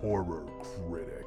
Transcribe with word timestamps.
Horror 0.00 0.44
Critic. 0.62 1.24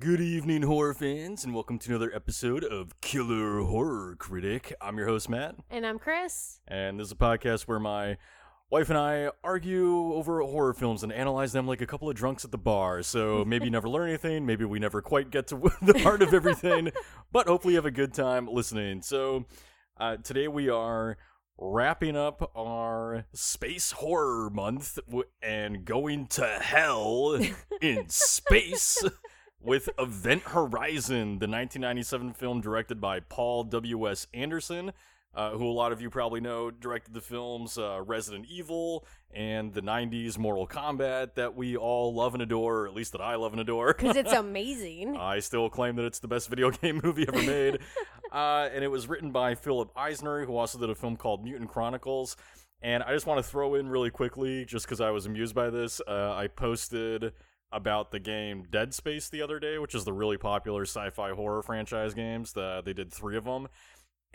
Good 0.00 0.20
evening, 0.20 0.62
horror 0.62 0.94
fans, 0.94 1.44
and 1.44 1.52
welcome 1.52 1.78
to 1.80 1.90
another 1.90 2.12
episode 2.14 2.62
of 2.62 3.00
Killer 3.00 3.62
Horror 3.62 4.14
Critic. 4.16 4.72
I'm 4.80 4.96
your 4.96 5.08
host, 5.08 5.28
Matt, 5.28 5.56
And 5.70 5.84
I'm 5.84 5.98
Chris. 5.98 6.60
and 6.68 7.00
this 7.00 7.06
is 7.08 7.12
a 7.12 7.16
podcast 7.16 7.62
where 7.62 7.80
my 7.80 8.16
wife 8.70 8.90
and 8.90 8.98
I 8.98 9.30
argue 9.42 10.12
over 10.14 10.40
horror 10.42 10.74
films 10.74 11.02
and 11.02 11.12
analyze 11.12 11.52
them 11.52 11.66
like 11.66 11.80
a 11.80 11.86
couple 11.86 12.08
of 12.10 12.16
drunks 12.16 12.44
at 12.44 12.50
the 12.50 12.58
bar. 12.58 13.02
So 13.02 13.44
maybe 13.44 13.66
you 13.66 13.70
never 13.78 13.88
learn 13.88 14.08
anything, 14.08 14.46
maybe 14.46 14.64
we 14.64 14.78
never 14.78 15.00
quite 15.00 15.30
get 15.30 15.46
to 15.48 15.56
the 15.82 15.98
heart 16.00 16.22
of 16.22 16.34
everything, 16.34 16.90
but 17.32 17.46
hopefully 17.46 17.74
you 17.74 17.78
have 17.78 17.86
a 17.86 17.90
good 17.90 18.12
time 18.12 18.46
listening. 18.46 19.02
So 19.02 19.46
uh, 19.98 20.16
today 20.18 20.48
we 20.48 20.68
are 20.68 21.16
wrapping 21.60 22.16
up 22.16 22.52
our 22.54 23.24
space 23.32 23.90
horror 23.92 24.48
month 24.50 24.98
w- 25.06 25.24
and 25.42 25.84
going 25.84 26.26
to 26.28 26.46
hell 26.46 27.40
in 27.80 28.08
space 28.08 29.02
with 29.60 29.88
Event 29.98 30.42
Horizon, 30.44 31.40
the 31.40 31.48
1997 31.48 32.32
film 32.34 32.60
directed 32.60 33.00
by 33.00 33.20
Paul 33.20 33.64
W.S. 33.64 34.28
Anderson, 34.32 34.92
uh, 35.34 35.50
who 35.50 35.66
a 35.66 35.70
lot 35.72 35.92
of 35.92 36.00
you 36.00 36.10
probably 36.10 36.40
know 36.40 36.70
directed 36.70 37.14
the 37.14 37.20
films 37.20 37.78
uh, 37.78 38.00
Resident 38.04 38.46
Evil 38.48 39.06
and 39.32 39.72
the 39.72 39.82
90s 39.82 40.38
Mortal 40.38 40.66
Kombat 40.66 41.34
that 41.34 41.54
we 41.54 41.76
all 41.76 42.14
love 42.14 42.34
and 42.34 42.42
adore, 42.42 42.80
or 42.80 42.88
at 42.88 42.94
least 42.94 43.12
that 43.12 43.20
I 43.20 43.36
love 43.36 43.52
and 43.52 43.60
adore. 43.60 43.94
Because 43.94 44.16
it's 44.16 44.32
amazing. 44.34 45.16
I 45.16 45.40
still 45.40 45.68
claim 45.68 45.96
that 45.96 46.04
it's 46.04 46.18
the 46.18 46.28
best 46.28 46.48
video 46.48 46.70
game 46.82 47.00
movie 47.02 47.26
ever 47.28 47.42
made. 47.42 47.78
uh, 48.32 48.68
and 48.72 48.82
it 48.82 48.88
was 48.88 49.06
written 49.08 49.30
by 49.30 49.54
Philip 49.54 49.90
Eisner, 49.96 50.44
who 50.44 50.56
also 50.56 50.78
did 50.78 50.90
a 50.90 50.94
film 50.94 51.16
called 51.16 51.44
Mutant 51.44 51.70
Chronicles. 51.70 52.36
And 52.80 53.02
I 53.02 53.12
just 53.12 53.26
want 53.26 53.44
to 53.44 53.48
throw 53.48 53.74
in 53.74 53.88
really 53.88 54.10
quickly, 54.10 54.64
just 54.64 54.86
because 54.86 55.00
I 55.00 55.10
was 55.10 55.26
amused 55.26 55.54
by 55.54 55.68
this, 55.68 56.00
uh, 56.06 56.32
I 56.34 56.46
posted 56.46 57.32
about 57.72 58.12
the 58.12 58.20
game 58.20 58.64
Dead 58.70 58.94
Space 58.94 59.28
the 59.28 59.42
other 59.42 59.58
day, 59.58 59.78
which 59.78 59.94
is 59.94 60.04
the 60.04 60.12
really 60.12 60.38
popular 60.38 60.82
sci-fi 60.82 61.32
horror 61.32 61.62
franchise 61.62 62.14
games. 62.14 62.52
The, 62.52 62.82
they 62.84 62.92
did 62.92 63.12
three 63.12 63.36
of 63.36 63.44
them, 63.44 63.68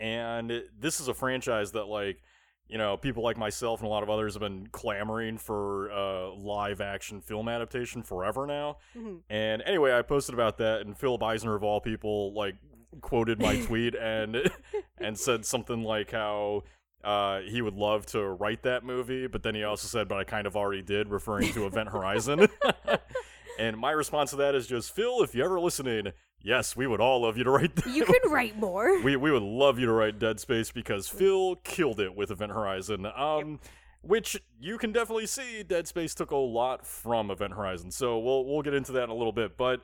and 0.00 0.62
this 0.78 1.00
is 1.00 1.08
a 1.08 1.14
franchise 1.14 1.72
that 1.72 1.84
like 1.84 2.22
you 2.68 2.78
know 2.78 2.96
people 2.96 3.22
like 3.22 3.36
myself 3.36 3.80
and 3.80 3.86
a 3.86 3.90
lot 3.90 4.02
of 4.02 4.10
others 4.10 4.34
have 4.34 4.40
been 4.40 4.66
clamoring 4.72 5.38
for 5.38 5.90
uh, 5.92 6.32
live 6.34 6.80
action 6.80 7.20
film 7.20 7.48
adaptation 7.48 8.02
forever 8.02 8.46
now. 8.46 8.78
Mhm. 8.96 9.20
And 9.28 9.62
anyway, 9.66 9.92
I 9.92 10.02
posted 10.02 10.34
about 10.34 10.58
that, 10.58 10.80
and 10.80 10.96
Phil 10.96 11.18
Eisner 11.22 11.54
of 11.54 11.62
all 11.62 11.80
people 11.80 12.32
like 12.34 12.56
quoted 13.00 13.40
my 13.40 13.56
tweet 13.66 13.94
and 13.94 14.50
and 14.98 15.18
said 15.18 15.44
something 15.44 15.82
like 15.82 16.10
how 16.12 16.62
uh, 17.02 17.40
he 17.40 17.60
would 17.60 17.74
love 17.74 18.06
to 18.06 18.22
write 18.24 18.62
that 18.62 18.82
movie, 18.82 19.26
but 19.26 19.42
then 19.42 19.54
he 19.54 19.62
also 19.62 19.86
said, 19.86 20.08
"But 20.08 20.18
I 20.18 20.24
kind 20.24 20.46
of 20.46 20.56
already 20.56 20.80
did," 20.80 21.10
referring 21.10 21.52
to 21.52 21.66
Event 21.66 21.90
Horizon. 21.90 22.48
and 23.58 23.76
my 23.76 23.90
response 23.90 24.30
to 24.30 24.36
that 24.36 24.54
is 24.54 24.66
just, 24.66 24.94
Phil, 24.94 25.22
if 25.22 25.34
you're 25.34 25.44
ever 25.44 25.60
listening, 25.60 26.12
yes, 26.44 26.76
we 26.76 26.86
would 26.86 27.00
all 27.00 27.22
love 27.22 27.36
you 27.36 27.44
to 27.44 27.50
write. 27.50 27.74
That. 27.74 27.86
You 27.86 28.04
can 28.04 28.30
write 28.30 28.56
more. 28.56 29.00
we 29.02 29.16
we 29.16 29.32
would 29.32 29.42
love 29.42 29.78
you 29.78 29.86
to 29.86 29.92
write 29.92 30.18
Dead 30.18 30.38
Space 30.38 30.70
because 30.70 31.08
Phil 31.08 31.56
killed 31.56 31.98
it 31.98 32.14
with 32.14 32.30
Event 32.30 32.52
Horizon. 32.52 33.06
Um, 33.06 33.58
which 34.02 34.40
you 34.60 34.76
can 34.76 34.92
definitely 34.92 35.26
see 35.26 35.62
Dead 35.62 35.88
Space 35.88 36.14
took 36.14 36.30
a 36.30 36.36
lot 36.36 36.86
from 36.86 37.30
Event 37.30 37.54
Horizon. 37.54 37.90
So 37.90 38.18
we'll 38.18 38.44
we'll 38.44 38.62
get 38.62 38.74
into 38.74 38.92
that 38.92 39.04
in 39.04 39.10
a 39.10 39.14
little 39.14 39.32
bit, 39.32 39.56
but 39.56 39.80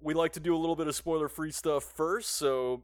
we 0.00 0.14
like 0.14 0.32
to 0.32 0.40
do 0.40 0.54
a 0.54 0.58
little 0.58 0.76
bit 0.76 0.86
of 0.86 0.94
spoiler 0.94 1.28
free 1.28 1.50
stuff 1.50 1.84
first. 1.84 2.30
So 2.30 2.82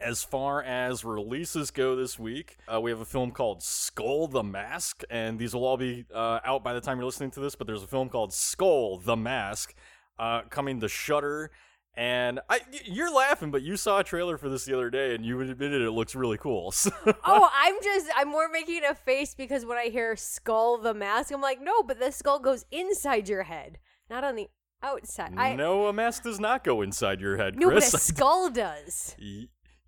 as 0.00 0.22
far 0.22 0.62
as 0.62 1.04
releases 1.04 1.70
go 1.70 1.96
this 1.96 2.18
week, 2.18 2.58
uh, 2.72 2.80
we 2.80 2.90
have 2.90 3.00
a 3.00 3.06
film 3.06 3.30
called 3.30 3.62
Skull 3.62 4.26
the 4.28 4.42
Mask, 4.42 5.02
and 5.08 5.38
these 5.38 5.54
will 5.54 5.64
all 5.64 5.76
be 5.76 6.04
uh, 6.14 6.40
out 6.44 6.62
by 6.62 6.74
the 6.74 6.80
time 6.80 6.98
you're 6.98 7.06
listening 7.06 7.30
to 7.32 7.40
this. 7.40 7.54
But 7.54 7.66
there's 7.66 7.82
a 7.82 7.88
film 7.88 8.08
called 8.08 8.32
Skull 8.32 8.98
the 8.98 9.16
Mask 9.16 9.74
uh, 10.18 10.42
coming 10.50 10.80
to 10.80 10.88
Shudder. 10.88 11.50
And 11.96 12.40
I, 12.50 12.60
you're 12.84 13.12
laughing, 13.12 13.50
but 13.50 13.62
you 13.62 13.76
saw 13.78 14.00
a 14.00 14.04
trailer 14.04 14.36
for 14.36 14.50
this 14.50 14.66
the 14.66 14.74
other 14.74 14.90
day, 14.90 15.14
and 15.14 15.24
you 15.24 15.40
admitted 15.40 15.80
it 15.80 15.92
looks 15.92 16.14
really 16.14 16.36
cool. 16.36 16.70
So- 16.76 16.90
oh, 17.24 17.48
I'm 17.54 17.74
just, 17.82 18.06
I'm 18.14 18.28
more 18.28 18.48
making 18.50 18.82
a 18.84 18.94
face 18.94 19.34
because 19.34 19.64
when 19.64 19.78
I 19.78 19.86
hear 19.86 20.14
skull 20.14 20.76
the 20.76 20.92
mask, 20.92 21.32
I'm 21.32 21.40
like, 21.40 21.60
no, 21.62 21.82
but 21.82 21.98
the 21.98 22.12
skull 22.12 22.38
goes 22.38 22.66
inside 22.70 23.28
your 23.28 23.44
head, 23.44 23.78
not 24.10 24.24
on 24.24 24.36
the 24.36 24.48
outside. 24.82 25.32
I, 25.38 25.54
no, 25.54 25.86
a 25.86 25.92
mask 25.92 26.24
does 26.24 26.38
not 26.38 26.64
go 26.64 26.82
inside 26.82 27.20
your 27.20 27.38
head, 27.38 27.56
no, 27.56 27.68
but 27.68 27.78
Chris. 27.78 27.94
a 27.94 27.98
skull 28.14 28.50
does. 28.50 29.16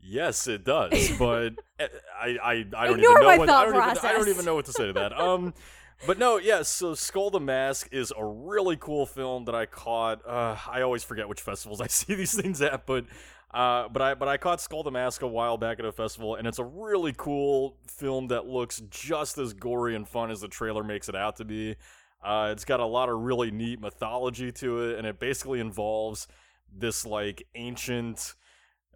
Yes, 0.01 0.47
it 0.47 0.65
does, 0.65 1.11
but 1.19 1.55
uh, 1.79 1.87
I, 2.19 2.39
I, 2.43 2.51
I 2.75 2.87
don't 2.87 2.99
Ignore 3.01 3.11
even 3.11 3.21
know 3.21 3.23
my 3.27 3.39
what 3.39 3.49
thought 3.49 3.69
I 3.69 3.71
don't, 3.71 3.97
even, 3.97 4.07
I 4.07 4.13
don't 4.13 4.29
even 4.29 4.45
know 4.47 4.55
what 4.55 4.65
to 4.65 4.73
say 4.73 4.87
to 4.87 4.93
that. 4.95 5.19
Um, 5.19 5.53
but 6.07 6.19
no, 6.19 6.39
yeah. 6.39 6.63
so 6.63 6.95
Skull 6.95 7.31
the 7.31 7.41
Mask 7.41 7.89
is 7.93 8.13
a 8.17 8.25
really 8.25 8.77
cool 8.77 9.07
film 9.07 9.45
that 9.47 9.55
I 9.55 9.67
caught. 9.67 10.27
Uh, 10.27 10.57
I 10.69 10.83
always 10.83 11.03
forget 11.03 11.29
which 11.29 11.41
festivals 11.41 11.81
I 11.83 11.87
see 11.87 12.15
these 12.15 12.35
things 12.35 12.61
at, 12.63 12.87
but. 12.87 13.05
Uh, 13.51 13.89
but 13.89 14.03
I 14.03 14.13
but 14.13 14.29
I 14.29 14.37
caught 14.37 14.61
Skull 14.61 14.83
the 14.83 14.91
Mask 14.91 15.23
a 15.23 15.27
while 15.27 15.57
back 15.57 15.79
at 15.79 15.87
a 15.87 15.91
festival, 15.91 16.35
and 16.35 16.47
it's 16.47 16.59
a 16.59 16.65
really 16.65 17.15
cool 17.17 17.79
film 17.87 18.29
that 18.29 18.47
looks 18.47 18.83
just 18.91 19.39
as 19.39 19.55
gory 19.55 19.95
and 19.95 20.07
fun 20.07 20.31
as 20.31 20.43
the 20.43 20.49
trailer 20.49 20.85
makes 20.85 21.09
it 21.09 21.17
out 21.17 21.37
to 21.37 21.47
be. 21.47 21.75
Uh, 22.23 22.51
it's 22.53 22.67
got 22.67 22.79
a 22.79 22.85
lot 22.85 23.09
of 23.09 23.19
really 23.21 23.51
neat 23.51 23.81
mythology 23.81 24.53
to 24.53 24.91
it, 24.91 24.99
and 24.99 25.07
it 25.07 25.19
basically 25.19 25.61
involves 25.61 26.29
this 26.71 27.07
like 27.07 27.43
ancient 27.55 28.35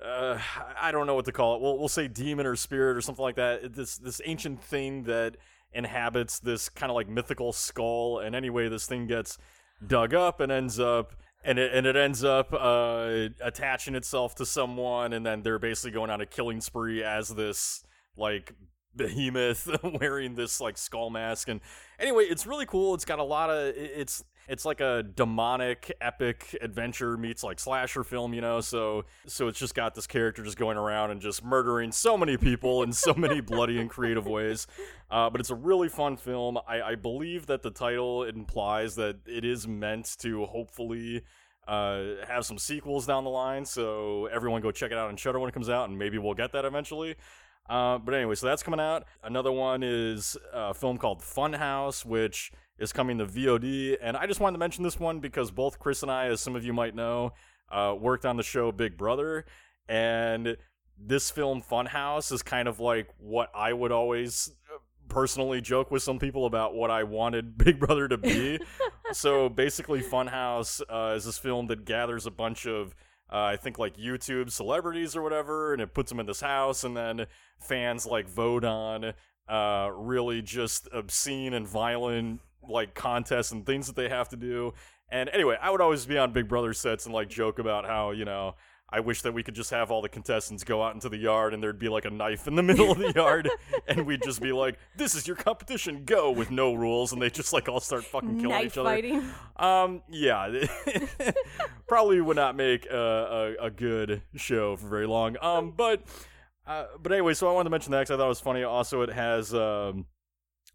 uh, 0.04 0.38
I 0.80 0.90
don't 0.90 1.06
know 1.06 1.14
what 1.14 1.26
to 1.26 1.32
call 1.32 1.56
it. 1.56 1.62
We'll 1.62 1.78
we'll 1.78 1.88
say 1.88 2.08
demon 2.08 2.46
or 2.46 2.56
spirit 2.56 2.96
or 2.96 3.00
something 3.00 3.22
like 3.22 3.36
that. 3.36 3.74
This 3.74 3.96
this 3.96 4.20
ancient 4.24 4.62
thing 4.62 5.04
that 5.04 5.36
inhabits 5.74 6.38
this 6.38 6.68
kind 6.68 6.90
of 6.90 6.96
like 6.96 7.08
mythical 7.08 7.52
skull, 7.52 8.18
and 8.18 8.34
anyway, 8.34 8.68
this 8.68 8.86
thing 8.86 9.06
gets 9.06 9.38
dug 9.86 10.14
up 10.14 10.40
and 10.40 10.52
ends 10.52 10.78
up. 10.78 11.14
And 11.44 11.58
it, 11.58 11.74
and 11.74 11.88
it 11.88 11.96
ends 11.96 12.22
up 12.22 12.52
uh, 12.52 13.26
attaching 13.40 13.96
itself 13.96 14.36
to 14.36 14.46
someone, 14.46 15.12
and 15.12 15.26
then 15.26 15.42
they're 15.42 15.58
basically 15.58 15.90
going 15.90 16.08
on 16.08 16.20
a 16.20 16.26
killing 16.26 16.60
spree 16.60 17.02
as 17.02 17.30
this 17.30 17.82
like 18.16 18.52
behemoth 18.94 19.68
wearing 20.00 20.34
this 20.34 20.60
like 20.60 20.78
skull 20.78 21.10
mask. 21.10 21.48
And 21.48 21.60
anyway, 21.98 22.24
it's 22.24 22.46
really 22.46 22.66
cool. 22.66 22.94
It's 22.94 23.04
got 23.04 23.18
a 23.18 23.24
lot 23.24 23.50
of 23.50 23.74
it's 23.76 24.22
it's 24.48 24.64
like 24.64 24.80
a 24.80 25.02
demonic 25.02 25.92
epic 26.00 26.56
adventure 26.60 27.16
meets 27.16 27.42
like 27.42 27.58
slasher 27.60 28.04
film, 28.04 28.34
you 28.34 28.40
know. 28.40 28.60
So 28.60 29.04
so 29.26 29.48
it's 29.48 29.58
just 29.58 29.74
got 29.74 29.94
this 29.94 30.06
character 30.06 30.42
just 30.42 30.56
going 30.56 30.76
around 30.76 31.10
and 31.10 31.20
just 31.20 31.44
murdering 31.44 31.92
so 31.92 32.16
many 32.16 32.36
people 32.36 32.82
in 32.82 32.92
so 32.92 33.14
many 33.14 33.40
bloody 33.42 33.78
and 33.78 33.88
creative 33.88 34.26
ways. 34.26 34.66
Uh, 35.10 35.30
but 35.30 35.40
it's 35.40 35.50
a 35.50 35.54
really 35.54 35.88
fun 35.88 36.16
film. 36.16 36.58
I, 36.66 36.82
I 36.82 36.94
believe 36.94 37.46
that 37.46 37.62
the 37.62 37.70
title 37.70 38.24
implies 38.24 38.94
that 38.96 39.16
it 39.26 39.44
is 39.44 39.68
meant 39.68 40.16
to 40.20 40.46
hopefully 40.46 41.22
uh, 41.68 42.02
have 42.26 42.44
some 42.44 42.58
sequels 42.58 43.06
down 43.06 43.24
the 43.24 43.30
line. 43.30 43.64
So 43.64 44.26
everyone 44.26 44.62
go 44.62 44.72
check 44.72 44.90
it 44.90 44.98
out 44.98 45.08
on 45.08 45.16
Shudder 45.16 45.38
when 45.38 45.48
it 45.48 45.52
comes 45.52 45.68
out, 45.68 45.88
and 45.88 45.98
maybe 45.98 46.18
we'll 46.18 46.34
get 46.34 46.52
that 46.52 46.64
eventually. 46.64 47.16
Uh, 47.68 47.98
but 47.98 48.14
anyway, 48.14 48.34
so 48.34 48.46
that's 48.46 48.62
coming 48.62 48.80
out. 48.80 49.04
Another 49.22 49.52
one 49.52 49.82
is 49.82 50.36
a 50.52 50.74
film 50.74 50.98
called 50.98 51.20
Funhouse, 51.20 52.04
which 52.04 52.50
is 52.82 52.92
coming 52.92 53.18
to 53.18 53.26
VOD. 53.26 53.96
And 54.02 54.16
I 54.16 54.26
just 54.26 54.40
wanted 54.40 54.54
to 54.54 54.58
mention 54.58 54.82
this 54.82 54.98
one 54.98 55.20
because 55.20 55.50
both 55.50 55.78
Chris 55.78 56.02
and 56.02 56.10
I, 56.10 56.26
as 56.26 56.40
some 56.40 56.56
of 56.56 56.64
you 56.64 56.72
might 56.72 56.94
know, 56.94 57.32
uh, 57.70 57.94
worked 57.98 58.26
on 58.26 58.36
the 58.36 58.42
show 58.42 58.72
Big 58.72 58.98
Brother. 58.98 59.46
And 59.88 60.56
this 60.98 61.30
film, 61.30 61.62
Funhouse, 61.62 62.32
is 62.32 62.42
kind 62.42 62.66
of 62.66 62.80
like 62.80 63.08
what 63.18 63.50
I 63.54 63.72
would 63.72 63.92
always 63.92 64.50
uh, 64.68 64.78
personally 65.08 65.60
joke 65.60 65.90
with 65.90 66.02
some 66.02 66.18
people 66.18 66.44
about 66.44 66.74
what 66.74 66.90
I 66.90 67.04
wanted 67.04 67.56
Big 67.64 67.78
Brother 67.78 68.08
to 68.08 68.18
be. 68.18 68.58
so 69.12 69.48
basically, 69.48 70.02
Funhouse 70.02 70.82
uh, 70.90 71.14
is 71.14 71.24
this 71.24 71.38
film 71.38 71.68
that 71.68 71.84
gathers 71.84 72.26
a 72.26 72.30
bunch 72.30 72.66
of 72.66 72.94
uh, 73.32 73.44
I 73.44 73.56
think 73.56 73.78
like 73.78 73.96
YouTube 73.96 74.50
celebrities 74.50 75.16
or 75.16 75.22
whatever, 75.22 75.72
and 75.72 75.80
it 75.80 75.94
puts 75.94 76.10
them 76.10 76.20
in 76.20 76.26
this 76.26 76.42
house, 76.42 76.84
and 76.84 76.94
then 76.94 77.26
fans 77.58 78.04
like 78.04 78.28
vote 78.28 78.62
on 78.62 79.14
uh, 79.48 79.90
really 79.94 80.42
just 80.42 80.86
obscene 80.92 81.54
and 81.54 81.66
violent 81.66 82.40
like 82.68 82.94
contests 82.94 83.52
and 83.52 83.64
things 83.66 83.86
that 83.86 83.96
they 83.96 84.08
have 84.08 84.28
to 84.30 84.36
do. 84.36 84.74
And 85.10 85.28
anyway, 85.28 85.56
I 85.60 85.70
would 85.70 85.80
always 85.80 86.06
be 86.06 86.16
on 86.16 86.32
Big 86.32 86.48
Brother 86.48 86.72
sets 86.72 87.04
and 87.06 87.14
like 87.14 87.28
joke 87.28 87.58
about 87.58 87.84
how 87.84 88.12
you 88.12 88.24
know 88.24 88.54
I 88.92 89.00
wish 89.00 89.22
that 89.22 89.32
we 89.32 89.42
could 89.42 89.54
just 89.54 89.70
have 89.70 89.90
all 89.90 90.02
the 90.02 90.08
contestants 90.10 90.64
go 90.64 90.82
out 90.82 90.94
into 90.94 91.08
the 91.08 91.16
yard 91.16 91.54
and 91.54 91.62
there'd 91.62 91.78
be 91.78 91.88
like 91.88 92.04
a 92.04 92.10
knife 92.10 92.46
in 92.46 92.54
the 92.54 92.62
middle 92.62 92.92
of 92.92 92.98
the 92.98 93.10
yard 93.16 93.48
and 93.88 94.06
we'd 94.06 94.22
just 94.22 94.40
be 94.42 94.52
like, 94.52 94.78
"This 94.96 95.14
is 95.14 95.26
your 95.26 95.36
competition, 95.36 96.04
go!" 96.04 96.30
with 96.30 96.50
no 96.50 96.74
rules, 96.74 97.12
and 97.12 97.20
they 97.20 97.30
just 97.30 97.54
like 97.54 97.70
all 97.70 97.80
start 97.80 98.04
fucking 98.04 98.36
killing 98.36 98.50
Knife 98.50 98.66
each 98.66 98.78
other. 98.78 98.90
fighting. 98.90 99.24
Um, 99.56 100.02
yeah, 100.10 100.64
probably 101.88 102.20
would 102.20 102.36
not 102.36 102.54
make 102.54 102.84
a, 102.86 103.56
a, 103.60 103.66
a 103.66 103.70
good 103.70 104.22
show 104.36 104.76
for 104.76 104.88
very 104.88 105.06
long. 105.06 105.36
Um, 105.40 105.72
but 105.74 106.02
uh, 106.66 106.84
but 107.02 107.12
anyway, 107.12 107.34
so 107.34 107.48
I 107.48 107.52
wanted 107.52 107.64
to 107.64 107.70
mention 107.70 107.92
that 107.92 108.00
because 108.00 108.12
I 108.12 108.16
thought 108.18 108.26
it 108.26 108.28
was 108.28 108.40
funny. 108.40 108.62
Also, 108.62 109.00
it 109.02 109.10
has 109.10 109.54
um 109.54 110.06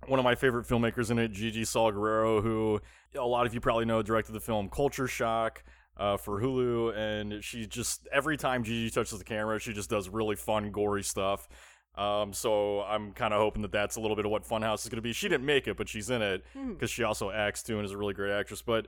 one 0.06 0.20
of 0.20 0.24
my 0.24 0.36
favorite 0.36 0.68
filmmakers 0.68 1.10
in 1.12 1.20
it, 1.20 1.32
Gigi 1.32 1.66
Saul 1.66 1.92
Guerrero, 1.92 2.42
who 2.42 2.80
a 3.16 3.26
lot 3.26 3.46
of 3.46 3.54
you 3.54 3.60
probably 3.60 3.86
know 3.86 4.02
directed 4.02 4.34
the 4.34 4.40
film 4.40 4.70
Culture 4.70 5.08
Shock. 5.08 5.64
Uh, 6.00 6.16
for 6.16 6.40
Hulu, 6.40 6.96
and 6.96 7.44
she 7.44 7.66
just 7.66 8.08
every 8.14 8.38
time 8.38 8.64
Gigi 8.64 8.92
touches 8.92 9.18
the 9.18 9.26
camera, 9.26 9.60
she 9.60 9.74
just 9.74 9.90
does 9.90 10.10
really 10.10 10.36
fun, 10.36 10.70
gory 10.70 11.02
stuff. 11.04 11.50
Um, 11.98 12.34
so 12.34 12.82
I'm 12.84 13.14
kind 13.14 13.34
of 13.34 13.40
hoping 13.42 13.64
that 13.64 13.72
that's 13.72 13.96
a 13.96 14.00
little 14.00 14.16
bit 14.16 14.26
of 14.26 14.32
what 14.32 14.44
Funhouse 14.48 14.84
is 14.84 14.90
going 14.90 14.98
to 14.98 15.02
be. 15.02 15.12
She 15.12 15.28
didn't 15.28 15.46
make 15.48 15.68
it, 15.68 15.76
but 15.76 15.90
she's 15.90 16.12
in 16.12 16.22
it 16.22 16.44
because 16.70 16.92
she 16.92 17.04
also 17.04 17.32
acts 17.32 17.64
too 17.64 17.78
and 17.78 17.86
is 17.86 17.92
a 17.92 17.98
really 17.98 18.14
great 18.14 18.32
actress. 18.32 18.62
But 18.62 18.88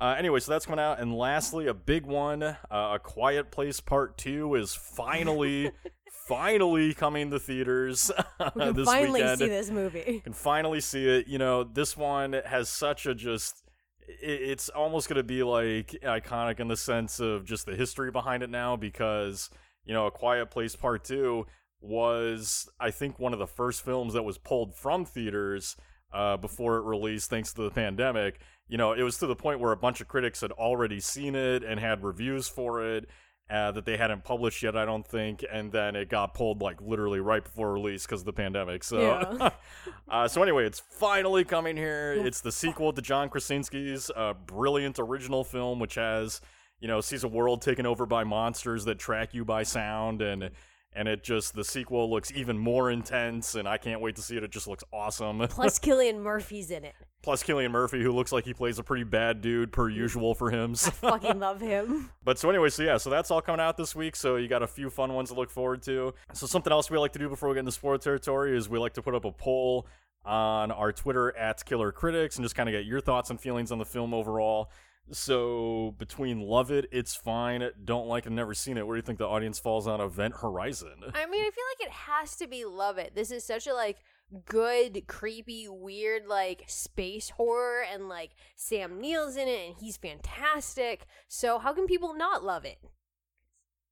uh, 0.00 0.14
anyway, 0.18 0.40
so 0.40 0.52
that's 0.52 0.64
coming 0.64 0.82
out. 0.82 0.98
And 0.98 1.14
lastly, 1.14 1.66
a 1.66 1.74
big 1.74 2.06
one, 2.06 2.42
uh, 2.42 2.56
A 2.70 2.98
Quiet 2.98 3.50
Place 3.50 3.80
Part 3.80 4.16
2 4.16 4.54
is 4.54 4.74
finally, 4.74 5.70
finally 6.26 6.94
coming 6.94 7.30
to 7.30 7.38
theaters 7.38 8.10
We 8.54 8.62
can 8.62 8.74
this 8.74 8.86
finally 8.86 9.20
weekend. 9.22 9.38
see 9.38 9.48
this 9.48 9.70
movie. 9.70 10.20
can 10.20 10.32
finally 10.32 10.80
see 10.80 11.06
it. 11.06 11.28
You 11.28 11.38
know, 11.38 11.64
this 11.64 11.96
one 11.96 12.34
has 12.44 12.68
such 12.68 13.06
a 13.06 13.14
just. 13.14 13.62
It's 14.08 14.68
almost 14.68 15.08
going 15.08 15.16
to 15.16 15.24
be 15.24 15.42
like 15.42 15.96
iconic 16.04 16.60
in 16.60 16.68
the 16.68 16.76
sense 16.76 17.18
of 17.18 17.44
just 17.44 17.66
the 17.66 17.74
history 17.74 18.12
behind 18.12 18.44
it 18.44 18.50
now 18.50 18.76
because, 18.76 19.50
you 19.84 19.92
know, 19.92 20.06
A 20.06 20.12
Quiet 20.12 20.48
Place 20.48 20.76
Part 20.76 21.02
2 21.02 21.44
was, 21.80 22.68
I 22.78 22.92
think, 22.92 23.18
one 23.18 23.32
of 23.32 23.40
the 23.40 23.48
first 23.48 23.84
films 23.84 24.14
that 24.14 24.22
was 24.22 24.38
pulled 24.38 24.76
from 24.76 25.04
theaters 25.04 25.76
uh, 26.12 26.36
before 26.36 26.76
it 26.76 26.82
released 26.84 27.30
thanks 27.30 27.52
to 27.54 27.62
the 27.62 27.70
pandemic. 27.70 28.38
You 28.68 28.78
know, 28.78 28.92
it 28.92 29.02
was 29.02 29.18
to 29.18 29.26
the 29.26 29.34
point 29.34 29.58
where 29.58 29.72
a 29.72 29.76
bunch 29.76 30.00
of 30.00 30.06
critics 30.06 30.40
had 30.40 30.52
already 30.52 31.00
seen 31.00 31.34
it 31.34 31.64
and 31.64 31.80
had 31.80 32.04
reviews 32.04 32.48
for 32.48 32.82
it 32.84 33.08
uh, 33.48 33.70
that 33.72 33.84
they 33.84 33.96
hadn't 33.96 34.24
published 34.24 34.62
yet, 34.62 34.76
I 34.76 34.84
don't 34.84 35.06
think. 35.06 35.44
And 35.50 35.70
then 35.70 35.94
it 35.94 36.08
got 36.08 36.34
pulled 36.34 36.60
like 36.60 36.80
literally 36.80 37.20
right 37.20 37.42
before 37.42 37.72
release 37.72 38.04
because 38.04 38.20
of 38.20 38.26
the 38.26 38.32
pandemic. 38.32 38.82
So, 38.82 39.00
Yeah. 39.00 39.50
uh, 40.08 40.28
so 40.28 40.42
anyway, 40.42 40.66
it's 40.66 40.80
finally 40.80 41.44
coming 41.44 41.76
here. 41.76 42.12
It's 42.18 42.40
the 42.40 42.52
sequel 42.52 42.92
to 42.92 43.02
John 43.02 43.28
Krasinski's 43.28 44.10
uh, 44.14 44.34
brilliant 44.46 44.98
original 44.98 45.44
film, 45.44 45.78
which 45.78 45.94
has 45.94 46.40
you 46.80 46.88
know 46.88 47.00
sees 47.00 47.24
a 47.24 47.28
world 47.28 47.62
taken 47.62 47.86
over 47.86 48.04
by 48.04 48.24
monsters 48.24 48.84
that 48.86 48.98
track 48.98 49.34
you 49.34 49.44
by 49.44 49.62
sound 49.62 50.22
and. 50.22 50.50
And 50.96 51.08
it 51.08 51.22
just 51.22 51.54
the 51.54 51.62
sequel 51.62 52.08
looks 52.08 52.32
even 52.32 52.56
more 52.56 52.90
intense, 52.90 53.54
and 53.54 53.68
I 53.68 53.76
can't 53.76 54.00
wait 54.00 54.16
to 54.16 54.22
see 54.22 54.36
it. 54.36 54.42
It 54.42 54.50
just 54.50 54.66
looks 54.66 54.82
awesome. 54.92 55.38
Plus, 55.50 55.78
Cillian 55.78 56.20
Murphy's 56.20 56.70
in 56.70 56.86
it. 56.86 56.94
Plus 57.22 57.42
Cillian 57.42 57.70
Murphy, 57.70 58.02
who 58.02 58.12
looks 58.12 58.32
like 58.32 58.46
he 58.46 58.54
plays 58.54 58.78
a 58.78 58.82
pretty 58.82 59.04
bad 59.04 59.42
dude 59.42 59.72
per 59.72 59.90
mm. 59.90 59.94
usual 59.94 60.34
for 60.34 60.50
him. 60.50 60.74
So- 60.74 60.90
Fucking 60.92 61.38
love 61.38 61.60
him. 61.60 62.10
but 62.24 62.38
so 62.38 62.48
anyway, 62.48 62.70
so 62.70 62.82
yeah, 62.82 62.96
so 62.96 63.10
that's 63.10 63.30
all 63.30 63.42
coming 63.42 63.60
out 63.60 63.76
this 63.76 63.94
week. 63.94 64.16
So 64.16 64.36
you 64.36 64.48
got 64.48 64.62
a 64.62 64.66
few 64.66 64.88
fun 64.88 65.12
ones 65.12 65.28
to 65.28 65.34
look 65.34 65.50
forward 65.50 65.82
to. 65.82 66.14
So 66.32 66.46
something 66.46 66.72
else 66.72 66.90
we 66.90 66.96
like 66.96 67.12
to 67.12 67.18
do 67.18 67.28
before 67.28 67.50
we 67.50 67.56
get 67.56 67.60
into 67.60 67.72
spoiler 67.72 67.98
territory 67.98 68.56
is 68.56 68.68
we 68.68 68.78
like 68.78 68.94
to 68.94 69.02
put 69.02 69.14
up 69.14 69.26
a 69.26 69.32
poll 69.32 69.86
on 70.24 70.70
our 70.72 70.92
Twitter 70.92 71.36
at 71.36 71.64
Killer 71.64 71.92
Critics 71.92 72.36
and 72.36 72.44
just 72.44 72.56
kind 72.56 72.68
of 72.68 72.72
get 72.72 72.84
your 72.84 73.00
thoughts 73.00 73.30
and 73.30 73.40
feelings 73.40 73.70
on 73.70 73.78
the 73.78 73.84
film 73.84 74.12
overall. 74.12 74.70
So 75.12 75.94
between 75.98 76.40
love 76.40 76.70
it, 76.70 76.86
it's 76.90 77.14
fine, 77.14 77.68
don't 77.84 78.08
like 78.08 78.26
it, 78.26 78.32
never 78.32 78.54
seen 78.54 78.76
it. 78.76 78.86
Where 78.86 78.96
do 78.96 78.98
you 78.98 79.02
think 79.02 79.18
the 79.18 79.26
audience 79.26 79.58
falls 79.58 79.86
on 79.86 80.00
Event 80.00 80.34
Horizon? 80.40 80.96
I 81.14 81.26
mean, 81.26 81.42
I 81.42 81.50
feel 81.50 81.64
like 81.78 81.88
it 81.88 81.92
has 81.92 82.36
to 82.36 82.46
be 82.48 82.64
love 82.64 82.98
it. 82.98 83.14
This 83.14 83.30
is 83.30 83.44
such 83.44 83.66
a 83.66 83.74
like 83.74 83.98
good, 84.46 85.06
creepy, 85.06 85.68
weird 85.68 86.26
like 86.26 86.64
space 86.66 87.30
horror 87.30 87.84
and 87.92 88.08
like 88.08 88.32
Sam 88.56 89.00
Neill's 89.00 89.36
in 89.36 89.46
it 89.48 89.68
and 89.68 89.76
he's 89.78 89.96
fantastic. 89.96 91.06
So 91.28 91.58
how 91.58 91.72
can 91.72 91.86
people 91.86 92.14
not 92.14 92.42
love 92.42 92.64
it? 92.64 92.78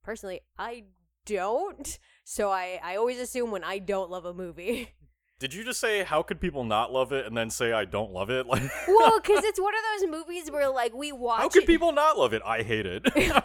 Personally, 0.02 0.40
I 0.58 0.84
don't. 1.26 1.98
So 2.24 2.50
I 2.50 2.80
I 2.82 2.96
always 2.96 3.18
assume 3.20 3.50
when 3.50 3.64
I 3.64 3.78
don't 3.78 4.10
love 4.10 4.24
a 4.24 4.34
movie. 4.34 4.90
Did 5.40 5.52
you 5.52 5.64
just 5.64 5.80
say 5.80 6.04
how 6.04 6.22
could 6.22 6.40
people 6.40 6.64
not 6.64 6.92
love 6.92 7.12
it 7.12 7.26
and 7.26 7.36
then 7.36 7.50
say 7.50 7.72
I 7.72 7.84
don't 7.84 8.12
love 8.12 8.30
it? 8.30 8.46
Like 8.54 8.62
well, 8.86 9.20
cuz 9.20 9.42
it's 9.44 9.60
one 9.60 9.74
of 9.74 9.80
those 10.00 10.10
movies 10.10 10.50
where 10.50 10.68
like 10.70 10.94
we 10.94 11.10
watch 11.12 11.40
how 11.40 11.48
could 11.48 11.64
it- 11.64 11.66
people 11.66 11.92
not 11.92 12.16
love 12.16 12.32
it? 12.32 12.42
I 12.44 12.62
hate 12.62 12.86
it. 12.86 13.02
well, 13.16 13.42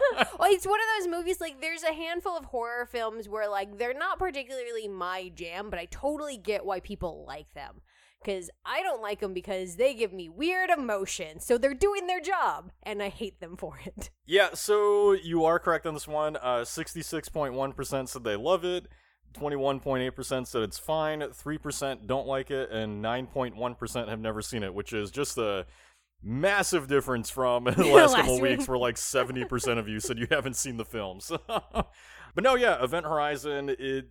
it's 0.51 0.68
one 0.68 0.80
of 0.80 0.86
those 1.00 1.07
movies 1.09 1.41
like 1.41 1.59
there's 1.62 1.83
a 1.83 1.94
handful 1.94 2.38
of 2.38 2.45
horror 2.45 2.86
films 2.86 3.27
where 3.27 3.50
like 3.50 3.77
they're 3.77 3.94
not 3.94 4.19
particularly 4.19 4.88
my 4.88 5.30
jam, 5.33 5.69
but 5.69 5.80
I 5.80 5.86
totally 5.86 6.38
get 6.38 6.65
why 6.65 6.80
people 6.80 7.25
like 7.27 7.53
them. 7.53 7.81
Cuz 8.24 8.50
I 8.65 8.81
don't 8.83 9.01
like 9.01 9.19
them 9.21 9.33
because 9.33 9.77
they 9.77 9.94
give 9.94 10.13
me 10.13 10.30
weird 10.30 10.69
emotions. 10.69 11.45
So 11.45 11.57
they're 11.57 11.74
doing 11.74 12.06
their 12.07 12.19
job 12.21 12.71
and 12.83 13.01
I 13.01 13.09
hate 13.09 13.39
them 13.39 13.57
for 13.57 13.80
it. 13.86 14.09
Yeah, 14.25 14.53
so 14.53 15.13
you 15.13 15.44
are 15.45 15.57
correct 15.57 15.86
on 15.88 15.94
this 15.95 16.07
one. 16.07 16.36
Uh, 16.36 16.65
66.1% 16.65 18.07
said 18.09 18.24
they 18.24 18.36
love 18.36 18.63
it, 18.65 18.88
21.8% 19.33 20.47
said 20.47 20.61
it's 20.61 20.79
fine, 20.79 21.21
3% 21.21 22.07
don't 22.07 22.27
like 22.27 22.51
it, 22.51 22.71
and 22.71 23.03
9.1% 23.03 24.07
have 24.07 24.19
never 24.19 24.41
seen 24.41 24.63
it, 24.63 24.73
which 24.73 24.93
is 24.93 25.11
just 25.11 25.37
a 25.37 25.65
massive 26.21 26.87
difference 26.87 27.29
from 27.29 27.63
the 27.65 27.71
last 27.93 28.15
couple 28.15 28.33
Last 28.33 28.41
weeks 28.41 28.67
where 28.67 28.77
like 28.77 28.95
70% 28.95 29.77
of 29.77 29.87
you 29.87 29.99
said 29.99 30.17
you 30.17 30.27
haven't 30.29 30.55
seen 30.55 30.77
the 30.77 30.85
films. 30.85 31.31
but 31.47 31.87
no, 32.37 32.55
yeah, 32.55 32.83
Event 32.83 33.05
Horizon, 33.05 33.75
it. 33.77 34.09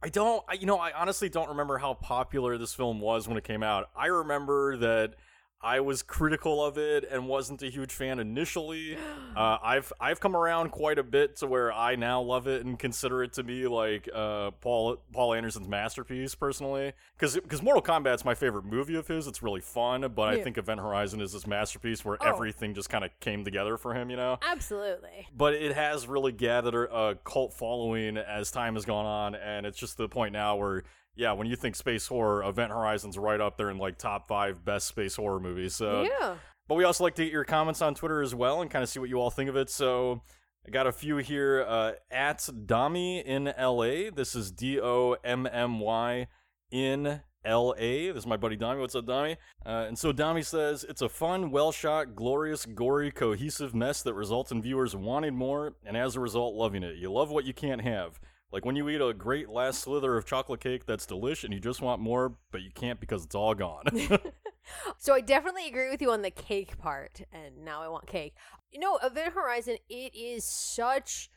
I 0.00 0.08
don't, 0.10 0.44
I, 0.48 0.54
you 0.54 0.66
know, 0.66 0.78
I 0.78 0.92
honestly 0.92 1.28
don't 1.28 1.48
remember 1.48 1.78
how 1.78 1.94
popular 1.94 2.56
this 2.56 2.72
film 2.72 3.00
was 3.00 3.26
when 3.26 3.36
it 3.36 3.42
came 3.42 3.64
out. 3.64 3.90
I 3.96 4.06
remember 4.06 4.76
that 4.76 5.14
I 5.60 5.80
was 5.80 6.02
critical 6.02 6.64
of 6.64 6.78
it 6.78 7.04
and 7.10 7.26
wasn't 7.28 7.62
a 7.62 7.68
huge 7.70 7.92
fan 7.92 8.18
initially. 8.18 8.96
Uh, 9.36 9.56
I've 9.62 9.92
I've 10.00 10.18
come 10.18 10.34
around 10.34 10.70
quite 10.70 10.98
a 10.98 11.02
bit 11.04 11.36
to 11.36 11.46
where 11.46 11.72
I 11.72 11.94
now 11.94 12.20
love 12.20 12.48
it 12.48 12.64
and 12.64 12.76
consider 12.76 13.22
it 13.22 13.34
to 13.34 13.44
be 13.44 13.68
like 13.68 14.08
uh, 14.12 14.50
Paul 14.60 14.96
Paul 15.12 15.34
Anderson's 15.34 15.68
masterpiece 15.68 16.34
personally. 16.34 16.92
Because 17.16 17.34
because 17.36 17.62
Mortal 17.62 17.82
Kombat's 17.82 18.24
my 18.24 18.34
favorite 18.34 18.64
movie 18.64 18.96
of 18.96 19.06
his. 19.06 19.28
It's 19.28 19.40
really 19.40 19.60
fun, 19.60 20.10
but 20.16 20.28
I 20.30 20.42
think 20.42 20.58
Event 20.58 20.80
Horizon 20.80 21.20
is 21.20 21.32
this 21.34 21.46
masterpiece 21.46 22.04
where 22.04 22.16
Oh. 22.20 22.26
everything 22.34 22.74
just 22.74 22.90
kind 22.90 23.04
of 23.04 23.10
came 23.20 23.44
together 23.44 23.76
for 23.76 23.94
him. 23.94 24.10
You 24.10 24.16
know 24.16 24.38
Absolutely. 24.42 25.28
but 25.36 25.54
it 25.54 25.74
has 25.76 26.08
really 26.08 26.32
gathered 26.32 26.74
a 26.90 26.98
a 27.08 27.14
cult 27.16 27.52
following 27.54 28.16
as 28.16 28.50
time 28.50 28.74
has 28.74 28.84
gone 28.84 29.06
on, 29.06 29.34
and 29.36 29.66
it's 29.66 29.78
just 29.78 29.98
to 29.98 30.02
the 30.02 30.08
point 30.08 30.32
now 30.32 30.56
where, 30.56 30.82
yeah, 31.18 31.32
when 31.32 31.48
you 31.48 31.56
think 31.56 31.74
space 31.74 32.06
horror, 32.06 32.44
Event 32.44 32.70
Horizon's 32.70 33.18
right 33.18 33.40
up 33.40 33.56
there 33.56 33.70
in 33.70 33.76
like 33.76 33.98
top 33.98 34.28
five 34.28 34.64
best 34.64 34.86
space 34.86 35.16
horror 35.16 35.40
movies. 35.40 35.74
So, 35.74 36.02
yeah. 36.02 36.36
but 36.68 36.76
we 36.76 36.84
also 36.84 37.02
like 37.02 37.16
to 37.16 37.24
get 37.24 37.32
your 37.32 37.44
comments 37.44 37.82
on 37.82 37.94
Twitter 37.94 38.22
as 38.22 38.34
well 38.34 38.62
and 38.62 38.70
kind 38.70 38.84
of 38.84 38.88
see 38.88 39.00
what 39.00 39.08
you 39.08 39.20
all 39.20 39.30
think 39.30 39.50
of 39.50 39.56
it. 39.56 39.68
So. 39.68 40.22
I 40.66 40.70
got 40.70 40.86
a 40.86 40.92
few 40.92 41.16
here 41.16 41.64
uh, 41.66 41.92
at 42.10 42.40
Dommy 42.40 43.24
in 43.24 43.44
LA. 43.44 44.10
This 44.14 44.34
is 44.34 44.50
D 44.50 44.78
O 44.78 45.16
M 45.24 45.48
M 45.50 45.80
Y 45.80 46.26
in 46.70 47.22
LA. 47.46 47.74
This 47.76 48.16
is 48.16 48.26
my 48.26 48.36
buddy 48.36 48.56
Dommy. 48.56 48.80
What's 48.80 48.94
up, 48.94 49.06
Dommy? 49.06 49.36
Uh, 49.64 49.86
and 49.88 49.98
so 49.98 50.12
Dommy 50.12 50.44
says 50.44 50.84
it's 50.86 51.00
a 51.00 51.08
fun, 51.08 51.50
well 51.50 51.72
shot, 51.72 52.14
glorious, 52.14 52.66
gory, 52.66 53.10
cohesive 53.10 53.74
mess 53.74 54.02
that 54.02 54.12
results 54.12 54.52
in 54.52 54.60
viewers 54.60 54.94
wanting 54.94 55.34
more 55.34 55.74
and 55.86 55.96
as 55.96 56.16
a 56.16 56.20
result 56.20 56.54
loving 56.54 56.82
it. 56.82 56.96
You 56.96 57.10
love 57.10 57.30
what 57.30 57.46
you 57.46 57.54
can't 57.54 57.80
have. 57.80 58.20
Like 58.50 58.64
when 58.64 58.76
you 58.76 58.88
eat 58.88 59.00
a 59.00 59.12
great 59.12 59.48
last 59.48 59.80
slither 59.80 60.16
of 60.16 60.24
chocolate 60.26 60.60
cake 60.60 60.86
that's 60.86 61.06
delish 61.06 61.44
and 61.44 61.52
you 61.52 61.60
just 61.60 61.82
want 61.82 62.00
more, 62.00 62.36
but 62.50 62.62
you 62.62 62.70
can't 62.74 62.98
because 62.98 63.24
it's 63.24 63.34
all 63.34 63.54
gone. 63.54 63.84
So 64.98 65.14
I 65.14 65.20
definitely 65.20 65.66
agree 65.66 65.90
with 65.90 66.02
you 66.02 66.10
on 66.10 66.22
the 66.22 66.30
cake 66.30 66.78
part, 66.78 67.22
and 67.32 67.64
now 67.64 67.82
I 67.82 67.88
want 67.88 68.06
cake. 68.06 68.34
You 68.70 68.80
know, 68.80 68.98
Event 69.02 69.34
Horizon, 69.34 69.76
it 69.88 70.14
is 70.14 70.44
such 70.44 71.30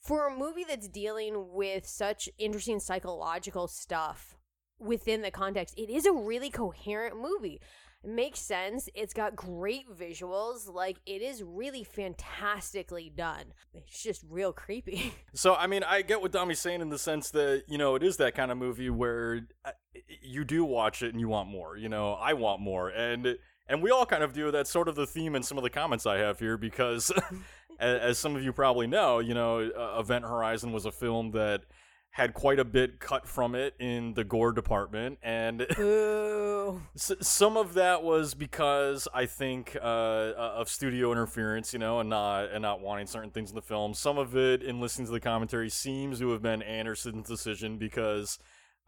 for 0.00 0.28
a 0.28 0.36
movie 0.36 0.64
that's 0.68 0.88
dealing 0.88 1.52
with 1.52 1.86
such 1.86 2.28
interesting 2.38 2.80
psychological 2.80 3.68
stuff 3.68 4.36
within 4.78 5.22
the 5.22 5.30
context. 5.30 5.74
It 5.78 5.88
is 5.88 6.04
a 6.04 6.12
really 6.12 6.50
coherent 6.50 7.16
movie. 7.16 7.60
It 8.04 8.10
makes 8.10 8.40
sense. 8.40 8.88
It's 8.94 9.14
got 9.14 9.34
great 9.34 9.86
visuals. 9.90 10.72
Like 10.72 10.98
it 11.06 11.22
is 11.22 11.42
really 11.42 11.84
fantastically 11.84 13.10
done. 13.14 13.44
It's 13.72 14.02
just 14.02 14.24
real 14.28 14.52
creepy. 14.52 15.14
So 15.36 15.54
I 15.56 15.66
mean, 15.66 15.82
I 15.82 16.02
get 16.02 16.22
what 16.22 16.30
Dommy's 16.30 16.60
saying 16.60 16.80
in 16.80 16.90
the 16.90 16.98
sense 16.98 17.30
that 17.30 17.64
you 17.66 17.76
know 17.76 17.96
it 17.96 18.04
is 18.04 18.18
that 18.18 18.36
kind 18.36 18.52
of 18.52 18.58
movie 18.58 18.88
where 18.88 19.40
uh, 19.64 19.72
you 20.22 20.44
do 20.44 20.64
watch 20.64 21.02
it 21.02 21.10
and 21.10 21.18
you 21.18 21.28
want 21.28 21.48
more. 21.48 21.76
You 21.76 21.88
know, 21.88 22.12
I 22.12 22.34
want 22.34 22.60
more, 22.60 22.88
and 22.90 23.36
and 23.66 23.82
we 23.82 23.90
all 23.90 24.06
kind 24.06 24.22
of 24.22 24.32
do. 24.32 24.50
That's 24.52 24.70
sort 24.70 24.88
of 24.88 24.94
the 24.94 25.06
theme 25.06 25.34
in 25.34 25.42
some 25.42 25.58
of 25.58 25.64
the 25.64 25.70
comments 25.70 26.06
I 26.06 26.18
have 26.18 26.38
here 26.38 26.56
because, 26.56 27.10
as, 27.80 28.00
as 28.00 28.18
some 28.18 28.36
of 28.36 28.44
you 28.44 28.52
probably 28.52 28.86
know, 28.86 29.18
you 29.18 29.34
know, 29.34 29.70
uh, 29.76 29.98
Event 29.98 30.24
Horizon 30.24 30.72
was 30.72 30.86
a 30.86 30.92
film 30.92 31.32
that 31.32 31.62
had 32.14 32.32
quite 32.32 32.60
a 32.60 32.64
bit 32.64 33.00
cut 33.00 33.26
from 33.26 33.56
it 33.56 33.74
in 33.80 34.14
the 34.14 34.22
gore 34.22 34.52
department, 34.52 35.18
and 35.20 35.62
some 36.94 37.56
of 37.56 37.74
that 37.74 38.04
was 38.04 38.34
because 38.34 39.08
I 39.12 39.26
think 39.26 39.76
uh, 39.82 39.84
uh, 39.84 40.54
of 40.54 40.68
studio 40.68 41.10
interference, 41.10 41.72
you 41.72 41.80
know, 41.80 41.98
and 41.98 42.08
not 42.08 42.52
and 42.52 42.62
not 42.62 42.80
wanting 42.80 43.08
certain 43.08 43.30
things 43.30 43.50
in 43.50 43.56
the 43.56 43.62
film. 43.62 43.94
Some 43.94 44.16
of 44.16 44.36
it, 44.36 44.62
in 44.62 44.80
listening 44.80 45.06
to 45.06 45.12
the 45.12 45.18
commentary, 45.18 45.68
seems 45.68 46.20
to 46.20 46.30
have 46.30 46.40
been 46.40 46.62
Anderson's 46.62 47.26
decision 47.26 47.78
because 47.78 48.38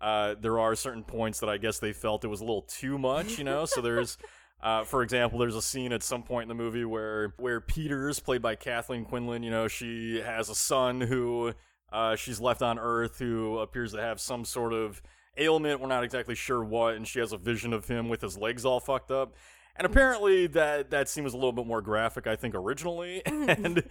uh, 0.00 0.36
there 0.40 0.60
are 0.60 0.76
certain 0.76 1.02
points 1.02 1.40
that 1.40 1.48
I 1.48 1.56
guess 1.56 1.80
they 1.80 1.92
felt 1.92 2.24
it 2.24 2.28
was 2.28 2.40
a 2.40 2.44
little 2.44 2.62
too 2.62 2.96
much, 2.96 3.38
you 3.38 3.44
know. 3.44 3.66
so 3.66 3.80
there's. 3.80 4.18
Uh, 4.58 4.82
for 4.84 5.02
example, 5.02 5.38
there's 5.38 5.54
a 5.54 5.60
scene 5.60 5.92
at 5.92 6.02
some 6.02 6.22
point 6.22 6.44
in 6.44 6.48
the 6.48 6.54
movie 6.54 6.86
where 6.86 7.34
where 7.36 7.60
Peters, 7.60 8.20
played 8.20 8.40
by 8.40 8.54
Kathleen 8.54 9.04
Quinlan, 9.04 9.42
you 9.42 9.50
know, 9.50 9.68
she 9.68 10.22
has 10.24 10.48
a 10.48 10.54
son 10.54 11.02
who 11.02 11.52
uh, 11.92 12.16
she's 12.16 12.40
left 12.40 12.62
on 12.62 12.78
Earth 12.78 13.18
who 13.18 13.58
appears 13.58 13.92
to 13.92 14.00
have 14.00 14.20
some 14.20 14.44
sort 14.44 14.72
of 14.72 15.02
ailment. 15.36 15.80
We're 15.80 15.88
not 15.88 16.04
exactly 16.04 16.34
sure 16.34 16.62
what, 16.64 16.94
and 16.94 17.06
she 17.06 17.20
has 17.20 17.32
a 17.32 17.38
vision 17.38 17.72
of 17.72 17.88
him 17.88 18.08
with 18.08 18.20
his 18.20 18.36
legs 18.36 18.64
all 18.64 18.80
fucked 18.80 19.10
up. 19.10 19.34
And 19.78 19.84
apparently 19.84 20.46
that 20.48 20.90
that 20.90 21.08
scene 21.08 21.22
was 21.22 21.34
a 21.34 21.36
little 21.36 21.52
bit 21.52 21.66
more 21.66 21.82
graphic, 21.82 22.26
I 22.26 22.34
think, 22.34 22.54
originally, 22.54 23.20
and 23.26 23.82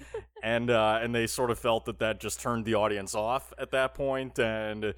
and 0.42 0.72
uh, 0.72 1.00
and 1.02 1.14
they 1.14 1.28
sort 1.28 1.52
of 1.52 1.60
felt 1.60 1.86
that 1.86 2.00
that 2.00 2.20
just 2.20 2.42
turned 2.42 2.66
the 2.66 2.74
audience 2.74 3.14
off 3.16 3.54
at 3.58 3.72
that 3.72 3.94
point, 3.94 4.40
and. 4.40 4.94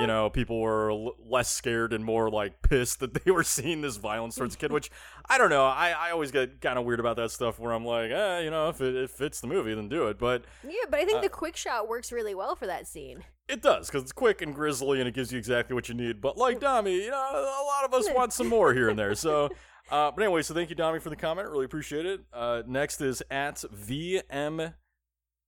You 0.00 0.06
know 0.08 0.28
people 0.28 0.60
were 0.60 0.90
l- 0.90 1.14
less 1.24 1.50
scared 1.50 1.92
and 1.92 2.04
more 2.04 2.28
like 2.30 2.62
pissed 2.62 2.98
that 3.00 3.14
they 3.24 3.30
were 3.30 3.44
seeing 3.44 3.80
this 3.80 3.96
violence 3.96 4.34
towards 4.34 4.54
a 4.54 4.58
kid. 4.58 4.72
Which 4.72 4.90
I 5.28 5.38
don't 5.38 5.50
know, 5.50 5.64
I, 5.64 5.90
I 5.90 6.10
always 6.10 6.30
get 6.32 6.60
kind 6.60 6.78
of 6.78 6.84
weird 6.84 6.98
about 7.00 7.16
that 7.16 7.30
stuff 7.30 7.58
where 7.60 7.72
I'm 7.72 7.84
like, 7.84 8.10
eh, 8.10 8.40
you 8.40 8.50
know, 8.50 8.68
if 8.68 8.80
it, 8.80 8.94
it 8.96 9.10
fits 9.10 9.40
the 9.40 9.46
movie, 9.46 9.72
then 9.74 9.88
do 9.88 10.08
it. 10.08 10.18
But 10.18 10.44
Yeah, 10.64 10.72
but 10.90 10.98
I 11.00 11.04
think 11.04 11.18
Uh, 11.18 11.22
the 11.22 11.28
quick 11.28 11.56
shot 11.56 11.88
works 11.88 12.10
really 12.10 12.34
well 12.34 12.56
for 12.56 12.66
that 12.66 12.86
scene. 12.88 13.24
it 13.48 13.62
does 13.62 13.86
because 13.88 14.02
it's 14.02 14.12
quick 14.12 14.42
and 14.42 14.54
grisly 14.54 14.98
and 15.00 15.08
it 15.08 15.14
gives 15.14 15.30
you 15.32 15.38
exactly 15.38 15.74
what 15.74 15.88
you 15.88 15.94
need. 15.94 16.20
But 16.20 16.36
like 16.36 16.58
Dommy, 16.60 17.02
you 17.04 17.10
know, 17.10 17.16
a 17.16 17.64
lot 17.64 17.84
of 17.84 17.94
us 17.94 18.08
want 18.12 18.32
some 18.32 18.48
more 18.48 18.74
here 18.74 18.88
and 18.88 18.98
there. 18.98 19.14
So, 19.14 19.46
uh, 19.90 20.10
but 20.10 20.22
anyway, 20.24 20.42
so 20.42 20.54
thank 20.54 20.70
you, 20.70 20.76
Dommy, 20.76 21.00
for 21.00 21.10
the 21.10 21.16
comment. 21.16 21.48
Really 21.48 21.66
appreciate 21.66 22.04
it. 22.06 22.20
Uh, 22.32 22.62
next 22.66 23.00
is 23.00 23.22
at 23.30 23.56
VM 23.72 24.74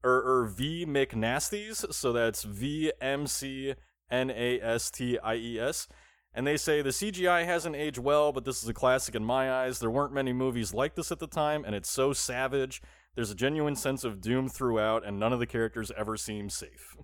or, 0.05 0.23
or 0.23 0.47
V 0.47 0.87
McNasties. 0.87 1.93
So 1.93 2.13
that's 2.13 2.45
V 2.45 2.93
M 3.01 3.27
C 3.27 3.75
N 4.11 4.31
A 4.31 4.61
S 4.61 4.91
T 4.91 5.19
I 5.19 5.35
E 5.35 5.59
S. 5.59 5.89
And 6.35 6.47
they 6.47 6.59
say 6.59 6.83
the 6.83 6.91
CGI 6.91 7.47
hasn't 7.47 7.77
aged 7.77 7.99
well, 7.99 8.31
but 8.31 8.45
this 8.45 8.63
is 8.63 8.69
a 8.69 8.75
classic 8.75 9.15
in 9.15 9.25
my 9.25 9.51
eyes. 9.51 9.79
There 9.79 9.91
weren't 9.91 10.13
many 10.13 10.35
movies 10.35 10.75
like 10.75 10.95
this 10.95 11.11
at 11.11 11.19
the 11.19 11.27
time, 11.27 11.65
and 11.65 11.75
it's 11.75 11.89
so 11.89 12.13
savage. 12.13 12.83
There's 13.15 13.31
a 13.31 13.35
genuine 13.35 13.75
sense 13.75 14.05
of 14.05 14.21
doom 14.21 14.51
throughout, 14.51 15.07
and 15.07 15.19
none 15.19 15.33
of 15.33 15.39
the 15.39 15.47
characters 15.47 15.91
ever 15.97 16.19
seem 16.19 16.51
safe. 16.51 16.95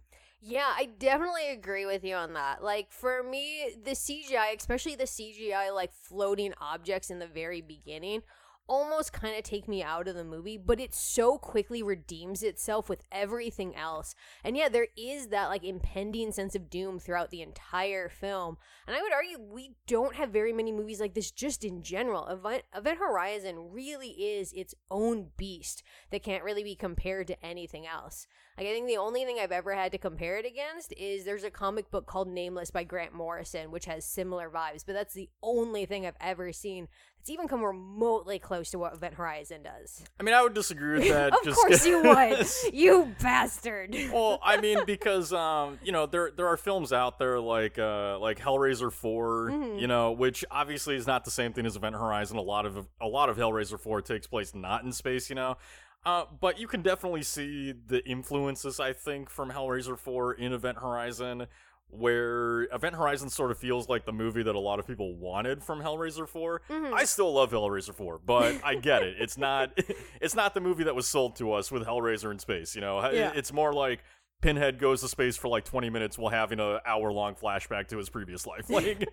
Yeah, 0.45 0.71
I 0.77 0.91
definitely 0.99 1.51
agree 1.51 1.87
with 1.87 2.05
you 2.05 2.17
on 2.17 2.35
that. 2.35 2.63
Like 2.65 2.93
for 2.93 3.23
me, 3.23 3.77
the 3.83 3.93
CGI, 3.93 4.57
especially 4.59 4.97
the 4.97 5.05
CGI 5.05 5.73
like 5.73 5.93
floating 5.95 6.53
objects 6.61 7.11
in 7.11 7.21
the 7.21 7.29
very 7.29 7.63
beginning, 7.63 8.23
almost 8.69 9.13
kind 9.13 9.37
of 9.37 9.43
take 9.43 9.69
me 9.69 9.83
out 9.83 10.09
of 10.09 10.15
the 10.15 10.25
movie, 10.25 10.57
but 10.57 10.81
it 10.81 10.95
so 10.95 11.39
quickly 11.39 11.83
redeems 11.83 12.43
itself 12.43 12.89
with 12.89 13.03
everything 13.11 13.75
else. 13.77 14.15
And 14.45 14.57
yeah, 14.57 14.69
there 14.69 14.89
is 14.97 15.29
that 15.29 15.49
like 15.49 15.65
impending 15.65 16.33
sense 16.33 16.55
of 16.55 16.71
doom 16.71 16.99
throughout 16.99 17.31
the 17.31 17.43
entire 17.43 18.09
film. 18.09 18.57
And 18.87 18.97
I 18.97 19.03
would 19.03 19.13
argue 19.13 19.39
we 19.41 19.75
don't 19.87 20.17
have 20.17 20.31
very 20.31 20.53
many 20.53 20.73
movies 20.73 21.01
like 21.01 21.15
this 21.15 21.31
just 21.31 21.65
in 21.65 21.83
general. 21.83 22.27
Event, 22.29 22.63
Event 22.75 22.99
Horizon 22.99 23.73
really 23.73 24.11
is 24.11 24.53
its 24.53 24.75
own 24.91 25.29
beast 25.37 25.83
that 26.11 26.23
can't 26.23 26.45
really 26.45 26.65
be 26.65 26.75
compared 26.75 27.27
to 27.29 27.45
anything 27.45 27.87
else. 27.87 28.27
Like 28.59 28.67
I 28.67 28.71
think 28.73 28.87
the 28.87 28.99
only 28.99 29.25
thing 29.25 29.39
I've 29.41 29.53
ever 29.53 29.75
had 29.75 29.93
to 29.93 29.99
compare 29.99 30.37
it 30.37 30.45
against 30.45 30.93
is 30.97 31.25
there's 31.25 31.45
a 31.45 31.51
comic 31.51 31.91
book 31.91 32.07
called 32.07 32.29
Nameless 32.29 32.71
by 32.71 32.85
Grant 32.85 33.15
Morrison, 33.15 33.71
which 33.71 33.87
has 33.87 34.05
similar 34.05 34.51
vibes, 34.51 34.85
but 34.85 34.93
that's 34.93 35.15
the 35.15 35.31
only 35.43 35.87
thing 35.87 36.07
I've 36.07 36.17
ever 36.21 36.53
seen 36.53 36.89
that's 37.23 37.31
even 37.31 37.47
come 37.47 37.63
remotely 37.63 38.41
close 38.41 38.71
to 38.73 38.79
what 38.81 38.95
Event 38.95 39.15
Horizon 39.15 39.63
does. 39.63 40.03
I 40.19 40.25
mean, 40.25 40.35
I 40.35 40.43
would 40.43 40.55
disagree 40.55 40.99
with 40.99 41.09
that. 41.09 41.33
of 41.33 41.55
course 41.55 41.87
you 41.87 42.03
would, 42.03 42.47
you 42.75 43.15
bastard. 43.23 43.95
well, 44.13 44.41
I 44.43 44.61
mean, 44.61 44.81
because 44.87 45.33
um, 45.33 45.79
you 45.85 45.93
know, 45.93 46.07
there 46.07 46.33
there 46.37 46.49
are 46.49 46.57
films 46.57 46.93
out 46.93 47.21
there 47.21 47.39
like 47.39 47.79
uh 47.79 48.19
like 48.19 48.41
Hellraiser 48.41 48.91
4 48.93 49.51
Mhm. 49.51 49.81
you 49.81 49.87
know, 49.87 50.11
which 50.11 50.45
obviously 50.51 50.97
is 50.97 51.07
not 51.07 51.25
the 51.25 51.31
same 51.31 51.53
thing 51.53 51.65
as 51.65 51.77
Event 51.77 51.95
Horizon. 51.95 52.39
A 52.39 52.43
lot 52.43 52.67
of 52.67 52.89
a 53.01 53.07
lot 53.07 53.29
of 53.29 53.37
Hellraiser 53.37 53.79
four 53.79 54.03
takes 54.03 54.27
place 54.27 54.53
not 54.55 54.83
in 54.83 54.93
space, 54.93 55.29
you 55.31 55.37
know. 55.37 55.57
Uh, 56.05 56.25
but 56.41 56.59
you 56.59 56.67
can 56.67 56.83
definitely 56.83 57.23
see 57.23 57.71
the 57.87 58.05
influences, 58.05 58.81
I 58.81 58.93
think, 58.93 59.31
from 59.31 59.53
Hellraiser 59.53 59.97
4 59.97 60.33
in 60.35 60.53
Event 60.53 60.79
Horizon, 60.79 61.47
where 61.93 62.63
Event 62.73 62.97
Horizon 62.97 63.29
sort 63.29 63.51
of 63.51 63.59
feels 63.59 63.89
like 63.89 64.07
the 64.07 64.13
movie 64.13 64.43
that 64.43 64.55
a 64.55 64.59
lot 64.59 64.79
of 64.79 64.87
people 64.87 65.15
wanted 65.15 65.63
from 65.63 65.81
Hellraiser 65.83 66.27
4. 66.27 66.63
Mhm. 66.71 66.93
I 66.93 67.05
still 67.05 67.33
love 67.33 67.51
Hellraiser 67.53 67.95
4, 67.95 68.19
but 68.25 68.61
I 68.65 68.75
get 68.77 69.03
it. 69.03 69.17
It's 69.21 69.37
not 69.37 69.79
it's 70.21 70.35
not 70.35 70.55
the 70.55 70.61
movie 70.61 70.85
that 70.85 70.95
was 70.95 71.07
sold 71.07 71.37
to 71.37 71.53
us 71.53 71.71
with 71.71 71.87
Hellraiser 71.87 72.31
in 72.31 72.39
space, 72.39 72.75
you 72.75 72.81
know. 72.81 73.01
Yeah. 73.11 73.33
It's 73.35 73.53
more 73.53 73.73
like 73.73 74.03
Pinhead 74.41 74.79
goes 74.79 75.03
to 75.03 75.09
space 75.09 75.37
for 75.37 75.49
like 75.49 75.65
20 75.65 75.91
minutes 75.91 76.19
while 76.19 76.33
having 76.33 76.59
a 76.59 76.81
hour 76.85 77.13
long 77.13 77.35
flashback 77.35 77.89
to 77.89 77.99
his 77.99 78.09
previous 78.09 78.47
life. 78.47 78.67
Like 78.71 79.07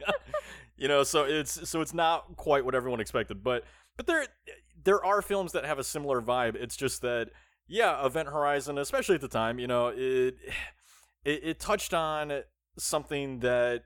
you 0.77 0.87
know, 0.87 1.03
so 1.03 1.25
it's 1.25 1.69
so 1.69 1.81
it's 1.81 1.93
not 1.93 2.37
quite 2.37 2.63
what 2.63 2.73
everyone 2.75 3.01
expected, 3.01 3.43
but 3.43 3.65
but 3.97 4.07
there 4.07 4.25
there 4.81 5.03
are 5.03 5.21
films 5.21 5.51
that 5.51 5.65
have 5.65 5.77
a 5.79 5.83
similar 5.83 6.21
vibe. 6.21 6.55
It's 6.55 6.77
just 6.77 7.01
that 7.01 7.29
yeah, 7.67 8.03
Event 8.05 8.29
Horizon, 8.29 8.77
especially 8.77 9.15
at 9.15 9.21
the 9.21 9.27
time, 9.27 9.59
you 9.59 9.67
know, 9.67 9.89
it 9.89 10.35
it, 11.25 11.43
it 11.43 11.59
touched 11.59 11.93
on 11.93 12.31
something 12.77 13.39
that 13.39 13.83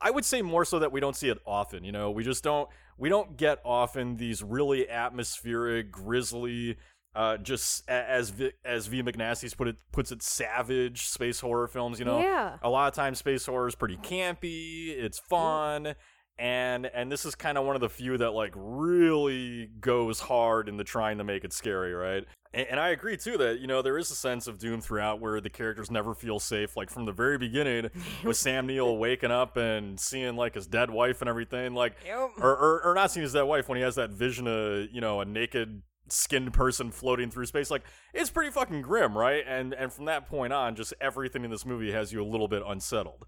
I 0.00 0.10
would 0.10 0.24
say 0.24 0.42
more 0.42 0.64
so 0.64 0.78
that 0.78 0.92
we 0.92 1.00
don't 1.00 1.16
see 1.16 1.28
it 1.28 1.38
often. 1.46 1.84
You 1.84 1.92
know, 1.92 2.10
we 2.10 2.22
just 2.24 2.44
don't 2.44 2.68
we 2.96 3.08
don't 3.08 3.36
get 3.36 3.58
often 3.64 4.16
these 4.16 4.42
really 4.42 4.88
atmospheric, 4.88 5.90
grisly, 5.92 6.76
uh, 7.14 7.36
just 7.38 7.88
as 7.88 8.30
v, 8.30 8.50
as 8.64 8.86
V 8.86 9.02
McNasty's 9.02 9.54
put 9.54 9.68
it 9.68 9.76
puts 9.92 10.12
it, 10.12 10.22
savage 10.22 11.06
space 11.08 11.40
horror 11.40 11.66
films. 11.68 11.98
You 11.98 12.04
know, 12.04 12.20
Yeah. 12.20 12.58
a 12.62 12.68
lot 12.68 12.88
of 12.88 12.94
times 12.94 13.18
space 13.18 13.46
horror 13.46 13.66
is 13.68 13.74
pretty 13.74 13.96
campy. 13.96 14.88
It's 14.90 15.18
fun. 15.18 15.94
And 16.38 16.86
and 16.86 17.10
this 17.10 17.24
is 17.24 17.34
kind 17.34 17.58
of 17.58 17.64
one 17.64 17.74
of 17.74 17.80
the 17.80 17.88
few 17.88 18.16
that 18.18 18.30
like 18.30 18.52
really 18.54 19.70
goes 19.80 20.20
hard 20.20 20.68
into 20.68 20.84
trying 20.84 21.18
to 21.18 21.24
make 21.24 21.44
it 21.44 21.52
scary, 21.52 21.92
right? 21.92 22.24
And, 22.54 22.66
and 22.70 22.80
I 22.80 22.90
agree 22.90 23.16
too 23.16 23.36
that 23.38 23.58
you 23.58 23.66
know 23.66 23.82
there 23.82 23.98
is 23.98 24.10
a 24.10 24.14
sense 24.14 24.46
of 24.46 24.58
doom 24.58 24.80
throughout 24.80 25.20
where 25.20 25.40
the 25.40 25.50
characters 25.50 25.90
never 25.90 26.14
feel 26.14 26.38
safe. 26.38 26.76
Like 26.76 26.90
from 26.90 27.06
the 27.06 27.12
very 27.12 27.38
beginning, 27.38 27.90
with 28.24 28.36
Sam 28.38 28.66
Neill 28.66 28.96
waking 28.98 29.32
up 29.32 29.56
and 29.56 29.98
seeing 29.98 30.36
like 30.36 30.54
his 30.54 30.66
dead 30.66 30.90
wife 30.90 31.20
and 31.20 31.28
everything, 31.28 31.74
like 31.74 31.96
Yep. 32.06 32.30
or, 32.38 32.50
or 32.56 32.82
or 32.84 32.94
not 32.94 33.10
seeing 33.10 33.22
his 33.22 33.32
dead 33.32 33.42
wife 33.42 33.68
when 33.68 33.76
he 33.76 33.82
has 33.82 33.96
that 33.96 34.10
vision 34.10 34.46
of 34.46 34.86
you 34.92 35.00
know 35.00 35.20
a 35.20 35.24
naked 35.24 35.82
skinned 36.10 36.54
person 36.54 36.90
floating 36.90 37.30
through 37.30 37.44
space 37.44 37.70
like 37.70 37.82
it's 38.14 38.30
pretty 38.30 38.50
fucking 38.50 38.80
grim 38.80 39.14
right 39.14 39.44
and 39.46 39.74
and 39.74 39.92
from 39.92 40.06
that 40.06 40.26
point 40.26 40.54
on 40.54 40.74
just 40.74 40.94
everything 41.02 41.44
in 41.44 41.50
this 41.50 41.66
movie 41.66 41.92
has 41.92 42.14
you 42.14 42.22
a 42.22 42.24
little 42.24 42.48
bit 42.48 42.62
unsettled 42.66 43.26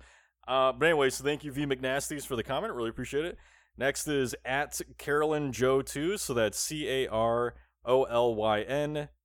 uh 0.50 0.72
but 0.72 0.86
anyway 0.86 1.08
so 1.08 1.24
thank 1.24 1.44
you 1.44 1.52
v 1.52 1.64
mcnasties 1.64 2.26
for 2.26 2.36
the 2.36 2.42
comment 2.42 2.74
really 2.74 2.90
appreciate 2.90 3.24
it 3.24 3.38
next 3.78 4.06
is 4.08 4.34
at 4.44 4.78
carolyn 4.98 5.52
joto 5.52 6.18
so 6.18 6.34
that's 6.34 6.58
c-a-r-o-l-y-n 6.58 7.58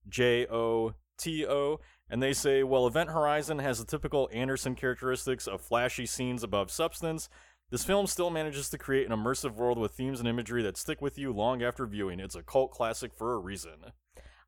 j-o-t-o 0.08 1.80
and 2.10 2.22
they 2.24 2.32
say 2.32 2.64
well 2.64 2.88
event 2.88 3.10
horizon 3.10 3.60
has 3.60 3.80
the 3.80 3.86
typical 3.86 4.30
anderson 4.32 4.76
characteristics 4.76 5.48
of 5.48 5.60
flashy 5.60 6.06
scenes 6.06 6.44
above 6.44 6.72
substance 6.72 7.28
this 7.72 7.84
film 7.84 8.06
still 8.06 8.30
manages 8.30 8.70
to 8.70 8.78
create 8.78 9.10
an 9.10 9.18
immersive 9.18 9.56
world 9.56 9.80
with 9.80 9.94
themes 9.94 10.20
and 10.20 10.30
imagery 10.30 10.62
that 10.62 10.78
stick 10.78 11.02
with 11.02 11.18
you 11.18 11.34
long 11.34 11.64
after 11.64 11.88
viewing. 11.88 12.20
It's 12.20 12.36
a 12.36 12.44
cult 12.44 12.72
classic 12.72 13.14
for 13.14 13.34
a 13.34 13.40
reason. 13.40 13.92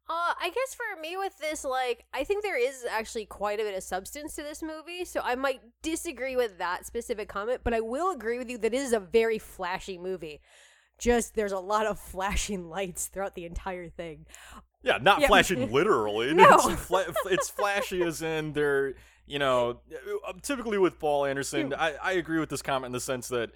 Uh, 0.09 0.33
I 0.39 0.49
guess 0.55 0.73
for 0.73 1.01
me 1.01 1.17
with 1.17 1.37
this, 1.37 1.65
like, 1.65 2.05
I 2.13 2.23
think 2.23 2.41
there 2.43 2.57
is 2.57 2.85
actually 2.89 3.25
quite 3.25 3.59
a 3.59 3.63
bit 3.63 3.75
of 3.75 3.83
substance 3.83 4.35
to 4.35 4.43
this 4.43 4.63
movie, 4.63 5.03
so 5.03 5.19
I 5.21 5.35
might 5.35 5.59
disagree 5.81 6.37
with 6.37 6.57
that 6.59 6.85
specific 6.85 7.27
comment, 7.27 7.59
but 7.63 7.73
I 7.73 7.81
will 7.81 8.11
agree 8.11 8.37
with 8.37 8.49
you 8.49 8.57
that 8.59 8.73
it 8.73 8.77
is 8.77 8.93
a 8.93 9.01
very 9.01 9.37
flashy 9.37 9.97
movie. 9.97 10.39
Just 10.97 11.35
there's 11.35 11.51
a 11.51 11.59
lot 11.59 11.85
of 11.85 11.99
flashing 12.11 12.69
lights 12.69 13.07
throughout 13.07 13.35
the 13.35 13.45
entire 13.45 13.89
thing. 13.89 14.25
Yeah, 14.81 14.97
not 15.01 15.19
Yeah. 15.19 15.27
flashing 15.27 15.71
literally. 15.73 16.33
No. 16.33 16.55
It's, 16.69 16.81
fla- 16.85 17.05
it's 17.25 17.49
flashy 17.49 18.01
as 18.01 18.21
in 18.21 18.53
they're, 18.53 18.93
you 19.25 19.39
know, 19.39 19.81
uh, 20.25 20.33
typically 20.41 20.77
with 20.77 20.99
Paul 20.99 21.25
Anderson, 21.25 21.73
I, 21.73 21.95
I 22.01 22.11
agree 22.13 22.39
with 22.39 22.47
this 22.49 22.61
comment 22.61 22.85
in 22.87 22.91
the 22.93 23.01
sense 23.01 23.27
that, 23.27 23.51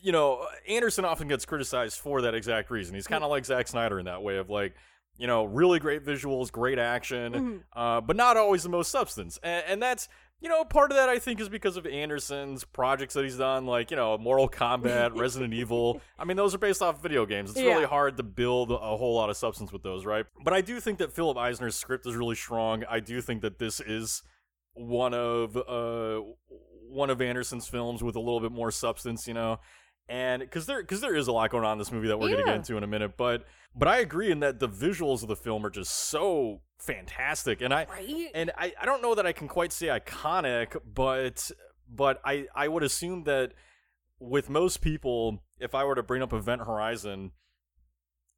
you 0.00 0.10
know, 0.12 0.46
Anderson 0.66 1.04
often 1.04 1.28
gets 1.28 1.44
criticized 1.44 1.98
for 1.98 2.22
that 2.22 2.34
exact 2.34 2.70
reason. 2.70 2.94
He's 2.94 3.06
kind 3.06 3.22
of 3.22 3.28
like 3.28 3.44
Zack 3.44 3.68
Snyder 3.68 3.98
in 3.98 4.06
that 4.06 4.22
way 4.22 4.38
of 4.38 4.48
like, 4.48 4.74
you 5.16 5.26
know, 5.26 5.44
really 5.44 5.78
great 5.78 6.04
visuals, 6.04 6.50
great 6.50 6.78
action, 6.78 7.32
Mhm. 7.32 7.62
uh, 7.74 8.00
but 8.00 8.16
not 8.16 8.36
always 8.36 8.62
the 8.62 8.68
most 8.68 8.90
substance. 8.90 9.38
And, 9.42 9.64
and 9.66 9.82
that's, 9.82 10.08
you 10.40 10.48
know, 10.48 10.64
part 10.64 10.90
of 10.90 10.96
that 10.96 11.08
I 11.08 11.18
think 11.20 11.40
is 11.40 11.48
because 11.48 11.76
of 11.76 11.86
Anderson's 11.86 12.64
projects 12.64 13.14
that 13.14 13.22
he's 13.22 13.36
done, 13.36 13.64
like, 13.66 13.90
you 13.90 13.96
know, 13.96 14.18
Mortal 14.18 14.48
Kombat, 14.48 15.16
Resident 15.20 15.54
Evil. 15.54 16.00
I 16.18 16.24
mean, 16.24 16.36
those 16.36 16.54
are 16.54 16.58
based 16.58 16.82
off 16.82 17.00
video 17.02 17.24
games. 17.26 17.50
It's 17.50 17.60
really 17.60 17.84
hard 17.84 18.16
to 18.16 18.22
build 18.24 18.72
a 18.72 18.76
whole 18.78 19.14
lot 19.14 19.30
of 19.30 19.36
substance 19.36 19.70
with 19.72 19.82
those, 19.84 20.04
right? 20.04 20.26
But 20.42 20.52
I 20.54 20.60
do 20.60 20.80
think 20.80 20.98
that 20.98 21.12
Philip 21.12 21.36
Eisner's 21.36 21.76
script 21.76 22.06
is 22.06 22.16
really 22.16 22.34
strong. 22.34 22.82
I 22.90 22.98
do 22.98 23.20
think 23.20 23.42
that 23.42 23.58
this 23.58 23.78
is 23.80 24.22
one 24.74 25.12
of 25.12 25.56
uh 25.56 26.20
one 26.88 27.08
of 27.10 27.20
Anderson's 27.22 27.68
films 27.68 28.02
with 28.02 28.16
a 28.16 28.20
little 28.20 28.40
bit 28.40 28.52
more 28.52 28.70
substance, 28.70 29.26
you 29.28 29.34
know. 29.34 29.60
And 30.12 30.40
because 30.40 30.66
there 30.66 30.82
because 30.82 31.00
there 31.00 31.14
is 31.14 31.26
a 31.26 31.32
lot 31.32 31.50
going 31.50 31.64
on 31.64 31.72
in 31.72 31.78
this 31.78 31.90
movie 31.90 32.08
that 32.08 32.18
we're 32.18 32.28
gonna 32.28 32.44
get 32.44 32.56
into 32.56 32.76
in 32.76 32.82
a 32.82 32.86
minute, 32.86 33.16
but 33.16 33.46
but 33.74 33.88
I 33.88 34.00
agree 34.00 34.30
in 34.30 34.40
that 34.40 34.60
the 34.60 34.68
visuals 34.68 35.22
of 35.22 35.28
the 35.28 35.36
film 35.36 35.64
are 35.64 35.70
just 35.70 35.90
so 35.90 36.60
fantastic, 36.78 37.62
and 37.62 37.72
I 37.72 37.86
Right? 37.88 38.30
and 38.34 38.52
I, 38.58 38.74
I 38.78 38.84
don't 38.84 39.00
know 39.00 39.14
that 39.14 39.24
I 39.24 39.32
can 39.32 39.48
quite 39.48 39.72
say 39.72 39.86
iconic, 39.86 40.76
but 40.84 41.50
but 41.88 42.20
I 42.26 42.46
I 42.54 42.68
would 42.68 42.82
assume 42.82 43.24
that 43.24 43.52
with 44.18 44.50
most 44.50 44.82
people, 44.82 45.42
if 45.58 45.74
I 45.74 45.82
were 45.84 45.94
to 45.94 46.02
bring 46.02 46.20
up 46.20 46.34
Event 46.34 46.60
Horizon, 46.60 47.32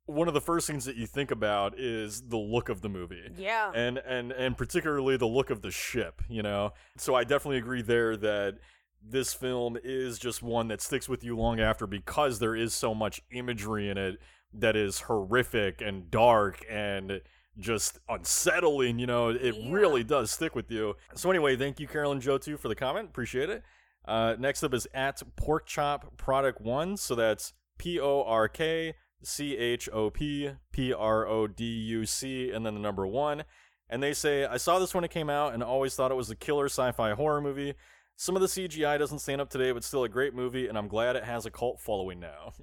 one 0.07 0.29
of 0.29 0.35
the 0.35 0.41
first 0.41 0.69
things 0.69 0.85
that 0.85 0.95
you 0.95 1.09
think 1.09 1.33
about 1.33 1.77
is 1.77 2.23
the 2.29 2.37
look 2.37 2.69
of 2.69 2.83
the 2.83 2.89
movie. 2.89 3.33
yeah. 3.37 3.73
And 3.75 3.99
and 3.99 4.31
and 4.31 4.57
particularly 4.57 5.17
the 5.17 5.27
look 5.27 5.51
of 5.51 5.63
the 5.63 5.73
ship, 5.73 6.23
you 6.29 6.45
know. 6.45 6.73
So 6.99 7.17
I 7.17 7.25
definitely 7.25 7.59
agree 7.59 7.83
there 7.83 8.17
that 8.17 8.59
this 9.07 9.35
film 9.35 9.77
is 9.85 10.19
just 10.19 10.43
one 10.43 10.69
that 10.69 10.81
sticks 10.81 11.09
with 11.09 11.23
you 11.23 11.37
long 11.37 11.61
after 11.61 11.87
because 11.87 12.39
there 12.39 12.57
is 12.57 12.73
so 12.75 12.95
much 12.95 13.21
imagery 13.31 13.89
in 13.89 13.99
it 13.99 14.19
that 14.53 14.77
is 14.77 15.01
horrific 15.01 15.81
and 15.81 16.11
dark 16.11 16.65
and 16.71 17.21
just 17.59 17.99
unsettling, 18.09 18.99
you 18.99 19.07
know, 19.07 19.29
it 19.29 19.55
Yeah. 19.55 19.73
really 19.73 20.03
does 20.05 20.31
stick 20.31 20.55
with 20.55 20.71
you. 20.71 20.97
So 21.15 21.31
anyway, 21.31 21.57
thank 21.57 21.79
you 21.79 21.87
Carolyn 21.87 22.21
Joto 22.21 22.59
for 22.59 22.69
the 22.69 22.75
comment. 22.75 23.09
Appreciate 23.11 23.51
it. 23.51 23.63
Uh, 24.07 24.37
next 24.39 24.63
up 24.63 24.75
is 24.75 24.87
at 24.93 25.23
Pork 25.37 25.67
Chop 25.67 26.17
Product 26.17 26.61
One. 26.61 26.97
So 26.97 27.15
that's 27.15 27.53
P 27.79 27.99
O 28.01 28.23
R 28.25 28.49
K 28.49 28.95
C 29.23 29.57
H 29.57 29.89
O 29.93 30.11
P 30.11 30.51
P 30.73 30.93
R 30.93 31.27
O 31.27 31.47
D 31.47 31.65
U 31.65 32.07
C 32.07 32.51
and 32.51 32.65
then 32.67 32.75
the 32.75 32.81
number 32.81 33.07
one. 33.07 33.45
And 33.89 34.03
they 34.03 34.15
say, 34.15 34.45
I 34.47 34.57
saw 34.57 34.79
this 34.79 34.95
when 34.95 35.05
it 35.05 35.11
came 35.11 35.31
out 35.31 35.55
and 35.55 35.63
always 35.63 35.95
thought 35.95 36.11
it 36.11 36.15
was 36.17 36.31
a 36.31 36.37
killer 36.37 36.67
sci 36.67 36.91
fi 36.93 37.13
horror 37.13 37.41
movie. 37.41 37.75
Some 38.17 38.37
of 38.37 38.43
the 38.43 38.49
CGI 38.49 38.99
doesn't 38.99 39.19
stand 39.19 39.41
up 39.41 39.51
today, 39.51 39.73
but 39.73 39.85
still 39.85 40.05
a 40.05 40.09
great 40.09 40.35
movie, 40.35 40.69
and 40.69 40.79
I'm 40.79 40.89
glad 40.89 41.17
it 41.17 41.25
has 41.25 41.47
a 41.47 41.51
cult 41.51 41.81
following 41.81 42.21
now. 42.21 42.53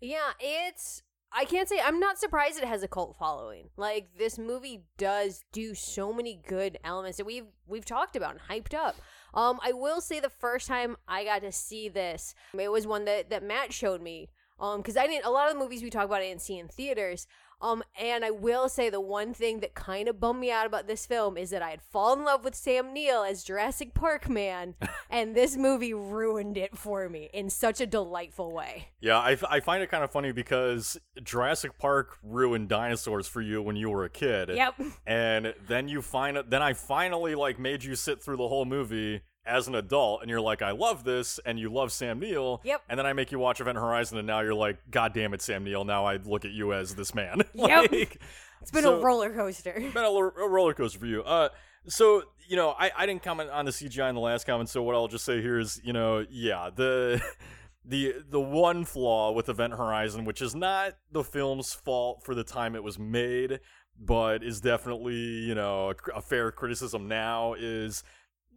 Yeah, 0.00 0.30
it's. 0.38 1.02
I 1.32 1.44
can't 1.44 1.68
say 1.68 1.80
I'm 1.84 2.00
not 2.00 2.18
surprised 2.18 2.56
it 2.56 2.64
has 2.64 2.82
a 2.84 2.88
cult 2.88 3.16
following. 3.18 3.68
Like 3.76 4.10
this 4.16 4.38
movie 4.38 4.84
does 4.96 5.42
do 5.52 5.74
so 5.74 6.12
many 6.12 6.40
good 6.46 6.78
elements 6.84 7.18
that 7.18 7.26
we've 7.26 7.48
we've 7.66 7.84
talked 7.84 8.14
about 8.14 8.30
and 8.30 8.40
hyped 8.48 8.74
up. 8.74 8.94
Um, 9.34 9.58
I 9.62 9.72
will 9.72 10.00
say 10.00 10.20
the 10.20 10.30
first 10.30 10.68
time 10.68 10.96
I 11.06 11.24
got 11.24 11.42
to 11.42 11.52
see 11.52 11.88
this, 11.88 12.34
it 12.56 12.70
was 12.70 12.86
one 12.86 13.04
that 13.06 13.28
that 13.30 13.42
Matt 13.42 13.72
showed 13.72 14.00
me. 14.00 14.30
Um, 14.60 14.78
because 14.80 14.96
I 14.96 15.06
didn't 15.06 15.26
a 15.26 15.30
lot 15.30 15.48
of 15.48 15.54
the 15.54 15.60
movies 15.60 15.82
we 15.82 15.90
talk 15.90 16.04
about 16.04 16.22
I 16.22 16.28
didn't 16.28 16.42
see 16.42 16.58
in 16.58 16.68
theaters. 16.68 17.26
Um, 17.60 17.82
and 18.00 18.24
I 18.24 18.30
will 18.30 18.68
say 18.68 18.88
the 18.88 19.00
one 19.00 19.34
thing 19.34 19.60
that 19.60 19.74
kind 19.74 20.08
of 20.08 20.20
bummed 20.20 20.40
me 20.40 20.50
out 20.50 20.66
about 20.66 20.86
this 20.86 21.06
film 21.06 21.36
is 21.36 21.50
that 21.50 21.62
I 21.62 21.70
had 21.70 21.82
fallen 21.82 22.20
in 22.20 22.24
love 22.24 22.44
with 22.44 22.54
Sam 22.54 22.92
Neill 22.92 23.24
as 23.24 23.42
Jurassic 23.42 23.94
Park 23.94 24.28
man, 24.28 24.74
and 25.10 25.34
this 25.34 25.56
movie 25.56 25.92
ruined 25.92 26.56
it 26.56 26.78
for 26.78 27.08
me 27.08 27.28
in 27.32 27.50
such 27.50 27.80
a 27.80 27.86
delightful 27.86 28.52
way. 28.52 28.88
yeah, 29.00 29.18
I, 29.18 29.32
f- 29.32 29.44
I 29.48 29.60
find 29.60 29.82
it 29.82 29.90
kind 29.90 30.04
of 30.04 30.10
funny 30.12 30.30
because 30.32 30.96
Jurassic 31.22 31.78
Park 31.78 32.18
ruined 32.22 32.68
dinosaurs 32.68 33.26
for 33.26 33.40
you 33.40 33.60
when 33.60 33.76
you 33.76 33.90
were 33.90 34.04
a 34.04 34.10
kid. 34.10 34.50
Yep. 34.50 34.80
and 35.06 35.54
then 35.66 35.88
you 35.88 36.00
find 36.02 36.38
then 36.48 36.62
I 36.62 36.72
finally 36.74 37.34
like 37.34 37.58
made 37.58 37.82
you 37.82 37.94
sit 37.96 38.22
through 38.22 38.36
the 38.36 38.48
whole 38.48 38.64
movie 38.64 39.22
as 39.48 39.66
an 39.68 39.74
adult 39.74 40.20
and 40.22 40.30
you're 40.30 40.40
like 40.40 40.62
I 40.62 40.70
love 40.72 41.04
this 41.04 41.40
and 41.44 41.58
you 41.58 41.72
love 41.72 41.90
Sam 41.90 42.20
Neill 42.20 42.60
Yep. 42.64 42.82
and 42.88 42.98
then 42.98 43.06
I 43.06 43.12
make 43.12 43.32
you 43.32 43.38
watch 43.38 43.60
Event 43.60 43.78
Horizon 43.78 44.18
and 44.18 44.26
now 44.26 44.40
you're 44.40 44.54
like 44.54 44.78
god 44.90 45.12
damn 45.14 45.34
it 45.34 45.42
Sam 45.42 45.64
Neill 45.64 45.84
now 45.84 46.04
I 46.06 46.16
look 46.16 46.44
at 46.44 46.50
you 46.52 46.72
as 46.72 46.94
this 46.94 47.14
man 47.14 47.42
Yep. 47.54 47.90
like, 47.92 48.20
It's 48.60 48.70
been 48.70 48.82
so- 48.84 49.00
a 49.00 49.02
roller 49.04 49.30
coaster. 49.34 49.72
been 49.94 50.04
a, 50.04 50.08
lo- 50.10 50.32
a 50.40 50.48
roller 50.48 50.74
coaster 50.74 50.98
for 50.98 51.06
you 51.06 51.22
uh 51.22 51.48
so 51.86 52.22
you 52.48 52.56
know 52.56 52.74
I, 52.78 52.90
I 52.96 53.06
didn't 53.06 53.22
comment 53.22 53.50
on 53.50 53.64
the 53.64 53.70
CGI 53.70 54.08
in 54.10 54.14
the 54.14 54.20
last 54.20 54.44
comment 54.46 54.68
so 54.68 54.82
what 54.82 54.94
I'll 54.94 55.08
just 55.08 55.24
say 55.24 55.40
here 55.40 55.58
is 55.58 55.80
you 55.82 55.92
know 55.92 56.24
yeah 56.30 56.68
the 56.74 57.20
the 57.84 58.16
the 58.28 58.40
one 58.40 58.84
flaw 58.84 59.32
with 59.32 59.48
Event 59.48 59.72
Horizon 59.74 60.24
which 60.24 60.42
is 60.42 60.54
not 60.54 60.92
the 61.12 61.24
film's 61.24 61.72
fault 61.72 62.22
for 62.24 62.34
the 62.34 62.44
time 62.44 62.74
it 62.74 62.82
was 62.82 62.98
made 62.98 63.60
but 64.00 64.44
is 64.44 64.60
definitely 64.60 65.14
you 65.16 65.54
know 65.54 65.90
a, 66.12 66.18
a 66.18 66.20
fair 66.20 66.52
criticism 66.52 67.08
now 67.08 67.54
is 67.58 68.02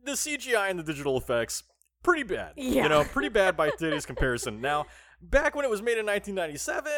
the 0.04 0.14
CGI 0.14 0.70
and 0.70 0.78
the 0.80 0.84
digital 0.84 1.18
effects 1.18 1.64
pretty 2.04 2.24
bad. 2.24 2.54
Yeah. 2.58 2.84
You 2.84 2.90
know, 2.90 3.04
pretty 3.04 3.30
bad 3.30 3.56
by 3.56 3.70
today's 3.78 4.06
comparison. 4.06 4.62
Now, 4.62 4.86
back 5.22 5.56
when 5.56 5.66
it 5.66 5.70
was 5.72 5.82
made 5.82 5.98
in 5.98 6.06
1997, 6.06 6.92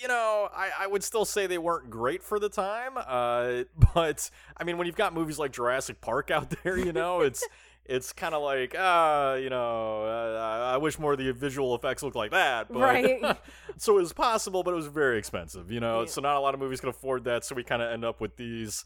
you 0.00 0.08
know, 0.08 0.48
I, 0.54 0.70
I 0.80 0.86
would 0.86 1.04
still 1.04 1.24
say 1.24 1.46
they 1.46 1.58
weren't 1.58 1.90
great 1.90 2.22
for 2.22 2.38
the 2.38 2.48
time. 2.48 2.92
Uh, 2.96 3.64
but 3.94 4.30
I 4.56 4.64
mean, 4.64 4.78
when 4.78 4.86
you've 4.86 4.96
got 4.96 5.14
movies 5.14 5.38
like 5.38 5.52
Jurassic 5.52 6.00
Park 6.00 6.30
out 6.30 6.52
there, 6.64 6.76
you 6.76 6.92
know, 6.92 7.20
it's 7.20 7.46
it's 7.84 8.12
kind 8.12 8.34
of 8.34 8.42
like, 8.42 8.74
ah, 8.78 9.34
you 9.36 9.48
know, 9.48 10.02
uh, 10.04 10.70
I 10.74 10.76
wish 10.76 10.98
more 10.98 11.12
of 11.12 11.18
the 11.18 11.32
visual 11.32 11.74
effects 11.74 12.02
looked 12.02 12.16
like 12.16 12.32
that. 12.32 12.70
But, 12.70 12.78
Right. 12.80 13.38
so 13.78 13.96
it 13.96 14.02
was 14.02 14.12
possible, 14.12 14.62
but 14.62 14.72
it 14.72 14.76
was 14.76 14.88
very 14.88 15.16
expensive, 15.16 15.70
you 15.70 15.80
know. 15.80 16.00
Yeah. 16.00 16.06
So 16.06 16.20
not 16.20 16.36
a 16.36 16.40
lot 16.40 16.52
of 16.52 16.60
movies 16.60 16.80
could 16.80 16.90
afford 16.90 17.24
that. 17.24 17.46
So 17.46 17.54
we 17.54 17.64
kind 17.64 17.80
of 17.80 17.90
end 17.90 18.04
up 18.04 18.20
with 18.20 18.36
these 18.36 18.84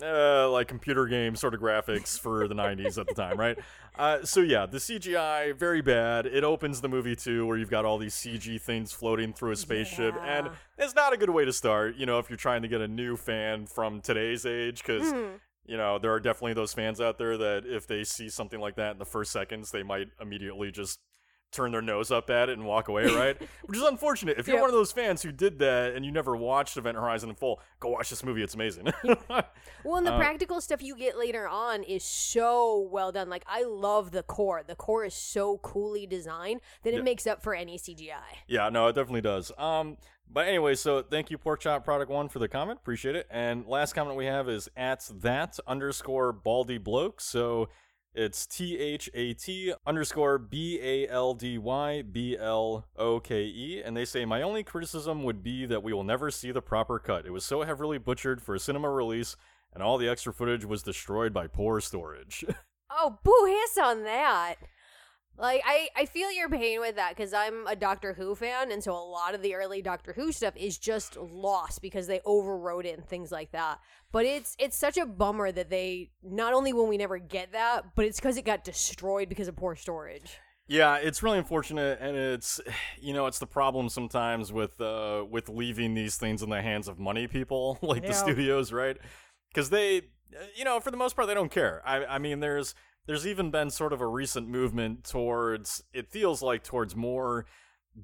uh, 0.00 0.48
like 0.50 0.68
computer 0.68 1.06
game 1.06 1.36
sort 1.36 1.54
of 1.54 1.60
graphics 1.60 2.18
for 2.18 2.48
the 2.48 2.54
90s 2.54 2.98
at 2.98 3.06
the 3.08 3.14
time, 3.14 3.38
right? 3.38 3.58
Uh, 3.98 4.24
so 4.24 4.40
yeah, 4.40 4.64
the 4.64 4.78
CGI 4.78 5.54
very 5.54 5.82
bad. 5.82 6.24
It 6.26 6.44
opens 6.44 6.80
the 6.80 6.88
movie 6.88 7.14
too, 7.14 7.46
where 7.46 7.58
you've 7.58 7.70
got 7.70 7.84
all 7.84 7.98
these 7.98 8.14
CG 8.14 8.60
things 8.60 8.90
floating 8.92 9.32
through 9.32 9.50
a 9.52 9.56
spaceship, 9.56 10.14
and 10.24 10.48
it's 10.78 10.94
not 10.94 11.12
a 11.12 11.16
good 11.16 11.30
way 11.30 11.44
to 11.44 11.52
start. 11.52 11.96
You 11.96 12.06
know, 12.06 12.18
if 12.18 12.30
you're 12.30 12.38
trying 12.38 12.62
to 12.62 12.68
get 12.68 12.80
a 12.80 12.88
new 12.88 13.16
fan 13.16 13.66
from 13.66 14.00
today's 14.00 14.46
age, 14.46 14.82
because 14.82 15.12
Mhm. 15.12 15.40
you 15.66 15.76
know 15.76 15.98
there 15.98 16.12
are 16.12 16.20
definitely 16.20 16.54
those 16.54 16.72
fans 16.72 17.00
out 17.00 17.18
there 17.18 17.36
that 17.36 17.66
if 17.66 17.86
they 17.86 18.02
see 18.02 18.28
something 18.30 18.60
like 18.60 18.76
that 18.76 18.92
in 18.92 18.98
the 18.98 19.04
first 19.04 19.30
seconds, 19.30 19.70
they 19.72 19.82
might 19.82 20.08
immediately 20.20 20.70
just 20.70 20.98
turn 21.52 21.70
their 21.70 21.82
nose 21.82 22.10
up 22.10 22.30
at 22.30 22.48
it 22.48 22.54
and 22.58 22.66
walk 22.66 22.88
away, 22.88 23.04
right? 23.04 23.36
Which 23.66 23.76
is 23.78 23.84
unfortunate. 23.84 24.38
If 24.38 24.46
you're 24.48 24.56
Yep. 24.56 24.62
one 24.62 24.70
of 24.70 24.74
those 24.74 24.90
fans 24.90 25.22
who 25.22 25.30
did 25.30 25.58
that 25.60 25.94
and 25.94 26.04
you 26.04 26.10
never 26.10 26.34
watched 26.34 26.76
Event 26.76 26.96
Horizon 26.96 27.28
in 27.28 27.36
full, 27.36 27.60
go 27.78 27.90
watch 27.90 28.10
this 28.10 28.24
movie. 28.24 28.42
It's 28.42 28.54
amazing. 28.54 28.88
Well, 29.84 29.96
and 29.96 30.06
the 30.06 30.12
Uh, 30.12 30.18
practical 30.18 30.60
stuff 30.60 30.80
you 30.80 30.94
get 30.96 31.18
later 31.18 31.48
on 31.48 31.82
is 31.82 32.04
so 32.04 32.88
well 32.92 33.10
done. 33.10 33.28
Like 33.28 33.42
I 33.48 33.64
love 33.64 34.12
the 34.12 34.22
core. 34.22 34.62
The 34.64 34.76
core 34.76 35.04
is 35.04 35.12
so 35.14 35.58
coolly 35.58 36.06
designed 36.06 36.60
that 36.84 36.94
it 36.94 36.98
Yeah. 36.98 37.02
makes 37.02 37.26
up 37.26 37.42
for 37.42 37.52
any 37.52 37.76
CGI. 37.78 38.22
yeah, 38.46 38.68
no, 38.68 38.86
it 38.86 38.92
definitely 38.94 39.22
does. 39.22 39.50
Um, 39.58 39.96
but 40.30 40.46
anyway, 40.46 40.76
so 40.76 41.02
thank 41.02 41.30
you, 41.32 41.36
Pork 41.38 41.60
Chop 41.60 41.84
Product 41.84 42.08
One, 42.10 42.28
for 42.28 42.38
the 42.38 42.46
comment. 42.48 42.78
Appreciate 42.80 43.16
it. 43.16 43.26
And 43.28 43.66
last 43.66 43.92
comment 43.94 44.16
we 44.16 44.26
have 44.26 44.48
is 44.48 44.68
at 44.76 45.04
that 45.20 45.58
underscore 45.66 46.32
baldy 46.32 46.78
bloke. 46.78 47.20
So 47.20 47.68
it's 48.14 48.46
T 48.46 48.78
H 48.78 49.08
A 49.14 49.32
T 49.34 49.72
underscore 49.86 50.38
B 50.38 50.78
A 50.82 51.08
L 51.08 51.34
D 51.34 51.58
Y 51.58 52.02
B 52.02 52.36
L 52.38 52.86
O 52.96 53.20
K 53.20 53.42
E. 53.44 53.82
And 53.84 53.96
they 53.96 54.04
say, 54.04 54.24
My 54.24 54.42
only 54.42 54.62
criticism 54.62 55.22
would 55.24 55.42
be 55.42 55.66
that 55.66 55.82
we 55.82 55.92
will 55.92 56.04
never 56.04 56.30
see 56.30 56.52
the 56.52 56.62
proper 56.62 56.98
cut. 56.98 57.26
It 57.26 57.32
was 57.32 57.44
so 57.44 57.62
heavily 57.62 57.98
butchered 57.98 58.42
for 58.42 58.54
a 58.54 58.60
cinema 58.60 58.90
release, 58.90 59.36
and 59.72 59.82
all 59.82 59.98
the 59.98 60.08
extra 60.08 60.32
footage 60.32 60.64
was 60.64 60.82
destroyed 60.82 61.32
by 61.32 61.46
poor 61.46 61.80
storage. 61.80 62.44
Oh, 62.94 63.18
boo 63.24 63.46
hiss 63.46 63.78
on 63.82 64.04
that. 64.04 64.56
Like 65.42 65.60
I, 65.66 65.88
I 65.96 66.06
feel 66.06 66.30
your 66.30 66.48
pain 66.48 66.78
with 66.78 66.94
that 66.94 67.16
because 67.16 67.34
I'm 67.34 67.66
a 67.66 67.74
Doctor 67.74 68.12
Who 68.12 68.36
fan, 68.36 68.70
and 68.70 68.82
so 68.82 68.92
a 68.92 69.02
lot 69.02 69.34
of 69.34 69.42
the 69.42 69.56
early 69.56 69.82
Doctor 69.82 70.12
Who 70.12 70.30
stuff 70.30 70.56
is 70.56 70.78
just 70.78 71.16
lost 71.16 71.82
because 71.82 72.06
they 72.06 72.20
overwrote 72.20 72.84
it 72.84 72.96
and 72.96 73.04
things 73.04 73.32
like 73.32 73.50
that. 73.50 73.80
But 74.12 74.24
it's 74.24 74.54
it's 74.60 74.78
such 74.78 74.96
a 74.96 75.04
bummer 75.04 75.50
that 75.50 75.68
they 75.68 76.10
not 76.22 76.54
only 76.54 76.72
will 76.72 76.86
we 76.86 76.96
never 76.96 77.18
get 77.18 77.50
that, 77.54 77.96
but 77.96 78.04
it's 78.04 78.20
because 78.20 78.36
it 78.36 78.44
got 78.44 78.62
destroyed 78.62 79.28
because 79.28 79.48
of 79.48 79.56
poor 79.56 79.74
storage. 79.74 80.38
Yeah, 80.68 80.98
it's 80.98 81.24
really 81.24 81.38
unfortunate, 81.38 81.98
and 82.00 82.16
it's 82.16 82.60
you 83.00 83.12
know 83.12 83.26
it's 83.26 83.40
the 83.40 83.46
problem 83.46 83.88
sometimes 83.88 84.52
with 84.52 84.80
uh 84.80 85.24
with 85.28 85.48
leaving 85.48 85.94
these 85.94 86.16
things 86.18 86.44
in 86.44 86.50
the 86.50 86.62
hands 86.62 86.86
of 86.86 87.00
money 87.00 87.26
people 87.26 87.78
like 87.82 88.06
the 88.06 88.14
studios, 88.14 88.72
right? 88.72 88.96
Because 89.52 89.70
they, 89.70 90.02
you 90.54 90.64
know, 90.64 90.78
for 90.78 90.92
the 90.92 90.96
most 90.96 91.16
part, 91.16 91.26
they 91.26 91.34
don't 91.34 91.50
care. 91.50 91.82
I 91.84 92.04
I 92.04 92.18
mean, 92.18 92.38
there's 92.38 92.76
there's 93.06 93.26
even 93.26 93.50
been 93.50 93.70
sort 93.70 93.92
of 93.92 94.00
a 94.00 94.06
recent 94.06 94.48
movement 94.48 95.04
towards 95.04 95.82
it 95.92 96.08
feels 96.10 96.42
like 96.42 96.62
towards 96.62 96.94
more 96.96 97.46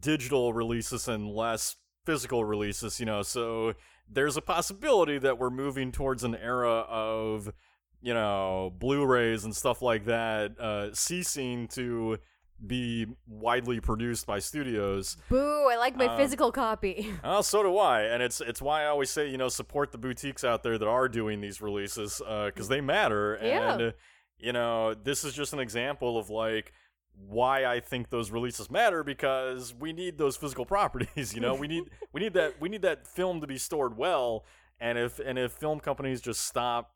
digital 0.00 0.52
releases 0.52 1.08
and 1.08 1.28
less 1.30 1.76
physical 2.04 2.44
releases. 2.44 2.98
You 3.00 3.06
know, 3.06 3.22
so 3.22 3.74
there's 4.10 4.36
a 4.36 4.42
possibility 4.42 5.18
that 5.18 5.38
we're 5.38 5.50
moving 5.50 5.92
towards 5.92 6.24
an 6.24 6.34
era 6.34 6.84
of 6.88 7.52
you 8.00 8.14
know 8.14 8.72
Blu-rays 8.78 9.44
and 9.44 9.54
stuff 9.54 9.82
like 9.82 10.04
that 10.06 10.58
uh, 10.60 10.94
ceasing 10.94 11.68
to 11.68 12.18
be 12.66 13.06
widely 13.28 13.78
produced 13.78 14.26
by 14.26 14.40
studios. 14.40 15.16
Boo! 15.28 15.68
I 15.70 15.76
like 15.76 15.96
my 15.96 16.06
Um, 16.06 16.16
physical 16.16 16.50
copy. 16.50 17.08
Oh, 17.24 17.40
so 17.40 17.62
do 17.62 17.78
I, 17.78 18.02
and 18.02 18.20
it's 18.22 18.40
it's 18.40 18.60
why 18.60 18.82
I 18.82 18.86
always 18.86 19.10
say 19.10 19.28
you 19.30 19.38
know 19.38 19.48
support 19.48 19.92
the 19.92 19.98
boutiques 19.98 20.42
out 20.42 20.62
there 20.64 20.76
that 20.76 20.88
are 20.88 21.08
doing 21.08 21.40
these 21.40 21.60
releases 21.60 22.20
because 22.46 22.66
they 22.68 22.80
matter, 22.80 23.38
Yeah. 23.40 23.72
and 23.74 23.82
uh, 23.82 23.90
you 24.38 24.52
know 24.52 24.94
this 24.94 25.24
is 25.24 25.34
just 25.34 25.52
an 25.52 25.58
example 25.58 26.18
of 26.18 26.30
like 26.30 26.72
why 27.26 27.64
I 27.64 27.80
think 27.80 28.10
those 28.10 28.30
releases 28.30 28.70
matter 28.70 29.02
because 29.02 29.74
we 29.74 29.92
need 29.92 30.18
those 30.18 30.36
physical 30.36 30.64
properties. 30.76 31.34
You 31.34 31.40
know, 31.40 31.54
we 31.54 31.68
need 31.68 31.84
we 32.12 32.20
need 32.20 32.34
that 32.34 32.60
we 32.60 32.68
need 32.68 32.82
that 32.82 33.06
film 33.06 33.40
to 33.40 33.46
be 33.46 33.58
stored 33.58 33.96
well, 33.96 34.44
and 34.80 34.98
if 34.98 35.18
and 35.18 35.38
if 35.38 35.52
film 35.52 35.80
companies 35.80 36.20
just 36.20 36.44
stop 36.44 36.92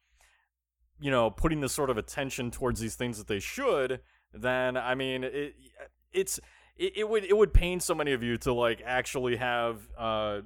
you 1.03 1.11
know, 1.11 1.31
putting 1.31 1.61
this 1.61 1.73
sort 1.73 1.91
of 1.91 1.99
attention 1.99 2.51
towards 2.51 2.81
these 2.81 2.95
things 2.95 3.19
that 3.19 3.27
they 3.27 3.41
should, 3.41 4.01
then 4.33 4.77
I 4.77 4.95
mean, 4.95 5.25
it, 5.25 5.55
it's 6.13 6.39
it, 6.77 6.93
it 6.97 7.09
would 7.09 7.25
it 7.25 7.37
would 7.37 7.53
pain 7.53 7.81
so 7.81 7.95
many 7.95 8.13
of 8.13 8.23
you 8.23 8.39
to 8.39 8.53
like 8.53 8.81
actually 8.87 9.37
have 9.37 9.81
uh, 9.99 10.41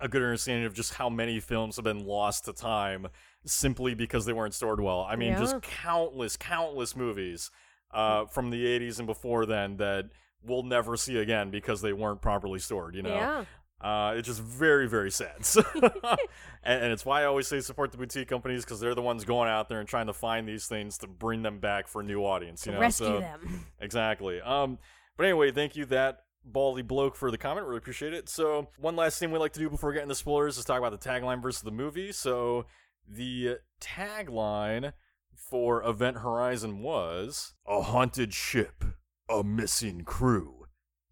a 0.00 0.08
good 0.08 0.22
understanding 0.22 0.64
of 0.64 0.72
just 0.72 0.94
how 0.94 1.10
many 1.10 1.38
films 1.38 1.76
have 1.76 1.84
been 1.84 2.04
lost 2.04 2.46
to 2.46 2.54
time 2.54 3.08
simply 3.44 3.94
because 3.94 4.26
they 4.26 4.32
weren't 4.32 4.54
stored 4.54 4.80
well. 4.80 5.00
I 5.08 5.16
mean, 5.16 5.32
Yeah. 5.32 5.38
just 5.40 5.62
countless, 5.62 6.36
countless 6.36 6.94
movies 6.96 7.50
uh, 7.92 8.26
from 8.26 8.50
the 8.50 8.64
'80s 8.66 8.98
and 8.98 9.06
before 9.06 9.46
then 9.46 9.76
that 9.78 10.06
we'll 10.42 10.62
never 10.62 10.96
see 10.96 11.16
again 11.18 11.50
because 11.50 11.80
they 11.80 11.92
weren't 11.92 12.20
properly 12.22 12.58
stored. 12.58 12.94
You 12.94 13.02
know, 13.02 13.14
Yeah. 13.14 13.44
uh, 13.80 14.14
it's 14.16 14.28
just 14.28 14.40
very, 14.42 14.88
very 14.88 15.10
sad. 15.10 15.46
And, 16.64 16.82
and 16.82 16.92
it's 16.92 17.06
why 17.06 17.22
I 17.22 17.24
always 17.26 17.46
say 17.46 17.60
support 17.60 17.92
the 17.92 17.98
boutique 17.98 18.28
companies 18.28 18.64
because 18.64 18.80
they're 18.80 18.94
the 18.94 19.00
ones 19.00 19.24
going 19.24 19.48
out 19.48 19.68
there 19.68 19.78
and 19.80 19.88
trying 19.88 20.08
to 20.08 20.12
find 20.12 20.46
these 20.46 20.66
things 20.66 20.98
to 20.98 21.06
bring 21.06 21.42
them 21.42 21.60
back 21.60 21.86
for 21.86 22.02
a 22.02 22.04
new 22.04 22.22
audience. 22.24 22.66
You 22.66 22.72
know, 22.72 22.80
Rescue 22.80 23.06
so 23.06 23.20
them. 23.20 23.64
exactly. 23.80 24.40
Um, 24.40 24.78
but 25.16 25.24
anyway, 25.24 25.50
thank 25.52 25.76
you 25.76 25.86
that 25.86 26.24
baldy 26.44 26.82
bloke 26.82 27.14
for 27.14 27.30
the 27.30 27.38
comment. 27.38 27.66
Really 27.66 27.78
appreciate 27.78 28.12
it. 28.12 28.28
So 28.28 28.68
one 28.76 28.96
last 28.96 29.18
thing 29.18 29.30
we 29.30 29.38
like 29.38 29.52
to 29.52 29.60
do 29.60 29.70
before 29.70 29.92
getting 29.92 30.00
get 30.08 30.10
into 30.10 30.14
spoilers 30.16 30.58
is 30.58 30.64
talk 30.64 30.78
about 30.78 31.00
the 31.00 31.08
tagline 31.08 31.40
versus 31.40 31.62
the 31.62 31.70
movie. 31.70 32.10
So 32.12 32.66
the 33.08 33.58
tagline 33.80 34.92
for 35.34 35.82
Event 35.82 36.18
Horizon 36.18 36.80
was 36.80 37.54
A 37.66 37.82
haunted 37.82 38.34
ship, 38.34 38.84
a 39.28 39.42
missing 39.42 40.04
crew, 40.04 40.66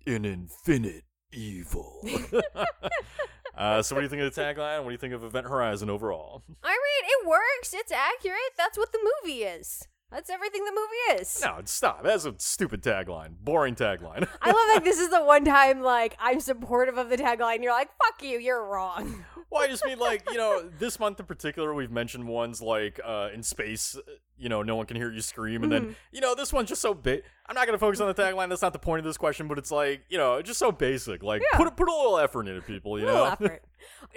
an 0.07 0.25
infinite 0.25 1.05
evil. 1.33 2.01
uh, 3.57 3.83
so 3.83 3.95
what 3.95 4.01
do 4.01 4.05
you 4.05 4.09
think 4.09 4.23
of 4.23 4.35
the 4.35 4.41
tagline? 4.41 4.79
What 4.81 4.89
do 4.89 4.93
you 4.93 4.99
think 4.99 5.15
of 5.15 5.25
Event 5.25 5.47
Horizon 5.47 5.91
overall? 5.91 6.43
I 6.63 6.71
mean, 6.71 7.11
it 7.11 7.27
works. 7.27 7.73
It's 7.73 7.93
accurate. 7.93 8.39
That's 8.57 8.77
what 8.77 8.93
the 8.93 9.01
movie 9.23 9.43
is. 9.43 9.87
That's 10.11 10.31
everything 10.31 10.65
the 10.65 10.71
movie 10.71 11.21
is. 11.21 11.41
No, 11.43 11.61
stop. 11.65 12.05
That's 12.05 12.25
a 12.27 12.35
stupid 12.39 12.83
tagline. 12.83 13.35
Boring 13.41 13.75
tagline. 13.75 14.29
I 14.41 14.51
love 14.51 14.77
like 14.77 14.85
this 14.85 15.01
is 15.01 15.11
the 15.11 15.25
one 15.25 15.45
time 15.45 15.83
like 15.83 16.17
I'm 16.21 16.39
supportive 16.41 16.97
of 16.97 17.11
the 17.11 17.17
tagline. 17.17 17.63
You're 17.63 17.73
like, 17.73 17.91
fuck 18.03 18.23
you, 18.23 18.39
you're 18.39 18.65
wrong. 18.65 19.25
Well, 19.57 19.65
I 19.65 19.69
just 19.69 19.85
mean 19.85 19.99
like 19.99 20.23
you 20.31 20.37
know, 20.37 20.69
this 20.79 20.99
month 21.01 21.21
in 21.21 21.27
particular, 21.27 21.75
we've 21.75 21.91
mentioned 21.91 22.27
ones 22.29 22.61
like 22.63 23.01
uh, 23.05 23.29
in 23.35 23.43
space. 23.43 23.97
uh, 23.97 24.01
You 24.39 24.49
know, 24.49 24.63
no 24.63 24.77
one 24.77 24.87
can 24.87 24.97
hear 24.97 25.11
you 25.13 25.21
scream, 25.23 25.63
and 25.63 25.73
then 25.73 25.97
you 26.13 26.21
know 26.21 26.35
this 26.35 26.53
one's 26.53 26.69
just 26.69 26.83
so 26.83 26.93
big. 26.95 27.23
I'm 27.49 27.55
not 27.55 27.67
gonna 27.67 27.79
focus 27.79 28.01
on 28.01 28.07
the 28.09 28.15
tagline. 28.15 28.49
That's 28.49 28.63
not 28.63 28.73
the 28.73 28.79
point 28.79 28.99
of 29.01 29.05
this 29.05 29.17
question, 29.17 29.49
but 29.49 29.59
it's 29.59 29.71
like 29.71 30.03
you 30.09 30.19
know, 30.19 30.41
just 30.43 30.59
so 30.59 30.71
basic. 30.73 31.23
Like 31.23 31.43
Yeah. 31.43 31.59
put 31.59 31.75
put 31.77 31.89
a 31.89 31.93
little 31.95 32.19
effort 32.19 32.47
into 32.49 32.61
people. 32.63 32.99
You 32.99 33.07
know, 33.07 33.25
effort. 33.25 33.63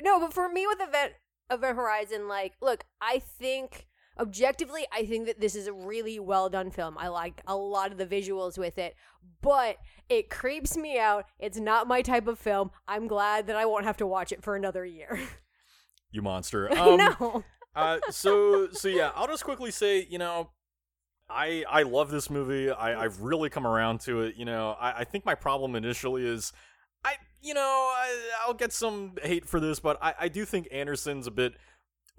No, 0.02 0.19
but 0.19 0.34
for 0.34 0.49
me 0.49 0.67
with 0.67 0.80
Event 0.82 1.13
Event 1.52 1.75
Horizon, 1.78 2.28
like, 2.28 2.54
look, 2.62 2.86
I 3.02 3.19
think 3.19 3.88
objectively, 4.20 4.86
I 4.92 5.06
think 5.06 5.28
that 5.28 5.40
this 5.40 5.56
is 5.56 5.68
a 5.68 5.74
really 5.74 6.20
well 6.20 6.50
done 6.50 6.72
film. 6.72 6.98
I 6.98 7.08
like 7.08 7.42
a 7.48 7.56
lot 7.56 7.92
of 7.92 7.98
the 7.98 8.06
visuals 8.06 8.58
with 8.58 8.78
it, 8.78 8.96
but 9.42 9.78
it 10.10 10.30
creeps 10.30 10.76
me 10.76 11.00
out. 11.00 11.26
It's 11.40 11.58
not 11.58 11.88
my 11.88 12.02
type 12.02 12.28
of 12.28 12.38
film. 12.38 12.72
I'm 12.88 13.08
glad 13.08 13.48
that 13.48 13.56
I 13.56 13.66
won't 13.66 13.86
have 13.86 13.98
to 13.98 14.08
watch 14.08 14.32
it 14.32 14.44
for 14.44 14.56
another 14.56 14.86
year. 14.86 15.20
you 16.12 16.22
monster. 16.22 16.70
Um, 16.78 16.98
no. 16.98 17.44
uh, 17.76 18.00
so 18.10 18.70
so 18.72 18.88
yeah, 18.88 19.12
I'll 19.16 19.28
just 19.28 19.44
quickly 19.44 19.72
say, 19.72 20.06
you 20.10 20.18
know, 20.18 20.50
I 21.30 21.64
I 21.70 21.84
love 21.84 22.12
this 22.12 22.30
movie. 22.30 22.72
I 22.72 23.04
I've 23.04 23.22
really 23.22 23.50
come 23.50 23.66
around 23.66 24.02
to 24.02 24.22
it. 24.22 24.36
You 24.36 24.46
know, 24.46 24.76
I, 24.80 25.00
I 25.00 25.04
think 25.04 25.26
my 25.26 25.36
problem 25.36 25.76
initially 25.76 26.26
is, 26.26 26.52
I 27.06 27.16
you 27.42 27.54
know 27.54 27.62
I, 27.62 28.16
I'll 28.46 28.54
get 28.54 28.74
some 28.74 29.14
hate 29.22 29.46
for 29.46 29.60
this, 29.60 29.80
but 29.80 29.98
I 30.02 30.14
I 30.22 30.28
do 30.28 30.46
think 30.46 30.68
Anderson's 30.72 31.28
a 31.28 31.32
bit 31.32 31.54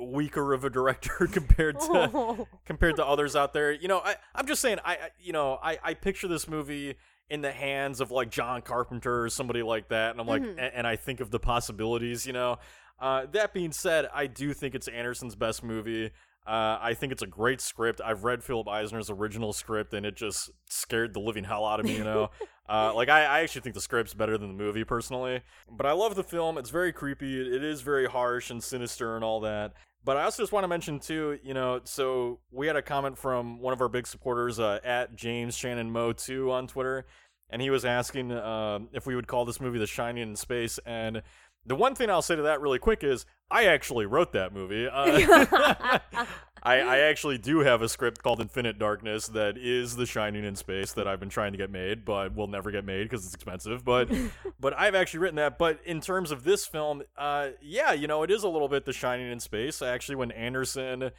weaker 0.00 0.52
of 0.52 0.64
a 0.64 0.70
director 0.70 1.26
compared 1.32 1.78
to 1.80 2.10
Oh. 2.14 2.48
compared 2.66 2.96
to 2.96 3.06
others 3.06 3.36
out 3.36 3.52
there. 3.52 3.70
You 3.72 3.88
know, 3.88 3.98
I 3.98 4.16
I'm 4.34 4.46
just 4.46 4.60
saying, 4.62 4.78
I, 4.84 4.92
I 4.94 5.08
you 5.20 5.32
know 5.32 5.58
I 5.62 5.78
I 5.82 5.94
picture 5.94 6.28
this 6.28 6.48
movie. 6.48 6.96
In 7.32 7.42
the 7.42 7.52
hands 7.52 8.00
of 8.00 8.10
like 8.10 8.28
John 8.28 8.60
Carpenter 8.60 9.22
or 9.22 9.28
somebody 9.30 9.62
like 9.62 9.90
that, 9.90 10.10
and 10.10 10.20
I'm 10.20 10.26
like, 10.26 10.42
Mhm. 10.42 10.58
a- 10.58 10.76
and 10.76 10.84
I 10.84 10.96
think 10.96 11.20
of 11.20 11.30
the 11.30 11.38
possibilities, 11.38 12.26
you 12.26 12.32
know. 12.32 12.58
Uh, 12.98 13.26
that 13.30 13.54
being 13.54 13.70
said, 13.70 14.08
I 14.12 14.26
do 14.26 14.52
think 14.52 14.74
it's 14.74 14.88
Anderson's 14.88 15.36
best 15.36 15.62
movie. 15.62 16.06
Uh, 16.44 16.78
I 16.80 16.94
think 16.94 17.12
it's 17.12 17.22
a 17.22 17.28
great 17.28 17.60
script. 17.60 18.00
I've 18.04 18.24
read 18.24 18.42
Philip 18.42 18.66
Eisner's 18.66 19.10
original 19.10 19.52
script, 19.52 19.94
and 19.94 20.04
it 20.04 20.16
just 20.16 20.50
scared 20.68 21.14
the 21.14 21.20
living 21.20 21.44
hell 21.44 21.64
out 21.64 21.78
of 21.78 21.86
me. 21.86 21.96
You 21.98 22.02
know, 22.02 22.30
uh, 22.68 22.92
like 22.96 23.08
I, 23.08 23.24
I 23.26 23.40
actually 23.42 23.60
think 23.60 23.76
the 23.76 23.80
script's 23.80 24.12
better 24.12 24.36
than 24.36 24.48
the 24.48 24.64
movie 24.64 24.82
personally. 24.82 25.42
But 25.70 25.86
I 25.86 25.92
love 25.92 26.16
the 26.16 26.24
film. 26.24 26.58
It's 26.58 26.70
very 26.70 26.92
creepy. 26.92 27.40
It 27.40 27.62
is 27.62 27.82
very 27.82 28.06
harsh 28.06 28.50
and 28.50 28.60
sinister 28.60 29.14
and 29.14 29.22
all 29.24 29.38
that. 29.42 29.74
But 30.04 30.16
I 30.16 30.24
also 30.24 30.42
just 30.42 30.52
want 30.52 30.64
to 30.64 30.68
mention 30.68 30.98
too, 30.98 31.38
you 31.42 31.52
know, 31.52 31.80
so 31.84 32.40
we 32.50 32.66
had 32.66 32.76
a 32.76 32.82
comment 32.82 33.18
from 33.18 33.58
one 33.60 33.72
of 33.72 33.80
our 33.80 33.88
big 33.88 34.06
supporters 34.06 34.58
uh, 34.58 34.80
at 34.82 35.14
James 35.14 35.54
Shannon 35.56 35.90
Mo 35.90 36.12
two 36.12 36.50
on 36.50 36.66
Twitter, 36.66 37.06
and 37.50 37.60
he 37.60 37.70
was 37.70 37.84
asking 37.84 38.32
um 38.32 38.88
if 38.92 39.06
we 39.06 39.14
would 39.14 39.26
call 39.26 39.44
this 39.44 39.60
movie 39.60 39.78
The 39.78 39.86
Shining 39.86 40.22
in 40.22 40.36
Space. 40.36 40.78
And 40.86 41.22
the 41.66 41.76
one 41.76 41.94
thing 41.94 42.08
I'll 42.08 42.22
say 42.22 42.36
to 42.36 42.42
that 42.42 42.60
really 42.60 42.78
quick 42.78 43.04
is 43.04 43.26
I 43.50 43.66
actually 43.66 44.06
wrote 44.06 44.32
that 44.32 44.54
movie. 44.54 44.88
Uh, 44.90 45.98
I, 46.62 46.80
I 46.80 46.98
actually 46.98 47.38
do 47.38 47.60
have 47.60 47.82
a 47.82 47.88
script 47.88 48.22
called 48.22 48.40
Infinite 48.40 48.78
Darkness 48.78 49.28
that 49.28 49.56
is 49.56 49.96
The 49.96 50.06
Shining 50.06 50.44
in 50.44 50.56
Space 50.56 50.92
that 50.92 51.08
I've 51.08 51.20
been 51.20 51.30
trying 51.30 51.52
to 51.52 51.58
get 51.58 51.70
made, 51.70 52.04
but 52.04 52.34
will 52.34 52.48
never 52.48 52.70
get 52.70 52.84
made 52.84 53.04
because 53.04 53.24
it's 53.24 53.34
expensive. 53.34 53.84
But 53.84 54.10
but 54.60 54.78
I've 54.78 54.94
actually 54.94 55.20
written 55.20 55.36
that. 55.36 55.58
But 55.58 55.80
in 55.84 56.00
terms 56.00 56.30
of 56.30 56.44
this 56.44 56.66
film, 56.66 57.02
uh, 57.16 57.50
yeah, 57.62 57.92
you 57.92 58.06
know, 58.06 58.22
it 58.22 58.30
is 58.30 58.42
a 58.42 58.48
little 58.48 58.68
bit 58.68 58.84
The 58.84 58.92
Shining 58.92 59.30
in 59.30 59.40
Space. 59.40 59.80
Actually, 59.80 60.16
when 60.16 60.30
Anderson 60.32 61.10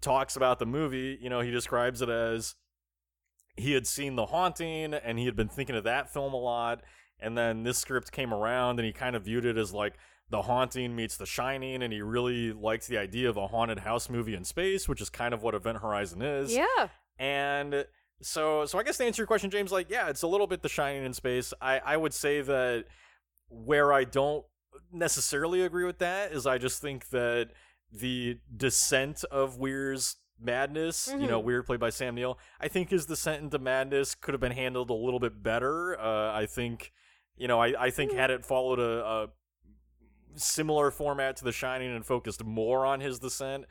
talks 0.00 0.36
about 0.36 0.58
the 0.58 0.66
movie, 0.66 1.18
you 1.20 1.28
know, 1.28 1.40
he 1.40 1.50
describes 1.50 2.00
it 2.00 2.08
as 2.08 2.54
he 3.56 3.72
had 3.72 3.86
seen 3.86 4.16
The 4.16 4.26
Haunting 4.26 4.94
and 4.94 5.18
he 5.18 5.26
had 5.26 5.36
been 5.36 5.48
thinking 5.48 5.76
of 5.76 5.84
that 5.84 6.12
film 6.12 6.34
a 6.34 6.38
lot. 6.38 6.82
And 7.20 7.38
then 7.38 7.62
this 7.62 7.78
script 7.78 8.12
came 8.12 8.34
around 8.34 8.78
and 8.78 8.86
he 8.86 8.92
kind 8.92 9.16
of 9.16 9.24
viewed 9.24 9.44
it 9.44 9.56
as 9.56 9.72
like 9.72 9.94
The 10.30 10.42
Haunting 10.42 10.96
meets 10.96 11.16
The 11.16 11.26
Shining. 11.26 11.82
And 11.82 11.92
he 11.92 12.00
really 12.02 12.52
liked 12.52 12.88
the 12.88 12.98
idea 12.98 13.28
of 13.28 13.36
a 13.36 13.46
haunted 13.48 13.80
house 13.80 14.08
movie 14.08 14.34
in 14.34 14.44
space, 14.44 14.88
which 14.88 15.00
is 15.00 15.10
kind 15.10 15.34
of 15.34 15.42
what 15.42 15.54
Event 15.54 15.78
Horizon 15.78 16.22
is. 16.22 16.52
yeah. 16.54 16.88
And 17.18 17.86
so 18.20 18.64
so 18.64 18.78
I 18.78 18.82
guess 18.82 18.96
to 18.98 19.04
answer 19.04 19.20
your 19.22 19.26
question, 19.26 19.50
James, 19.50 19.70
like, 19.70 19.90
yeah, 19.90 20.08
it's 20.08 20.22
a 20.22 20.26
little 20.26 20.46
bit 20.46 20.62
the 20.62 20.68
shining 20.68 21.04
in 21.04 21.12
space. 21.12 21.52
I, 21.60 21.78
I 21.84 21.96
would 21.96 22.14
say 22.14 22.40
that 22.40 22.84
where 23.48 23.92
I 23.92 24.04
don't 24.04 24.44
necessarily 24.92 25.62
agree 25.62 25.84
with 25.84 25.98
that 25.98 26.32
is 26.32 26.46
I 26.46 26.58
just 26.58 26.80
think 26.80 27.08
that 27.10 27.50
the 27.92 28.38
descent 28.56 29.24
of 29.30 29.58
Weir's 29.58 30.16
madness, 30.40 31.08
you 31.16 31.26
know, 31.28 31.40
Mhm. 31.40 31.44
Weir 31.44 31.62
played 31.62 31.80
by 31.80 31.90
Sam 31.90 32.14
Neill, 32.16 32.38
I 32.60 32.66
think 32.68 32.90
his 32.90 33.06
descent 33.06 33.42
into 33.42 33.58
madness 33.58 34.14
could 34.14 34.34
have 34.34 34.40
been 34.40 34.52
handled 34.52 34.90
a 34.90 34.94
little 34.94 35.20
bit 35.20 35.42
better. 35.42 35.98
Uh, 35.98 36.32
I 36.32 36.46
think, 36.46 36.92
you 37.36 37.46
know, 37.46 37.60
I, 37.60 37.84
I 37.86 37.90
think 37.90 38.12
had 38.12 38.30
it 38.30 38.44
followed 38.44 38.80
a, 38.80 39.04
a 39.04 39.26
similar 40.36 40.90
format 40.90 41.36
to 41.36 41.44
The 41.44 41.52
Shining 41.52 41.94
and 41.94 42.04
focused 42.04 42.44
more 42.44 42.84
on 42.86 43.00
his 43.00 43.18
descent, 43.18 43.64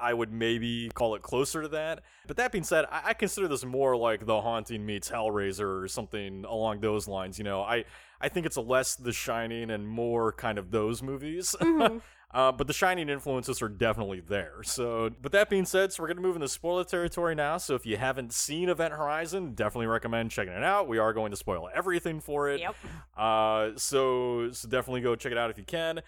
I 0.00 0.14
would 0.14 0.32
maybe 0.32 0.90
call 0.94 1.14
it 1.14 1.20
closer 1.22 1.60
to 1.62 1.68
that. 1.68 2.02
But 2.26 2.38
that 2.38 2.52
being 2.52 2.64
said, 2.64 2.86
I, 2.90 3.02
I 3.10 3.14
consider 3.14 3.48
this 3.48 3.64
more 3.64 3.96
like 3.96 4.24
The 4.24 4.40
Haunting 4.40 4.86
meets 4.86 5.10
Hellraiser 5.10 5.82
or 5.82 5.88
something 5.88 6.44
along 6.46 6.80
those 6.80 7.06
lines. 7.06 7.38
You 7.38 7.44
know, 7.44 7.60
I 7.62 7.84
I 8.20 8.30
think 8.30 8.46
it's 8.46 8.56
a 8.56 8.62
less 8.62 8.94
The 8.96 9.12
Shining 9.12 9.70
and 9.70 9.86
more 9.86 10.32
kind 10.32 10.58
of 10.58 10.70
those 10.70 11.02
movies. 11.02 11.54
Mhm. 11.60 12.00
uh, 12.34 12.50
but 12.50 12.66
the 12.66 12.72
Shining 12.72 13.08
influences 13.08 13.62
are 13.62 13.68
definitely 13.68 14.20
there. 14.20 14.62
So, 14.64 15.10
with 15.22 15.30
that 15.32 15.48
being 15.48 15.64
said, 15.64 15.92
so 15.92 16.02
we're 16.02 16.08
gonna 16.08 16.20
move 16.20 16.34
into 16.34 16.48
spoiler 16.48 16.82
territory 16.82 17.36
now. 17.36 17.58
So 17.58 17.76
if 17.76 17.86
you 17.86 17.96
haven't 17.96 18.32
seen 18.32 18.68
Event 18.68 18.92
Horizon, 18.92 19.54
definitely 19.54 19.86
recommend 19.86 20.32
checking 20.32 20.52
it 20.52 20.64
out. 20.64 20.88
We 20.88 20.98
are 20.98 21.12
going 21.12 21.30
to 21.30 21.36
spoil 21.36 21.70
everything 21.72 22.20
for 22.20 22.50
it. 22.50 22.60
Yep. 22.60 22.74
Uh, 23.16 23.70
so 23.76 24.50
so 24.50 24.68
definitely 24.68 25.00
go 25.00 25.14
check 25.14 25.30
it 25.30 25.38
out 25.38 25.50
if 25.50 25.58
you 25.58 25.64
can. 25.64 26.00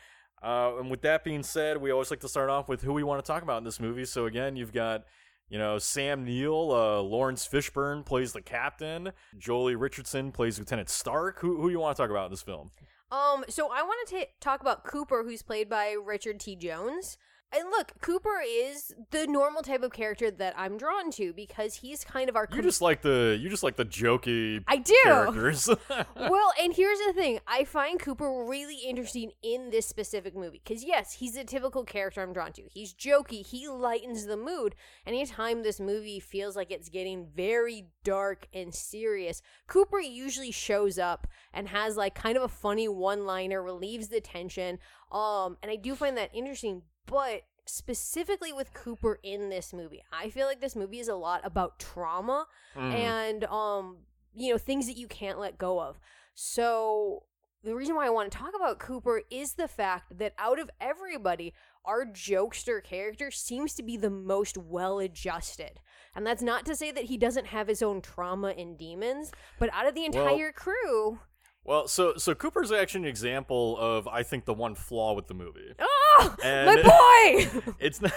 Uh, 0.43 0.79
and 0.81 0.91
with 0.91 1.03
that 1.03 1.23
being 1.23 1.45
said, 1.45 1.81
we 1.81 1.93
always 1.93 2.11
like 2.11 2.21
to 2.21 2.29
start 2.29 2.51
off 2.51 2.69
with 2.69 2.83
who 2.83 2.93
we 2.93 3.05
want 3.05 3.25
to 3.25 3.27
talk 3.27 3.43
about 3.45 3.59
in 3.59 3.65
this 3.65 3.79
movie. 3.79 4.05
So 4.05 4.27
again, 4.27 4.57
you've 4.57 4.73
got 4.73 5.05
you 5.49 5.59
know 5.59 5.79
Sam 5.79 6.25
Neill, 6.25 6.73
uh, 6.73 7.01
Laurence 7.03 7.47
Fishburne 7.47 8.05
plays 8.05 8.33
the 8.33 8.43
captain, 8.43 9.13
Joely 9.39 9.77
Richardson 9.79 10.33
plays 10.33 10.59
Lieutenant 10.59 10.89
Stark. 10.89 11.39
Who 11.39 11.61
who 11.61 11.69
you 11.69 11.79
want 11.79 11.97
to 11.97 12.03
talk 12.03 12.11
about 12.11 12.27
in 12.27 12.31
this 12.33 12.43
film? 12.43 12.73
Um, 13.11 13.45
so 13.49 13.71
I 13.71 13.83
want 13.83 14.09
to 14.09 14.27
talk 14.41 14.61
about 14.61 14.85
Cooper, 14.85 15.23
who's 15.23 15.43
played 15.43 15.69
by 15.69 15.93
Richard 15.93 16.41
T. 16.41 16.57
Jones. 16.57 17.17
And 17.53 17.71
look, 17.71 17.93
Cooper 18.01 18.43
is 18.47 18.93
the 19.13 19.27
normal 19.27 19.63
type 19.63 19.83
of 19.83 19.93
character 19.93 20.31
that 20.31 20.55
I'm 20.59 20.77
drawn 20.77 21.11
to 21.13 21.33
because 21.33 21.77
he's 21.77 22.05
kind 22.05 22.29
of 22.29 22.37
our. 22.37 22.43
You 22.51 22.57
com- 22.57 22.63
just 22.63 22.83
like 22.83 23.03
the 23.03 23.39
you 23.41 23.49
just 23.49 23.63
like 23.63 23.77
the 23.77 23.85
jokey 23.85 24.65
I 24.67 24.79
do. 24.79 24.95
characters. 25.05 25.69
well, 26.17 26.53
and 26.61 26.75
here's 26.75 26.99
the 27.07 27.13
thing: 27.15 27.39
I 27.47 27.65
find 27.65 28.01
Cooper 28.01 28.45
really 28.45 28.79
interesting 28.79 29.31
in 29.43 29.71
this 29.71 29.87
specific 29.87 30.35
movie 30.35 30.61
because 30.63 30.85
yes, 30.85 31.15
he's 31.15 31.37
a 31.37 31.45
typical 31.45 31.85
character 31.85 32.21
I'm 32.21 32.33
drawn 32.33 32.53
to. 32.55 32.63
He's 32.69 32.93
jokey. 32.93 33.47
He 33.47 33.69
lightens 33.69 34.27
the 34.27 34.37
mood. 34.37 34.75
Anytime 35.07 35.63
this 35.63 35.79
movie 35.79 36.21
feels 36.21 36.57
like 36.57 36.71
it's 36.73 36.89
getting 36.89 37.29
very 37.35 37.87
dark 38.03 38.49
and 38.53 38.75
serious, 38.75 39.41
Cooper 39.69 40.01
usually 40.01 40.51
shows 40.51 40.99
up 40.99 41.27
and 41.55 41.69
has 41.69 41.97
like 41.97 42.15
kind 42.15 42.37
of 42.37 42.43
a 42.43 42.49
funny 42.49 42.89
one-liner, 42.89 43.63
relieves 43.63 44.09
the 44.09 44.21
tension. 44.21 44.79
Um, 45.13 45.57
and 45.63 45.71
I 45.71 45.77
do 45.77 45.95
find 45.95 46.17
that 46.17 46.35
interesting. 46.35 46.83
But 47.07 47.43
specifically 47.67 48.53
with 48.53 48.73
Cooper 48.75 49.19
in 49.23 49.49
this 49.49 49.73
movie. 49.73 50.03
I 50.13 50.31
feel 50.31 50.47
like 50.47 50.61
this 50.61 50.77
movie 50.77 51.01
is 51.01 51.09
a 51.09 51.15
lot 51.17 51.41
about 51.45 51.79
trauma 51.81 52.47
Mm. 52.77 52.93
and 52.95 53.45
um 53.47 53.97
you 54.35 54.53
know 54.53 54.59
things 54.59 54.87
that 54.87 54.97
you 54.97 55.09
can't 55.09 55.39
let 55.41 55.59
go 55.59 55.81
of. 55.81 55.99
So 56.35 57.25
the 57.65 57.75
reason 57.75 57.97
why 57.97 58.07
I 58.07 58.11
want 58.11 58.31
to 58.31 58.39
talk 58.39 58.53
about 58.55 58.79
Cooper 58.79 59.23
is 59.31 59.55
the 59.55 59.67
fact 59.67 60.17
that 60.19 60.35
out 60.39 60.61
of 60.61 60.71
everybody, 60.81 61.53
our 61.85 62.05
jokester 62.07 62.83
character 62.85 63.31
seems 63.33 63.75
to 63.75 63.83
be 63.83 63.97
the 63.97 64.11
most 64.11 64.57
well 64.57 65.01
adjusted. 65.01 65.81
And 66.15 66.25
that's 66.25 66.43
not 66.43 66.65
to 66.67 66.77
say 66.77 66.93
that 66.93 67.05
he 67.05 67.17
doesn't 67.17 67.47
have 67.47 67.67
his 67.67 67.83
own 67.83 68.01
trauma 68.03 68.49
and 68.57 68.79
demons, 68.79 69.33
but 69.59 69.71
out 69.73 69.87
of 69.89 69.95
the 69.95 70.09
Well- 70.09 70.29
entire 70.29 70.53
crew, 70.53 71.19
Well, 71.67 71.89
so 71.89 72.15
so 72.17 72.35
Cooper's 72.35 72.71
actually 72.73 73.03
an 73.03 73.09
example 73.09 73.77
of 73.79 74.07
I 74.09 74.23
think 74.23 74.45
the 74.45 74.55
one 74.55 74.75
flaw 74.75 75.13
with 75.15 75.27
the 75.27 75.35
movie. 75.35 75.73
oh, 75.79 76.37
And- 76.43 76.67
my 76.83 76.83
boy! 77.53 77.73
It's 77.81 78.01
not 78.01 78.13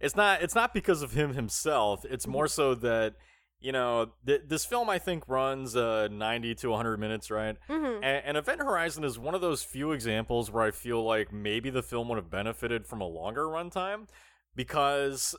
it's 0.00 0.16
not 0.16 0.42
it's 0.42 0.54
not 0.54 0.72
because 0.72 1.02
of 1.02 1.12
him 1.12 1.34
himself. 1.34 2.04
It's 2.04 2.26
more 2.26 2.46
so 2.48 2.74
that 2.76 3.14
you 3.60 3.72
know 3.72 4.10
th- 4.26 4.42
this 4.46 4.64
film 4.64 4.88
I 4.90 4.98
think 4.98 5.28
runs 5.28 5.74
uh 5.74 6.08
90 6.10 6.54
to 6.56 6.68
100 6.70 6.98
minutes, 6.98 7.30
right? 7.30 7.56
Mhm. 7.68 7.96
And, 7.96 8.22
and 8.24 8.36
Event 8.36 8.60
Horizon 8.60 9.02
is 9.04 9.18
one 9.18 9.34
of 9.34 9.40
those 9.40 9.62
few 9.62 9.92
examples 9.92 10.50
where 10.50 10.62
I 10.64 10.70
feel 10.70 11.02
like 11.02 11.32
maybe 11.32 11.70
the 11.70 11.82
film 11.82 12.08
would 12.08 12.16
have 12.16 12.30
benefited 12.30 12.86
from 12.86 13.00
a 13.00 13.06
longer 13.06 13.46
runtime 13.46 14.06
because 14.54 15.34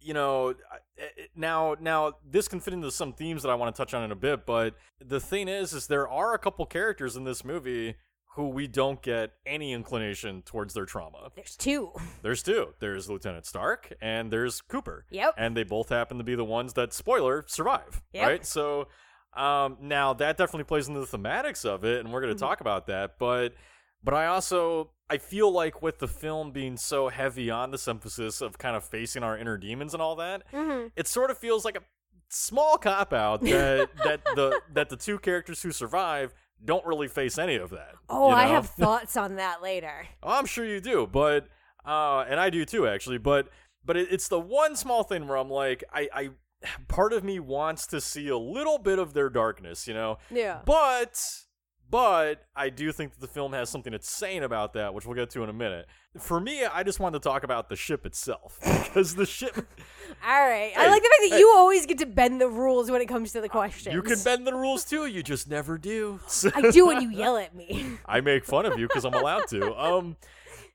you 0.00 0.14
know 0.14 0.54
I- 0.98 1.28
now 1.34 1.76
now 1.80 2.14
this 2.28 2.48
can 2.48 2.60
fit 2.60 2.74
into 2.74 2.90
some 2.90 3.12
themes 3.12 3.42
that 3.42 3.50
I 3.50 3.54
want 3.54 3.74
to 3.74 3.80
touch 3.80 3.94
on 3.94 4.02
in 4.02 4.10
a 4.12 4.16
bit, 4.16 4.44
but 4.46 4.74
the 5.04 5.20
thing 5.20 5.48
is 5.48 5.72
is 5.72 5.86
there 5.86 6.08
are 6.08 6.34
a 6.34 6.38
couple 6.38 6.64
characters 6.66 7.16
in 7.16 7.24
this 7.24 7.44
movie 7.44 7.96
who 8.36 8.48
we 8.48 8.66
don't 8.68 9.02
get 9.02 9.32
any 9.44 9.72
inclination 9.72 10.40
towards 10.42 10.72
their 10.72 10.86
trauma. 10.86 11.30
There's 11.34 11.56
two. 11.56 11.90
There's 12.22 12.42
two. 12.44 12.74
There's 12.78 13.10
Lieutenant 13.10 13.44
Stark 13.44 13.92
and 14.00 14.30
there's 14.32 14.60
Cooper. 14.60 15.04
Yep. 15.10 15.34
And 15.36 15.56
they 15.56 15.64
both 15.64 15.88
happen 15.88 16.18
to 16.18 16.24
be 16.24 16.36
the 16.36 16.44
ones 16.44 16.74
that 16.74 16.92
spoiler 16.92 17.44
survive. 17.48 18.00
Yep. 18.12 18.26
Right? 18.28 18.46
So 18.46 18.86
um 19.36 19.76
now 19.80 20.12
that 20.14 20.36
definitely 20.36 20.64
plays 20.64 20.88
into 20.88 21.00
the 21.00 21.06
thematics 21.18 21.64
of 21.64 21.84
it 21.84 22.00
and 22.00 22.12
we're 22.12 22.20
going 22.20 22.36
to 22.36 22.36
Mhm. 22.36 22.48
talk 22.48 22.60
about 22.60 22.86
that, 22.86 23.18
but 23.18 23.54
but 24.02 24.14
I 24.14 24.26
also 24.26 24.90
I 25.08 25.18
feel 25.18 25.50
like 25.50 25.82
with 25.82 25.98
the 25.98 26.08
film 26.08 26.52
being 26.52 26.76
so 26.76 27.08
heavy 27.08 27.50
on 27.50 27.70
this 27.70 27.88
emphasis 27.88 28.40
of 28.40 28.58
kind 28.58 28.76
of 28.76 28.84
facing 28.84 29.22
our 29.22 29.36
inner 29.36 29.56
demons 29.56 29.92
and 29.94 30.02
all 30.02 30.16
that, 30.16 30.42
hmm 30.52 30.86
it 30.96 31.06
sort 31.06 31.30
of 31.30 31.38
feels 31.38 31.64
like 31.64 31.76
a 31.76 31.82
small 32.28 32.78
cop 32.78 33.12
out 33.12 33.40
that 33.42 33.90
that 34.04 34.24
the 34.24 34.60
that 34.72 34.88
the 34.88 34.96
two 34.96 35.18
characters 35.18 35.62
who 35.62 35.72
survive 35.72 36.32
don't 36.64 36.84
really 36.86 37.08
face 37.08 37.38
any 37.38 37.56
of 37.56 37.70
that. 37.70 37.94
Oh, 38.08 38.28
you 38.28 38.34
I 38.34 38.46
have 38.46 38.68
thoughts 38.78 39.16
on 39.16 39.36
that 39.36 39.62
later. 39.62 40.06
Oh, 40.22 40.38
I'm 40.38 40.46
sure 40.46 40.64
you 40.64 40.80
do, 40.80 41.08
but 41.10 41.48
uh, 41.84 42.24
and 42.28 42.38
I 42.38 42.50
do 42.50 42.64
too, 42.64 42.86
actually. 42.86 43.18
But 43.18 43.48
but 43.84 43.96
it, 43.96 44.08
it's 44.10 44.28
the 44.28 44.40
one 44.40 44.76
small 44.76 45.02
thing 45.02 45.26
where 45.26 45.38
I'm 45.38 45.50
like, 45.50 45.84
I, 45.92 46.08
I, 46.12 46.30
part 46.88 47.12
of 47.12 47.24
me 47.24 47.40
wants 47.40 47.86
to 47.88 48.00
see 48.00 48.28
a 48.28 48.38
little 48.38 48.78
bit 48.78 48.98
of 48.98 49.14
their 49.14 49.30
darkness, 49.30 49.88
you 49.88 49.94
know. 49.94 50.18
Yeah. 50.30 50.60
But 50.64 51.20
but 51.90 52.46
I 52.54 52.70
do 52.70 52.92
think 52.92 53.12
that 53.12 53.20
the 53.20 53.26
film 53.26 53.52
has 53.52 53.68
something 53.68 53.92
it's 53.92 54.08
saying 54.08 54.44
about 54.44 54.74
that, 54.74 54.94
which 54.94 55.06
we'll 55.06 55.16
get 55.16 55.30
to 55.30 55.42
in 55.42 55.50
a 55.50 55.52
minute. 55.52 55.86
For 56.18 56.40
me, 56.40 56.64
I 56.64 56.82
just 56.84 57.00
wanted 57.00 57.20
to 57.22 57.28
talk 57.28 57.42
about 57.42 57.68
the 57.68 57.76
ship 57.76 58.06
itself 58.06 58.58
because 58.84 59.16
the 59.16 59.26
ship. 59.26 59.56
All 60.26 60.46
right. 60.46 60.72
I 60.76 60.88
like 60.88 61.02
the 61.02 61.08
fact 61.08 61.22
that 61.22 61.30
hey. 61.32 61.38
you 61.38 61.52
always 61.56 61.86
get 61.86 61.98
to 61.98 62.06
bend 62.06 62.40
the 62.40 62.48
rules 62.48 62.90
when 62.90 63.00
it 63.00 63.06
comes 63.06 63.32
to 63.32 63.40
the 63.40 63.48
questions. 63.48 63.94
You 63.94 64.02
can 64.02 64.22
bend 64.22 64.46
the 64.46 64.54
rules 64.54 64.84
too. 64.84 65.06
You 65.06 65.22
just 65.22 65.48
never 65.48 65.78
do. 65.78 66.20
I 66.54 66.70
do 66.70 66.86
when 66.86 67.02
you 67.02 67.10
yell 67.10 67.36
at 67.36 67.54
me. 67.54 67.98
I 68.06 68.20
make 68.20 68.44
fun 68.44 68.66
of 68.66 68.78
you 68.78 68.86
because 68.86 69.04
I'm 69.04 69.14
allowed 69.14 69.48
to. 69.48 69.74
Um, 69.76 70.16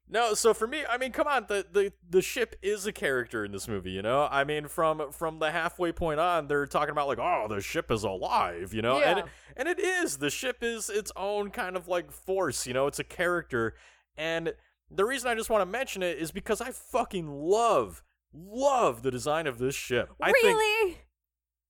no, 0.08 0.34
so 0.36 0.54
for 0.54 0.68
me, 0.68 0.84
I 0.88 0.98
mean, 0.98 1.12
come 1.12 1.28
on, 1.28 1.46
the, 1.48 1.66
the 1.72 1.92
the 2.10 2.22
ship 2.22 2.56
is 2.62 2.86
a 2.86 2.92
character 2.92 3.44
in 3.44 3.52
this 3.52 3.68
movie. 3.68 3.92
You 3.92 4.02
know, 4.02 4.28
I 4.30 4.44
mean, 4.44 4.68
from 4.68 5.12
from 5.12 5.40
the 5.40 5.52
halfway 5.52 5.92
point 5.92 6.20
on, 6.20 6.48
they're 6.48 6.68
talking 6.68 6.92
about 6.92 7.08
like, 7.08 7.20
oh, 7.20 7.48
the 7.50 7.62
ship 7.62 7.90
is 7.92 8.04
alive. 8.04 8.74
You 8.74 8.82
know, 8.82 9.00
and 9.00 9.20
Yeah. 9.20 9.26
and 9.58 9.68
it 9.68 9.80
is. 9.80 10.18
The 10.18 10.30
ship 10.30 10.58
is 10.62 10.90
its 10.90 11.12
own 11.16 11.50
kind 11.50 11.76
of 11.76 11.88
like 11.88 12.12
force. 12.12 12.68
You 12.68 12.74
know, 12.74 12.88
it's 12.88 13.00
a 13.00 13.04
character, 13.04 13.76
and 14.16 14.54
the 14.92 15.06
reason 15.06 15.30
I 15.30 15.36
just 15.36 15.50
want 15.50 15.62
to 15.62 15.66
mention 15.66 16.04
it 16.04 16.18
is 16.20 16.32
because 16.32 16.62
I 16.62 16.72
fucking 16.72 17.28
love 17.30 18.04
love 18.32 19.02
the 19.02 19.12
design 19.12 19.48
of 19.48 19.58
this 19.58 19.74
ship. 19.76 20.10
I 20.22 20.32
think 20.34 20.58
really? 20.58 20.98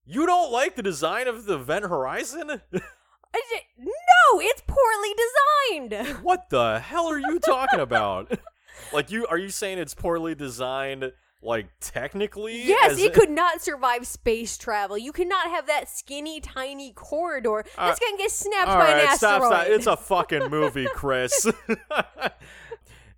you 0.04 0.26
don't 0.26 0.52
like 0.52 0.76
the 0.76 0.82
design 0.82 1.26
of 1.28 1.46
the 1.46 1.54
Event 1.54 1.86
Horizon. 1.86 2.60
No, 3.78 4.40
it's 4.40 4.62
poorly 4.66 5.14
designed. 5.14 6.16
What 6.22 6.50
the 6.50 6.80
hell 6.80 7.08
are 7.08 7.18
you 7.18 7.38
talking 7.38 7.80
about? 7.88 8.38
like 8.92 9.10
you 9.10 9.26
are 9.26 9.38
you 9.38 9.48
saying 9.48 9.78
it's 9.78 9.94
poorly 9.94 10.34
designed 10.34 11.12
like 11.42 11.66
technically? 11.80 12.62
Yes, 12.62 12.98
it 12.98 13.12
could 13.12 13.30
not 13.30 13.62
survive 13.62 14.06
space 14.06 14.56
travel. 14.58 14.98
You 14.98 15.12
cannot 15.12 15.48
have 15.48 15.66
that 15.66 15.88
skinny, 15.88 16.40
tiny 16.40 16.92
corridor. 16.92 17.64
That's 17.76 18.00
uh, 18.00 18.04
gonna 18.04 18.18
get 18.18 18.30
snapped 18.30 18.68
by 18.68 18.88
an 18.88 18.96
right, 18.96 19.04
asteroid. 19.04 19.18
stop, 19.18 19.52
stop. 19.52 19.66
It's 19.68 19.86
a 19.86 19.96
fucking 19.96 20.50
movie, 20.50 20.88
Chris. 20.92 21.46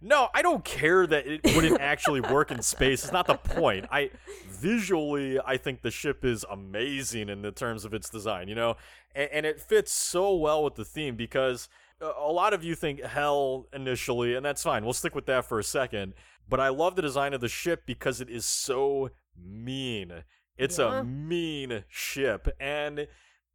No, 0.00 0.28
I 0.34 0.42
don't 0.42 0.64
care 0.64 1.06
that 1.06 1.26
it 1.26 1.40
wouldn't 1.56 1.80
actually 1.80 2.20
work 2.20 2.50
in 2.50 2.62
space. 2.62 3.04
It's 3.04 3.12
not 3.12 3.26
the 3.26 3.34
point. 3.34 3.86
I 3.90 4.10
visually, 4.48 5.38
I 5.44 5.56
think 5.56 5.82
the 5.82 5.90
ship 5.90 6.24
is 6.24 6.44
amazing 6.50 7.28
in 7.28 7.42
the 7.42 7.52
terms 7.52 7.84
of 7.84 7.94
its 7.94 8.08
design. 8.08 8.48
You 8.48 8.54
know, 8.54 8.76
and, 9.14 9.28
and 9.32 9.46
it 9.46 9.60
fits 9.60 9.92
so 9.92 10.34
well 10.36 10.62
with 10.64 10.74
the 10.74 10.84
theme 10.84 11.16
because 11.16 11.68
a 12.00 12.06
a 12.06 12.32
lot 12.32 12.52
of 12.52 12.62
you 12.62 12.74
think 12.74 13.02
hell 13.02 13.66
initially, 13.72 14.34
and 14.34 14.44
that's 14.44 14.62
fine. 14.62 14.84
We'll 14.84 14.92
stick 14.92 15.14
with 15.14 15.26
that 15.26 15.44
for 15.44 15.58
a 15.58 15.64
second. 15.64 16.14
But 16.48 16.60
I 16.60 16.68
love 16.68 16.96
the 16.96 17.02
design 17.02 17.34
of 17.34 17.40
the 17.40 17.48
ship 17.48 17.82
because 17.84 18.20
it 18.20 18.30
is 18.30 18.46
so 18.46 19.10
mean. 19.36 20.24
It's 20.56 20.78
Yeah. 20.78 21.00
a 21.00 21.04
mean 21.04 21.84
ship, 21.88 22.48
and 22.58 23.06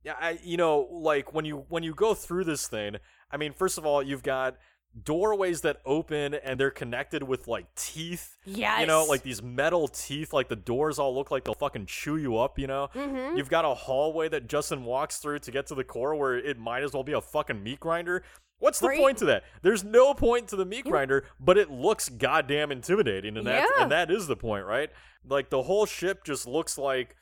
I 0.05 0.39
you 0.43 0.57
know 0.57 0.87
like 0.91 1.33
when 1.33 1.45
you 1.45 1.65
when 1.69 1.83
you 1.83 1.93
go 1.93 2.13
through 2.13 2.43
this 2.43 2.67
thing, 2.67 2.97
I 3.31 3.37
mean, 3.37 3.53
first 3.53 3.77
of 3.77 3.85
all, 3.85 4.03
you've 4.03 4.23
got 4.23 4.57
doorways 5.03 5.61
that 5.61 5.77
open 5.85 6.33
and 6.35 6.59
they're 6.59 6.69
connected 6.71 7.23
with 7.23 7.47
like 7.47 7.73
teeth. 7.75 8.37
yes. 8.45 8.79
You 8.81 8.85
know, 8.87 9.05
like 9.05 9.23
these 9.23 9.41
metal 9.41 9.87
teeth, 9.87 10.33
like 10.33 10.49
the 10.49 10.55
doors 10.55 10.99
all 10.99 11.15
look 11.15 11.31
like 11.31 11.43
they'll 11.45 11.55
fucking 11.55 11.87
chew 11.87 12.17
you 12.17 12.37
up, 12.37 12.59
you 12.59 12.67
know? 12.67 12.89
Mhm. 12.93 13.35
You've 13.37 13.49
got 13.49 13.65
a 13.65 13.73
hallway 13.73 14.29
that 14.29 14.47
Justin 14.47 14.83
walks 14.83 15.17
through 15.17 15.39
to 15.39 15.51
get 15.51 15.65
to 15.67 15.75
the 15.75 15.83
core 15.83 16.15
where 16.15 16.35
it 16.37 16.59
might 16.59 16.83
as 16.83 16.93
well 16.93 17.03
be 17.03 17.13
a 17.13 17.21
fucking 17.21 17.63
meat 17.63 17.79
grinder. 17.79 18.23
What's 18.59 18.79
the 18.79 18.89
Right. 18.89 18.99
point 18.99 19.17
to 19.17 19.25
that? 19.25 19.43
There's 19.61 19.83
no 19.83 20.13
point 20.13 20.47
to 20.49 20.55
the 20.55 20.65
meat 20.65 20.85
grinder, 20.85 21.25
but 21.39 21.57
it 21.57 21.69
looks 21.69 22.07
goddamn 22.07 22.71
intimidating, 22.71 23.35
and 23.35 23.45
that 23.47 23.67
Yeah. 23.75 23.83
and 23.83 23.91
that 23.91 24.09
is 24.11 24.27
the 24.27 24.37
point, 24.37 24.65
right? 24.65 24.89
Like 25.27 25.49
the 25.49 25.63
whole 25.63 25.85
ship 25.85 26.23
just 26.23 26.47
looks 26.47 26.77
like 26.77 27.15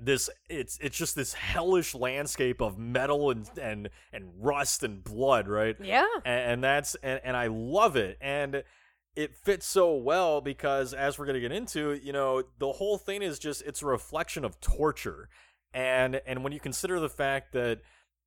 this 0.00 0.30
it's 0.48 0.78
it's 0.80 0.96
just 0.96 1.16
this 1.16 1.34
hellish 1.34 1.94
landscape 1.94 2.60
of 2.60 2.78
metal 2.78 3.30
and 3.30 3.48
and 3.60 3.90
and 4.12 4.30
rust 4.38 4.82
and 4.82 5.02
blood, 5.02 5.48
right? 5.48 5.76
Yeah. 5.80 6.06
and, 6.24 6.52
and 6.52 6.64
that's 6.64 6.94
and, 6.96 7.20
and 7.24 7.36
I 7.36 7.48
love 7.48 7.96
it 7.96 8.18
and 8.20 8.62
it 9.16 9.34
fits 9.34 9.66
so 9.66 9.96
well 9.96 10.40
because 10.40 10.94
as 10.94 11.18
we're 11.18 11.24
going 11.24 11.34
to 11.34 11.40
get 11.40 11.50
into 11.50 11.92
you 11.94 12.12
know 12.12 12.42
the 12.58 12.72
whole 12.72 12.98
thing 12.98 13.20
is 13.22 13.38
just 13.38 13.62
it's 13.62 13.82
a 13.82 13.86
reflection 13.86 14.44
of 14.44 14.60
torture 14.60 15.28
and 15.74 16.20
and 16.24 16.44
when 16.44 16.52
you 16.52 16.60
consider 16.60 17.00
the 17.00 17.08
fact 17.08 17.52
that 17.52 17.80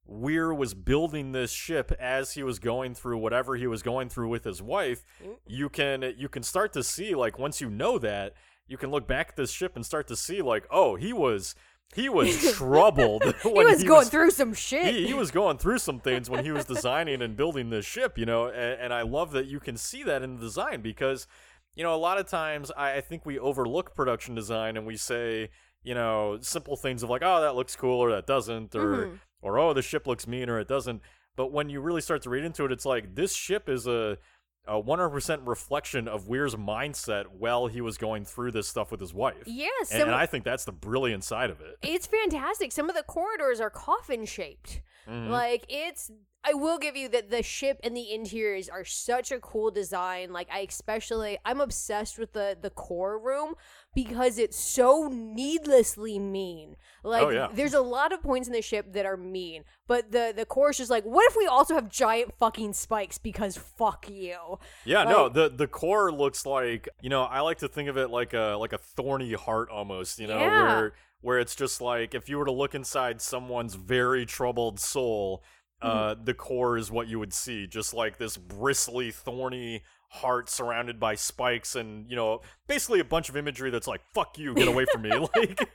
Weir 0.06 0.54
was 0.54 0.74
building 0.74 1.32
this 1.32 1.52
ship 1.52 1.94
as 2.00 2.34
he 2.34 2.44
was 2.44 2.60
going 2.60 2.94
through 2.96 3.20
whatever 3.20 3.56
he 3.56 3.68
was 3.68 3.82
going 3.82 4.10
through 4.10 4.28
with 4.28 4.44
his 4.44 4.62
wife 4.62 5.04
you 5.48 5.70
can 5.70 6.14
you 6.18 6.28
can 6.28 6.44
start 6.44 6.74
to 6.74 6.84
see 6.84 7.16
like 7.16 7.40
once 7.40 7.62
you 7.62 7.70
know 7.70 7.98
that 7.98 8.34
you 8.68 8.78
can 8.78 8.92
look 8.92 9.08
back 9.08 9.30
at 9.30 9.36
this 9.36 9.52
ship 9.52 9.76
and 9.76 9.86
start 9.86 10.08
to 10.08 10.16
see 10.16 10.42
like 10.42 10.66
oh 10.72 10.96
he 10.96 11.12
was 11.14 11.56
he 11.94 12.08
was 12.08 12.54
troubled 12.54 13.22
He 13.44 13.50
was 13.52 13.84
going 13.88 14.06
through 14.08 14.32
some 14.32 14.54
shit. 14.54 14.86
he, 14.96 15.08
he 15.08 15.14
was 15.14 15.30
going 15.30 15.58
through 15.58 15.80
some 15.80 16.00
things 16.00 16.30
when 16.30 16.46
he 16.46 16.52
was 16.52 16.64
designing 16.66 17.22
and 17.22 17.36
building 17.36 17.70
this 17.70 17.86
ship, 17.86 18.18
you 18.18 18.26
know, 18.26 18.46
and, 18.48 18.80
and 18.80 18.94
I 18.94 19.02
love 19.02 19.32
that 19.32 19.48
you 19.48 19.60
can 19.60 19.76
see 19.76 20.02
that 20.04 20.22
in 20.22 20.36
the 20.36 20.42
design 20.42 20.82
because, 20.82 21.28
you 21.76 21.84
know, 21.84 21.94
a 21.94 21.98
lot 21.98 22.18
of 22.18 22.30
times 22.30 22.72
I, 22.78 22.94
I 22.98 23.02
think 23.02 23.26
we 23.26 23.38
overlook 23.38 23.94
production 23.94 24.36
design 24.36 24.78
and 24.78 24.88
we 24.88 24.96
say, 24.96 25.50
you 25.84 25.94
know, 25.94 26.38
simple 26.40 26.78
things 26.78 27.04
of 27.04 27.10
like, 27.10 27.24
oh, 27.26 27.42
that 27.42 27.56
looks 27.56 27.76
cool 27.76 28.00
or 28.00 28.10
that 28.12 28.26
doesn't, 28.26 28.74
or 28.74 29.08
Mhm. 29.08 29.20
or 29.42 29.60
oh, 29.60 29.74
the 29.74 29.82
ship 29.82 30.08
looks 30.08 30.26
mean 30.28 30.50
or 30.50 30.60
it 30.62 30.70
doesn't. 30.70 31.02
But 31.36 31.52
when 31.52 31.70
you 31.70 31.82
really 31.82 32.00
start 32.02 32.22
to 32.22 32.30
read 32.30 32.46
into 32.46 32.64
it, 32.64 32.72
it's 32.72 32.86
like 32.86 33.16
this 33.16 33.34
ship 33.36 33.68
is 33.68 33.86
a 33.86 34.18
a 34.68 34.82
100% 34.82 35.48
reflection 35.48 36.08
of 36.08 36.28
Weir's 36.28 36.56
mindset 36.56 37.26
while 37.28 37.68
he 37.68 37.82
was 37.82 37.98
going 37.98 38.26
through 38.26 38.52
this 38.52 38.68
stuff 38.68 38.92
with 38.92 39.00
his 39.00 39.14
wife. 39.14 39.44
Yes, 39.46 39.92
And, 39.92 40.04
and 40.04 40.12
I 40.12 40.26
think 40.26 40.46
that's 40.46 40.66
the 40.66 40.72
brilliant 40.72 41.24
side 41.24 41.50
of 41.50 41.62
it. 41.62 41.78
it's 41.82 42.08
fantastic. 42.08 42.72
Some 42.72 42.90
of 42.90 42.96
the 42.96 43.04
corridors 43.04 43.60
are 43.60 43.70
coffin 43.70 44.26
shaped. 44.26 44.82
Mhm. 45.08 45.30
Like 45.30 45.66
it's 45.68 46.12
I 46.44 46.54
will 46.56 46.80
give 46.80 46.96
you 46.96 47.08
that 47.10 47.30
the 47.30 47.44
ship 47.44 47.80
and 47.84 47.96
the 47.96 48.12
interiors 48.12 48.68
are 48.68 48.84
such 48.86 49.32
a 49.32 49.40
cool 49.40 49.70
design. 49.72 50.32
Like 50.32 50.48
I 50.52 50.60
especially 50.62 51.38
I'm 51.46 51.60
obsessed 51.62 52.18
with 52.20 52.34
the 52.34 52.58
the 52.60 52.70
core 52.72 53.20
room 53.20 53.56
because 53.94 54.38
it's 54.38 54.58
so 54.58 55.10
needlessly 55.12 56.18
mean. 56.20 56.76
Like 57.04 57.24
Oh, 57.24 57.30
yeah. 57.30 57.48
there's 57.54 57.74
a 57.74 57.82
lot 57.82 58.12
of 58.14 58.22
points 58.22 58.48
in 58.48 58.54
the 58.54 58.62
ship 58.62 58.94
that 58.94 59.06
are 59.06 59.18
mean, 59.18 59.64
but 59.88 60.12
the 60.12 60.34
the 60.36 60.46
core 60.46 60.70
is 60.70 60.78
just 60.78 60.92
like, 60.92 61.04
what 61.04 61.26
if 61.30 61.36
we 61.36 61.48
also 61.48 61.74
have 61.76 61.90
giant 61.90 62.34
fucking 62.38 62.74
spikes 62.74 63.18
because 63.18 63.58
fuck 63.58 64.10
you. 64.10 64.60
Yeah, 64.86 65.04
no, 65.04 65.30
the 65.30 65.50
the 65.50 65.68
core 65.68 66.12
looks 66.12 66.46
like 66.46 66.88
you 67.02 67.10
know 67.10 67.24
I 67.24 67.42
like 67.42 67.58
to 67.60 67.68
think 67.68 67.90
of 67.90 67.98
it 67.98 68.10
like 68.10 68.34
a 68.34 68.56
like 68.60 68.74
a 68.74 68.78
thorny 68.78 69.34
heart 69.34 69.70
almost, 69.70 70.20
you 70.20 70.28
know, 70.28 70.38
Yeah. 70.40 70.64
where 70.78 70.94
where 71.22 71.40
it's 71.40 71.56
just 71.56 71.82
like 71.82 72.14
if 72.16 72.30
you 72.30 72.38
were 72.38 72.46
to 72.46 72.52
look 72.52 72.74
inside 72.76 73.22
someone's 73.22 73.76
very 73.76 74.26
troubled 74.26 74.80
soul, 74.80 75.44
uh, 75.82 76.14
Mm-hmm. 76.16 76.26
the 76.26 76.34
core 76.36 76.78
is 76.78 76.92
what 76.92 77.08
you 77.08 77.18
would 77.20 77.34
see, 77.34 77.66
just 77.68 77.94
like 77.94 78.18
this 78.20 78.38
bristly, 78.38 79.12
thorny 79.12 79.84
heart 80.14 80.50
surrounded 80.50 81.00
by 81.00 81.16
spikes 81.16 81.76
and 81.76 82.10
you 82.10 82.18
know 82.18 82.42
basically 82.68 83.00
a 83.00 83.04
bunch 83.04 83.30
of 83.30 83.38
imagery 83.38 83.72
that's 83.72 83.88
like 83.88 84.02
fuck 84.14 84.38
you 84.38 84.54
get 84.54 84.68
away 84.68 84.86
from 84.92 85.02
me 85.02 85.10
like 85.36 85.70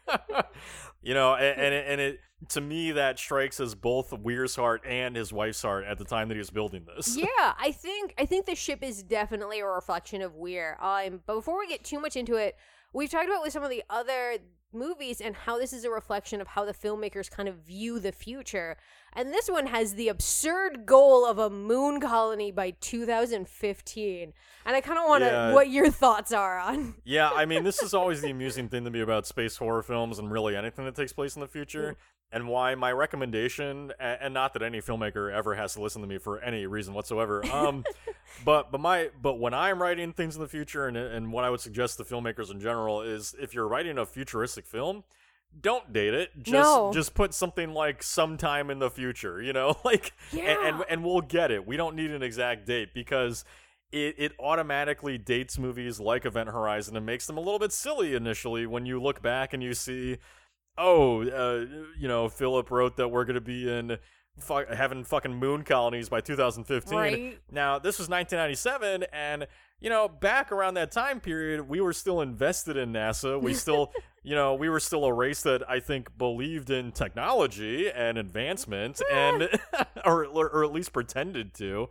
you 1.02 1.14
know 1.14 1.34
and, 1.34 1.58
and, 1.58 1.74
it, 1.74 1.84
and 1.88 2.00
it 2.02 2.20
to 2.50 2.60
me 2.60 2.92
that 2.92 3.18
strikes 3.18 3.58
as 3.60 3.74
both 3.74 4.12
weir's 4.12 4.54
heart 4.54 4.82
and 4.86 5.16
his 5.16 5.32
wife's 5.32 5.62
heart 5.62 5.84
at 5.86 5.96
the 5.96 6.04
time 6.04 6.28
that 6.28 6.34
he 6.34 6.38
was 6.38 6.50
building 6.50 6.84
this 6.94 7.16
yeah, 7.16 7.54
I 7.58 7.72
think 7.72 8.14
I 8.18 8.26
think 8.26 8.46
the 8.46 8.54
ship 8.54 8.82
is 8.82 9.02
definitely 9.02 9.60
a 9.60 9.66
reflection 9.66 10.22
of 10.22 10.34
Weir. 10.34 10.76
Um, 10.80 11.20
but 11.26 11.34
before 11.34 11.58
we 11.58 11.68
get 11.68 11.84
too 11.84 12.00
much 12.00 12.16
into 12.16 12.36
it, 12.36 12.56
we've 12.92 13.10
talked 13.10 13.28
about 13.28 13.42
with 13.42 13.52
some 13.52 13.62
of 13.62 13.70
the 13.70 13.82
other 13.90 14.38
movies 14.76 15.20
and 15.20 15.34
how 15.34 15.58
this 15.58 15.72
is 15.72 15.84
a 15.84 15.90
reflection 15.90 16.40
of 16.40 16.48
how 16.48 16.64
the 16.64 16.74
filmmakers 16.74 17.30
kind 17.30 17.48
of 17.48 17.56
view 17.56 17.98
the 17.98 18.12
future. 18.12 18.76
And 19.12 19.32
this 19.32 19.48
one 19.48 19.66
has 19.66 19.94
the 19.94 20.08
absurd 20.08 20.84
goal 20.86 21.24
of 21.26 21.38
a 21.38 21.48
moon 21.50 22.00
colony 22.00 22.52
by 22.52 22.72
2015. 22.80 24.32
And 24.64 24.76
I 24.76 24.80
kind 24.80 24.98
of 24.98 25.08
want 25.08 25.22
to 25.22 25.28
Yeah. 25.28 25.52
what 25.54 25.70
your 25.70 25.90
thoughts 25.90 26.32
are 26.32 26.58
on. 26.58 26.94
Yeah, 27.04 27.30
I 27.30 27.46
mean, 27.46 27.64
this 27.64 27.82
is 27.82 27.94
always 27.94 28.20
the 28.20 28.30
amusing 28.30 28.68
thing 28.68 28.84
to 28.84 28.90
me 28.90 29.00
about 29.00 29.26
space 29.26 29.56
horror 29.56 29.82
films 29.82 30.18
and 30.18 30.30
really 30.30 30.56
anything 30.56 30.84
that 30.84 30.94
takes 30.94 31.12
place 31.12 31.34
in 31.36 31.40
the 31.40 31.46
future. 31.48 31.92
Mm. 31.92 31.96
And 32.36 32.48
why 32.48 32.74
my 32.74 32.92
recommendation, 32.92 33.92
and 33.98 34.34
not 34.34 34.52
that 34.52 34.62
any 34.62 34.80
filmmaker 34.82 35.32
ever 35.32 35.54
has 35.54 35.72
to 35.74 35.80
listen 35.80 36.02
to 36.02 36.08
me 36.08 36.18
for 36.18 36.38
any 36.40 36.66
reason 36.66 36.92
whatsoever, 36.92 37.42
um, 37.50 37.82
but 38.44 38.70
but 38.70 38.80
my 38.80 39.08
but 39.22 39.38
when 39.40 39.54
I'm 39.54 39.80
writing 39.80 40.12
things 40.12 40.36
in 40.36 40.42
the 40.42 40.48
future, 40.48 40.86
and 40.86 40.96
and 40.96 41.32
what 41.32 41.44
I 41.44 41.50
would 41.50 41.60
suggest 41.60 41.96
to 41.96 42.04
filmmakers 42.04 42.50
in 42.50 42.60
general 42.60 43.00
is 43.00 43.34
if 43.40 43.54
you're 43.54 43.66
writing 43.66 43.96
a 43.96 44.04
futuristic 44.04 44.66
film, 44.66 45.04
don't 45.58 45.92
date 45.92 46.12
it. 46.12 46.30
Just 46.42 46.52
No. 46.52 46.92
just 46.92 47.14
put 47.14 47.32
something 47.32 47.72
like 47.72 48.02
sometime 48.02 48.68
in 48.68 48.80
the 48.80 48.90
future, 48.90 49.40
you 49.40 49.54
know, 49.54 49.76
like 49.84 50.12
and, 50.32 50.42
and 50.76 50.84
and 50.90 51.04
we'll 51.04 51.22
get 51.22 51.50
it. 51.50 51.66
We 51.66 51.78
don't 51.78 51.96
need 51.96 52.10
an 52.10 52.22
exact 52.22 52.66
date 52.66 52.90
because 52.92 53.44
it, 53.92 54.14
it 54.18 54.32
automatically 54.38 55.16
dates 55.16 55.58
movies 55.58 56.00
like 56.00 56.26
Event 56.26 56.50
Horizon 56.50 56.96
and 56.96 57.06
makes 57.06 57.26
them 57.26 57.38
a 57.38 57.40
little 57.40 57.58
bit 57.60 57.72
silly 57.72 58.14
initially 58.14 58.66
when 58.66 58.84
you 58.84 59.00
look 59.00 59.22
back 59.22 59.54
and 59.54 59.62
you 59.62 59.72
see, 59.74 60.18
oh, 60.78 61.22
uh, 61.22 61.66
you 61.98 62.08
know, 62.08 62.28
Philip 62.28 62.70
wrote 62.70 62.96
that 62.96 63.08
we're 63.08 63.24
going 63.24 63.34
to 63.34 63.40
be 63.40 63.70
in 63.70 63.98
fu- 64.38 64.66
having 64.72 65.04
fucking 65.04 65.34
moon 65.34 65.62
colonies 65.62 66.08
by 66.08 66.20
2015. 66.20 66.98
Right. 66.98 67.38
Now, 67.50 67.78
this 67.78 67.98
was 67.98 68.08
1997, 68.08 69.04
and, 69.12 69.46
you 69.80 69.90
know, 69.90 70.08
back 70.08 70.52
around 70.52 70.74
that 70.74 70.92
time 70.92 71.20
period, 71.20 71.68
we 71.68 71.80
were 71.80 71.92
still 71.92 72.20
invested 72.20 72.76
in 72.76 72.92
NASA. 72.92 73.40
We 73.40 73.54
still, 73.54 73.92
you 74.22 74.34
know, 74.34 74.54
we 74.54 74.68
were 74.68 74.80
still 74.80 75.04
a 75.04 75.12
race 75.12 75.42
that 75.42 75.68
I 75.68 75.80
think 75.80 76.16
believed 76.16 76.70
in 76.70 76.92
technology 76.92 77.90
and 77.90 78.18
advancement, 78.18 79.00
and, 79.12 79.48
or, 80.04 80.26
or 80.26 80.64
at 80.64 80.72
least 80.72 80.92
pretended 80.92 81.54
to. 81.54 81.88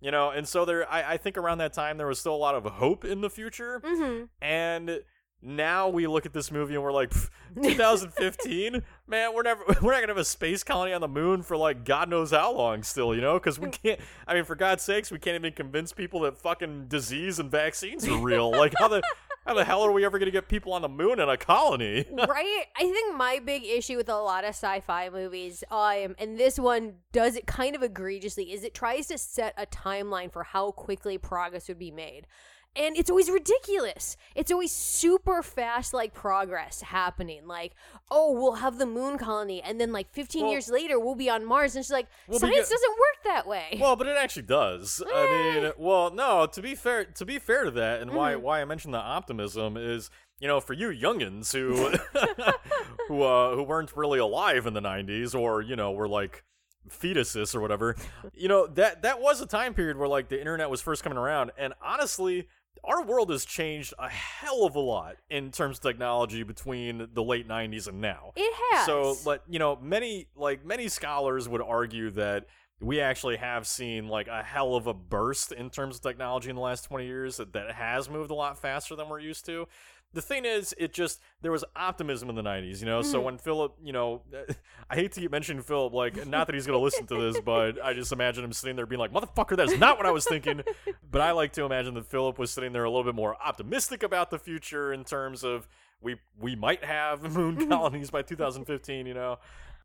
You 0.00 0.12
know, 0.12 0.30
and 0.30 0.46
so 0.46 0.64
there, 0.64 0.88
I, 0.88 1.14
I 1.14 1.16
think 1.16 1.36
around 1.36 1.58
that 1.58 1.72
time 1.72 1.98
there 1.98 2.06
was 2.06 2.20
still 2.20 2.34
a 2.34 2.36
lot 2.36 2.54
of 2.54 2.64
hope 2.64 3.04
in 3.04 3.20
the 3.20 3.28
future, 3.28 3.82
hmm 3.84 4.24
and 4.40 5.00
now 5.40 5.88
we 5.88 6.06
look 6.06 6.26
at 6.26 6.32
this 6.32 6.50
movie 6.50 6.74
and 6.74 6.82
we're 6.82 6.92
like, 6.92 7.12
2015, 7.62 8.82
man, 9.06 9.34
we're 9.34 9.42
never, 9.42 9.62
we're 9.82 9.92
not 9.92 10.00
gonna 10.00 10.08
have 10.08 10.16
a 10.16 10.24
space 10.24 10.64
colony 10.64 10.92
on 10.92 11.00
the 11.00 11.08
moon 11.08 11.42
for 11.42 11.56
like 11.56 11.84
God 11.84 12.08
knows 12.08 12.32
how 12.32 12.52
long 12.52 12.82
still, 12.82 13.14
you 13.14 13.20
know? 13.20 13.34
Because 13.34 13.58
we 13.58 13.70
can't. 13.70 14.00
I 14.26 14.34
mean, 14.34 14.44
for 14.44 14.56
God's 14.56 14.82
sakes, 14.82 15.10
we 15.10 15.18
can't 15.18 15.36
even 15.36 15.52
convince 15.52 15.92
people 15.92 16.20
that 16.20 16.36
fucking 16.36 16.88
disease 16.88 17.38
and 17.38 17.50
vaccines 17.50 18.06
are 18.06 18.18
real. 18.18 18.50
like, 18.50 18.74
how 18.78 18.88
the 18.88 19.02
how 19.46 19.54
the 19.54 19.64
hell 19.64 19.82
are 19.82 19.92
we 19.92 20.04
ever 20.04 20.18
gonna 20.18 20.30
get 20.30 20.48
people 20.48 20.74
on 20.74 20.82
the 20.82 20.88
moon 20.88 21.18
in 21.20 21.28
a 21.28 21.36
colony? 21.36 22.04
right? 22.12 22.64
I 22.76 22.82
think 22.82 23.16
my 23.16 23.40
big 23.44 23.64
issue 23.64 23.96
with 23.96 24.08
a 24.08 24.16
lot 24.16 24.44
of 24.44 24.50
sci-fi 24.50 25.08
movies, 25.08 25.64
um, 25.70 26.14
and 26.18 26.38
this 26.38 26.58
one 26.58 26.96
does 27.12 27.34
it 27.34 27.46
kind 27.46 27.74
of 27.74 27.82
egregiously, 27.82 28.52
is 28.52 28.62
it 28.62 28.74
tries 28.74 29.06
to 29.06 29.16
set 29.16 29.54
a 29.56 29.66
timeline 29.66 30.30
for 30.30 30.42
how 30.42 30.72
quickly 30.72 31.16
progress 31.16 31.68
would 31.68 31.78
be 31.78 31.90
made. 31.90 32.26
And 32.76 32.96
it's 32.96 33.10
always 33.10 33.28
ridiculous. 33.28 34.16
It's 34.36 34.52
always 34.52 34.70
super 34.70 35.42
fast, 35.42 35.92
like 35.92 36.14
progress 36.14 36.80
happening. 36.82 37.46
Like, 37.46 37.72
oh, 38.10 38.32
we'll 38.32 38.54
have 38.56 38.78
the 38.78 38.86
moon 38.86 39.18
colony, 39.18 39.60
and 39.60 39.80
then 39.80 39.90
like 39.90 40.12
15 40.12 40.42
Well- 40.42 40.52
years 40.52 40.68
later, 40.68 40.98
we'll 41.00 41.16
be 41.16 41.28
on 41.28 41.44
Mars. 41.44 41.74
And 41.74 41.84
she's 41.84 41.90
like, 41.90 42.06
Well, 42.28 42.38
science 42.38 42.54
because- 42.54 42.68
doesn't 42.70 42.90
work 42.92 43.24
that 43.24 43.46
way. 43.48 43.78
Well, 43.80 43.96
but 43.96 44.06
it 44.06 44.16
actually 44.16 44.42
does. 44.42 45.02
I 45.12 45.26
mean, 45.60 45.72
well, 45.76 46.10
no. 46.12 46.46
To 46.46 46.62
be 46.62 46.74
fair, 46.76 47.04
to 47.04 47.24
be 47.24 47.38
fair 47.40 47.64
to 47.64 47.70
that, 47.72 48.00
and 48.00 48.12
why 48.12 48.36
why 48.36 48.60
I 48.60 48.64
mentioned 48.64 48.94
the 48.94 48.98
optimism 48.98 49.76
is, 49.76 50.08
you 50.38 50.46
know, 50.46 50.60
for 50.60 50.72
you 50.74 50.88
youngins 50.90 51.52
who 51.52 51.74
who 53.08 53.22
uh, 53.22 53.54
who 53.56 53.62
weren't 53.64 53.96
really 53.96 54.18
alive 54.20 54.66
in 54.66 54.74
the 54.74 54.80
'90s, 54.82 55.34
or 55.34 55.62
you 55.62 55.74
know, 55.74 55.90
were 55.90 56.08
like 56.08 56.44
fetuses 56.88 57.54
or 57.54 57.60
whatever. 57.60 57.96
You 58.34 58.48
know 58.48 58.66
that 58.68 59.02
that 59.02 59.20
was 59.20 59.40
a 59.40 59.46
time 59.46 59.74
period 59.74 59.96
where 59.96 60.08
like 60.08 60.28
the 60.28 60.38
internet 60.38 60.70
was 60.70 60.80
first 60.80 61.02
coming 61.02 61.18
around, 61.18 61.50
and 61.58 61.74
honestly. 61.82 62.46
Our 62.88 63.04
world 63.04 63.30
has 63.30 63.44
changed 63.44 63.92
a 63.98 64.08
hell 64.08 64.64
of 64.64 64.74
a 64.74 64.80
lot 64.80 65.16
in 65.28 65.50
terms 65.50 65.76
of 65.76 65.82
technology 65.82 66.42
between 66.42 67.08
the 67.12 67.22
late 67.22 67.46
'90s 67.46 67.86
and 67.86 68.00
now. 68.00 68.32
it 68.34 68.54
has. 68.72 68.86
So, 68.86 69.16
but 69.24 69.44
you 69.48 69.58
know, 69.58 69.76
many 69.76 70.28
like 70.34 70.64
many 70.64 70.88
scholars 70.88 71.48
would 71.48 71.60
argue 71.60 72.10
that 72.12 72.46
we 72.80 73.00
actually 73.00 73.36
have 73.36 73.66
seen 73.66 74.08
like 74.08 74.28
a 74.28 74.42
hell 74.42 74.74
of 74.74 74.86
a 74.86 74.94
burst 74.94 75.52
in 75.52 75.68
terms 75.68 75.96
of 75.96 76.02
technology 76.02 76.48
in 76.48 76.56
the 76.56 76.62
last 76.62 76.84
20 76.84 77.06
years 77.06 77.38
that, 77.38 77.52
that 77.52 77.72
has 77.72 78.08
moved 78.08 78.30
a 78.30 78.34
lot 78.34 78.58
faster 78.58 78.94
than 78.94 79.08
we're 79.08 79.18
used 79.18 79.44
to. 79.46 79.66
The 80.14 80.22
thing 80.22 80.46
is, 80.46 80.74
it 80.78 80.92
just 80.92 81.20
there 81.42 81.52
was 81.52 81.64
optimism 81.76 82.30
in 82.30 82.34
the 82.34 82.42
90s, 82.42 82.80
you 82.80 82.86
know. 82.86 83.02
So 83.02 83.18
hmm. 83.18 83.26
when 83.26 83.38
Philip, 83.38 83.76
you 83.82 83.92
know, 83.92 84.22
I 84.90 84.94
hate 84.94 85.12
to 85.12 85.20
keep 85.20 85.30
mentioning 85.30 85.62
Philip, 85.62 85.92
like 85.92 86.26
not 86.26 86.46
that 86.46 86.54
he's 86.54 86.66
gonna 86.66 86.78
listen 86.78 87.06
to 87.06 87.16
this, 87.16 87.40
but 87.40 87.82
I 87.84 87.92
just 87.92 88.10
imagine 88.12 88.44
him 88.44 88.52
sitting 88.52 88.76
there 88.76 88.86
being 88.86 89.00
like, 89.00 89.12
"Motherfucker, 89.12 89.56
that's 89.56 89.76
not 89.76 89.98
what 89.98 90.06
I 90.06 90.10
was 90.10 90.24
thinking." 90.24 90.62
but 91.10 91.20
I 91.20 91.32
like 91.32 91.52
to 91.54 91.64
imagine 91.64 91.94
that 91.94 92.06
Philip 92.06 92.38
was 92.38 92.50
sitting 92.50 92.72
there 92.72 92.84
a 92.84 92.90
little 92.90 93.04
bit 93.04 93.14
more 93.14 93.36
optimistic 93.42 94.02
about 94.02 94.30
the 94.30 94.38
future 94.38 94.92
in 94.92 95.04
terms 95.04 95.44
of 95.44 95.68
we 96.00 96.16
we 96.40 96.56
might 96.56 96.84
have 96.84 97.22
moon 97.36 97.68
colonies 97.68 98.10
by 98.10 98.22
2015, 98.22 99.06
you 99.06 99.14
know. 99.14 99.38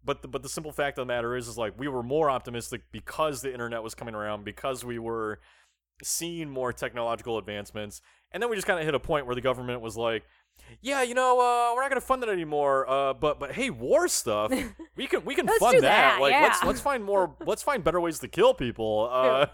But 0.06 0.22
the, 0.22 0.28
but 0.28 0.44
the 0.44 0.50
simple 0.50 0.74
fact 0.74 0.98
of 0.98 1.08
the 1.08 1.14
matter 1.14 1.36
is 1.36 1.48
is 1.48 1.58
like 1.58 1.80
we 1.80 1.88
were 1.88 2.04
more 2.04 2.30
optimistic 2.30 2.82
because 2.92 3.42
the 3.42 3.52
internet 3.52 3.84
was 3.84 3.96
coming 3.96 4.16
around 4.16 4.44
because 4.44 4.84
we 4.84 5.00
were 5.00 5.40
seeing 6.04 6.50
more 6.50 6.72
technological 6.74 7.38
advancements 7.38 8.02
and 8.32 8.42
then 8.42 8.50
we 8.50 8.56
just 8.56 8.68
kind 8.68 8.80
of 8.80 8.86
hit 8.86 8.94
a 8.94 9.00
point 9.00 9.26
where 9.26 9.36
the 9.36 9.42
government 9.42 9.82
was 9.82 9.98
like 9.98 10.24
yeah 10.82 11.02
you 11.02 11.14
know 11.14 11.40
uh, 11.40 11.74
we're 11.74 11.82
not 11.82 11.90
going 11.90 12.00
to 12.00 12.06
fund 12.06 12.24
it 12.24 12.30
anymore 12.30 12.90
uh, 12.90 13.14
but 13.14 13.40
but 13.40 13.54
hey 13.54 13.70
war 13.70 14.08
stuff 14.08 14.52
we 14.96 15.08
can 15.08 15.24
we 15.26 15.36
can 15.36 15.48
fund 15.60 15.78
that, 15.78 15.82
that, 15.82 16.22
like 16.22 16.34
let's 16.34 16.64
let's 16.64 16.82
find 16.82 17.04
more 17.04 17.36
let's 17.46 17.64
find 17.64 17.84
better 17.84 18.00
ways 18.00 18.20
to 18.20 18.28
kill 18.28 18.54
people 18.54 19.10
uh, 19.12 19.48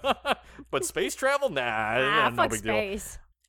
but 0.72 0.86
space 0.86 1.16
travel 1.16 1.50
nah, 1.50 1.62
ah, 1.62 2.30
no 2.30 2.36
fuck 2.36 2.52
big 2.52 2.64
deal. 2.64 3.00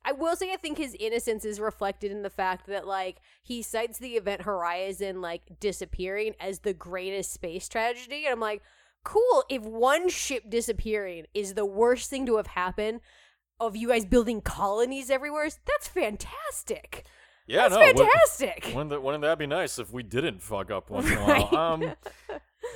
I 0.03 0.13
will 0.13 0.35
say 0.35 0.51
I 0.51 0.57
think 0.57 0.77
his 0.77 0.95
innocence 0.99 1.45
is 1.45 1.59
reflected 1.59 2.11
in 2.11 2.23
the 2.23 2.29
fact 2.29 2.67
that 2.67 2.87
like 2.87 3.17
he 3.43 3.61
cites 3.61 3.99
the 3.99 4.13
event 4.13 4.41
Horizon 4.41 5.21
like 5.21 5.43
disappearing 5.59 6.33
as 6.39 6.59
the 6.59 6.73
greatest 6.73 7.33
space 7.33 7.69
tragedy 7.69 8.25
and 8.25 8.33
I'm 8.33 8.39
like, 8.39 8.63
cool, 9.03 9.43
if 9.49 9.61
one 9.63 10.09
ship 10.09 10.43
disappearing 10.49 11.25
is 11.33 11.53
the 11.53 11.65
worst 11.65 12.09
thing 12.09 12.25
to 12.27 12.37
have 12.37 12.47
happened 12.47 13.01
of 13.59 13.75
you 13.75 13.87
guys 13.89 14.05
building 14.05 14.41
colonies 14.41 15.09
everywhere, 15.09 15.49
that's 15.65 15.87
fantastic. 15.87 17.05
yeah 17.47 17.67
That's 17.69 17.75
no 17.97 18.05
fantastic. 18.05 18.65
Wouldn't 18.67 18.89
that, 18.91 19.01
wouldn't 19.03 19.21
that 19.23 19.37
be 19.37 19.47
nice 19.47 19.79
if 19.79 19.91
we 19.91 20.03
didn't 20.03 20.41
fuck 20.41 20.71
up 20.71 20.89
once 20.89 21.07
in 21.07 21.13
a 21.17 21.19
Right. 21.21 21.51
while? 21.51 21.73
Um, 21.73 21.93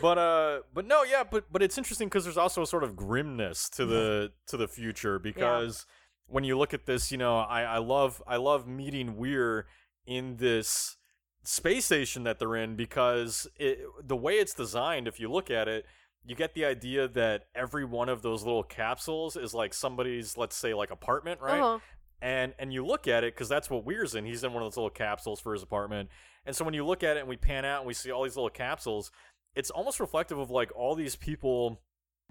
but 0.02 0.18
uh, 0.18 0.60
but 0.74 0.86
no, 0.86 1.04
yeah, 1.04 1.24
but 1.30 1.46
but 1.52 1.62
it's 1.62 1.78
interesting 1.78 2.08
because 2.08 2.24
there's 2.24 2.38
also 2.38 2.62
a 2.62 2.68
sort 2.68 2.84
of 2.84 2.96
grimness 2.96 3.70
to 3.70 3.86
the 3.86 4.32
to 4.48 4.58
the 4.58 4.68
future 4.68 5.20
because 5.20 5.86
when 6.28 6.44
you 6.44 6.58
look 6.58 6.74
at 6.74 6.86
this, 6.86 7.12
you 7.12 7.18
know, 7.18 7.38
I 7.38 7.62
I 7.64 7.78
love 7.78 8.22
I 8.28 8.36
love 8.38 8.68
meeting 8.68 9.16
Weir 9.16 9.68
in 10.06 10.38
this 10.38 10.98
space 11.44 11.86
station 11.86 12.24
that 12.24 12.40
they're 12.40 12.56
in 12.56 12.76
because 12.76 13.48
it 13.58 13.80
the 14.04 14.16
way 14.16 14.34
it's 14.34 14.54
designed, 14.54 15.08
if 15.08 15.20
you 15.20 15.32
look 15.32 15.50
at 15.52 15.68
it. 15.68 15.86
You 16.28 16.36
get 16.36 16.54
the 16.54 16.66
idea 16.66 17.08
that 17.10 17.46
every 17.54 17.86
one 17.86 18.10
of 18.10 18.22
those 18.22 18.44
little 18.44 18.64
capsules 18.64 19.36
is 19.38 19.54
like 19.54 19.74
somebody's, 19.74 20.38
let's 20.38 20.56
say, 20.56 20.74
like 20.74 20.92
apartment, 20.92 21.40
right? 21.42 21.60
Uh-huh. 21.62 21.80
and 22.22 22.54
and 22.58 22.74
you 22.74 22.86
look 22.86 23.08
at 23.08 23.24
it 23.24 23.36
because 23.36 23.50
that's 23.50 23.70
what 23.70 23.86
Weir's 23.86 24.16
in. 24.16 24.26
He's 24.26 24.44
in 24.44 24.54
one 24.54 24.64
of 24.64 24.68
those 24.68 24.78
little 24.78 24.90
capsules 24.90 25.40
for 25.40 25.54
his 25.54 25.62
apartment, 25.62 26.10
and 26.46 26.56
so 26.56 26.66
when 26.66 26.74
you 26.74 26.86
look 26.86 27.04
at 27.04 27.18
it 27.18 27.22
and 27.22 27.30
we 27.30 27.38
pan 27.38 27.66
out 27.66 27.80
and 27.82 27.88
we 27.88 27.94
see 27.94 28.12
all 28.12 28.24
these 28.24 28.36
little 28.36 28.50
capsules, 28.50 29.12
it's 29.56 29.70
almost 29.70 30.00
reflective 30.00 30.40
of 30.40 30.50
like 30.50 30.72
all 30.76 30.96
these 30.96 31.16
people 31.16 31.80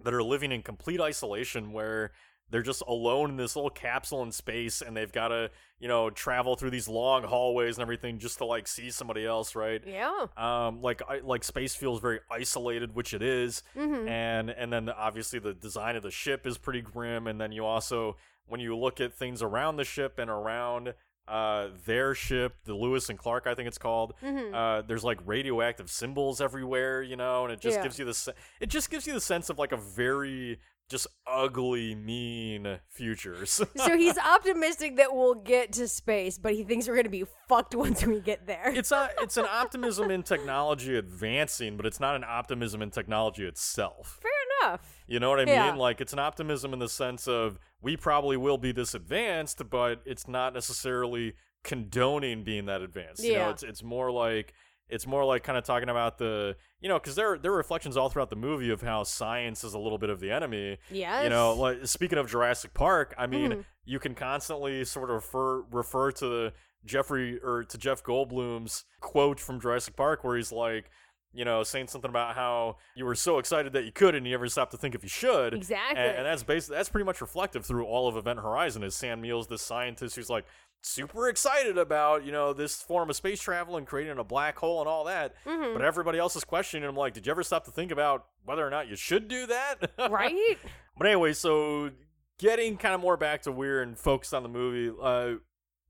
that 0.03 0.13
are 0.13 0.23
living 0.23 0.51
in 0.51 0.63
complete 0.63 1.01
isolation 1.01 1.73
where 1.73 2.11
they're 2.51 2.63
just 2.63 2.83
alone 2.87 3.31
in 3.31 3.37
this 3.37 3.57
little 3.57 3.71
capsule 3.71 4.23
in 4.23 4.31
space 4.33 4.81
and 4.83 4.97
they've 4.97 5.13
got 5.13 5.29
to 5.29 5.51
you 5.81 5.89
know 5.89 6.11
travel 6.11 6.57
through 6.57 6.71
these 6.71 6.89
long 6.89 7.23
hallways 7.25 7.77
and 7.77 7.83
everything 7.83 8.19
just 8.19 8.39
to 8.39 8.45
like 8.45 8.69
see 8.69 8.91
somebody 8.91 9.25
else 9.27 9.55
right 9.57 9.83
Yeah. 9.87 10.27
um 10.37 10.81
like 10.83 11.03
I, 11.09 11.21
like 11.21 11.43
space 11.45 11.75
feels 11.75 12.01
very 12.01 12.21
isolated 12.31 12.95
which 12.95 13.15
it 13.15 13.23
is 13.23 13.63
Mm-hmm. 13.77 14.09
and 14.09 14.51
and 14.51 14.73
then 14.73 14.89
obviously 14.89 15.39
the 15.39 15.55
design 15.55 15.97
of 15.97 16.03
the 16.03 16.11
ship 16.11 16.47
is 16.47 16.59
pretty 16.59 16.81
grim 16.83 17.27
and 17.27 17.41
then 17.41 17.51
you 17.53 17.65
also 17.65 18.17
when 18.47 18.61
you 18.61 18.77
look 18.77 19.01
at 19.01 19.15
things 19.15 19.43
around 19.43 19.77
the 19.77 19.85
ship 19.85 20.19
and 20.19 20.31
around 20.31 20.95
uh 21.27 21.69
their 21.87 22.15
ship 22.15 22.55
the 22.67 22.75
lewis 22.75 23.09
and 23.09 23.19
clark 23.19 23.47
i 23.47 23.55
think 23.55 23.67
it's 23.67 23.79
called 23.79 24.13
Mm-hmm. 24.23 24.55
uh 24.55 24.83
there's 24.83 25.03
like 25.05 25.19
radioactive 25.25 25.91
symbols 25.91 26.41
everywhere 26.43 27.03
you 27.03 27.17
know 27.17 27.45
and 27.45 27.53
it 27.53 27.61
just 27.61 27.79
Yeah. 27.79 27.83
gives 27.83 27.99
you 27.99 28.05
the 28.05 28.13
se- 28.15 28.35
it 28.61 28.69
just 28.69 28.91
gives 28.91 29.07
you 29.07 29.15
the 29.15 29.21
sense 29.23 29.49
of 29.49 29.59
like 29.59 29.73
a 29.73 29.79
very 29.79 30.61
just 30.91 31.07
ugly 31.27 31.95
mean 31.95 32.79
futures 32.91 33.51
so 33.77 33.97
he's 33.97 34.19
optimistic 34.19 34.97
that 34.97 35.15
we'll 35.15 35.35
get 35.35 35.73
to 35.73 35.89
space, 35.89 36.37
but 36.39 36.53
he 36.53 36.63
thinks 36.63 36.87
we're 36.87 36.97
gonna 36.97 37.09
be 37.09 37.25
fucked 37.49 37.75
once 37.85 38.05
we 38.05 38.21
get 38.21 38.47
there. 38.47 38.71
it's 38.75 38.93
a 38.93 39.09
it's 39.21 39.37
an 39.37 39.47
optimism 39.51 40.11
in 40.11 40.23
technology 40.23 40.97
advancing 40.97 41.77
but 41.77 41.87
it's 41.87 42.01
not 42.01 42.15
an 42.17 42.25
optimism 42.25 42.83
in 42.83 42.91
technology 42.91 43.45
itself 43.47 44.19
Fair 44.23 44.31
enough. 44.71 44.97
You 45.07 45.21
know 45.21 45.31
what 45.31 45.41
I 45.41 45.45
Yeah. 45.51 45.71
mean? 45.71 45.79
Like 45.79 46.01
it's 46.01 46.13
an 46.13 46.19
optimism 46.19 46.73
in 46.73 46.79
the 46.79 46.89
sense 46.89 47.27
of 47.29 47.59
we 47.83 47.97
probably 47.97 48.37
will 48.39 48.57
be 48.57 48.73
this 48.73 48.95
advanced, 48.95 49.63
but 49.69 50.01
it's 50.07 50.27
not 50.27 50.55
necessarily 50.55 51.35
condoning 51.63 52.45
being 52.45 52.67
that 52.67 52.81
advanced. 52.83 53.23
You 53.25 53.33
know, 53.35 53.39
Yeah. 53.41 53.51
it's 53.51 53.63
it's 53.63 53.83
more 53.83 54.11
like 54.11 54.55
it's 54.89 55.07
more 55.07 55.25
like 55.25 55.43
kind 55.43 55.57
of 55.57 55.65
talking 55.65 55.89
about 55.89 56.19
the 56.19 56.57
you 56.81 56.89
know 56.89 56.99
because 56.99 57.15
there 57.15 57.39
there 57.39 57.53
are 57.53 57.57
reflections 57.57 57.97
all 57.97 58.09
throughout 58.09 58.31
the 58.31 58.37
movie 58.37 58.71
of 58.71 58.83
how 58.83 59.03
science 59.03 59.65
is 59.65 59.75
a 59.75 59.79
little 59.79 59.99
bit 59.99 60.11
of 60.11 60.21
the 60.21 60.31
enemy. 60.31 60.79
Yes. 60.91 61.25
You 61.25 61.31
know, 61.31 61.55
like 61.55 61.87
speaking 61.87 62.19
of 62.19 62.31
Jurassic 62.31 62.75
Park, 62.75 63.15
I 63.19 63.27
mean, 63.27 63.51
Mhm. 63.53 63.65
you 63.85 63.99
can 63.99 64.15
constantly 64.15 64.85
sort 64.85 65.11
of 65.11 65.17
refer 65.17 65.63
refer 65.71 66.11
to 66.13 66.27
the 66.29 66.53
Jeffrey 66.85 67.39
or 67.43 67.65
to 67.65 67.79
Jeff 67.79 68.03
Goldblum's 68.03 68.85
quote 69.01 69.41
from 69.41 69.59
Jurassic 69.61 69.97
Park 69.97 70.23
where 70.23 70.37
he's 70.37 70.53
like, 70.53 70.91
you 71.33 71.45
know, 71.45 71.63
saying 71.63 71.89
something 71.89 72.11
about 72.11 72.35
how 72.35 72.77
you 72.95 73.07
were 73.07 73.15
so 73.15 73.39
excited 73.39 73.73
that 73.73 73.85
you 73.85 73.91
could 73.93 74.15
and 74.15 74.27
you 74.27 74.33
never 74.33 74.47
stopped 74.49 74.71
to 74.73 74.77
think 74.77 74.95
if 74.95 75.03
you 75.03 75.09
should. 75.09 75.55
Exactly. 75.55 75.99
And, 76.01 76.19
and 76.19 76.27
that's 76.27 76.43
basically 76.43 76.77
that's 76.77 76.91
pretty 76.91 77.07
much 77.07 77.21
reflective 77.23 77.65
through 77.65 77.87
all 77.87 78.07
of 78.07 78.17
Event 78.19 78.41
Horizon 78.41 78.83
is 78.83 78.95
Sam 78.95 79.23
Neill's 79.23 79.47
the 79.49 79.57
scientist 79.59 80.15
who's 80.17 80.29
like 80.31 80.45
super 80.85 81.29
excited 81.29 81.79
about, 81.79 82.25
you 82.25 82.33
know, 82.33 82.53
this 82.53 82.83
form 82.83 83.09
of 83.11 83.17
space 83.17 83.41
travel 83.41 83.77
and 83.77 83.87
creating 83.87 84.19
a 84.19 84.25
black 84.25 84.59
hole 84.59 84.81
and 84.81 84.89
all 84.89 85.05
that. 85.05 85.35
Mhm. 85.45 85.73
But 85.73 85.83
everybody 85.83 86.19
else 86.19 86.37
is 86.37 86.45
questioning 86.45 86.89
him 86.89 86.95
like, 86.97 87.15
did 87.15 87.27
you 87.27 87.31
ever 87.31 87.43
stop 87.43 87.65
to 87.65 87.71
think 87.71 87.91
about 87.91 88.27
whether 88.45 88.67
or 88.67 88.71
not 88.71 88.89
you 88.89 88.97
should 88.97 89.27
do 89.29 89.47
that? 89.47 89.77
right? 90.11 90.59
But 90.97 91.07
anyway, 91.07 91.33
so 91.33 91.91
getting 92.39 92.77
kind 92.77 92.95
of 92.95 93.01
more 93.01 93.17
back 93.17 93.43
to 93.43 93.53
Weir 93.53 93.83
and 93.83 93.99
focused 93.99 94.35
on 94.35 94.43
the 94.43 94.49
movie, 94.49 94.95
uh, 95.03 95.35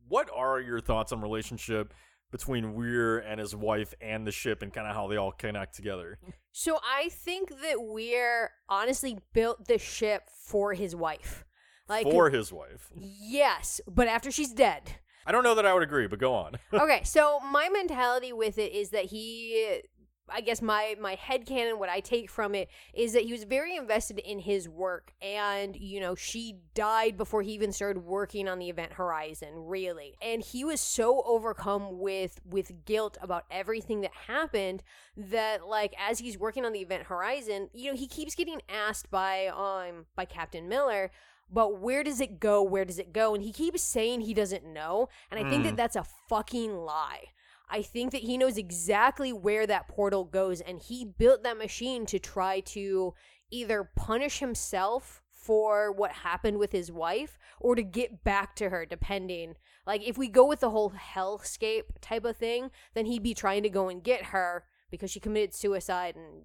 what 0.09 0.31
are 0.35 0.61
your 0.61 0.81
thoughts 0.81 1.13
on 1.13 1.21
relationship 1.21 1.93
between 2.31 2.75
Weir 2.75 3.19
and 3.19 3.41
his 3.41 3.55
wife 3.55 3.95
and 4.01 4.27
the 4.27 4.33
ship 4.33 4.61
and 4.63 4.73
kind 4.73 4.87
of 4.87 4.95
how 4.95 5.07
they 5.09 5.17
all 5.17 5.33
connect 5.33 5.75
together? 5.75 6.19
So 6.53 6.79
I 6.85 7.09
think 7.11 7.51
that 7.63 7.83
Weir 7.83 8.53
honestly 8.69 9.19
built 9.33 9.67
the 9.67 9.79
ship 9.79 10.29
for 10.31 10.75
his 10.75 10.95
wife. 10.95 11.45
Like 11.89 12.05
For 12.05 12.31
his 12.31 12.53
wife. 12.53 12.91
yes, 12.97 13.81
but 13.87 14.09
after 14.09 14.31
she's 14.31 14.53
dead. 14.53 14.95
I 15.27 15.33
don't 15.33 15.45
know 15.45 15.55
that 15.55 15.65
I 15.67 15.73
would 15.73 15.83
agree, 15.83 16.07
but 16.07 16.19
go 16.19 16.35
on. 16.35 16.57
okay, 16.73 17.03
so 17.05 17.41
my 17.41 17.69
mentality 17.71 18.33
with 18.33 18.59
it 18.59 18.73
is 18.73 18.91
that 18.91 19.07
he 19.07 19.81
I 20.29 20.41
guess 20.41 20.63
my 20.63 20.97
my 21.01 21.17
headcanon, 21.17 21.79
what 21.79 21.89
I 21.91 22.01
take 22.01 22.31
from 22.31 22.55
it 22.55 22.69
is 22.95 23.13
that 23.13 23.25
he 23.25 23.33
was 23.33 23.45
very 23.45 23.77
invested 23.77 24.19
in 24.19 24.39
his 24.39 24.69
work 24.69 25.13
and 25.21 25.77
you 25.77 26.01
know, 26.01 26.15
she 26.15 26.61
died 26.75 27.17
before 27.17 27.43
he 27.43 27.53
even 27.53 27.73
started 27.73 28.05
working 28.05 28.49
on 28.49 28.59
the 28.59 28.71
event 28.71 28.95
horizon, 28.95 29.51
really. 29.55 30.15
And 30.23 30.43
he 30.43 30.65
was 30.65 30.81
so 30.81 31.23
overcome 31.27 31.99
with 31.99 32.41
with 32.45 32.85
guilt 32.87 33.19
about 33.21 33.45
everything 33.51 34.01
that 34.01 34.13
happened 34.27 34.83
that 35.17 35.67
like 35.67 35.95
as 35.99 36.21
he's 36.21 36.39
working 36.39 36.65
on 36.65 36.73
the 36.73 36.81
event 36.81 37.05
horizon, 37.05 37.69
you 37.75 37.91
know, 37.91 37.97
he 37.97 38.07
keeps 38.07 38.35
getting 38.35 38.63
asked 38.69 39.11
by 39.11 39.49
um 39.49 40.07
by 40.17 40.25
Captain 40.25 40.69
Miller 40.69 41.11
but 41.51 41.81
where 41.81 42.03
does 42.03 42.21
it 42.21 42.41
go? 42.41 42.63
Where 42.63 42.85
does 42.85 42.99
it 42.99 43.13
go? 43.13 43.35
And 43.35 43.43
he 43.43 43.53
keeps 43.53 43.83
saying 43.83 44.23
he 44.23 44.35
doesn't 44.35 44.65
know. 44.65 45.09
And 45.31 45.45
I 45.45 45.49
think 45.49 45.65
that 45.65 45.75
mm. 45.75 45.77
that's 45.77 45.97
a 45.97 46.07
fucking 46.29 46.77
lie. 46.77 47.27
I 47.69 47.83
think 47.83 48.13
that 48.13 48.23
he 48.23 48.37
knows 48.37 48.59
exactly 48.59 49.33
where 49.33 49.67
that 49.67 49.89
portal 49.89 50.25
goes. 50.25 50.61
And 50.61 50.81
he 50.81 51.05
built 51.05 51.43
that 51.43 51.59
machine 51.59 52.07
to 52.07 52.19
try 52.19 52.61
to 52.61 53.15
either 53.51 53.91
punish 53.97 54.39
himself 54.41 55.23
for 55.31 55.93
what 55.93 56.11
happened 56.11 56.59
with 56.59 56.73
his 56.73 56.91
wife 56.91 57.39
or 57.61 57.75
to 57.75 57.83
get 57.83 58.25
back 58.25 58.57
to 58.57 58.71
her, 58.71 58.87
depending. 58.87 59.55
Like, 59.87 60.03
if 60.07 60.17
we 60.17 60.29
go 60.29 60.47
with 60.47 60.61
the 60.61 60.71
whole 60.71 60.93
hellscape 60.93 62.01
type 62.01 62.25
of 62.25 62.37
thing, 62.37 62.71
then 62.95 63.07
he'd 63.07 63.23
be 63.23 63.35
trying 63.35 63.63
to 63.63 63.69
go 63.69 63.89
and 63.89 64.03
get 64.03 64.27
her 64.27 64.65
because 64.91 65.11
she 65.11 65.21
committed 65.21 65.55
suicide 65.55 66.17
and 66.17 66.45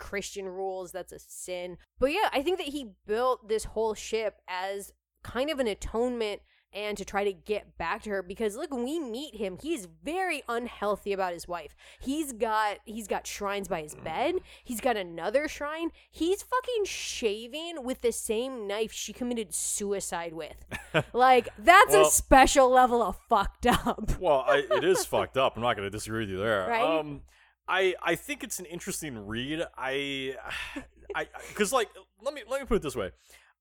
Christian 0.00 0.48
rules, 0.48 0.90
that's 0.90 1.12
a 1.12 1.18
sin. 1.20 1.76
But 2.00 2.06
yeah, 2.12 2.28
I 2.32 2.42
think 2.42 2.58
that 2.58 2.68
he 2.68 2.90
built 3.06 3.48
this 3.48 3.64
whole 3.64 3.94
ship 3.94 4.40
as 4.48 4.92
kind 5.22 5.50
of 5.50 5.60
an 5.60 5.68
atonement 5.68 6.40
and 6.72 6.96
to 6.96 7.04
try 7.04 7.24
to 7.24 7.32
get 7.32 7.76
back 7.78 8.00
to 8.02 8.10
her 8.10 8.22
because 8.22 8.54
look 8.56 8.70
when 8.72 8.84
we 8.84 9.00
meet 9.00 9.34
him 9.34 9.58
he's 9.60 9.88
very 10.04 10.40
unhealthy 10.48 11.12
about 11.12 11.32
his 11.32 11.48
wife 11.48 11.74
he's 11.98 12.32
got 12.32 12.78
he's 12.84 13.08
got 13.08 13.26
shrines 13.26 13.66
by 13.66 13.82
his 13.82 13.96
bed 13.96 14.36
he's 14.62 14.80
got 14.80 14.96
another 14.96 15.48
shrine 15.48 15.90
he's 16.12 16.42
fucking 16.44 16.84
shaving 16.84 17.82
with 17.82 18.00
the 18.02 18.12
same 18.12 18.68
knife 18.68 18.92
she 18.92 19.12
committed 19.12 19.52
suicide 19.52 20.32
with 20.32 20.64
like 21.12 21.48
that's 21.58 21.92
Well- 21.92 22.06
a 22.06 22.10
special 22.10 22.70
level 22.70 23.02
of 23.02 23.18
fucked 23.28 23.66
up 23.66 24.12
Well, 24.20 24.44
I, 24.46 24.58
it 24.70 24.84
is 24.84 25.04
fucked 25.14 25.36
up. 25.36 25.56
I'm 25.56 25.62
not 25.62 25.76
going 25.76 25.86
to 25.86 25.90
disagree 25.90 26.20
with 26.20 26.30
you 26.30 26.38
there. 26.38 26.66
Right? 26.68 26.98
Um, 27.00 27.22
I 27.70 27.94
I 28.02 28.14
think 28.16 28.42
it's 28.44 28.58
an 28.58 28.66
interesting 28.66 29.26
read. 29.26 29.64
I 29.78 30.36
I 31.14 31.26
because 31.48 31.72
like 31.72 31.88
let 32.22 32.34
me 32.34 32.42
let 32.48 32.60
me 32.60 32.66
put 32.66 32.76
it 32.76 32.82
this 32.82 32.96
way. 32.96 33.10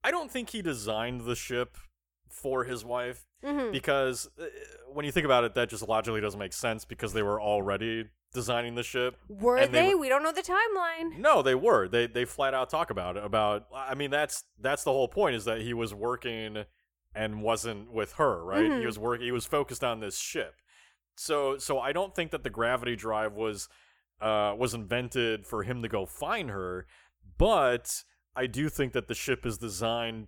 I 0.03 0.11
don't 0.11 0.31
think 0.31 0.49
he 0.49 0.61
designed 0.61 1.21
the 1.21 1.35
ship 1.35 1.77
for 2.29 2.63
his 2.63 2.83
wife 2.85 3.25
Mhm. 3.43 3.71
because 3.71 4.29
uh, 4.39 4.45
when 4.93 5.05
you 5.05 5.11
think 5.11 5.25
about 5.25 5.43
it, 5.45 5.53
that 5.55 5.69
just 5.69 5.87
logically 5.87 6.21
doesn't 6.21 6.39
make 6.39 6.53
sense 6.53 6.83
because 6.85 7.13
they 7.13 7.23
were 7.23 7.41
already 7.41 8.05
designing 8.33 8.75
the 8.75 8.83
ship. 8.83 9.15
were 9.27 9.59
they 9.65 9.67
they 9.89 9.95
we 9.95 10.09
don't 10.09 10.21
know 10.23 10.31
the 10.31 10.43
timeline 10.43 11.17
No, 11.17 11.41
they 11.41 11.55
were. 11.55 11.87
They 11.87 12.05
they 12.07 12.25
flat 12.25 12.53
out 12.53 12.69
talk 12.69 12.89
about 12.91 13.17
it. 13.17 13.23
About 13.23 13.67
I 13.73 13.95
mean 13.95 14.11
that's 14.11 14.43
that's 14.59 14.83
the 14.83 14.91
whole 14.91 15.07
point 15.07 15.35
is 15.35 15.45
that 15.45 15.61
he 15.61 15.73
was 15.73 15.93
working 15.93 16.65
and 17.15 17.41
wasn't 17.41 17.91
with 17.91 18.13
her, 18.13 18.43
right? 18.43 18.69
Mhm. 18.69 18.79
He 18.81 18.85
was 18.85 18.99
work 18.99 19.21
he 19.21 19.31
was 19.31 19.45
focused 19.45 19.83
on 19.83 19.99
this 19.99 20.17
ship. 20.19 20.55
So 21.15 21.57
so 21.57 21.79
I 21.79 21.91
don't 21.91 22.13
think 22.15 22.31
that 22.31 22.43
the 22.43 22.49
gravity 22.51 22.95
drive 22.95 23.33
was 23.33 23.67
uh 24.21 24.53
was 24.57 24.73
invented 24.73 25.45
for 25.47 25.63
him 25.63 25.81
to 25.81 25.87
go 25.87 26.05
find 26.05 26.49
her, 26.49 26.85
but 27.37 28.03
I 28.35 28.45
do 28.47 28.69
think 28.69 28.93
that 28.93 29.07
the 29.07 29.15
ship 29.15 29.45
is 29.45 29.57
designed 29.57 30.27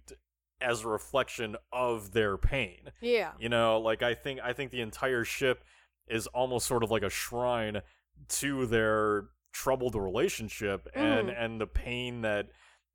as 0.60 0.84
a 0.84 0.88
reflection 0.88 1.56
of 1.72 2.12
their 2.14 2.38
pain. 2.38 2.92
yeah 3.02 3.32
You 3.39 3.50
know, 3.50 3.80
like 3.80 4.02
I 4.04 4.14
think 4.14 4.39
I 4.44 4.54
think 4.54 4.72
the 4.72 4.82
entire 4.82 5.24
ship 5.24 5.64
is 6.08 6.28
almost 6.28 6.68
sort 6.68 6.84
of 6.84 6.92
like 6.92 7.04
a 7.04 7.10
shrine 7.10 7.82
to 8.30 8.66
their 8.66 9.30
troubled 9.54 9.96
relationship 9.96 10.88
and 10.94 11.30
Mhm. 11.30 11.36
and 11.44 11.62
the 11.62 11.68
pain 11.68 12.22
that 12.22 12.48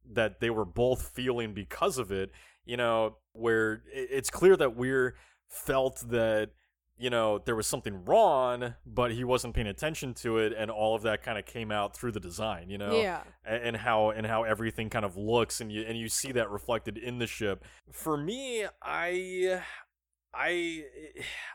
that 0.09 0.39
they 0.41 0.51
were 0.51 0.65
both 0.65 1.09
feeling 1.15 1.53
because 1.55 1.99
of 1.99 2.13
it. 2.13 2.31
You 2.65 2.77
know, 2.77 3.19
where 3.33 3.83
it's 3.93 4.31
clear 4.31 4.57
that 4.57 4.77
Weir 4.77 5.17
felt 5.49 6.05
that 6.09 6.51
you 6.99 7.11
know 7.11 7.39
there 7.39 7.57
was 7.57 7.67
something 7.67 8.05
wrong, 8.05 8.75
but 8.87 9.13
he 9.13 9.25
wasn't 9.25 9.55
paying 9.55 9.67
attention 9.67 10.15
to 10.15 10.39
it, 10.39 10.53
and 10.57 10.71
all 10.71 10.95
of 10.95 11.03
that 11.03 11.23
kind 11.23 11.39
of 11.39 11.45
came 11.47 11.71
out 11.71 11.97
through 11.97 12.13
the 12.13 12.21
design. 12.21 12.71
You 12.71 12.79
know, 12.79 12.99
yeah 12.99 13.23
and, 13.47 13.63
and 13.63 13.77
how 13.77 14.11
and 14.11 14.27
how 14.27 14.43
everything 14.43 14.91
kind 14.91 15.05
of 15.05 15.17
looks 15.17 15.61
and 15.61 15.73
you 15.73 15.83
and 15.83 15.99
you 15.99 16.09
see 16.09 16.33
that 16.33 16.51
reflected 16.51 16.99
in 16.99 17.19
the 17.19 17.27
ship 17.27 17.65
for 17.91 18.17
me 18.17 18.67
i 18.83 19.61
i 20.35 20.85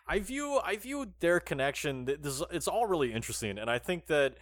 i 0.08 0.20
view 0.20 0.60
i 0.64 0.76
view 0.76 1.12
their 1.20 1.39
connection 1.39 2.06
this 2.06 2.42
it's 2.52 2.68
all 2.68 2.88
really 2.88 3.14
interesting 3.14 3.58
and 3.58 3.70
i 3.70 3.78
think 3.78 4.08
that 4.08 4.36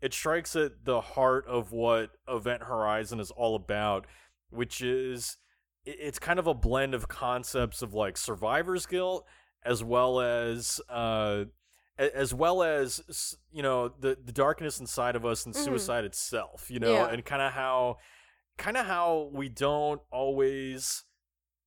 it 0.00 0.12
strikes 0.12 0.54
at 0.54 0.84
the 0.84 1.00
heart 1.00 1.46
of 1.46 1.72
what 1.72 2.10
event 2.28 2.64
horizon 2.64 3.20
is 3.20 3.30
all 3.30 3.54
about 3.54 4.06
which 4.50 4.82
is 4.82 5.36
it's 5.84 6.18
kind 6.18 6.38
of 6.38 6.46
a 6.46 6.54
blend 6.54 6.94
of 6.94 7.08
concepts 7.08 7.80
of 7.80 7.94
like 7.94 8.16
survivor's 8.16 8.84
guilt 8.84 9.24
as 9.68 9.82
well 9.84 10.20
as 10.20 10.80
uh 10.88 11.44
as 11.98 12.32
well 12.32 12.62
as 12.62 13.36
you 13.52 13.62
know 13.62 13.88
the 13.88 14.16
the 14.24 14.32
darkness 14.32 14.78
inside 14.80 15.16
of 15.16 15.24
us 15.24 15.44
and 15.46 15.54
Mhm. 15.54 15.64
suicide 15.64 16.04
itself 16.04 16.70
you 16.70 16.78
know 16.80 16.92
Yeah. 16.92 17.08
and 17.08 17.24
kind 17.24 17.42
of 17.42 17.52
how 17.52 17.96
kind 18.56 18.76
of 18.76 18.86
how 18.86 19.30
we 19.32 19.48
don't 19.48 20.00
always 20.10 21.04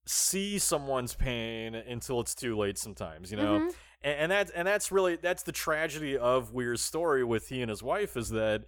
see 0.07 0.57
someone's 0.57 1.13
pain 1.13 1.75
until 1.75 2.19
it's 2.19 2.33
too 2.33 2.57
late 2.57 2.77
sometimes 2.77 3.31
you 3.31 3.37
know 3.37 3.59
Mhm. 3.59 3.75
and, 4.01 4.15
and 4.19 4.31
that's 4.31 4.51
and 4.51 4.67
that's 4.67 4.91
really 4.91 5.15
that's 5.15 5.43
the 5.43 5.51
tragedy 5.51 6.17
of 6.17 6.51
Weir's 6.53 6.81
story 6.81 7.23
with 7.23 7.49
he 7.49 7.61
and 7.61 7.69
his 7.69 7.83
wife 7.83 8.17
is 8.17 8.29
that 8.29 8.63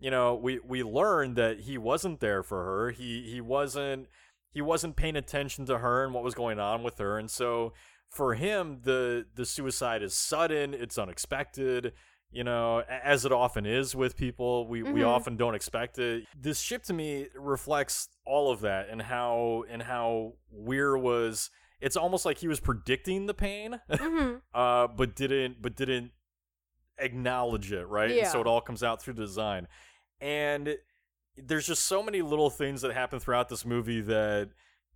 you 0.00 0.12
know, 0.12 0.36
we 0.36 0.60
we 0.60 0.84
learned 0.84 1.34
that 1.34 1.58
he 1.62 1.76
wasn't 1.76 2.20
there 2.20 2.44
for 2.44 2.62
her. 2.64 2.90
He 2.92 3.28
he 3.32 3.40
wasn't 3.40 4.06
he 4.52 4.62
wasn't 4.62 4.94
paying 4.94 5.16
attention 5.16 5.66
to 5.66 5.78
her 5.78 6.04
and 6.04 6.14
what 6.14 6.22
was 6.22 6.36
going 6.36 6.60
on 6.60 6.84
with 6.84 6.98
her, 6.98 7.18
and 7.18 7.28
so 7.28 7.72
for 8.10 8.34
him, 8.34 8.80
the 8.82 9.26
the 9.34 9.44
suicide 9.46 10.02
is 10.02 10.14
sudden. 10.14 10.74
It's 10.74 10.98
unexpected. 10.98 11.92
You 12.30 12.44
know, 12.44 12.80
as 12.80 13.24
it 13.24 13.32
often 13.32 13.64
is 13.64 13.94
with 13.96 14.14
people, 14.16 14.66
we, 14.66 14.82
we 14.82 15.00
Mhm. 15.00 15.06
often 15.08 15.36
don't 15.38 15.54
expect 15.54 15.98
it. 15.98 16.24
This 16.38 16.60
ship 16.60 16.82
to 16.84 16.92
me 16.92 17.28
reflects 17.34 18.08
all 18.26 18.50
of 18.50 18.60
that 18.60 18.90
and 18.90 19.00
how 19.00 19.64
and 19.70 19.82
how 19.82 20.34
Weir 20.50 20.98
was. 20.98 21.50
It's 21.80 21.96
almost 21.96 22.26
like 22.26 22.38
he 22.38 22.48
was 22.48 22.60
predicting 22.60 23.26
the 23.26 23.34
pain, 23.34 23.80
hmm 23.90 24.34
uh, 24.54 24.88
but 24.88 25.14
didn't 25.16 25.62
but 25.62 25.74
didn't 25.74 26.10
acknowledge 26.98 27.72
it, 27.72 27.86
right? 27.86 28.10
And 28.10 28.26
so 28.26 28.40
it 28.40 28.46
all 28.46 28.60
comes 28.60 28.82
out 28.82 29.00
through 29.00 29.14
design. 29.14 29.68
And 30.20 30.76
there's 31.36 31.66
just 31.66 31.84
so 31.84 32.02
many 32.02 32.20
little 32.22 32.50
things 32.50 32.82
that 32.82 32.92
happen 32.92 33.20
throughout 33.20 33.48
this 33.48 33.64
movie 33.64 34.00
that 34.00 34.50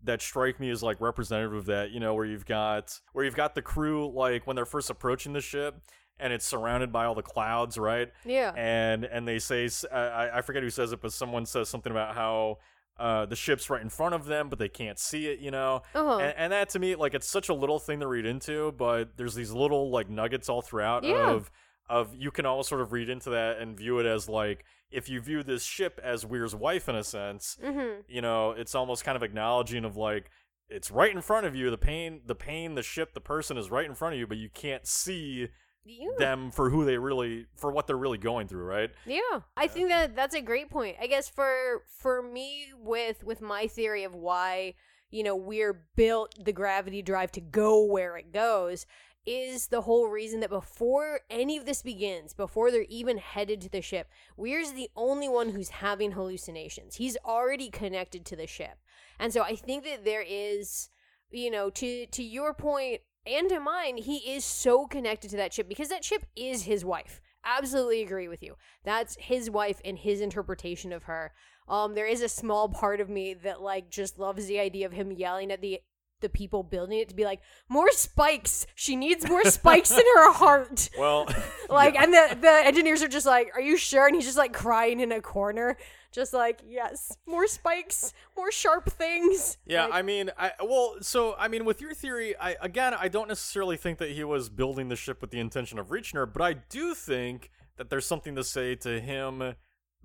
that 0.05 0.21
strike 0.23 0.59
me 0.61 0.71
as 0.71 0.83
like 0.83 1.01
representative 1.01 1.55
of 1.55 1.67
that, 1.67 1.91
you 1.91 2.01
know, 2.01 2.15
where 2.15 2.25
you've 2.25 2.47
got 2.47 2.99
where 3.13 3.25
you've 3.25 3.37
got 3.37 3.55
the 3.55 3.63
crew 3.63 4.11
like 4.13 4.47
when 4.47 4.57
they're 4.57 4.65
first 4.67 4.91
approaching 4.91 5.33
the 5.33 5.41
ship 5.41 5.81
and 6.19 6.33
it's 6.33 6.47
surrounded 6.47 6.93
by 6.93 7.05
all 7.05 7.15
the 7.15 7.23
clouds, 7.23 7.79
right? 7.79 8.11
Yeah. 8.25 8.53
and 8.57 9.05
and 9.05 9.27
they 9.27 9.39
say 9.39 9.69
I 9.93 10.41
forget 10.43 10.63
who 10.63 10.71
says 10.71 10.93
it, 10.93 11.01
but 11.01 11.13
someone 11.13 11.47
says 11.47 11.69
something 11.69 11.91
about 11.93 12.15
how 12.15 12.59
uh, 12.99 13.25
the 13.27 13.35
ship's 13.35 13.71
right 13.71 13.81
in 13.81 13.89
front 13.89 14.15
of 14.15 14.27
them, 14.27 14.49
but 14.51 14.59
they 14.59 14.69
can't 14.69 14.99
see 14.99 15.27
it. 15.27 15.39
You 15.41 15.51
know, 15.51 15.83
Uh-huh. 15.95 16.19
and, 16.19 16.35
and 16.37 16.53
that 16.53 16.69
to 16.71 16.79
me, 16.79 16.95
like, 16.95 17.15
it's 17.15 17.27
such 17.29 17.49
a 17.49 17.55
little 17.55 17.79
thing 17.79 18.01
to 18.01 18.07
read 18.07 18.27
into, 18.27 18.71
but 18.73 19.17
there's 19.17 19.35
these 19.35 19.51
little 19.51 19.91
like 19.91 20.11
nuggets 20.11 20.49
all 20.49 20.63
throughout 20.63 21.03
Yeah. 21.05 21.31
of 21.31 21.51
of 21.89 22.15
you 22.15 22.31
can 22.31 22.47
almost 22.47 22.69
sort 22.69 22.81
of 22.81 22.93
read 22.93 23.09
into 23.09 23.31
that 23.31 23.59
and 23.59 23.77
view 23.77 23.99
it 23.99 24.07
as 24.07 24.29
like 24.29 24.65
if 24.93 25.09
you 25.09 25.21
view 25.21 25.43
this 25.43 25.65
ship 25.65 26.01
as 26.03 26.25
Weir's 26.27 26.55
wife 26.55 26.89
in 26.89 26.95
a 26.95 27.05
sense, 27.05 27.57
hmm 27.65 28.01
you 28.09 28.21
know, 28.21 28.51
it's 28.53 28.75
almost 28.75 29.05
kind 29.05 29.17
of 29.17 29.23
acknowledging 29.23 29.85
of 29.85 29.97
like 29.97 30.31
it's 30.69 30.91
right 30.91 31.15
in 31.15 31.21
front 31.21 31.47
of 31.47 31.55
you. 31.55 31.71
The 31.71 31.79
pain, 31.79 32.21
the 32.27 32.35
pain, 32.35 32.75
the 32.75 32.83
ship, 32.83 33.13
the 33.15 33.21
person 33.21 33.57
is 33.59 33.71
right 33.71 33.85
in 33.87 33.95
front 33.95 34.15
of 34.15 34.19
you, 34.21 34.27
but 34.27 34.39
you 34.39 34.49
can't 34.49 34.87
see 34.87 35.49
Yeah. 35.85 36.09
them 36.19 36.51
for 36.51 36.71
who 36.71 36.85
they 36.85 36.97
really 36.99 37.47
for 37.57 37.71
what 37.73 37.87
they're 37.87 37.97
really 37.99 38.19
going 38.19 38.49
through, 38.49 38.65
right? 38.65 38.91
Yeah, 39.05 39.41
I 39.57 39.67
think 39.67 39.89
that 39.89 40.15
that's 40.15 40.35
a 40.35 40.41
great 40.41 40.71
point. 40.71 40.97
I 41.01 41.07
guess 41.09 41.29
for 41.29 41.83
for 41.99 42.23
me 42.23 42.69
with 42.77 43.25
with 43.25 43.41
my 43.41 43.67
theory 43.67 44.05
of 44.05 44.15
why 44.15 44.75
you 45.11 45.23
know 45.23 45.37
Weir 45.37 45.83
built 45.97 46.35
the 46.43 46.53
gravity 46.53 47.03
drive 47.03 47.33
to 47.33 47.41
go 47.41 47.85
where 47.85 48.17
it 48.17 48.33
goes 48.33 48.87
is 49.27 49.69
the 49.69 49.83
whole 49.83 50.09
reason 50.09 50.41
that 50.41 50.51
before 50.51 51.21
any 51.31 51.57
of 51.57 51.67
this 51.67 51.83
begins, 51.83 52.35
before 52.35 52.71
they're 52.71 52.87
even 52.89 53.19
headed 53.19 53.61
to 53.61 53.69
the 53.69 53.81
ship, 53.81 54.09
Weir's 54.37 54.73
the 54.73 54.91
only 54.97 55.29
one 55.29 55.51
who's 55.51 55.69
having 55.69 56.13
hallucinations. 56.13 56.97
He's 56.97 57.17
already 57.25 57.71
connected 57.71 58.25
to 58.27 58.37
the 58.37 58.47
ship. 58.47 58.79
And 59.19 59.33
so 59.33 59.43
I 59.43 59.55
think 59.55 59.85
that 59.85 60.05
there 60.05 60.25
is, 60.27 60.89
you 61.31 61.51
know, 61.51 61.71
to 61.71 62.07
to 62.07 62.23
your 62.23 62.53
point 62.55 63.03
and 63.27 63.49
to 63.51 63.61
mine, 63.61 63.99
he 63.99 64.17
is 64.35 64.45
so 64.45 64.87
connected 64.87 65.31
to 65.31 65.37
that 65.37 65.53
ship 65.53 65.69
because 65.69 65.89
that 65.89 66.05
ship 66.05 66.27
is 66.35 66.65
his 66.65 66.85
wife. 66.85 67.21
Absolutely 67.45 68.03
agree 68.03 68.29
with 68.29 68.43
you. 68.43 68.57
That's 68.85 69.17
his 69.19 69.51
wife 69.51 69.81
and 69.85 69.99
his 69.99 70.21
interpretation 70.21 70.93
of 70.93 71.05
her. 71.05 71.33
Um, 71.69 71.95
there 71.95 72.07
is 72.07 72.23
a 72.23 72.29
small 72.29 72.69
part 72.69 73.01
of 73.01 73.09
me 73.09 73.35
that 73.35 73.63
like 73.63 73.91
just 73.91 74.19
loves 74.19 74.47
the 74.47 74.59
idea 74.59 74.87
of 74.87 74.93
him 74.93 75.13
yelling 75.13 75.53
at 75.53 75.61
the 75.61 75.81
the 76.23 76.29
people 76.31 76.63
building 76.63 76.99
it 76.99 77.11
to 77.11 77.15
be 77.15 77.25
like, 77.25 77.41
more 77.69 77.91
spikes. 77.93 78.67
She 78.75 78.97
needs 78.97 79.29
more 79.29 79.45
spikes 79.45 79.91
in 79.91 80.05
her 80.17 80.33
heart. 80.33 80.89
Well, 80.99 81.27
Like, 81.69 81.95
yeah. 81.95 82.05
and 82.05 82.13
the 82.15 82.39
the 82.41 82.67
engineers 82.67 83.03
are 83.03 83.09
just 83.09 83.27
like, 83.27 83.51
"Are 83.55 83.61
you 83.61 83.77
sure?" 83.77 84.07
And 84.07 84.15
he's 84.15 84.25
just 84.27 84.37
like 84.39 84.53
crying 84.53 85.01
in 85.01 85.11
a 85.13 85.21
corner, 85.23 85.77
just 86.13 86.35
like, 86.35 86.61
"Yes, 86.67 87.17
more 87.27 87.47
spikes, 87.47 88.13
more 88.37 88.53
sharp 88.53 88.91
things." 88.91 89.57
Yeah, 89.67 89.85
Like, 89.87 89.95
I 89.95 90.03
mean, 90.03 90.31
I 90.39 90.53
well, 90.61 90.97
so 91.01 91.35
I 91.39 91.49
mean, 91.49 91.65
with 91.65 91.81
your 91.81 91.95
theory, 91.95 92.37
I 92.37 92.57
again, 92.61 92.93
I 92.95 93.09
don't 93.09 93.29
necessarily 93.29 93.77
think 93.79 93.99
that 93.99 94.11
he 94.11 94.23
was 94.25 94.49
building 94.51 94.89
the 94.89 94.97
ship 94.97 95.21
with 95.23 95.31
the 95.31 95.41
intention 95.41 95.79
of 95.79 95.91
reaching 95.91 96.19
her, 96.19 96.27
but 96.27 96.43
I 96.43 96.53
do 96.55 96.95
think 96.95 97.51
that 97.79 97.89
there's 97.89 98.07
something 98.07 98.35
to 98.35 98.45
say 98.45 98.75
to 98.77 99.01
him 99.01 99.55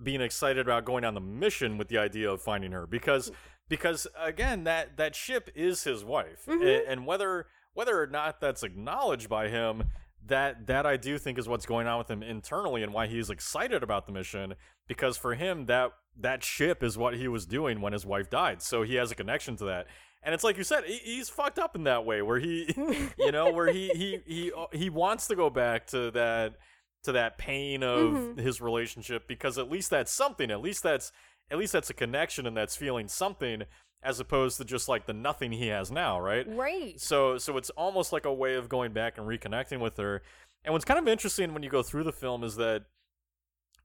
being 0.01 0.21
excited 0.21 0.59
about 0.59 0.85
going 0.85 1.03
on 1.03 1.15
the 1.15 1.19
mission 1.21 1.77
with 1.77 1.89
the 1.89 1.97
idea 1.97 2.29
of 2.31 2.41
finding 2.41 2.71
her 2.71 2.87
because 2.87 3.31
because 3.69 4.07
again, 4.17 4.63
that 4.65 4.97
that 4.97 5.15
ship 5.15 5.49
is 5.55 5.83
his 5.83 6.03
wife, 6.03 6.45
Mhm. 6.47 6.83
And 6.87 7.05
whether 7.05 7.47
whether 7.73 8.01
or 8.01 8.07
not 8.07 8.41
that's 8.41 8.63
acknowledged 8.63 9.29
by 9.29 9.49
him. 9.49 9.83
That 10.25 10.67
that 10.67 10.85
I 10.85 10.97
do 10.97 11.17
think 11.17 11.37
is 11.37 11.47
what's 11.47 11.65
going 11.65 11.87
on 11.87 11.97
with 11.99 12.11
him 12.11 12.21
internally 12.21 12.83
and 12.83 12.91
why 12.93 13.07
he's 13.07 13.29
excited 13.29 13.81
about 13.81 14.07
the 14.07 14.11
mission 14.11 14.55
because 14.85 15.15
for 15.15 15.35
him 15.35 15.67
that 15.67 15.91
that 16.19 16.43
ship 16.43 16.83
is 16.83 16.97
what 16.97 17.13
he 17.15 17.29
was 17.29 17.45
doing 17.45 17.79
when 17.79 17.93
his 17.93 18.05
wife 18.05 18.29
died 18.29 18.61
so 18.61 18.81
he 18.83 18.95
has 18.95 19.09
a 19.09 19.15
connection 19.15 19.55
to 19.55 19.63
that 19.65 19.87
and 20.23 20.35
it's 20.35 20.43
like 20.43 20.57
you 20.57 20.65
said 20.65 20.83
he, 20.83 20.97
he's 20.97 21.29
fucked 21.29 21.57
up 21.57 21.77
in 21.77 21.85
that 21.85 22.03
way 22.05 22.21
where 22.21 22.39
he 22.39 22.67
you 23.17 23.31
know 23.31 23.51
where 23.53 23.71
he 23.71 23.87
he 23.89 24.19
he 24.25 24.51
uh, 24.51 24.65
he 24.73 24.89
wants 24.89 25.27
to 25.27 25.35
go 25.35 25.49
back 25.49 25.87
to 25.87 26.11
that 26.11 26.55
to 27.03 27.13
that 27.13 27.37
pain 27.37 27.81
of 27.81 28.11
Mhm. 28.11 28.37
his 28.37 28.59
relationship 28.59 29.29
because 29.29 29.57
at 29.57 29.69
least 29.71 29.89
that's 29.91 30.11
something 30.11 30.51
at 30.51 30.59
least 30.59 30.83
that's 30.83 31.13
at 31.51 31.57
least 31.57 31.73
that's 31.73 31.89
a 31.89 31.93
connection 31.93 32.45
and 32.45 32.55
that's 32.55 32.75
feeling 32.75 33.07
something 33.07 33.63
as 34.03 34.19
opposed 34.19 34.57
to 34.57 34.65
just 34.65 34.87
like 34.87 35.05
the 35.05 35.13
nothing 35.13 35.51
he 35.51 35.67
has 35.67 35.91
now 35.91 36.19
right 36.19 36.45
right. 36.49 36.99
so 37.01 37.37
so 37.37 37.57
it's 37.57 37.69
almost 37.71 38.13
like 38.13 38.25
a 38.25 38.33
way 38.33 38.55
of 38.55 38.69
going 38.69 38.93
back 38.93 39.17
and 39.17 39.27
reconnecting 39.27 39.79
with 39.79 39.97
her. 39.97 40.21
And 40.63 40.73
what's 40.73 40.85
kind 40.85 40.99
of 40.99 41.07
interesting 41.07 41.53
when 41.53 41.63
you 41.63 41.69
go 41.69 41.81
through 41.81 42.03
the 42.03 42.11
film 42.11 42.43
is 42.43 42.55
that 42.57 42.83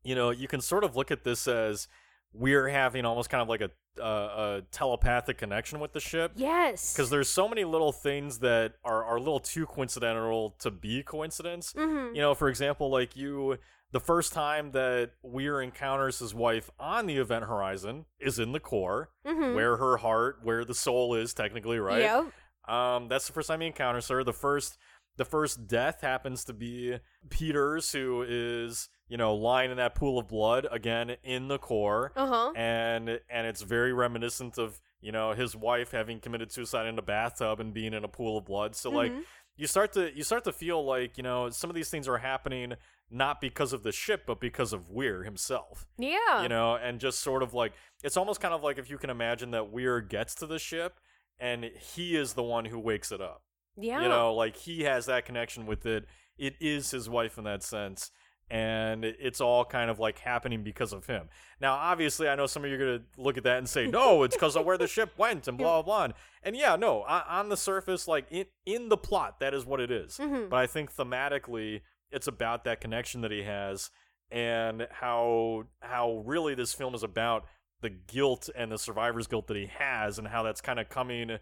you 0.04 0.14
know, 0.14 0.30
you 0.30 0.48
can 0.48 0.60
sort 0.60 0.82
of 0.84 0.96
look 0.96 1.10
at 1.12 1.22
this 1.22 1.46
as 1.46 1.86
Weir 2.34 2.68
having 2.68 3.04
almost 3.04 3.30
kind 3.30 3.42
of 3.42 3.48
like 3.48 3.60
a 3.60 3.70
uh, 4.02 4.02
a 4.04 4.62
telepathic 4.72 5.36
connection 5.36 5.78
with 5.78 5.92
the 5.92 6.00
ship 6.00 6.32
Yes. 6.34 6.94
because 6.94 7.10
there's 7.10 7.28
so 7.28 7.46
many 7.46 7.62
little 7.62 7.92
things 7.92 8.38
that 8.38 8.72
are 8.84 9.04
are 9.04 9.16
a 9.16 9.20
little 9.20 9.38
too 9.40 9.66
coincidental 9.66 10.56
to 10.60 10.70
be 10.70 11.02
coincidence. 11.02 11.74
Mm-hmm. 11.74 12.14
You 12.14 12.22
know, 12.22 12.34
for 12.34 12.48
example, 12.48 12.90
like 12.90 13.16
you 13.16 13.58
the 13.92 14.00
first 14.00 14.32
time 14.32 14.72
that 14.72 15.10
Weir 15.22 15.60
encounters 15.60 16.18
his 16.18 16.34
wife 16.34 16.70
on 16.80 17.06
the 17.06 17.18
event 17.18 17.44
horizon 17.44 18.06
is 18.18 18.38
in 18.38 18.52
the 18.52 18.60
core, 18.60 19.10
mm-hmm. 19.26 19.54
where 19.54 19.76
her 19.76 19.98
heart, 19.98 20.40
where 20.42 20.64
the 20.64 20.74
soul 20.74 21.14
is 21.14 21.34
technically, 21.34 21.78
right? 21.78 22.00
Yep. 22.00 22.32
Um, 22.74 23.08
that's 23.08 23.26
the 23.26 23.32
first 23.32 23.48
time 23.48 23.60
he 23.60 23.66
encounters 23.66 24.08
her. 24.08 24.24
The 24.24 24.32
first, 24.32 24.78
the 25.16 25.24
first 25.24 25.66
death 25.66 26.00
happens 26.00 26.44
to 26.44 26.52
be 26.52 26.98
Peters, 27.28 27.92
who 27.92 28.24
is 28.26 28.88
you 29.08 29.16
know 29.18 29.34
lying 29.34 29.70
in 29.70 29.76
that 29.76 29.94
pool 29.94 30.18
of 30.18 30.28
blood 30.28 30.66
again 30.70 31.16
in 31.22 31.48
the 31.48 31.58
core, 31.58 32.12
Uh 32.16 32.26
huh. 32.26 32.52
and 32.56 33.20
and 33.28 33.46
it's 33.46 33.60
very 33.62 33.92
reminiscent 33.92 34.58
of 34.58 34.80
you 35.02 35.12
know 35.12 35.32
his 35.32 35.54
wife 35.56 35.90
having 35.90 36.18
committed 36.20 36.50
suicide 36.52 36.86
in 36.86 36.98
a 36.98 37.02
bathtub 37.02 37.60
and 37.60 37.74
being 37.74 37.92
in 37.92 38.04
a 38.04 38.08
pool 38.08 38.38
of 38.38 38.44
blood. 38.46 38.74
So 38.76 38.90
like 38.90 39.12
Mhm. 39.12 39.24
you 39.56 39.66
start 39.66 39.92
to 39.94 40.16
you 40.16 40.22
start 40.22 40.44
to 40.44 40.52
feel 40.52 40.82
like 40.84 41.16
you 41.18 41.22
know 41.24 41.50
some 41.50 41.68
of 41.68 41.74
these 41.76 41.90
things 41.90 42.08
are 42.08 42.18
happening 42.18 42.74
not 43.12 43.40
because 43.40 43.72
of 43.72 43.82
the 43.82 43.92
ship 43.92 44.22
but 44.26 44.40
because 44.40 44.72
of 44.72 44.88
Weir 44.88 45.22
himself 45.24 45.86
Yeah. 45.98 46.42
you 46.42 46.48
know, 46.48 46.74
and 46.76 46.98
just 46.98 47.20
sort 47.20 47.42
of 47.42 47.52
like 47.54 47.72
it's 48.02 48.16
almost 48.16 48.40
kind 48.40 48.54
of 48.54 48.62
like 48.62 48.78
if 48.78 48.88
you 48.90 48.98
can 48.98 49.10
imagine 49.10 49.50
that 49.52 49.70
Weir 49.70 50.00
gets 50.00 50.34
to 50.36 50.46
the 50.46 50.58
ship 50.58 50.98
and 51.38 51.64
he 51.64 52.16
is 52.16 52.32
the 52.34 52.42
one 52.42 52.64
who 52.64 52.78
wakes 52.78 53.12
it 53.12 53.20
up. 53.20 53.42
yeah. 53.76 54.02
You 54.02 54.08
know, 54.08 54.34
like 54.34 54.56
he 54.56 54.82
has 54.84 55.06
that 55.06 55.24
connection 55.26 55.66
with 55.66 55.86
it. 55.86 56.06
It 56.38 56.54
is 56.60 56.90
his 56.90 57.08
wife 57.08 57.36
in 57.38 57.44
that 57.44 57.62
sense. 57.62 58.10
And 58.50 59.04
it's 59.04 59.40
all 59.40 59.64
kind 59.64 59.90
of 59.90 59.98
like 59.98 60.18
happening 60.18 60.62
because 60.62 60.92
of 60.92 61.06
him. 61.06 61.28
Now, 61.58 61.72
obviously, 61.74 62.28
I 62.28 62.34
know 62.34 62.46
some 62.46 62.64
of 62.64 62.70
you 62.70 62.76
are 62.76 62.78
going 62.78 62.98
to 62.98 63.04
look 63.22 63.38
at 63.38 63.44
that 63.44 63.56
and 63.56 63.66
say, 63.68 63.86
no, 63.86 64.24
it's 64.24 64.36
because 64.36 64.56
of 64.56 64.66
where 64.66 64.76
the 64.76 64.86
ship 64.86 65.12
went 65.16 65.48
and 65.48 65.56
blah, 65.58 65.80
blah, 65.80 66.06
blah. 66.08 66.14
And 66.42 66.54
yeah, 66.54 66.76
no, 66.76 67.02
on, 67.04 67.22
on 67.28 67.48
the 67.48 67.56
surface, 67.56 68.06
like 68.06 68.26
in, 68.30 68.44
in 68.66 68.88
the 68.90 68.98
plot, 68.98 69.40
that 69.40 69.54
is 69.54 69.64
what 69.64 69.80
it 69.80 69.90
is. 69.90 70.18
Mhm. 70.18 70.50
But 70.50 70.56
I 70.56 70.66
think 70.66 70.94
thematically, 70.94 71.80
it's 72.12 72.26
about 72.26 72.64
that 72.64 72.80
connection 72.80 73.22
that 73.22 73.30
he 73.30 73.42
has 73.42 73.90
and 74.30 74.86
how 74.90 75.64
how 75.80 76.22
really 76.24 76.54
this 76.54 76.72
film 76.72 76.94
is 76.94 77.02
about 77.02 77.44
the 77.80 77.90
guilt 77.90 78.48
and 78.54 78.70
the 78.70 78.78
survivor's 78.78 79.26
guilt 79.26 79.46
that 79.48 79.56
he 79.56 79.66
has 79.66 80.18
and 80.18 80.28
how 80.28 80.42
that's 80.42 80.60
kind 80.60 80.78
of 80.78 80.88
coming 80.88 81.38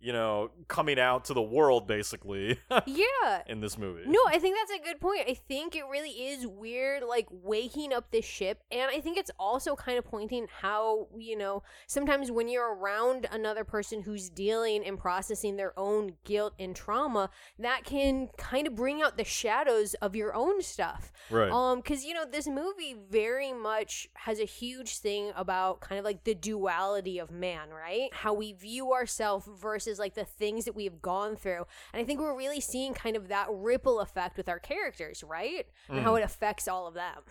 you 0.00 0.12
know 0.12 0.50
coming 0.68 0.98
out 0.98 1.24
to 1.24 1.34
the 1.34 1.42
world 1.42 1.86
basically 1.86 2.58
yeah. 2.86 3.42
in 3.46 3.60
this 3.60 3.76
movie 3.76 4.02
No, 4.06 4.20
I 4.26 4.38
think 4.38 4.56
that's 4.56 4.80
a 4.80 4.84
good 4.84 5.00
point. 5.00 5.22
I 5.28 5.34
think 5.34 5.74
it 5.74 5.84
really 5.90 6.10
is 6.10 6.46
Weir, 6.46 7.00
like 7.06 7.26
waking 7.30 7.92
up 7.92 8.10
this 8.10 8.24
ship. 8.24 8.62
And 8.70 8.90
I 8.90 9.00
think 9.00 9.18
it's 9.18 9.30
also 9.38 9.74
kind 9.74 9.98
of 9.98 10.04
pointing 10.04 10.46
how, 10.60 11.08
you 11.16 11.36
know, 11.36 11.62
sometimes 11.86 12.30
when 12.30 12.48
you're 12.48 12.74
around 12.74 13.26
another 13.30 13.64
person 13.64 14.02
who's 14.02 14.28
dealing 14.28 14.84
and 14.84 14.98
processing 14.98 15.56
their 15.56 15.78
own 15.78 16.12
guilt 16.24 16.54
and 16.58 16.74
trauma, 16.74 17.30
that 17.58 17.84
can 17.84 18.28
kind 18.36 18.66
of 18.66 18.74
bring 18.74 19.02
out 19.02 19.16
the 19.16 19.24
shadows 19.24 19.94
of 19.94 20.14
your 20.14 20.34
own 20.34 20.62
stuff. 20.62 21.12
right 21.30 21.50
Um, 21.50 21.78
because 21.78 22.04
you 22.04 22.14
know 22.14 22.24
this 22.30 22.46
movie 22.46 22.96
very 23.10 23.52
much 23.52 24.08
has 24.14 24.40
a 24.40 24.44
huge 24.44 24.98
thing 24.98 25.32
about 25.36 25.80
kind 25.80 25.98
of 25.98 26.04
like 26.04 26.24
the 26.24 26.34
duality 26.34 27.18
of 27.18 27.30
man, 27.30 27.70
right? 27.70 28.08
How 28.12 28.34
we 28.34 28.52
view 28.52 28.92
ourselves 28.92 29.48
versus 29.60 29.87
like 29.96 30.14
the 30.14 30.24
things 30.24 30.64
that 30.64 30.74
we 30.74 30.84
have 30.84 31.00
gone 31.00 31.36
through, 31.36 31.66
and 31.92 32.02
I 32.02 32.04
think 32.04 32.20
we're 32.20 32.36
really 32.36 32.60
seeing 32.60 32.94
kind 32.94 33.16
of 33.16 33.28
that 33.28 33.46
ripple 33.50 34.00
effect 34.00 34.36
with 34.36 34.48
our 34.48 34.58
characters, 34.58 35.22
right? 35.22 35.66
And 35.88 36.00
how 36.00 36.14
mm. 36.14 36.18
it 36.20 36.24
affects 36.24 36.66
all 36.66 36.86
of 36.86 36.94
them. 36.94 37.22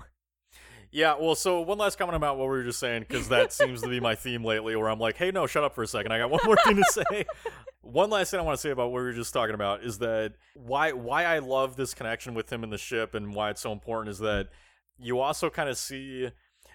Yeah, 0.91 1.15
well, 1.19 1.35
so 1.35 1.59
one 1.61 1.77
last 1.77 1.97
comment 1.97 2.15
about 2.15 2.37
what 2.37 2.45
we 2.45 2.57
were 2.57 2.63
just 2.63 2.79
saying, 2.79 3.05
because 3.07 3.27
that 3.27 3.51
seems 3.51 3.81
to 3.81 3.89
be 3.89 3.99
my 3.99 4.15
theme 4.15 4.43
lately, 4.43 4.75
where 4.75 4.89
I'm 4.89 4.99
like, 4.99 5.17
hey, 5.17 5.31
no, 5.31 5.45
shut 5.45 5.63
up 5.63 5.75
for 5.75 5.83
a 5.83 5.87
second. 5.87 6.13
I 6.13 6.19
got 6.19 6.29
one 6.29 6.39
more 6.45 6.55
thing 6.63 6.77
to 6.77 6.85
say. 6.85 7.25
one 7.81 8.09
last 8.09 8.31
thing 8.31 8.39
I 8.39 8.43
want 8.43 8.57
to 8.57 8.61
say 8.61 8.69
about 8.69 8.91
what 8.91 9.01
we 9.01 9.07
were 9.07 9.13
just 9.13 9.33
talking 9.33 9.55
about 9.55 9.83
is 9.83 9.99
that 9.99 10.33
why 10.55 10.91
why 10.91 11.23
I 11.23 11.39
love 11.39 11.75
this 11.75 11.93
connection 11.93 12.33
with 12.33 12.51
him 12.51 12.63
in 12.63 12.69
the 12.69 12.77
ship 12.77 13.15
and 13.15 13.33
why 13.33 13.49
it's 13.49 13.61
so 13.61 13.71
important 13.71 14.11
is 14.11 14.19
that 14.19 14.49
you 14.97 15.19
also 15.19 15.49
kind 15.49 15.69
of 15.69 15.77
see 15.77 16.29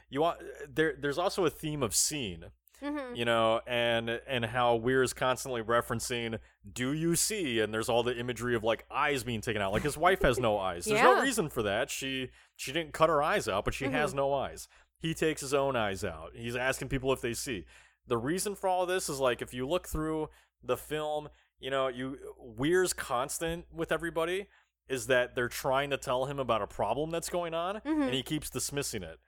you 0.09 0.20
want 0.20 0.39
there 0.72 0.95
there's 0.99 1.18
also 1.18 1.45
a 1.45 1.51
theme 1.51 1.83
of 1.83 1.95
scene 1.95 2.47
Mhm. 2.83 3.16
you 3.16 3.24
know 3.24 3.61
and 3.66 4.09
and 4.26 4.45
how 4.45 4.74
weir 4.74 5.03
is 5.03 5.12
constantly 5.12 5.62
referencing 5.62 6.39
do 6.70 6.93
you 6.93 7.14
see? 7.14 7.61
and 7.61 7.72
there's 7.72 7.89
all 7.89 8.03
the 8.03 8.16
imagery 8.18 8.55
of 8.57 8.64
like 8.64 8.85
eyes 8.91 9.22
being 9.24 9.41
taken 9.41 9.62
out. 9.62 9.72
Like 9.72 9.83
his 9.85 9.97
wife 9.97 10.22
has 10.22 10.39
no 10.39 10.59
eyes. 10.59 10.85
There's 10.87 11.01
no 11.03 11.20
reason 11.22 11.49
for 11.49 11.62
that. 11.62 11.91
She 11.91 12.30
she 12.57 12.72
didn't 12.72 12.93
cut 12.93 13.09
her 13.09 13.22
eyes 13.22 13.47
out 13.49 13.64
but 13.64 13.74
she 13.74 13.87
has 13.87 14.12
no 14.14 14.33
eyes. 14.35 14.68
He 14.99 15.14
takes 15.14 15.41
his 15.41 15.53
own 15.55 15.74
eyes 15.76 16.05
out. 16.05 16.30
He's 16.35 16.57
asking 16.57 16.89
people 16.89 17.12
if 17.12 17.20
they 17.20 17.35
see. 17.35 17.66
The 18.07 18.18
reason 18.18 18.55
for 18.55 18.68
all 18.68 18.85
this 18.87 19.09
is 19.09 19.18
like 19.20 19.43
if 19.43 19.55
you 19.55 19.66
look 19.68 19.87
through 19.89 20.28
the 20.62 20.76
film 20.76 21.28
you 21.61 21.70
know 21.70 21.87
you 21.89 22.18
weir's 22.39 22.93
constant 22.93 23.66
with 23.72 23.93
everybody 23.93 24.47
is 24.89 25.07
that 25.07 25.35
they're 25.37 25.49
trying 25.49 25.91
to 25.91 25.97
tell 25.97 26.26
him 26.26 26.39
about 26.41 26.61
a 26.62 26.66
problem 26.66 27.11
that's 27.11 27.28
going 27.28 27.55
on 27.55 27.76
Mhm. 27.76 28.07
and 28.07 28.14
he 28.14 28.22
keeps 28.24 28.51
dismissing 28.51 29.03
it. 29.05 29.18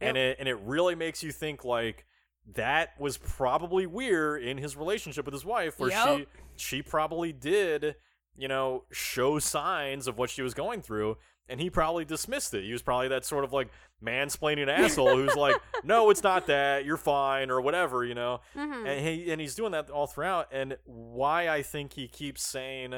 And 0.00 0.16
it 0.16 0.36
and 0.40 0.48
it 0.48 0.56
really 0.56 0.96
makes 0.96 1.22
you 1.22 1.30
think 1.30 1.64
like 1.64 2.04
that 2.54 2.90
was 2.98 3.16
probably 3.16 3.86
Weir 3.86 4.36
in 4.36 4.58
his 4.58 4.76
relationship 4.76 5.24
with 5.24 5.32
his 5.34 5.44
wife 5.44 5.78
where 5.78 5.90
Yep. 5.90 6.18
she 6.18 6.26
she 6.56 6.82
probably 6.82 7.32
did 7.32 7.96
you 8.36 8.48
know 8.48 8.84
show 8.92 9.38
signs 9.38 10.06
of 10.06 10.18
what 10.18 10.28
she 10.30 10.42
was 10.42 10.52
going 10.54 10.82
through 10.82 11.16
and 11.48 11.60
he 11.60 11.70
probably 11.70 12.04
dismissed 12.04 12.52
it 12.54 12.64
he 12.64 12.72
was 12.72 12.82
probably 12.82 13.08
that 13.08 13.24
sort 13.24 13.44
of 13.44 13.52
like 13.52 13.68
mansplaining 14.04 14.68
asshole 14.68 15.16
who's 15.16 15.34
like 15.36 15.56
no 15.84 16.10
it's 16.10 16.22
not 16.22 16.46
that 16.46 16.84
you're 16.84 16.96
fine 16.96 17.50
or 17.50 17.60
whatever 17.60 18.04
you 18.04 18.14
know 18.14 18.40
Mhm. 18.54 18.86
and 18.88 19.06
he 19.06 19.30
and 19.32 19.40
he's 19.40 19.54
doing 19.54 19.72
that 19.72 19.88
all 19.90 20.06
throughout 20.06 20.48
and 20.52 20.76
why 20.84 21.48
i 21.48 21.62
think 21.62 21.94
he 21.94 22.08
keeps 22.08 22.42
saying 22.46 22.92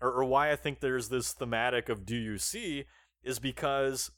or, 0.00 0.10
or 0.12 0.24
why 0.24 0.50
i 0.50 0.56
think 0.56 0.80
there's 0.80 1.08
this 1.08 1.32
thematic 1.32 1.88
of 1.88 2.04
do 2.04 2.16
you 2.16 2.38
see 2.38 2.84
is 3.22 3.38
because 3.38 4.10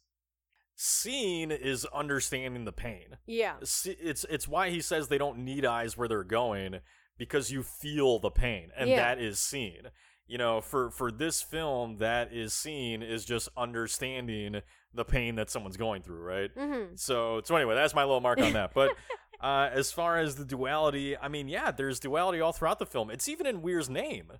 seeing 0.75 1.51
is 1.51 1.85
understanding 1.95 2.64
the 2.64 2.73
pain 2.73 3.16
yeah. 3.27 3.55
It's 3.61 4.25
it's 4.29 4.49
why 4.49 4.70
he 4.70 4.81
says 4.81 5.09
they 5.09 5.18
don't 5.18 5.39
need 5.39 5.64
eyes 5.64 5.97
where 5.97 6.09
they're 6.09 6.25
going 6.25 6.81
because 7.18 7.51
you 7.53 7.62
feel 7.62 8.18
the 8.18 8.31
pain 8.31 8.70
and 8.77 8.89
Yeah. 8.91 8.97
that 8.97 9.23
is 9.23 9.39
seen 9.39 9.83
you 10.27 10.39
know 10.39 10.61
for 10.61 10.91
for 10.91 11.11
this 11.12 11.43
film 11.43 11.99
that 11.99 12.33
is 12.33 12.53
seen 12.55 13.03
is 13.03 13.25
just 13.25 13.49
understanding 13.57 14.62
the 14.95 15.05
pain 15.05 15.37
that 15.37 15.51
someone's 15.51 15.77
going 15.77 16.03
through 16.03 16.20
right 16.23 16.51
hmm 16.57 16.95
so 16.97 17.41
so 17.45 17.57
anyway, 17.57 17.75
that's 17.75 17.95
my 17.95 18.03
little 18.03 18.20
mark 18.20 18.41
on 18.41 18.53
that. 18.55 18.73
But 18.75 18.91
uh, 19.41 19.68
as 19.73 19.91
far 19.91 20.18
as 20.18 20.37
the 20.37 20.45
duality, 20.45 21.16
I 21.16 21.29
mean, 21.29 21.49
yeah, 21.49 21.70
there's 21.70 21.99
duality 21.99 22.41
all 22.41 22.53
throughout 22.53 22.79
the 22.79 22.87
film. 22.87 23.11
It's 23.11 23.29
even 23.29 23.47
in 23.47 23.62
Weir's 23.62 23.89
name, 23.91 24.31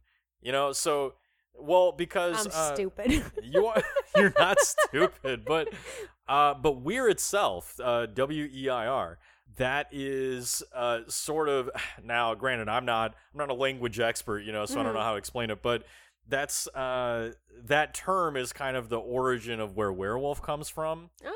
you 0.41 0.53
know. 0.53 0.73
So 0.73 1.15
well 1.55 1.93
because 1.93 2.47
I'm 2.47 2.53
uh, 2.55 2.75
stupid. 2.75 3.25
you 3.43 3.67
are 3.67 3.83
you're 4.17 4.35
not 4.39 4.59
stupid, 4.61 5.45
but 5.47 5.69
uh, 6.33 6.55
but 6.55 6.81
Weir 6.83 7.09
itself, 7.09 7.79
uh, 7.83 8.07
W 8.07 8.49
E 8.53 8.69
I 8.69 8.87
R. 8.87 9.19
That 9.57 9.89
is 9.93 10.63
uh, 10.75 11.01
sort 11.09 11.49
of 11.49 11.69
now. 12.05 12.35
Granted, 12.35 12.69
I'm 12.69 12.85
not 12.87 13.15
I'm 13.33 13.39
not 13.39 13.51
a 13.51 13.55
language 13.55 14.01
expert, 14.01 14.41
you 14.41 14.53
know, 14.53 14.65
so 14.67 14.81
I 14.81 14.83
don't 14.83 14.93
Mhm. 14.93 14.97
know 14.97 15.03
how 15.03 15.13
to 15.13 15.19
explain 15.19 15.51
it. 15.51 15.63
But 15.63 15.85
that's 16.29 16.67
uh, 16.69 17.33
that 17.65 17.95
term 17.95 18.37
is 18.37 18.53
kind 18.53 18.77
of 18.77 18.89
the 18.89 18.99
origin 18.99 19.61
of 19.61 19.77
where 19.77 19.93
werewolf 19.93 20.41
comes 20.43 20.69
from. 20.69 21.11
oh. 21.25 21.29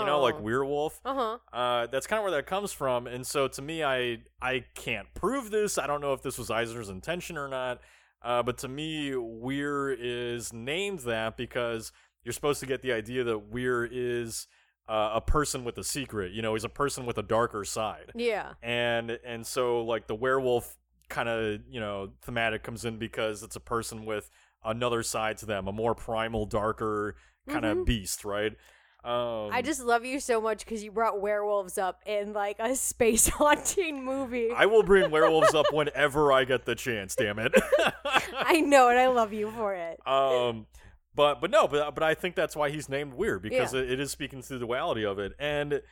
You 0.00 0.06
know, 0.06 0.20
like 0.20 0.38
werewolf. 0.40 1.00
Uh 1.04 1.14
huh. 1.14 1.38
Uh, 1.56 1.86
that's 1.86 2.06
kind 2.06 2.18
of 2.18 2.24
where 2.24 2.32
that 2.32 2.46
comes 2.46 2.72
from, 2.72 3.06
and 3.06 3.26
so 3.26 3.48
to 3.48 3.62
me, 3.62 3.82
I 3.82 4.18
I 4.40 4.64
can't 4.74 5.12
prove 5.14 5.50
this. 5.50 5.78
I 5.78 5.86
don't 5.86 6.00
know 6.02 6.12
if 6.12 6.20
this 6.22 6.36
was 6.38 6.50
Eisner's 6.50 6.88
intention 6.90 7.36
or 7.38 7.48
not. 7.48 7.80
Uh, 8.20 8.42
but 8.42 8.58
to 8.58 8.68
me, 8.68 9.14
Weir 9.16 9.90
is 9.90 10.52
named 10.52 11.00
that 11.00 11.36
because 11.36 11.90
you're 12.28 12.34
supposed 12.34 12.60
to 12.60 12.66
get 12.66 12.82
the 12.82 12.92
idea 12.92 13.24
that 13.24 13.38
Weir 13.38 13.88
is 13.90 14.46
uh, 14.86 15.12
a 15.14 15.20
person 15.22 15.64
with 15.64 15.78
a 15.78 15.82
secret. 15.84 16.32
You 16.32 16.42
know, 16.42 16.52
he's 16.52 16.64
a 16.64 16.68
person 16.68 17.06
with 17.06 17.16
a 17.16 17.22
darker 17.22 17.64
side, 17.64 18.12
Yeah. 18.14 18.52
and 18.62 19.18
and 19.24 19.46
so 19.46 19.82
like 19.82 20.06
the 20.08 20.14
werewolf 20.14 20.76
kind 21.08 21.26
of 21.26 21.60
you 21.70 21.80
know 21.80 22.10
thematic 22.20 22.62
comes 22.62 22.84
in 22.84 22.98
because 22.98 23.42
it's 23.42 23.56
a 23.56 23.60
person 23.60 24.04
with 24.04 24.28
another 24.62 25.02
side 25.02 25.38
to 25.38 25.46
them, 25.46 25.68
a 25.68 25.72
more 25.72 25.94
primal, 25.94 26.44
darker 26.44 27.16
kind 27.48 27.64
of 27.64 27.78
Mhm. 27.78 27.86
beast, 27.86 28.26
right? 28.26 28.52
Um, 29.04 29.50
I 29.52 29.62
just 29.64 29.80
love 29.82 30.04
you 30.04 30.20
so 30.20 30.40
much 30.40 30.64
because 30.64 30.82
you 30.84 30.90
brought 30.90 31.20
werewolves 31.20 31.78
up 31.78 32.02
in 32.04 32.32
like 32.34 32.56
a 32.58 32.74
space 32.90 33.28
haunting 33.28 34.04
movie. 34.04 34.50
I 34.54 34.66
will 34.66 34.82
bring 34.82 35.10
werewolves 35.16 35.54
up 35.54 35.72
whenever 35.72 36.30
I 36.32 36.44
get 36.44 36.66
the 36.66 36.74
chance. 36.74 37.14
Damn 37.14 37.38
it. 37.38 37.54
I 38.36 38.60
know, 38.60 38.88
and 38.90 38.98
I 38.98 39.06
love 39.06 39.32
you 39.32 39.50
for 39.52 39.72
it. 39.74 39.98
um, 40.06 40.66
but 41.18 41.40
but 41.40 41.50
no, 41.50 41.66
but 41.68 41.94
but 41.94 42.02
I 42.04 42.14
think 42.14 42.34
that's 42.36 42.54
why 42.56 42.70
he's 42.70 42.88
named 42.88 43.12
Weir 43.14 43.38
because 43.40 43.74
Yeah. 43.74 43.80
it, 43.80 43.90
it 43.92 44.00
is 44.00 44.10
speaking 44.12 44.40
to 44.40 44.48
the 44.54 44.58
duality 44.60 45.04
of 45.04 45.18
it, 45.18 45.32
and 45.38 45.82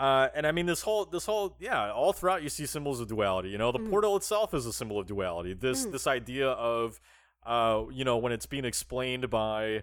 uh, 0.00 0.28
and 0.34 0.46
I 0.46 0.52
mean 0.52 0.64
this 0.64 0.80
whole 0.82 1.04
this 1.04 1.26
whole 1.26 1.54
yeah, 1.60 1.92
all 1.92 2.12
throughout 2.14 2.42
you 2.42 2.48
see 2.48 2.64
symbols 2.66 2.98
of 3.00 3.06
duality. 3.08 3.50
You 3.50 3.58
know, 3.58 3.70
the 3.72 3.78
Mhm. 3.78 3.90
portal 3.90 4.16
itself 4.16 4.54
is 4.54 4.64
a 4.64 4.72
symbol 4.72 4.98
of 4.98 5.06
duality. 5.06 5.52
This 5.52 5.84
Mhm. 5.86 5.92
this 5.92 6.06
idea 6.06 6.48
of 6.48 6.98
uh, 7.46 7.84
you 7.90 8.04
know, 8.04 8.16
when 8.18 8.32
it's 8.32 8.46
being 8.46 8.64
explained 8.64 9.28
by 9.30 9.82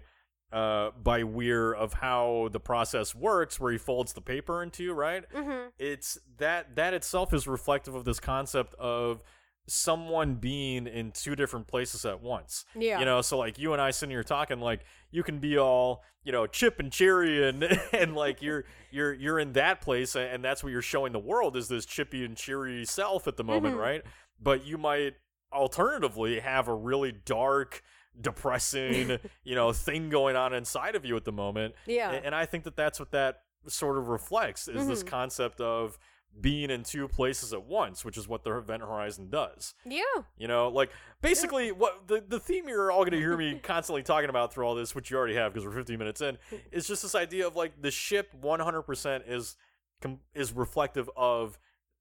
uh 0.52 0.90
by 1.02 1.22
Weir 1.22 1.72
of 1.72 1.92
how 1.94 2.48
the 2.52 2.60
process 2.60 3.14
works, 3.14 3.60
where 3.60 3.70
he 3.70 3.78
folds 3.78 4.12
the 4.14 4.20
paper 4.20 4.62
into, 4.62 4.92
right? 4.94 5.24
Mm-hmm. 5.32 5.68
it's 5.78 6.18
that 6.38 6.74
that 6.76 6.92
itself 6.94 7.32
is 7.32 7.46
reflective 7.46 7.94
of 7.94 8.04
this 8.04 8.18
concept 8.20 8.74
of 8.74 9.22
someone 9.68 10.34
being 10.36 10.86
in 10.86 11.12
two 11.12 11.36
different 11.36 11.66
places 11.66 12.04
at 12.04 12.20
once. 12.22 12.64
Yeah. 12.74 12.98
You 12.98 13.04
know, 13.04 13.20
so 13.22 13.36
like 13.38 13.58
you 13.58 13.72
and 13.74 13.82
I 13.82 13.90
sitting 13.90 14.10
here 14.10 14.22
talking, 14.24 14.60
like 14.60 14.80
you 15.10 15.22
can 15.22 15.38
be 15.38 15.58
all, 15.58 16.02
you 16.24 16.32
know, 16.32 16.46
chip 16.46 16.80
and 16.80 16.90
cheery 16.90 17.46
and 17.48 17.62
and 17.92 18.14
like 18.16 18.40
you're 18.42 18.64
you're 18.90 19.12
you're 19.12 19.38
in 19.38 19.52
that 19.52 19.80
place 19.80 20.16
and 20.16 20.42
that's 20.44 20.64
what 20.64 20.72
you're 20.72 20.82
showing 20.82 21.12
the 21.12 21.18
world 21.18 21.56
is 21.56 21.68
this 21.68 21.84
chippy 21.86 22.24
and 22.24 22.36
cheery 22.36 22.84
self 22.84 23.28
at 23.28 23.36
the 23.36 23.44
moment, 23.44 23.76
Mhm. 23.76 23.80
right? 23.80 24.02
But 24.40 24.64
you 24.66 24.78
might 24.78 25.14
alternatively 25.52 26.40
have 26.40 26.68
a 26.68 26.74
really 26.74 27.12
dark 27.12 27.82
depressing 28.20 29.18
you 29.44 29.54
know 29.54 29.72
thing 29.72 30.08
going 30.10 30.36
on 30.36 30.52
inside 30.52 30.94
of 30.94 31.04
you 31.04 31.16
at 31.16 31.24
the 31.24 31.32
moment 31.32 31.74
Yeah. 31.86 32.10
And 32.12 32.34
I 32.34 32.46
think 32.46 32.64
that 32.64 32.76
that's 32.76 32.98
what 32.98 33.10
that 33.12 33.42
sort 33.66 33.98
of 33.98 34.08
reflects 34.08 34.68
is 34.68 34.86
this 34.86 35.02
Mhm. 35.02 35.08
concept 35.08 35.60
of 35.60 35.98
being 36.40 36.70
in 36.70 36.84
two 36.84 37.08
places 37.08 37.52
at 37.52 37.64
once, 37.64 38.04
which 38.04 38.16
is 38.16 38.28
what 38.28 38.44
the 38.44 38.56
event 38.56 38.82
horizon 38.82 39.28
does. 39.28 39.74
yeah. 39.84 40.02
You 40.36 40.46
know, 40.46 40.68
like 40.68 40.90
basically 41.20 41.72
what 41.72 42.06
the, 42.06 42.22
the 42.26 42.38
theme 42.38 42.68
you're 42.68 42.92
all 42.92 43.00
going 43.00 43.10
to 43.12 43.18
hear 43.18 43.36
me 43.36 43.58
constantly 43.62 44.02
talking 44.04 44.30
about 44.30 44.52
through 44.52 44.64
all 44.64 44.74
this, 44.76 44.94
which 44.94 45.10
you 45.10 45.16
already 45.16 45.34
have 45.34 45.52
because 45.52 45.66
we're 45.66 45.72
15 45.74 45.98
minutes 45.98 46.20
in, 46.20 46.38
is 46.70 46.86
just 46.86 47.02
this 47.02 47.14
idea 47.16 47.46
of 47.46 47.56
like 47.56 47.82
the 47.82 47.90
ship 47.90 48.28
100% 48.40 49.22
is 49.26 49.56
com- 50.00 50.20
is 50.34 50.52
reflective 50.52 51.10
of 51.16 51.58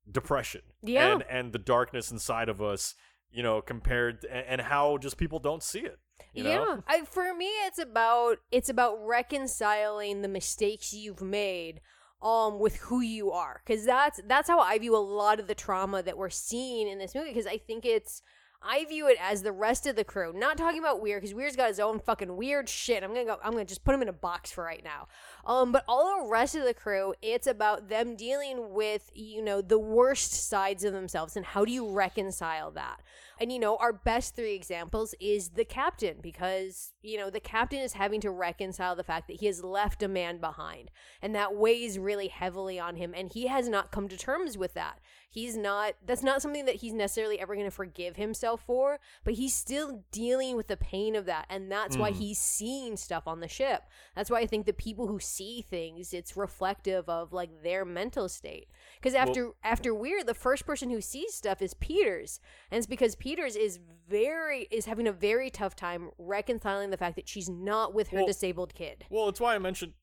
depression 0.10 0.62
Yeah. 0.84 1.14
and 1.14 1.24
and 1.30 1.52
the 1.52 1.60
darkness 1.60 2.12
inside 2.12 2.48
of 2.48 2.62
us, 2.62 2.94
you 3.32 3.42
know, 3.44 3.62
compared 3.62 4.24
and, 4.26 4.46
and 4.48 4.62
how 4.62 4.98
just 5.00 5.18
people 5.18 5.40
don't 5.40 5.64
see 5.64 5.80
it. 5.80 5.98
You 6.34 6.44
know? 6.44 6.50
yeah. 6.50 6.76
I, 6.88 7.06
for 7.06 7.34
me, 7.34 7.48
it's 7.66 7.80
about 7.80 8.38
it's 8.52 8.70
about 8.70 8.98
reconciling 9.04 10.22
the 10.22 10.28
mistakes 10.28 10.94
you've 10.94 11.22
made 11.22 11.82
um 12.22 12.60
with 12.60 12.78
who 12.78 13.02
you 13.02 13.32
are 13.32 13.62
because 13.66 13.86
that's 13.86 14.20
that's 14.28 14.50
how 14.50 14.60
i 14.60 14.78
view 14.78 14.96
a 14.96 14.98
lot 14.98 15.40
of 15.40 15.48
the 15.48 15.54
trauma 15.54 16.02
that 16.02 16.18
we're 16.18 16.30
seeing 16.30 16.88
in 16.88 16.98
this 16.98 17.14
movie 17.14 17.30
because 17.30 17.46
i 17.46 17.58
think 17.58 17.86
it's 17.86 18.22
I 18.62 18.86
view 18.86 19.08
it 19.08 19.18
as 19.22 19.44
the 19.44 19.52
rest 19.52 19.86
of 19.86 19.96
the 19.96 20.04
crew. 20.04 20.34
Not 20.34 20.58
talking 20.58 20.80
about 20.80 21.02
Weir 21.02 21.18
because 21.18 21.34
Weir's 21.34 21.56
got 21.56 21.68
his 21.68 21.80
own 21.80 22.00
fucking 22.00 22.36
weird 22.36 22.68
shit. 22.68 23.04
I'm 23.04 23.14
gonna 23.14 23.26
go. 23.26 23.38
I'm 23.44 23.52
gonna 23.52 23.66
just 23.66 23.84
put 23.84 23.94
him 23.94 24.02
in 24.02 24.10
a 24.10 24.14
box 24.14 24.52
for 24.52 24.64
right 24.64 24.84
now. 24.84 25.08
Um, 25.46 25.72
but 25.72 25.84
all 25.88 26.24
the 26.24 26.30
rest 26.30 26.56
of 26.56 26.64
the 26.64 26.74
crew, 26.74 27.14
it's 27.22 27.48
about 27.48 27.90
them 27.90 28.16
dealing 28.16 28.74
with 28.74 29.12
you 29.14 29.44
know 29.44 29.62
the 29.62 29.80
worst 29.80 30.34
sides 30.50 30.84
of 30.84 30.94
themselves 30.94 31.38
and 31.38 31.46
how 31.46 31.66
do 31.66 31.72
you 31.72 31.90
reconcile 31.90 32.72
that. 32.72 33.02
And 33.40 33.52
you 33.52 33.60
know 33.60 33.76
our 33.78 33.94
best 33.94 34.36
three 34.36 34.54
examples 34.54 35.14
is 35.20 35.50
the 35.50 35.66
captain 35.66 36.18
because 36.22 36.94
you 37.02 37.18
know 37.18 37.30
the 37.30 37.40
captain 37.40 37.80
is 37.80 37.94
having 37.94 38.20
to 38.22 38.32
reconcile 38.32 38.96
the 38.96 39.04
fact 39.04 39.28
that 39.28 39.38
he 39.38 39.46
has 39.46 39.64
left 39.64 40.02
a 40.04 40.08
man 40.08 40.40
behind 40.40 40.90
and 41.22 41.34
that 41.36 41.56
weighs 41.56 42.00
really 42.00 42.28
heavily 42.30 42.80
on 42.80 42.96
him 42.96 43.14
and 43.16 43.32
he 43.34 43.48
has 43.48 43.70
not 43.70 43.92
come 43.92 44.08
to 44.08 44.18
terms 44.18 44.58
with 44.58 44.74
that. 44.74 45.00
He's 45.30 45.56
not 45.56 45.94
that's 46.06 46.24
not 46.24 46.42
something 46.42 46.66
that 46.66 46.76
he's 46.78 46.94
necessarily 46.94 47.40
ever 47.40 47.54
going 47.54 47.68
to 47.68 47.72
forgive 47.72 48.16
himself 48.16 48.64
for 48.66 49.00
but 49.24 49.36
he's 49.36 49.54
still 49.54 50.04
dealing 50.12 50.56
with 50.56 50.68
the 50.68 50.78
pain 50.78 51.16
of 51.16 51.26
that 51.26 51.46
and 51.50 51.72
that's 51.72 51.96
why 51.96 52.12
Mm. 52.12 52.16
he's 52.16 52.40
seeing 52.40 52.98
stuff 52.98 53.28
on 53.28 53.40
the 53.42 53.48
ship. 53.48 53.84
That's 54.16 54.32
why 54.32 54.40
i 54.40 54.46
think 54.48 54.66
the 54.66 54.74
people 54.74 55.08
who 55.08 55.20
see 55.20 55.62
things 55.62 56.14
it's 56.14 56.36
reflective 56.38 57.08
of 57.08 57.34
like 57.34 57.62
their 57.64 57.86
mental 57.86 58.28
state. 58.30 58.68
Because 59.00 59.14
after 59.14 59.52
after 59.64 59.94
Weir 59.94 60.24
the 60.24 60.34
first 60.34 60.66
person 60.66 60.90
who 60.90 61.02
sees 61.02 61.34
stuff 61.36 61.62
is 61.62 61.74
peters 61.76 62.40
and 62.72 62.78
it's 62.80 62.88
because 62.88 63.14
peters 63.16 63.27
is 63.36 63.80
very 64.10 64.68
is 64.72 64.86
having 64.86 65.08
a 65.08 65.12
very 65.12 65.50
tough 65.50 65.76
time 65.76 66.12
reconciling 66.18 66.90
the 66.92 66.98
fact 66.98 67.16
that 67.18 67.28
she's 67.28 67.50
not 67.50 67.94
with 67.94 68.08
her 68.10 68.18
Well- 68.18 68.28
disabled 68.28 68.74
kid 68.74 69.06
Well, 69.10 69.28
it's 69.30 69.40
why 69.42 69.56
I 69.56 69.60
mentioned 69.60 69.94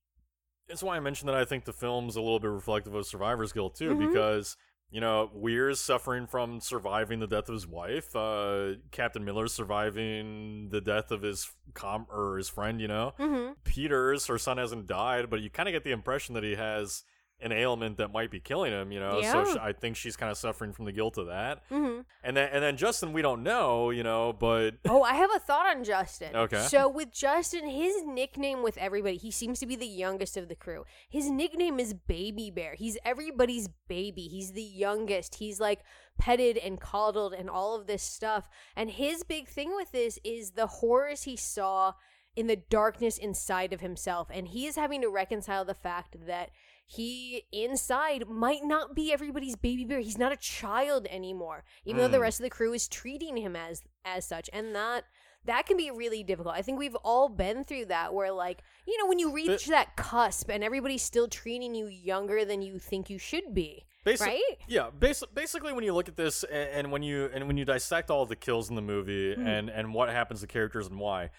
It's 0.69 0.83
why 0.83 0.97
I 0.97 1.01
mentioned 1.01 1.29
that 1.29 1.37
I 1.37 1.45
think 1.45 1.65
the 1.65 1.73
film's 1.73 2.17
a 2.17 2.21
little 2.23 2.39
bit 2.41 2.49
reflective 2.51 2.95
of 2.95 3.07
Survivor's 3.07 3.53
Guilt 3.53 3.75
too, 3.77 3.91
Mhm. 3.95 4.09
because 4.09 4.57
you 4.91 5.01
know 5.01 5.31
Weir's 5.35 5.81
suffering 5.81 6.27
from 6.27 6.61
surviving 6.61 7.19
the 7.21 7.27
death 7.27 7.49
of 7.49 7.55
his 7.55 7.67
wife. 7.67 8.15
Uh, 8.17 8.75
Captain 8.91 9.25
Miller's 9.25 9.53
surviving 9.55 10.69
the 10.71 10.81
death 10.81 11.11
of 11.11 11.23
his 11.23 11.51
com 11.75 12.07
or 12.11 12.37
his 12.39 12.49
friend. 12.49 12.81
You 12.81 12.89
know, 12.89 13.13
Mm-hmm. 13.19 13.53
Peters, 13.65 14.27
her 14.27 14.39
son 14.39 14.57
hasn't 14.59 14.87
died, 14.87 15.29
but 15.31 15.41
you 15.41 15.51
kind 15.51 15.69
of 15.69 15.73
get 15.73 15.85
the 15.85 15.93
impression 15.93 16.35
that 16.35 16.45
he 16.45 16.55
has 16.57 17.05
an 17.45 17.53
ailment 17.53 17.99
that 17.99 18.13
might 18.13 18.31
be 18.31 18.41
killing 18.41 18.73
him. 18.73 18.91
You 18.91 19.01
know, 19.01 19.13
so 19.13 19.19
Yeah. 19.21 19.45
sh- 19.45 19.57
I 19.61 19.73
think 19.73 19.97
she's 19.97 20.17
kind 20.17 20.33
of 20.33 20.39
suffering 20.39 20.73
from 20.73 20.85
the 20.87 20.93
guilt 20.93 21.19
of 21.19 21.27
that. 21.27 21.69
Mm-hmm. 21.71 22.01
And 22.25 22.37
then 22.37 22.49
and 22.53 22.63
then 22.65 22.77
Justin, 22.77 23.13
we 23.13 23.23
don't 23.23 23.43
know. 23.43 23.91
You 23.91 24.03
know, 24.03 24.33
but 24.33 24.77
Oh, 24.89 25.03
I 25.03 25.15
have 25.15 25.31
a 25.35 25.39
thought 25.39 25.77
on 25.77 25.85
Justin. 25.85 26.35
Okay. 26.35 26.63
So 26.69 26.89
with 26.89 27.13
Justin, 27.13 27.69
his 27.69 28.03
nickname 28.05 28.63
with 28.63 28.77
everybody, 28.79 29.17
he 29.17 29.31
seems 29.31 29.61
to 29.61 29.67
be 29.67 29.77
the 29.77 29.87
youngest 29.87 30.37
of 30.37 30.49
the 30.49 30.55
crew. 30.57 30.85
His 31.09 31.31
nickname 31.31 31.79
is 31.79 31.95
Baby 31.95 32.51
Bear. 32.51 32.75
He's 32.75 32.99
everybody's 33.05 33.69
baby. 33.89 34.23
He's 34.29 34.53
the 34.53 34.63
youngest. 34.63 35.37
He's 35.37 35.61
like 35.61 35.81
petted 36.19 36.57
and 36.59 36.81
coddled 36.81 37.35
and 37.35 37.51
all 37.51 37.75
of 37.75 37.87
this 37.87 38.03
stuff. 38.03 38.49
And 38.77 38.91
his 38.91 39.23
big 39.25 39.49
thing 39.49 39.75
with 39.75 39.93
this 39.93 40.19
is 40.25 40.53
the 40.53 40.67
horrors 40.67 41.25
he 41.25 41.37
saw 41.37 41.95
in 42.37 42.47
the 42.49 42.57
darkness 42.57 43.17
inside 43.19 43.73
of 43.73 43.81
himself. 43.81 44.29
And 44.33 44.49
he 44.49 44.67
is 44.67 44.75
having 44.77 45.01
to 45.03 45.09
reconcile 45.09 45.65
the 45.65 45.75
fact 45.75 46.17
that 46.27 46.51
he 46.87 47.45
inside 47.53 48.29
might 48.29 48.63
not 48.65 48.95
be 48.95 49.13
everybody's 49.13 49.57
baby 49.57 49.85
bear. 49.85 50.01
He's 50.01 50.19
not 50.19 50.33
a 50.33 50.37
child 50.37 51.07
anymore, 51.11 51.65
even 51.85 52.01
though 52.01 52.09
the 52.09 52.19
Mm. 52.19 52.23
rest 52.23 52.41
of 52.41 52.45
the 52.45 52.51
crew 52.51 52.73
is 52.73 52.89
treating 52.89 53.37
him 53.37 53.57
as 53.57 53.83
as 54.05 54.27
such, 54.27 54.51
and 54.53 54.75
that 54.75 55.05
that 55.47 55.67
can 55.67 55.77
be 55.77 55.91
really 55.91 56.23
difficult. 56.23 56.55
I 56.55 56.63
think 56.63 56.79
we've 56.79 56.95
all 56.97 57.29
been 57.29 57.65
through 57.65 57.87
that, 57.87 58.13
where 58.15 58.33
like 58.33 58.63
you 58.87 58.99
know 58.99 59.07
when 59.07 59.19
you 59.19 59.33
reach 59.33 59.67
that 59.67 59.97
cusp 59.97 60.51
and 60.51 60.63
everybody's 60.63 61.03
still 61.03 61.29
treating 61.29 61.75
you 61.75 61.87
younger 61.87 62.45
than 62.45 62.61
you 62.63 62.79
think 62.79 63.09
you 63.11 63.19
should 63.19 63.55
be, 63.55 63.85
Basi- 64.07 64.21
right? 64.21 64.43
Yeah, 64.69 64.91
basi- 64.99 65.33
basically 65.35 65.73
when 65.73 65.85
you 65.85 65.95
look 65.95 66.09
at 66.09 66.17
this 66.17 66.45
and, 66.45 66.69
and 66.71 66.93
when 66.93 67.03
you 67.03 67.31
and 67.33 67.47
when 67.47 67.57
you 67.57 67.65
dissect 67.65 68.11
all 68.11 68.27
the 68.27 68.37
kills 68.37 68.69
in 68.69 68.77
the 68.77 68.83
movie 68.83 69.35
Mhm. 69.35 69.47
and 69.47 69.71
and 69.71 69.95
what 69.95 70.11
happens 70.11 70.41
to 70.43 70.47
characters 70.47 70.87
and 70.87 70.99
why, 70.99 71.31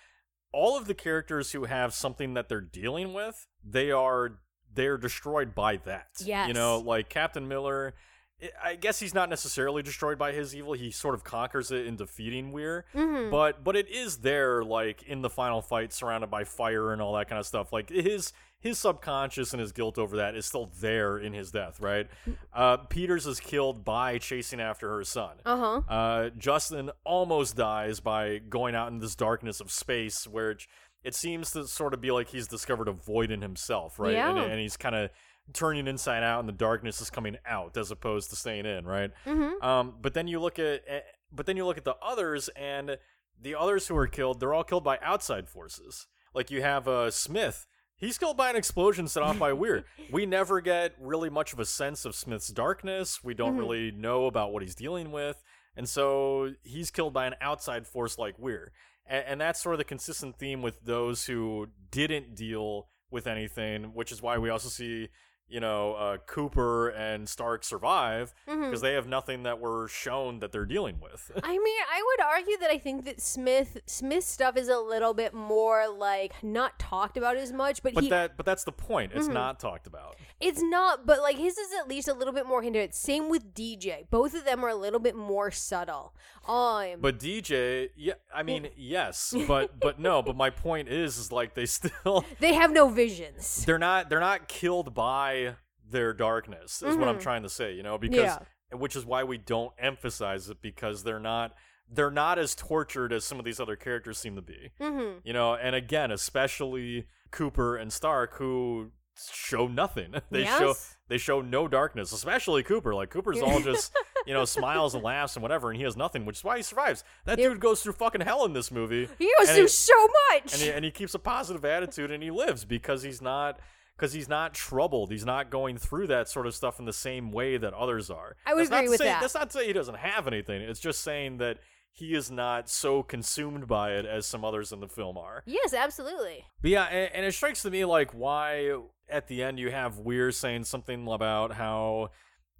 all 0.51 0.75
of 0.77 0.87
the 0.87 0.95
characters 0.95 1.51
who 1.51 1.65
have 1.65 1.93
something 1.93 2.33
that 2.33 2.49
they're 2.49 2.61
dealing 2.61 3.13
with, 3.13 3.47
they 3.63 3.91
are 3.91 4.39
they're 4.75 4.97
destroyed 4.97 5.55
by 5.55 5.77
that. 5.77 6.07
You 6.47 6.53
know, 6.53 6.77
like 6.79 7.09
Captain 7.09 7.47
Miller, 7.47 7.93
I- 8.41 8.71
I 8.71 8.75
guess 8.75 8.99
he's 8.99 9.13
not 9.13 9.29
necessarily 9.29 9.81
destroyed 9.81 10.17
by 10.17 10.33
his 10.33 10.55
evil. 10.55 10.73
He 10.73 10.91
sort 10.91 11.15
of 11.15 11.23
conquers 11.23 11.71
it 11.71 11.85
in 11.87 11.95
defeating 11.95 12.51
Weir. 12.51 12.85
Mm-hmm. 12.93 13.31
But 13.31 13.63
but 13.63 13.75
it 13.75 13.87
is 13.89 14.17
there 14.17 14.63
like 14.63 15.03
in 15.03 15.21
the 15.21 15.29
final 15.29 15.61
fight 15.61 15.93
surrounded 15.93 16.29
by 16.29 16.43
fire 16.43 16.91
and 16.93 17.01
all 17.01 17.13
that 17.15 17.27
kind 17.29 17.39
of 17.39 17.45
stuff. 17.45 17.71
Like 17.73 17.89
his 17.89 18.33
his 18.59 18.79
subconscious 18.79 19.53
and 19.53 19.59
his 19.61 19.71
guilt 19.71 19.99
over 19.99 20.17
that 20.17 20.33
is 20.35 20.45
still 20.47 20.71
there 20.81 21.17
in 21.19 21.33
his 21.33 21.51
death, 21.51 21.79
right? 21.79 22.07
Uh 22.53 22.77
Peters 22.77 23.25
is 23.27 23.39
killed 23.39 23.85
by 23.85 24.17
chasing 24.17 24.59
after 24.59 24.89
her 24.89 25.03
son. 25.03 25.37
uh 25.45 25.57
huh. 25.57 25.93
Uh 25.93 26.29
Justin 26.37 26.89
almost 27.05 27.55
dies 27.55 27.99
by 28.01 28.39
going 28.39 28.75
out 28.75 28.91
in 28.91 28.99
this 28.99 29.15
darkness 29.15 29.59
of 29.61 29.71
space 29.71 30.27
where 30.27 30.57
it, 31.05 31.15
seems 31.15 31.51
to 31.51 31.67
sort 31.67 31.93
of 31.93 32.01
be 32.01 32.11
like 32.11 32.29
he's 32.29 32.47
discovered 32.47 32.87
a 32.87 32.91
void 32.93 33.31
in 33.31 33.41
himself, 33.41 33.99
right? 33.99 34.15
And, 34.15 34.37
Yeah. 34.37 34.43
and 34.43 34.59
he's 34.59 34.77
kind 34.77 34.95
of 34.95 35.09
turning 35.53 35.87
inside 35.87 36.23
out 36.23 36.39
and 36.39 36.49
the 36.49 36.53
darkness 36.53 37.01
is 37.01 37.09
coming 37.09 37.37
out 37.45 37.77
as 37.77 37.91
opposed 37.91 38.29
to 38.31 38.35
staying 38.35 38.65
in, 38.65 38.85
right? 38.85 39.11
Mm-hmm. 39.25 39.63
Um, 39.63 39.95
but 40.01 40.13
then 40.13 40.27
you 40.27 40.39
look 40.39 40.57
at, 40.59 40.81
eh, 40.87 41.01
but 41.31 41.45
then 41.45 41.55
you 41.57 41.65
look 41.65 41.77
at 41.77 41.83
the 41.85 41.95
others, 42.01 42.49
and 42.55 42.97
the 43.41 43.53
others 43.55 43.87
who 43.87 43.95
are 43.97 44.07
killed, 44.07 44.39
they're 44.39 44.53
all 44.53 44.63
killed 44.63 44.83
by 44.83 44.97
outside 45.03 45.47
forces. 45.49 46.07
Like 46.33 46.49
you 46.49 46.61
have 46.61 46.87
uh, 46.87 47.11
Smith. 47.11 47.67
He's 47.97 48.17
killed 48.17 48.35
by 48.37 48.49
an 48.49 48.55
explosion 48.55 49.07
set 49.07 49.23
off 49.23 49.37
by 49.39 49.53
Weir. 49.61 49.85
we 50.11 50.25
never 50.25 50.59
get 50.61 50.93
really 50.99 51.29
much 51.29 51.53
of 51.53 51.59
a 51.59 51.65
sense 51.65 52.05
of 52.05 52.15
Smith's 52.15 52.47
darkness. 52.49 53.23
We 53.23 53.33
don't 53.33 53.55
Mhm. 53.55 53.59
really 53.59 53.91
know 53.91 54.25
about 54.25 54.51
what 54.51 54.63
he's 54.63 54.75
dealing 54.75 55.11
with, 55.11 55.41
and 55.77 55.87
so 55.87 56.53
he's 56.63 56.89
killed 56.91 57.13
by 57.13 57.25
an 57.27 57.35
outside 57.39 57.85
force 57.87 58.17
like 58.17 58.37
Weir. 58.39 58.71
And, 59.07 59.23
and 59.27 59.41
that's 59.41 59.61
sort 59.61 59.75
of 59.75 59.79
the 59.79 59.85
consistent 59.85 60.37
theme 60.37 60.61
with 60.61 60.81
those 60.83 61.25
who 61.25 61.67
didn't 61.91 62.35
deal 62.35 62.87
with 63.11 63.27
anything, 63.27 63.93
which 63.93 64.11
is 64.11 64.21
why 64.21 64.37
we 64.37 64.49
also 64.49 64.69
see, 64.69 65.09
you 65.47 65.59
know, 65.59 65.93
uh, 65.93 66.17
Cooper 66.25 66.89
and 66.89 67.27
Stark 67.29 67.63
survive 67.63 68.33
Mm-hmm. 68.47 68.63
because 68.65 68.81
they 68.81 68.93
have 68.93 69.07
nothing 69.07 69.43
that 69.43 69.59
we're 69.59 69.87
shown 69.87 70.39
that 70.39 70.51
they're 70.51 70.65
dealing 70.65 70.99
with. 71.01 71.31
I 71.43 71.51
mean, 71.51 71.61
I 71.91 72.03
would 72.05 72.25
argue 72.25 72.57
that 72.59 72.69
I 72.69 72.77
think 72.77 73.05
that 73.05 73.21
Smith 73.21 73.77
Smith's 73.85 74.27
stuff 74.27 74.57
is 74.57 74.69
a 74.69 74.77
little 74.79 75.13
bit 75.13 75.33
more 75.33 75.87
like 75.87 76.33
not 76.43 76.77
talked 76.79 77.17
about 77.17 77.37
as 77.37 77.51
much, 77.51 77.81
but, 77.83 77.93
but 77.93 78.03
he 78.03 78.09
that 78.09 78.37
but 78.37 78.45
that's 78.45 78.63
the 78.63 78.71
point. 78.71 79.11
It's 79.13 79.27
Mhm. 79.27 79.33
not 79.33 79.59
talked 79.59 79.87
about. 79.87 80.15
it's 80.39 80.61
not. 80.61 81.05
But 81.05 81.21
like 81.21 81.37
his 81.37 81.57
is 81.57 81.69
at 81.79 81.87
least 81.87 82.07
a 82.07 82.13
little 82.13 82.33
bit 82.33 82.45
more 82.45 82.61
hinted. 82.61 82.93
Same 82.93 83.29
with 83.29 83.53
DJ. 83.53 84.05
Both 84.09 84.33
of 84.35 84.45
them 84.45 84.63
are 84.63 84.69
a 84.69 84.75
little 84.75 84.99
bit 84.99 85.15
more 85.15 85.51
subtle. 85.51 86.13
Um, 86.47 86.99
But 87.01 87.19
DJ, 87.19 87.89
yeah, 87.95 88.13
I 88.33 88.43
mean, 88.43 88.69
yes, 88.77 89.33
but 89.47 89.79
but 89.79 89.99
no, 89.99 90.21
but 90.21 90.35
my 90.35 90.49
point 90.49 90.87
is 90.89 91.17
is 91.17 91.31
like 91.31 91.53
they 91.55 91.65
still 91.65 92.23
they 92.39 92.53
have 92.53 92.71
no 92.71 92.87
visions. 92.89 93.63
they're 93.65 93.79
not 93.79 94.09
they're 94.09 94.19
not 94.19 94.47
killed 94.47 94.93
by 94.93 95.44
their 95.89 96.13
darkness 96.13 96.81
is 96.81 96.95
what 96.97 97.07
I'm 97.07 97.17
Mhm. 97.17 97.21
trying 97.21 97.43
to 97.43 97.49
say, 97.49 97.73
you 97.73 97.83
know, 97.83 97.97
because 97.97 98.37
Yeah. 98.71 98.77
which 98.77 98.95
is 98.95 99.05
why 99.05 99.23
we 99.23 99.37
don't 99.37 99.73
emphasize 99.77 100.49
it 100.49 100.61
because 100.61 101.03
they're 101.03 101.19
not 101.19 101.53
they're 101.87 102.09
not 102.09 102.39
as 102.39 102.55
tortured 102.55 103.13
as 103.13 103.23
some 103.23 103.37
of 103.37 103.45
these 103.45 103.59
other 103.59 103.75
characters 103.75 104.17
seem 104.17 104.35
to 104.35 104.41
be. 104.41 104.71
Mm-hmm. 104.81 105.19
You 105.23 105.33
know, 105.33 105.53
and 105.53 105.75
again, 105.75 106.09
especially 106.09 107.07
Cooper 107.29 107.77
and 107.77 107.93
Stark 107.93 108.37
who 108.37 108.91
show 109.31 109.67
nothing. 109.67 110.15
they 110.31 110.45
show 110.45 110.73
they 111.09 111.19
show 111.19 111.41
no 111.41 111.67
darkness, 111.67 112.11
especially 112.11 112.63
Cooper. 112.63 112.95
Like 112.95 113.11
Cooper's 113.11 113.39
all 113.39 113.59
just, 113.61 113.95
you 114.25 114.33
know, 114.33 114.45
smiles 114.45 114.95
and 114.95 115.03
laughs 115.03 115.35
and 115.35 115.43
whatever 115.43 115.69
and 115.69 115.77
he 115.77 115.83
has 115.83 115.95
nothing, 115.95 116.25
which 116.25 116.37
is 116.37 116.43
why 116.43 116.57
he 116.57 116.63
survives. 116.63 117.03
That 117.25 117.37
Yep. 117.37 117.51
dude 117.51 117.59
goes 117.61 117.83
through 117.83 117.93
fucking 117.93 118.21
hell 118.21 118.45
in 118.45 118.53
this 118.53 118.71
movie. 118.71 119.07
He 119.19 119.31
goes 119.37 119.51
through 119.51 119.61
he- 119.63 119.67
so 119.67 120.07
much. 120.31 120.53
And 120.53 120.61
he, 120.63 120.71
and 120.71 120.83
he 120.83 120.89
keeps 120.89 121.13
a 121.13 121.19
positive 121.19 121.63
attitude 121.63 122.09
and 122.09 122.23
he 122.23 122.31
lives 122.31 122.65
because 122.65 123.03
he's 123.03 123.21
not 123.21 123.59
because 123.95 124.13
he's 124.13 124.27
not 124.27 124.53
troubled. 124.53 125.11
He's 125.11 125.25
not 125.25 125.49
going 125.49 125.77
through 125.77 126.07
that 126.07 126.27
sort 126.27 126.47
of 126.47 126.55
stuff 126.55 126.79
in 126.79 126.85
the 126.85 126.93
same 126.93 127.31
way 127.31 127.57
that 127.57 127.73
others 127.73 128.09
are. 128.09 128.35
I 128.45 128.53
would 128.53 128.67
That's 128.67 128.79
agree 128.79 128.89
with 128.89 128.99
say, 128.99 129.05
that. 129.05 129.21
That's 129.21 129.35
not 129.35 129.49
to 129.51 129.59
say 129.59 129.67
he 129.67 129.73
doesn't 129.73 129.97
have 129.97 130.27
anything. 130.27 130.61
It's 130.61 130.79
just 130.79 131.01
saying 131.01 131.37
that 131.37 131.59
he 131.91 132.13
is 132.13 132.29
not 132.29 132.69
so 132.69 133.03
consumed 133.03 133.67
by 133.67 133.93
it 133.93 134.05
as 134.05 134.25
some 134.25 134.43
others 134.43 134.73
in 134.73 134.81
the 134.81 134.89
film 134.89 135.17
are. 135.17 135.43
yes, 135.45 135.73
absolutely. 135.73 136.43
But 136.61 136.71
yeah, 136.71 136.83
and, 136.85 137.15
and 137.15 137.25
it 137.25 137.33
strikes 137.33 137.61
to 137.61 137.71
me 137.71 137.85
like 137.85 138.11
why 138.11 138.73
at 139.09 139.27
the 139.27 139.41
end 139.41 139.59
you 139.59 139.71
have 139.71 139.99
Weir 139.99 140.31
saying 140.31 140.65
something 140.65 141.07
about 141.07 141.53
how 141.53 142.09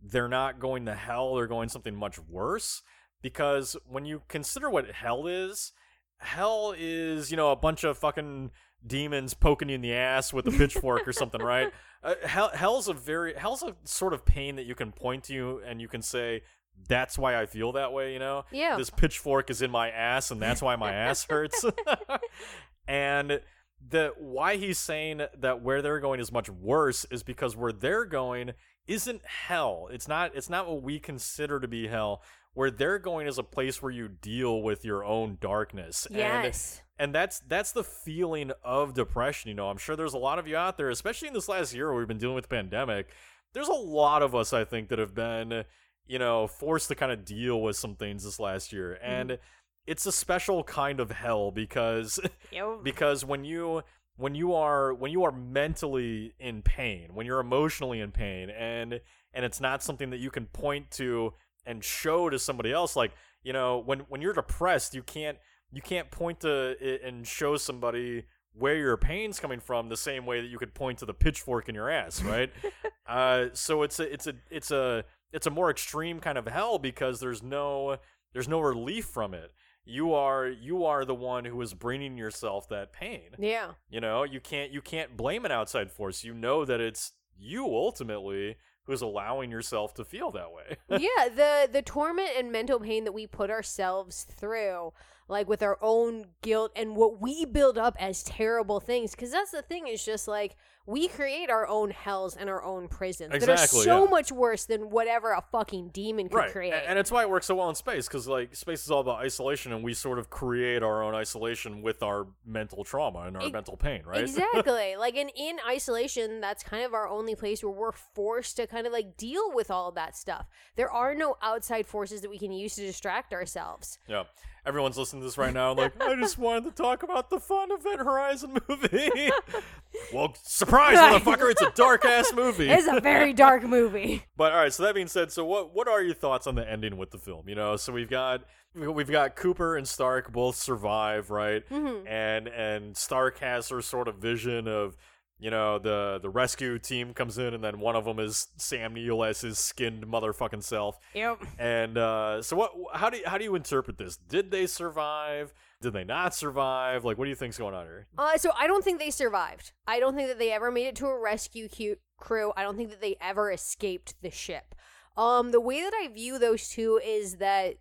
they're 0.01 0.29
not 0.29 0.59
going 0.59 0.85
to 0.85 0.93
hell, 0.93 1.35
they're 1.35 1.47
going 1.47 1.67
something 1.67 1.95
much 1.95 2.17
worse. 2.17 2.81
Because 3.21 3.75
when 3.87 4.05
you 4.05 4.21
consider 4.27 4.69
what 4.69 4.91
hell 4.91 5.27
is, 5.27 5.73
hell 6.17 6.73
is, 6.77 7.31
you 7.31 7.37
know, 7.37 7.51
a 7.51 7.55
bunch 7.55 7.83
of 7.83 7.97
fucking 7.97 8.51
demons 8.85 9.33
poking 9.33 9.69
you 9.69 9.75
in 9.75 9.81
the 9.81 9.93
ass 9.93 10.33
with 10.33 10.47
a 10.47 10.51
pitchfork 10.51 11.07
or 11.07 11.13
something, 11.13 11.41
right? 11.41 11.71
Uh, 12.03 12.13
hell, 12.23 12.51
hell's 12.53 12.87
a 12.87 12.93
very 12.93 13.33
hell's 13.33 13.63
a 13.63 13.75
sort 13.83 14.13
of 14.13 14.23
pain 14.23 14.57
that 14.57 14.67
you 14.67 14.75
can 14.75 14.91
point 14.91 15.23
to 15.23 15.59
and 15.65 15.81
you 15.81 15.87
can 15.87 16.03
say 16.03 16.43
that's 16.87 17.17
why 17.17 17.39
I 17.39 17.47
feel 17.47 17.71
that 17.71 17.93
way, 17.93 18.13
you 18.13 18.19
know? 18.19 18.45
Yeah. 18.51 18.77
This 18.77 18.91
pitchfork 18.91 19.49
is 19.49 19.63
in 19.63 19.71
my 19.71 19.89
ass 19.89 20.29
and 20.29 20.39
that's 20.39 20.61
why 20.61 20.75
my 20.75 20.93
ass 20.93 21.25
hurts. 21.27 21.65
and 22.87 23.41
the 23.89 24.13
why 24.19 24.57
he's 24.57 24.77
saying 24.77 25.21
that 25.37 25.63
where 25.63 25.81
they're 25.81 25.99
going 25.99 26.19
is 26.19 26.31
much 26.31 26.49
worse 26.49 27.05
is 27.09 27.23
because 27.23 27.55
where 27.55 27.71
they're 27.71 28.05
going 28.05 28.51
isn't 28.87 29.25
hell. 29.25 29.87
It's 29.91 30.07
not 30.07 30.35
it's 30.35 30.49
not 30.49 30.67
what 30.67 30.83
we 30.83 30.99
consider 30.99 31.59
to 31.59 31.67
be 31.67 31.87
hell. 31.87 32.21
Where 32.53 32.71
they're 32.71 32.99
going 32.99 33.27
is 33.27 33.37
a 33.37 33.43
place 33.43 33.81
where 33.81 33.91
you 33.91 34.07
deal 34.07 34.61
with 34.61 34.85
your 34.85 35.03
own 35.03 35.37
darkness. 35.41 36.07
Yes. 36.09 36.75
and 36.75 36.84
that's 37.13 37.39
that's 37.41 37.71
the 37.71 37.83
feeling 37.83 38.51
of 38.63 38.93
depression 38.93 39.49
you 39.49 39.55
know? 39.55 39.69
I'm 39.69 39.77
sure 39.77 39.95
there's 39.95 40.13
a 40.13 40.19
lot 40.19 40.39
of 40.39 40.47
you 40.47 40.55
out 40.55 40.77
there 40.77 40.89
especially 40.89 41.27
in 41.27 41.33
this 41.33 41.49
last 41.49 41.73
year 41.73 41.87
where 41.87 41.97
we've 41.97 42.07
been 42.07 42.17
dealing 42.17 42.35
with 42.35 42.45
the 42.45 42.55
pandemic 42.55 43.07
there's 43.53 43.67
a 43.67 43.73
lot 43.73 44.21
of 44.21 44.35
us 44.35 44.53
i 44.53 44.63
think 44.63 44.89
that 44.89 44.99
have 44.99 45.15
been 45.15 45.65
you 46.07 46.19
know 46.19 46.47
forced 46.47 46.87
to 46.89 46.95
kind 46.95 47.11
of 47.11 47.25
deal 47.25 47.61
with 47.61 47.75
some 47.75 47.95
things 47.95 48.23
this 48.23 48.39
last 48.39 48.71
year. 48.71 48.97
And 49.01 49.31
mm-hmm. 49.31 49.41
it's 49.87 50.05
a 50.05 50.11
special 50.11 50.63
kind 50.63 50.99
of 50.99 51.11
hell 51.11 51.51
because 51.51 52.19
Yep. 52.51 52.83
because 52.83 53.25
when 53.25 53.43
you 53.43 53.83
when 54.17 54.35
you 54.35 54.53
are 54.53 54.93
when 54.93 55.11
you 55.11 55.23
are 55.23 55.31
mentally 55.31 56.33
in 56.39 56.61
pain 56.61 57.09
when 57.13 57.25
you're 57.25 57.41
emotionally 57.41 57.99
in 57.99 58.11
pain 58.11 58.49
and 58.49 59.01
and 59.33 59.43
it's 59.45 59.59
not 59.59 59.83
something 59.83 60.11
that 60.11 60.19
you 60.19 60.31
can 60.31 60.45
point 60.45 60.89
to 60.91 61.33
and 61.65 61.83
show 61.83 62.29
to 62.29 62.39
somebody 62.39 62.71
else 62.71 62.95
like 62.95 63.11
you 63.43 63.51
know 63.51 63.79
when 63.79 63.99
when 64.07 64.21
you're 64.21 64.33
depressed 64.33 64.95
you 64.95 65.03
can't 65.03 65.37
you 65.75 65.81
can't 65.81 66.09
point 66.09 66.39
to 66.39 66.75
it 66.79 67.03
and 67.03 67.27
show 67.27 67.57
somebody 67.57 68.23
where 68.53 68.77
your 68.77 68.97
pain's 68.97 69.39
coming 69.39 69.59
from 69.59 69.89
the 69.89 69.97
same 69.97 70.25
way 70.25 70.41
that 70.41 70.47
you 70.47 70.57
could 70.57 70.73
point 70.73 70.99
to 70.99 71.05
the 71.05 71.13
pitchfork 71.13 71.69
in 71.69 71.75
your 71.75 71.89
ass 71.89 72.23
right 72.23 72.51
uh 73.07 73.45
so 73.53 73.83
it's 73.83 73.99
a 73.99 74.11
it's 74.11 74.25
a 74.27 74.33
it's 74.49 74.71
a 74.71 75.03
it's 75.31 75.45
a 75.45 75.49
more 75.51 75.69
extreme 75.69 76.19
kind 76.19 76.37
of 76.37 76.47
hell 76.47 76.79
because 76.79 77.19
there's 77.19 77.43
no 77.43 77.97
there's 78.33 78.47
no 78.47 78.59
relief 78.59 79.05
from 79.05 79.33
it 79.33 79.51
you 79.85 80.13
are 80.13 80.47
you 80.47 80.83
are 80.85 81.05
the 81.05 81.15
one 81.15 81.45
who 81.45 81.61
is 81.61 81.73
bringing 81.73 82.17
yourself 82.17 82.67
that 82.69 82.91
pain. 82.91 83.29
Yeah. 83.37 83.71
You 83.89 84.01
know, 84.01 84.23
you 84.23 84.39
can't 84.39 84.71
you 84.71 84.81
can't 84.81 85.15
blame 85.15 85.45
an 85.45 85.51
outside 85.51 85.91
force. 85.91 86.23
You 86.23 86.33
know 86.33 86.65
that 86.65 86.81
it's 86.81 87.11
you 87.37 87.65
ultimately 87.65 88.57
who's 88.85 89.01
allowing 89.01 89.51
yourself 89.51 89.93
to 89.95 90.03
feel 90.03 90.31
that 90.31 90.51
way. 90.51 90.77
yeah, 90.89 91.29
the 91.29 91.69
the 91.71 91.81
torment 91.83 92.29
and 92.37 92.51
mental 92.51 92.79
pain 92.79 93.03
that 93.03 93.13
we 93.13 93.27
put 93.27 93.51
ourselves 93.51 94.23
through, 94.23 94.91
like 95.27 95.47
with 95.47 95.63
our 95.63 95.77
own 95.81 96.25
guilt 96.41 96.71
and 96.75 96.95
what 96.95 97.21
we 97.21 97.45
build 97.45 97.77
up 97.77 97.95
as 97.99 98.23
terrible 98.23 98.79
things, 98.79 99.11
because 99.11 99.31
that's 99.31 99.51
the 99.51 99.61
thing 99.61 99.87
is 99.87 100.03
just 100.03 100.27
like 100.27 100.55
we 100.87 101.07
create 101.07 101.49
our 101.49 101.67
own 101.67 101.89
hells 101.89 102.35
and 102.35 102.49
our 102.49 102.63
own 102.63 102.87
prisons 102.87 103.31
that 103.31 103.49
are 103.49 103.57
so 103.57 104.03
yeah. 104.03 104.09
much 104.09 104.31
worse 104.31 104.65
than 104.65 104.91
whatever 104.91 105.31
a 105.31 105.41
fucking 105.51 105.89
demon 105.89 106.29
could 106.29 106.37
right. 106.37 106.51
create. 106.51 106.73
And 106.87 106.99
it's 106.99 107.11
why 107.11 107.23
it 107.23 107.29
works 107.29 107.47
so 107.47 107.55
well 107.55 107.69
in 107.69 107.75
space 107.75 108.07
because 108.07 108.27
like 108.27 108.55
space 108.55 108.83
is 108.83 108.91
all 108.91 109.01
about 109.01 109.19
isolation 109.19 109.73
and 109.73 109.83
we 109.83 109.93
sort 109.95 110.19
of 110.19 110.29
create 110.29 110.83
our 110.83 111.01
own 111.01 111.15
isolation 111.15 111.81
with 111.81 112.03
our 112.03 112.27
mental 112.45 112.83
trauma 112.83 113.21
and 113.21 113.35
our 113.35 113.49
mental 113.49 113.77
pain, 113.77 114.03
right? 114.05 114.21
Exactly. 114.21 114.95
like 114.99 115.15
in 115.15 115.29
in 115.29 115.57
isolation, 115.67 116.39
that's 116.39 116.63
kind 116.63 116.83
of 116.83 116.93
our 116.93 117.07
only 117.07 117.35
place 117.35 117.63
where 117.63 117.73
we're 117.73 117.91
forced 117.91 118.57
to 118.57 118.67
kind 118.67 118.85
of 118.85 118.93
like 118.93 119.17
deal 119.17 119.51
with 119.53 119.71
all 119.71 119.89
of 119.89 119.95
that 119.95 120.15
stuff. 120.15 120.45
There 120.75 120.91
are 120.91 121.15
no 121.15 121.37
outside 121.41 121.87
forces 121.87 122.21
that 122.21 122.29
we 122.29 122.37
can 122.37 122.51
use 122.51 122.75
to 122.75 122.81
distract 122.81 123.33
ourselves. 123.33 123.97
Yeah. 124.07 124.23
Everyone's 124.65 124.97
listening 124.97 125.21
to 125.21 125.27
this 125.27 125.37
right 125.37 125.53
now, 125.53 125.73
like, 125.73 126.01
I 126.01 126.15
just 126.15 126.37
wanted 126.37 126.63
to 126.65 126.71
talk 126.71 127.03
about 127.03 127.29
the 127.29 127.39
fun 127.39 127.71
Event 127.71 127.99
Horizon 127.99 128.57
movie. 128.67 129.31
well, 130.13 130.33
surprise, 130.41 130.74
motherfucker, 130.79 131.51
it's 131.51 131.61
a 131.61 131.71
dark 131.75 132.05
ass 132.05 132.31
movie. 132.33 132.69
It's 132.69 132.87
a 132.87 132.99
very 132.99 133.33
dark 133.33 133.63
movie. 133.63 134.23
But 134.37 134.51
all 134.51 134.59
right, 134.59 134.73
so 134.73 134.83
that 134.83 134.93
being 134.95 135.07
said, 135.07 135.31
so 135.31 135.45
what 135.45 135.73
what 135.73 135.87
are 135.87 136.01
your 136.01 136.13
thoughts 136.13 136.45
on 136.45 136.55
the 136.55 136.69
ending 136.69 136.97
with 136.97 137.11
the 137.11 137.17
film? 137.17 137.47
You 137.47 137.55
know, 137.55 137.77
so 137.77 137.93
we've 137.93 138.09
got 138.09 138.43
we've 138.75 139.09
got 139.09 139.35
Cooper 139.35 139.77
and 139.77 139.87
Stark 139.87 140.31
both 140.31 140.55
survive, 140.57 141.29
right? 141.29 141.67
Mhm. 141.69 142.05
And 142.07 142.47
and 142.49 142.97
Stark 142.97 143.39
has 143.39 143.69
her 143.69 143.81
sort 143.81 144.07
of 144.09 144.15
vision 144.17 144.67
of 144.67 144.97
you 145.39 145.51
know 145.51 145.79
the 145.79 146.19
the 146.21 146.29
rescue 146.29 146.77
team 146.79 147.13
comes 147.13 147.37
in 147.37 147.53
and 147.53 147.63
then 147.63 147.79
one 147.79 147.95
of 147.95 148.03
them 148.05 148.19
is 148.19 148.47
Sam 148.57 148.93
Neill 148.93 149.23
as 149.23 149.41
his 149.41 149.57
skinned 149.57 150.05
motherfucking 150.05 150.63
self. 150.63 150.99
Yep. 151.13 151.43
And 151.59 151.97
uh, 151.97 152.41
so 152.41 152.55
what? 152.57 152.71
How 152.93 153.09
do 153.09 153.17
you, 153.17 153.23
how 153.25 153.37
do 153.37 153.43
you 153.45 153.55
interpret 153.55 153.97
this? 153.97 154.17
Did 154.17 154.51
they 154.51 154.65
survive? 154.67 155.53
Did 155.81 155.93
they 155.93 156.03
not 156.03 156.33
survive? 156.33 157.05
Like, 157.05 157.17
what 157.17 157.25
do 157.25 157.29
you 157.29 157.35
think's 157.35 157.57
going 157.57 157.75
on 157.75 157.85
here? 157.85 158.07
Uh, 158.17 158.37
so 158.37 158.51
I 158.57 158.65
don't 158.67 158.83
think 158.83 158.99
they 158.99 159.11
survived. 159.11 159.73
I 159.85 159.99
don't 159.99 160.15
think 160.15 160.29
that 160.29 160.39
they 160.39 160.51
ever 160.51 160.71
made 160.71 160.87
it 160.87 160.95
to 160.97 161.07
a 161.07 161.19
rescue 161.19 161.67
cu- 161.69 161.97
crew. 162.17 162.53
I 162.55 162.63
don't 162.63 162.77
think 162.77 162.89
that 162.89 163.01
they 163.01 163.17
ever 163.21 163.51
escaped 163.51 164.15
the 164.21 164.31
ship. 164.31 164.73
Um, 165.17 165.51
the 165.51 165.61
way 165.61 165.81
that 165.81 165.93
I 165.93 166.07
view 166.07 166.39
those 166.39 166.69
two 166.69 166.99
is 167.05 167.37
that, 167.37 167.75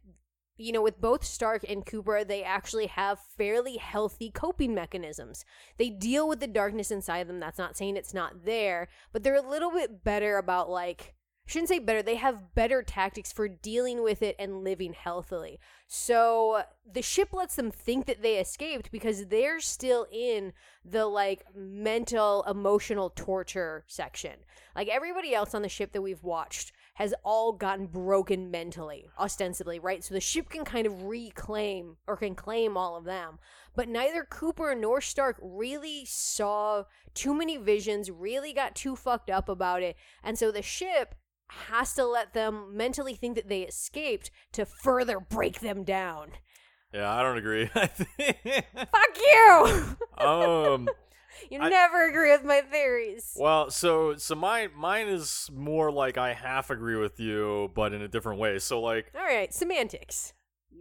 you 0.56 0.72
know, 0.72 0.82
with 0.82 1.00
both 1.00 1.24
Stark 1.24 1.64
and 1.68 1.84
Cooper, 1.86 2.24
they 2.24 2.42
actually 2.44 2.86
have 2.86 3.18
fairly 3.36 3.76
healthy 3.76 4.30
coping 4.30 4.74
mechanisms. 4.74 5.44
They 5.78 5.90
deal 5.90 6.28
with 6.28 6.40
the 6.40 6.46
darkness 6.46 6.90
inside 6.90 7.28
them. 7.28 7.40
That's 7.40 7.58
not 7.58 7.76
saying 7.76 7.96
it's 7.96 8.14
not 8.14 8.44
there, 8.44 8.88
but 9.12 9.22
they're 9.22 9.34
a 9.34 9.48
little 9.48 9.70
bit 9.70 10.04
better 10.04 10.36
about 10.36 10.68
like. 10.68 11.14
Shouldn't 11.46 11.68
say 11.68 11.78
better. 11.78 12.02
They 12.02 12.16
have 12.16 12.54
better 12.54 12.82
tactics 12.82 13.30
for 13.30 13.48
dealing 13.48 14.02
with 14.02 14.22
it 14.22 14.34
and 14.38 14.64
living 14.64 14.94
healthily. 14.94 15.60
So 15.86 16.62
the 16.90 17.02
ship 17.02 17.34
lets 17.34 17.56
them 17.56 17.70
think 17.70 18.06
that 18.06 18.22
they 18.22 18.38
escaped 18.38 18.90
because 18.90 19.26
they're 19.26 19.60
still 19.60 20.06
in 20.10 20.54
the 20.84 21.04
like 21.06 21.44
mental 21.54 22.44
emotional 22.48 23.10
torture 23.10 23.84
section. 23.86 24.32
Like 24.74 24.88
everybody 24.88 25.34
else 25.34 25.54
on 25.54 25.60
the 25.60 25.68
ship 25.68 25.92
that 25.92 26.00
we've 26.00 26.24
watched 26.24 26.72
has 26.94 27.12
all 27.24 27.52
gotten 27.52 27.86
broken 27.88 28.50
mentally, 28.50 29.06
ostensibly, 29.18 29.78
right? 29.78 30.02
So 30.02 30.14
the 30.14 30.20
ship 30.20 30.48
can 30.48 30.64
kind 30.64 30.86
of 30.86 31.02
reclaim 31.02 31.96
or 32.06 32.16
can 32.16 32.34
claim 32.34 32.76
all 32.76 32.96
of 32.96 33.04
them. 33.04 33.38
But 33.74 33.88
neither 33.88 34.24
Cooper 34.24 34.74
nor 34.74 35.00
Stark 35.02 35.38
really 35.42 36.04
saw 36.06 36.84
too 37.12 37.34
many 37.34 37.58
visions, 37.58 38.10
really 38.10 38.52
got 38.54 38.74
too 38.74 38.96
fucked 38.96 39.28
up 39.28 39.48
about 39.48 39.82
it. 39.82 39.96
And 40.22 40.38
so 40.38 40.50
the 40.50 40.62
ship 40.62 41.14
has 41.48 41.94
to 41.94 42.04
let 42.06 42.32
them 42.34 42.76
mentally 42.76 43.14
think 43.14 43.36
that 43.36 43.48
they 43.48 43.62
escaped 43.62 44.30
to 44.52 44.64
further 44.64 45.20
break 45.20 45.60
them 45.60 45.84
down. 45.84 46.32
Yeah, 46.92 47.12
I 47.12 47.22
don't 47.22 47.38
agree. 47.38 47.66
Fuck 47.74 49.18
you! 49.18 49.96
um. 50.18 50.88
you 51.50 51.58
I- 51.60 51.68
never 51.68 52.06
agree 52.08 52.30
with 52.30 52.44
my 52.44 52.60
theories. 52.60 53.36
Well, 53.38 53.70
so 53.70 54.16
so 54.16 54.34
mine 54.34 54.70
mine 54.76 55.08
is 55.08 55.50
more 55.52 55.90
like 55.90 56.16
I 56.18 56.32
half 56.32 56.70
agree 56.70 56.96
with 56.96 57.18
you, 57.18 57.70
but 57.74 57.92
in 57.92 58.00
a 58.02 58.08
different 58.08 58.38
way. 58.40 58.58
So 58.58 58.80
like 58.80 59.10
All 59.14 59.24
right, 59.24 59.52
semantics. 59.52 60.32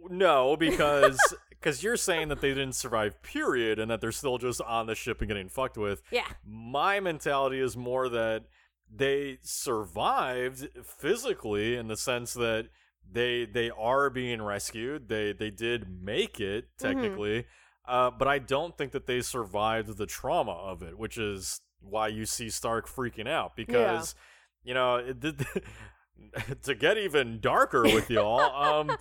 no, 0.08 0.56
because 0.58 1.18
because 1.50 1.82
you're 1.82 1.96
saying 1.96 2.28
that 2.28 2.40
they 2.40 2.50
didn't 2.50 2.74
survive, 2.74 3.20
period, 3.22 3.78
and 3.78 3.90
that 3.90 4.00
they're 4.00 4.12
still 4.12 4.38
just 4.38 4.60
on 4.60 4.86
the 4.86 4.94
ship 4.94 5.20
and 5.20 5.28
getting 5.28 5.48
fucked 5.48 5.78
with. 5.78 6.02
Yeah. 6.12 6.26
My 6.46 7.00
mentality 7.00 7.58
is 7.58 7.76
more 7.76 8.08
that 8.10 8.44
they 8.96 9.38
survived 9.42 10.68
physically 10.84 11.76
in 11.76 11.88
the 11.88 11.96
sense 11.96 12.34
that 12.34 12.68
they 13.10 13.44
they 13.44 13.70
are 13.70 14.10
being 14.10 14.42
rescued. 14.42 15.08
They 15.08 15.32
they 15.32 15.50
did 15.50 15.86
make 16.02 16.40
it 16.40 16.68
technically, 16.78 17.46
uh, 17.86 18.10
but 18.10 18.28
I 18.28 18.38
don't 18.38 18.76
think 18.76 18.92
that 18.92 19.06
they 19.06 19.20
survived 19.20 19.96
the 19.96 20.06
trauma 20.06 20.52
of 20.52 20.82
it, 20.82 20.98
which 20.98 21.18
is 21.18 21.60
why 21.80 22.08
you 22.08 22.24
see 22.26 22.48
Stark 22.50 22.88
freaking 22.88 23.28
out 23.28 23.56
because 23.56 24.14
you 24.62 24.74
know 24.74 25.12
did, 25.12 25.44
to 26.62 26.74
get 26.74 26.96
even 26.98 27.40
darker 27.40 27.82
with 27.82 28.10
y'all. 28.10 28.80
um, 28.80 28.96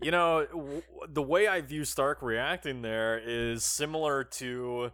you 0.00 0.10
know 0.10 0.46
w- 0.46 0.82
the 1.08 1.22
way 1.22 1.48
I 1.48 1.60
view 1.60 1.84
Stark 1.84 2.22
reacting 2.22 2.82
there 2.82 3.18
is 3.18 3.64
similar 3.64 4.24
to 4.24 4.90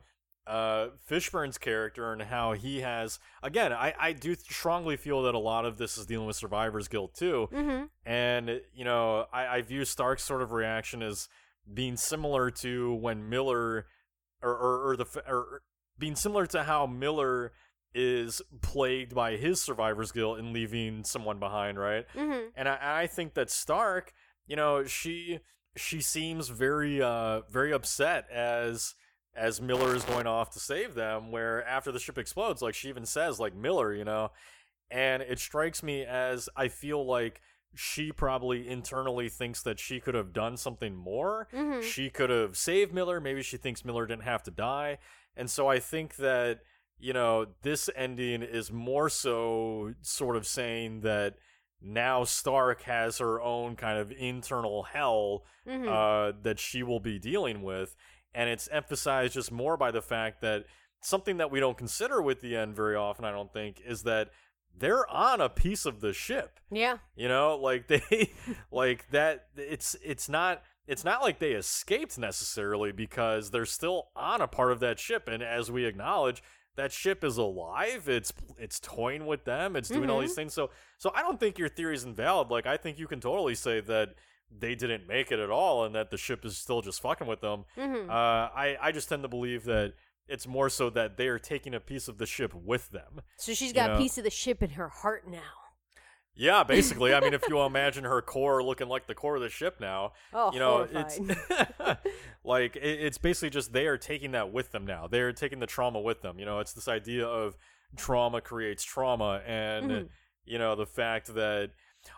uh 0.47 0.89
Fishburne's 1.11 1.57
character 1.59 2.13
and 2.13 2.21
how 2.23 2.53
he 2.53 2.81
has 2.83 3.19
again 3.43 3.73
I 3.73 3.95
I 3.99 4.13
do 4.13 4.35
strongly 4.35 4.97
feel 4.97 5.23
that 5.23 5.35
a 5.35 5.39
lot 5.39 5.65
of 5.65 5.79
this 5.79 5.97
is 5.97 6.05
dealing 6.07 6.27
with 6.27 6.37
survivor's 6.37 6.87
guilt 6.89 7.15
too 7.15 7.49
Mm-hmm. 7.53 7.85
and 8.05 8.61
you 8.75 8.85
know 8.85 9.27
I, 9.33 9.47
I 9.47 9.63
view 9.63 9.85
Stark's 9.87 10.23
sort 10.25 10.43
of 10.43 10.53
reaction 10.53 11.03
as 11.03 11.29
being 11.73 11.97
similar 11.97 12.51
to 12.51 12.95
when 12.97 13.31
Miller 13.31 13.87
or 14.43 14.51
or, 14.53 14.91
or 14.91 14.97
the 14.99 15.07
or 15.27 15.63
being 15.99 16.15
similar 16.17 16.45
to 16.49 16.65
how 16.65 16.87
Miller 16.87 17.53
is 17.95 18.43
plagued 18.61 19.15
by 19.15 19.37
his 19.37 19.63
survivor's 19.63 20.13
guilt 20.13 20.39
and 20.39 20.53
leaving 20.53 21.05
someone 21.05 21.39
behind 21.39 21.79
right 21.79 22.05
Mm-hmm. 22.15 22.49
and 22.55 22.69
I, 22.69 23.03
I 23.03 23.07
think 23.07 23.33
that 23.35 23.51
Stark, 23.51 24.13
you 24.47 24.57
know, 24.57 24.85
she 24.85 25.39
she 25.77 26.03
seems 26.03 26.49
very 26.49 27.01
uh 27.01 27.41
very 27.51 27.73
upset 27.73 28.29
as 28.31 28.95
as 29.37 29.61
Miller 29.61 29.95
is 29.95 30.05
going 30.05 30.27
off 30.27 30.51
to 30.51 30.61
save 30.61 30.95
them. 30.95 31.31
Where 31.31 31.67
after 31.67 31.91
the 31.93 31.99
ship 31.99 32.19
explodes, 32.19 32.63
like 32.63 32.75
she 32.75 32.89
even 32.89 33.07
says, 33.07 33.41
like 33.41 33.55
Miller, 33.55 33.95
you 33.95 34.05
know, 34.05 34.31
and 34.91 35.23
it 35.23 35.39
strikes 35.39 35.83
me 35.83 36.05
as 36.05 36.49
I 36.57 36.69
feel 36.69 37.05
like 37.05 37.41
she 37.75 38.13
probably 38.13 38.69
internally 38.69 39.29
thinks 39.29 39.63
that 39.63 39.81
she 39.81 39.99
could 39.99 40.15
have 40.15 40.33
done 40.33 40.57
something 40.57 40.95
more. 40.95 41.49
Mm-hmm. 41.53 41.83
She 41.83 42.09
could 42.11 42.31
have 42.31 42.57
saved 42.57 42.95
Miller. 42.95 43.21
Maybe 43.21 43.43
she 43.43 43.57
thinks 43.57 43.85
Miller 43.85 44.07
didn't 44.07 44.23
have 44.23 44.45
to 44.45 44.51
die. 44.53 44.99
And 45.37 45.51
so 45.51 45.67
I 45.67 45.81
think 45.81 46.17
that, 46.17 46.61
you 47.01 47.13
know, 47.13 47.47
this 47.63 47.91
ending 47.97 48.43
is 48.43 48.71
more 48.71 49.09
so 49.09 49.95
sort 50.03 50.37
of 50.37 50.47
saying 50.47 51.01
that 51.01 51.35
now 51.83 52.23
Stark 52.23 52.83
has 52.83 53.19
her 53.19 53.43
own 53.43 53.75
kind 53.75 53.99
of 53.99 54.13
internal 54.13 54.85
hell 54.85 55.43
Mm-hmm. 55.67 55.89
uh, 55.89 56.39
that 56.43 56.59
she 56.59 56.83
will 56.83 57.01
be 57.01 57.19
dealing 57.19 57.63
with. 57.63 57.97
And 58.35 58.51
it's 58.51 58.69
emphasized 58.73 59.35
just 59.35 59.53
more 59.53 59.77
by 59.77 59.91
the 59.91 60.03
fact 60.03 60.41
that 60.41 60.65
something 61.03 61.37
that 61.37 61.51
we 61.51 61.61
don't 61.61 61.77
consider 61.79 62.21
with 62.21 62.41
the 62.41 62.57
end 62.57 62.75
very 62.75 62.97
often, 62.97 63.25
I 63.25 63.31
don't 63.31 63.53
think, 63.53 63.81
is 63.87 64.03
that 64.03 64.31
they're 64.77 65.09
on 65.09 65.41
a 65.41 65.49
piece 65.49 65.87
of 65.87 66.01
the 66.01 66.13
ship. 66.13 66.59
yeah. 66.71 66.99
You 67.15 67.29
know, 67.29 67.57
like 67.57 67.87
they 67.89 68.33
like 68.73 69.09
that 69.13 69.47
it's 69.57 69.95
it's 70.05 70.29
not 70.29 70.63
it's 70.87 71.05
not 71.05 71.23
like 71.23 71.39
they 71.39 71.53
escaped 71.53 72.19
necessarily 72.19 72.91
because 72.93 73.51
they're 73.51 73.65
still 73.67 74.09
on 74.17 74.41
a 74.41 74.49
part 74.49 74.73
of 74.73 74.81
that 74.81 74.99
ship 74.99 75.29
and 75.29 75.43
as 75.43 75.71
we 75.71 75.85
acknowledge 75.87 76.43
that 76.77 76.91
ship 76.91 77.23
is 77.23 77.37
alive. 77.39 78.09
It's 78.09 78.33
it's 78.59 78.81
toying 78.81 79.27
with 79.27 79.45
them. 79.45 79.77
It's 79.77 79.89
doing 79.89 80.11
all 80.11 80.19
Mhm. 80.19 80.23
these 80.23 80.35
things. 80.35 80.55
So 80.55 80.71
so 80.99 81.13
I 81.15 81.23
don't 81.23 81.39
think 81.39 81.57
your 81.57 81.69
theory 81.69 81.95
is 81.95 82.03
invalid. 82.05 82.51
Like 82.51 82.67
I 82.67 82.77
think 82.77 82.99
you 82.99 83.07
can 83.07 83.21
totally 83.21 83.55
say 83.55 83.81
that 83.83 84.15
they 84.51 84.75
didn't 84.75 85.07
make 85.09 85.33
it 85.33 85.39
at 85.39 85.51
all 85.51 85.85
and 85.85 85.95
that 85.95 86.11
the 86.11 86.17
ship 86.19 86.45
is 86.45 86.57
still 86.57 86.81
just 86.83 87.01
fucking 87.01 87.27
with 87.27 87.41
them. 87.41 87.65
Mm-hmm. 87.77 88.09
Uh, 88.11 88.13
I 88.13 88.77
I 88.81 88.93
just 88.93 89.09
tend 89.09 89.23
to 89.23 89.29
believe 89.29 89.65
that 89.65 89.95
it's 90.29 90.47
more 90.47 90.69
so 90.71 90.89
that 90.91 91.17
they 91.17 91.29
are 91.29 91.39
taking 91.39 91.75
a 91.75 91.81
piece 91.81 92.09
of 92.09 92.19
the 92.19 92.27
ship 92.27 92.55
with 92.55 92.91
them. 92.91 93.21
so 93.37 93.53
she's 93.53 93.73
got 93.73 93.91
know. 93.91 93.97
a 93.97 93.99
piece 93.99 94.17
of 94.19 94.25
the 94.25 94.31
ship 94.31 94.63
in 94.63 94.71
her 94.71 94.89
heart 94.89 95.29
now. 95.29 95.41
Yeah, 96.37 96.65
basically. 96.65 97.15
I 97.15 97.21
mean, 97.21 97.33
if 97.35 97.45
you 97.49 97.61
imagine 97.63 98.03
her 98.05 98.21
core 98.21 98.61
looking 98.63 98.89
like 98.89 99.07
the 99.07 99.15
core 99.15 99.37
of 99.37 99.43
the 99.43 99.49
ship 99.49 99.77
now, 99.81 100.13
Oh, 100.33 100.53
you 100.53 100.59
know, 100.59 100.87
horrifying. 100.93 101.31
it's 101.31 102.01
like 102.45 102.77
it, 102.77 102.83
it's 103.01 103.19
basically 103.19 103.51
just 103.51 103.73
they 103.73 103.87
are 103.87 103.97
taking 103.99 104.33
that 104.33 104.53
with 104.53 104.73
them 104.73 104.87
now. 104.87 105.07
They're 105.07 105.33
taking 105.33 105.61
the 105.61 105.67
trauma 105.67 106.01
with 106.01 106.23
them. 106.23 106.39
You 106.39 106.45
know, 106.45 106.59
it's 106.61 106.73
this 106.73 106.89
idea 106.89 107.27
of 107.27 107.57
trauma 107.97 108.41
creates 108.41 108.83
trauma, 108.83 109.43
and 109.47 109.91
Mhm. 109.91 110.09
you 110.45 110.59
know 110.59 110.75
the 110.75 110.87
fact 110.87 111.35
that 111.35 111.71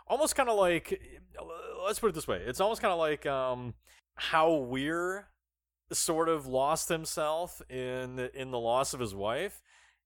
almost 0.07 0.35
kind 0.37 0.49
of 0.49 0.57
like 0.59 1.01
let's 1.85 1.99
put 1.99 2.09
it 2.09 2.15
this 2.15 2.27
way, 2.29 2.43
it's 2.47 2.61
almost 2.61 2.81
kind 2.83 2.93
of 2.93 2.99
like 2.99 3.27
um 3.27 3.75
how 4.15 4.53
Weir 4.55 5.29
sort 5.93 6.29
of 6.29 6.47
lost 6.47 6.89
himself 6.89 7.61
in 7.71 8.17
the, 8.17 8.35
in 8.41 8.51
the 8.51 8.59
loss 8.59 8.93
of 8.95 9.01
his 9.01 9.15
wife. 9.15 9.61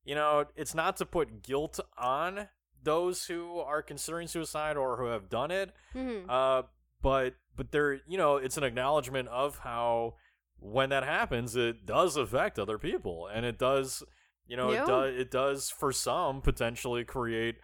You 0.04 0.14
know, 0.14 0.44
it's 0.56 0.74
not 0.74 0.96
to 0.98 1.06
put 1.06 1.42
guilt 1.42 1.78
on 1.96 2.48
those 2.82 3.26
who 3.26 3.58
are 3.60 3.82
considering 3.82 4.26
suicide 4.26 4.76
or 4.76 4.96
who 4.96 5.06
have 5.06 5.28
done 5.28 5.50
it, 5.50 5.72
Mhm. 5.94 6.28
uh, 6.28 6.62
but 7.02 7.34
but 7.56 7.72
there, 7.72 8.00
you 8.06 8.16
know, 8.18 8.36
it's 8.36 8.56
an 8.56 8.64
acknowledgement 8.64 9.28
of 9.28 9.58
how 9.58 10.14
when 10.58 10.90
that 10.90 11.04
happens, 11.04 11.56
it 11.56 11.86
does 11.86 12.16
affect 12.16 12.58
other 12.58 12.78
people, 12.78 13.26
and 13.26 13.44
it 13.46 13.58
does, 13.58 14.02
you 14.46 14.56
know, 14.56 14.70
Yeah. 14.72 14.82
it 14.82 14.86
does 14.86 15.14
it 15.20 15.30
does 15.30 15.70
for 15.70 15.92
some 15.92 16.40
potentially 16.42 17.04
create 17.04 17.56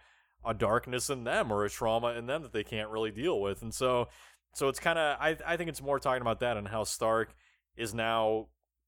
a 0.47 0.53
darkness 0.53 1.09
in 1.09 1.23
them 1.23 1.51
or 1.51 1.65
a 1.65 1.69
trauma 1.69 2.13
in 2.13 2.25
them 2.25 2.41
that 2.43 2.53
they 2.53 2.63
can't 2.63 2.89
really 2.89 3.11
deal 3.11 3.39
with, 3.39 3.61
and 3.61 3.73
so 3.73 4.07
so 4.53 4.69
it's 4.69 4.79
kind 4.79 4.97
of 4.97 5.17
I 5.19 5.37
I 5.45 5.57
think 5.57 5.69
it's 5.69 5.81
more 5.81 5.99
talking 5.99 6.21
about 6.21 6.39
that 6.39 6.57
and 6.57 6.67
how 6.67 6.83
Stark 6.83 7.35
is 7.75 7.93
now 7.93 8.47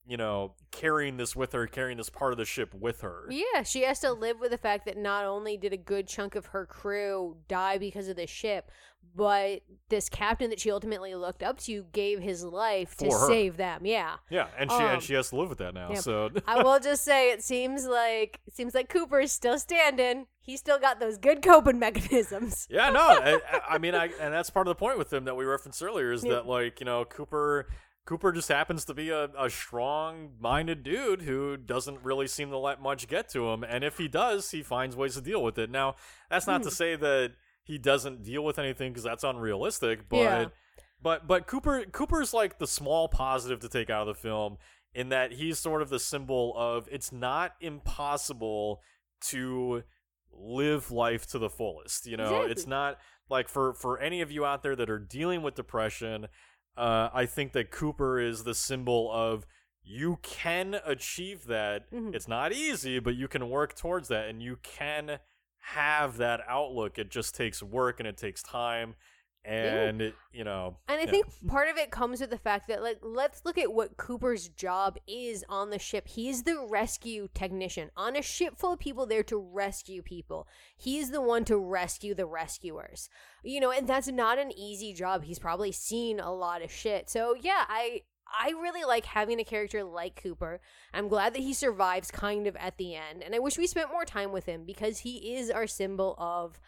you 0.09 0.17
know 0.17 0.53
carrying 0.71 1.17
this 1.17 1.35
with 1.35 1.53
her, 1.53 1.67
carrying 1.67 1.97
this 1.97 2.09
part 2.09 2.31
of 2.33 2.37
the 2.37 2.45
ship 2.45 2.73
with 2.73 3.01
her. 3.01 3.25
Yeah, 3.29 3.63
she 3.63 3.83
has 3.83 3.99
to 4.01 4.11
live 4.11 4.39
with 4.39 4.51
the 4.51 4.57
fact 4.57 4.85
that 4.87 4.97
not 4.97 5.23
only 5.23 5.55
did 5.55 5.71
a 5.71 5.77
good 5.77 6.07
chunk 6.07 6.35
of 6.35 6.47
her 6.47 6.65
crew 6.65 7.37
die 7.47 7.77
because 7.77 8.07
of 8.09 8.15
the 8.17 8.27
ship, 8.27 8.71
but 9.15 9.61
this 9.89 10.09
captain 10.09 10.49
that 10.49 10.59
she 10.59 10.71
ultimately 10.71 11.13
looked 11.15 11.43
up 11.43 11.57
to 11.59 11.83
gave 11.93 12.19
his 12.19 12.43
life 12.43 12.95
to 12.97 13.05
her. 13.05 13.27
save 13.27 13.57
them. 13.57 13.85
Yeah. 13.85 14.15
Yeah, 14.29 14.47
and 14.57 14.69
she 14.71 14.77
Um, 14.77 14.83
and 14.85 15.03
she 15.03 15.13
has 15.13 15.29
to 15.29 15.35
live 15.37 15.49
with 15.49 15.57
that 15.59 15.73
now. 15.73 15.89
yeah. 15.91 15.99
So 15.99 16.29
I 16.47 16.61
will 16.63 16.79
just 16.83 17.03
say 17.03 17.31
it 17.31 17.43
seems 17.43 17.85
like 17.85 18.39
it 18.47 18.55
seems 18.55 18.73
like 18.75 18.89
Cooper's 18.89 19.31
still 19.31 19.57
standing. 19.59 20.25
He's 20.41 20.59
still 20.59 20.79
got 20.79 20.99
those 20.99 21.17
good 21.19 21.43
coping 21.43 21.77
mechanisms. 21.79 22.67
Yeah, 22.71 22.89
no, 22.89 22.99
I, 23.01 23.35
I- 23.35 23.61
I 23.75 23.77
mean, 23.77 23.93
I 23.95 24.05
and 24.19 24.33
that's 24.33 24.49
part 24.49 24.67
of 24.67 24.71
the 24.71 24.79
point 24.79 24.97
with 24.97 25.11
him 25.13 25.25
that 25.25 25.35
we 25.35 25.45
referenced 25.45 25.81
earlier 25.83 26.11
is 26.11 26.23
Yeah. 26.23 26.33
that 26.33 26.47
like 26.47 26.79
you 26.79 26.85
know 26.85 27.05
Cooper 27.05 27.67
Cooper 28.09 28.31
just 28.31 28.47
happens 28.47 28.85
to 28.85 28.95
be 28.95 29.11
a, 29.11 29.29
a 29.37 29.51
strong-minded 29.51 30.81
dude 30.81 31.21
who 31.21 31.55
doesn't 31.55 32.03
really 32.03 32.25
seem 32.25 32.49
to 32.49 32.57
let 32.57 32.81
much 32.81 33.07
get 33.07 33.29
to 33.29 33.49
him, 33.49 33.63
and 33.63 33.83
if 33.83 33.99
he 33.99 34.07
does, 34.07 34.49
he 34.49 34.63
finds 34.63 34.95
ways 34.95 35.13
to 35.13 35.21
deal 35.21 35.43
with 35.43 35.59
it. 35.59 35.69
Now, 35.69 35.93
that's 36.27 36.47
not 36.47 36.63
to 36.63 36.69
hmm. 36.69 36.73
say 36.73 36.95
that 36.95 37.33
he 37.63 37.77
doesn't 37.77 38.23
deal 38.23 38.43
with 38.43 38.57
anything 38.57 38.93
because 38.93 39.03
that's 39.03 39.23
unrealistic, 39.23 40.09
but 40.09 40.17
Yeah. 40.17 40.45
but 40.99 41.27
but 41.27 41.45
Cooper 41.45 41.85
Cooper's 41.85 42.33
like 42.33 42.57
the 42.57 42.65
small 42.65 43.09
positive 43.09 43.59
to 43.59 43.69
take 43.69 43.91
out 43.91 44.07
of 44.07 44.15
the 44.15 44.19
film 44.19 44.57
in 44.95 45.09
that 45.09 45.33
he's 45.33 45.59
sort 45.59 45.83
of 45.83 45.89
the 45.89 45.99
symbol 45.99 46.55
of 46.57 46.89
it's 46.91 47.11
not 47.11 47.53
impossible 47.61 48.81
to 49.27 49.83
live 50.31 50.89
life 50.89 51.27
to 51.27 51.37
the 51.37 51.49
fullest. 51.49 52.07
You 52.07 52.17
know, 52.17 52.23
Exactly. 52.23 52.51
it's 52.53 52.65
not 52.65 52.97
like 53.29 53.47
for 53.47 53.75
for 53.75 53.99
any 53.99 54.21
of 54.21 54.31
you 54.31 54.45
out 54.45 54.63
there 54.63 54.75
that 54.75 54.89
are 54.89 54.97
dealing 54.97 55.43
with 55.43 55.53
depression. 55.53 56.27
Uh, 56.77 57.09
I 57.13 57.25
think 57.25 57.51
that 57.53 57.71
Cooper 57.71 58.19
is 58.19 58.43
the 58.43 58.55
symbol 58.55 59.11
of 59.11 59.45
you 59.83 60.19
can 60.21 60.79
achieve 60.85 61.45
that. 61.45 61.89
Mhm. 61.91 62.13
It's 62.13 62.27
not 62.27 62.51
easy, 62.53 62.99
but 62.99 63.15
you 63.15 63.27
can 63.27 63.49
work 63.49 63.75
towards 63.75 64.07
that, 64.09 64.29
and 64.29 64.41
you 64.41 64.57
can 64.57 65.19
have 65.73 66.17
that 66.17 66.41
outlook. 66.47 66.97
It 66.97 67.09
just 67.09 67.35
takes 67.35 67.61
work 67.61 67.99
and 67.99 68.07
it 68.07 68.17
takes 68.17 68.41
time, 68.41 68.95
and 69.45 70.01
it, 70.01 70.15
you 70.33 70.43
know. 70.43 70.77
And 70.87 70.99
I 70.99 71.05
yeah. 71.05 71.11
think 71.11 71.27
part 71.47 71.69
of 71.69 71.77
it 71.77 71.91
comes 71.91 72.21
with 72.21 72.29
the 72.29 72.37
fact 72.37 72.67
that, 72.67 72.83
like, 72.83 72.99
let's 73.01 73.43
look 73.45 73.57
at 73.57 73.73
what 73.73 73.97
Cooper's 73.97 74.49
job 74.49 74.97
is 75.07 75.43
on 75.49 75.69
the 75.69 75.79
ship. 75.79 76.07
He's 76.07 76.43
the 76.43 76.65
rescue 76.69 77.29
technician 77.33 77.89
on 77.95 78.15
a 78.15 78.21
ship 78.21 78.57
full 78.57 78.73
of 78.73 78.79
people 78.79 79.05
there 79.05 79.23
to 79.23 79.37
rescue 79.37 80.01
people. 80.01 80.47
He's 80.77 81.11
the 81.11 81.21
one 81.21 81.45
to 81.45 81.57
rescue 81.57 82.13
the 82.13 82.25
rescuers. 82.25 83.09
You 83.43 83.59
know, 83.59 83.71
and 83.71 83.87
that's 83.87 84.09
not 84.09 84.37
an 84.37 84.51
easy 84.57 84.93
job. 84.93 85.23
He's 85.23 85.39
probably 85.39 85.71
seen 85.71 86.19
a 86.19 86.33
lot 86.33 86.61
of 86.61 86.71
shit. 86.71 87.09
So, 87.09 87.35
yeah, 87.39 87.65
I. 87.67 88.03
I 88.31 88.49
really 88.49 88.83
like 88.83 89.05
having 89.05 89.39
a 89.39 89.43
character 89.43 89.83
like 89.83 90.21
Cooper. 90.21 90.61
I'm 90.93 91.07
glad 91.07 91.33
that 91.33 91.41
he 91.41 91.51
survives 91.51 92.11
kind 92.11 92.45
of 92.45 92.55
at 92.57 92.77
the 92.77 92.93
end. 92.93 93.23
And 93.23 93.33
I 93.33 93.39
wish 93.39 93.57
we 93.57 93.65
spent 93.65 93.89
more 93.89 94.05
time 94.05 94.31
with 94.31 94.45
him 94.45 94.65
because 94.65 94.99
he 94.99 95.33
is 95.33 95.49
our 95.49 95.65
symbol 95.65 96.13
of 96.19 96.59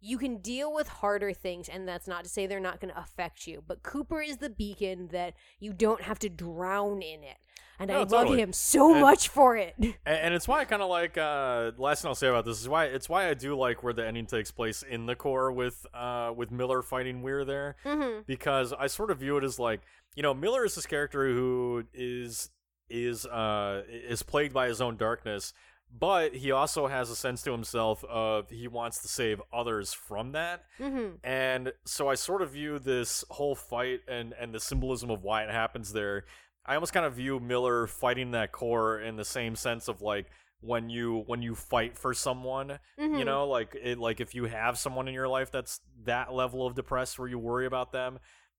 you 0.00 0.16
can 0.18 0.38
deal 0.38 0.72
with 0.72 0.88
harder 0.88 1.32
things 1.32 1.68
and 1.68 1.86
that's 1.86 2.08
not 2.08 2.24
to 2.24 2.30
say 2.30 2.46
they're 2.46 2.58
not 2.60 2.80
going 2.80 2.92
to 2.92 2.98
affect 3.00 3.46
you 3.46 3.62
but 3.66 3.82
cooper 3.82 4.20
is 4.20 4.38
the 4.38 4.50
beacon 4.50 5.08
that 5.12 5.34
you 5.58 5.72
don't 5.72 6.02
have 6.02 6.18
to 6.18 6.28
drown 6.28 7.02
in 7.02 7.22
it 7.22 7.36
and 7.78 7.88
No, 7.88 7.94
i 7.94 7.98
love 7.98 8.08
totally. 8.10 8.40
him 8.40 8.52
so 8.52 8.92
And- 8.92 9.00
much 9.02 9.28
for 9.28 9.56
it 9.56 9.74
and, 9.78 9.94
and 10.06 10.34
it's 10.34 10.46
why 10.48 10.60
I 10.60 10.64
kind 10.64 10.82
of 10.82 10.88
like. 10.90 11.16
Uh, 11.18 11.72
last 11.78 12.02
thing 12.02 12.08
I'll 12.08 12.14
say 12.14 12.28
about 12.28 12.44
this 12.44 12.60
is 12.60 12.68
why 12.68 12.86
it's 12.86 13.08
why 13.08 13.28
I 13.28 13.34
do 13.34 13.56
like 13.56 13.82
where 13.82 13.92
the 13.92 14.06
ending 14.06 14.26
takes 14.26 14.50
place 14.50 14.82
in 14.82 15.06
the 15.06 15.14
core 15.14 15.52
with 15.52 15.86
uh 15.94 16.32
with 16.34 16.50
Miller 16.50 16.82
fighting 16.82 17.22
Weir 17.22 17.44
there 17.44 17.76
mm-hmm. 17.84 18.20
because 18.26 18.72
I 18.72 18.86
sort 18.86 19.10
of 19.10 19.18
view 19.18 19.36
it 19.38 19.44
as 19.44 19.58
like 19.58 19.80
you 20.16 20.22
know 20.22 20.34
Miller 20.34 20.64
is 20.64 20.74
this 20.74 20.86
character 20.86 21.28
who 21.28 21.84
is 21.94 22.50
is 22.90 23.24
uh 23.26 23.82
is 23.88 24.22
plagued 24.22 24.52
by 24.52 24.66
his 24.68 24.80
own 24.80 24.96
darkness, 24.96 25.52
but 25.98 26.34
he 26.34 26.50
also 26.52 26.86
has 26.86 27.10
a 27.10 27.16
sense 27.16 27.42
to 27.42 27.52
himself 27.52 28.04
of 28.04 28.48
he 28.50 28.68
wants 28.68 29.02
to 29.02 29.08
save 29.08 29.42
others 29.52 29.92
from 29.92 30.32
that. 30.32 30.64
Mm-hmm. 30.78 31.16
And 31.24 31.72
so 31.84 32.08
I 32.08 32.14
sort 32.14 32.42
of 32.42 32.52
view 32.52 32.78
this 32.78 33.24
whole 33.30 33.54
fight 33.54 34.00
and 34.08 34.34
and 34.38 34.54
the 34.54 34.60
symbolism 34.60 35.10
of 35.10 35.22
why 35.22 35.42
it 35.42 35.50
happens 35.50 35.92
there. 35.92 36.24
I 36.64 36.74
almost 36.74 36.92
kind 36.92 37.06
of 37.06 37.14
view 37.14 37.40
Miller 37.40 37.86
fighting 37.86 38.32
that 38.32 38.52
core 38.52 39.00
in 39.00 39.16
the 39.16 39.24
same 39.24 39.56
sense 39.56 39.88
of 39.88 40.02
like 40.02 40.26
when 40.60 40.90
you 40.90 41.24
when 41.26 41.42
you 41.42 41.54
fight 41.54 41.96
for 41.96 42.14
someone, 42.14 42.78
Mm-hmm. 42.98 43.18
you 43.18 43.24
know, 43.24 43.48
like 43.48 43.76
it 43.82 43.98
like 43.98 44.20
if 44.20 44.34
you 44.34 44.44
have 44.44 44.78
someone 44.78 45.08
in 45.08 45.14
your 45.14 45.28
life 45.28 45.50
that's 45.50 45.80
that 46.04 46.32
level 46.32 46.66
of 46.66 46.74
depressed 46.74 47.18
where 47.18 47.28
you 47.28 47.38
worry 47.38 47.66
about 47.66 47.92
them, 47.92 48.18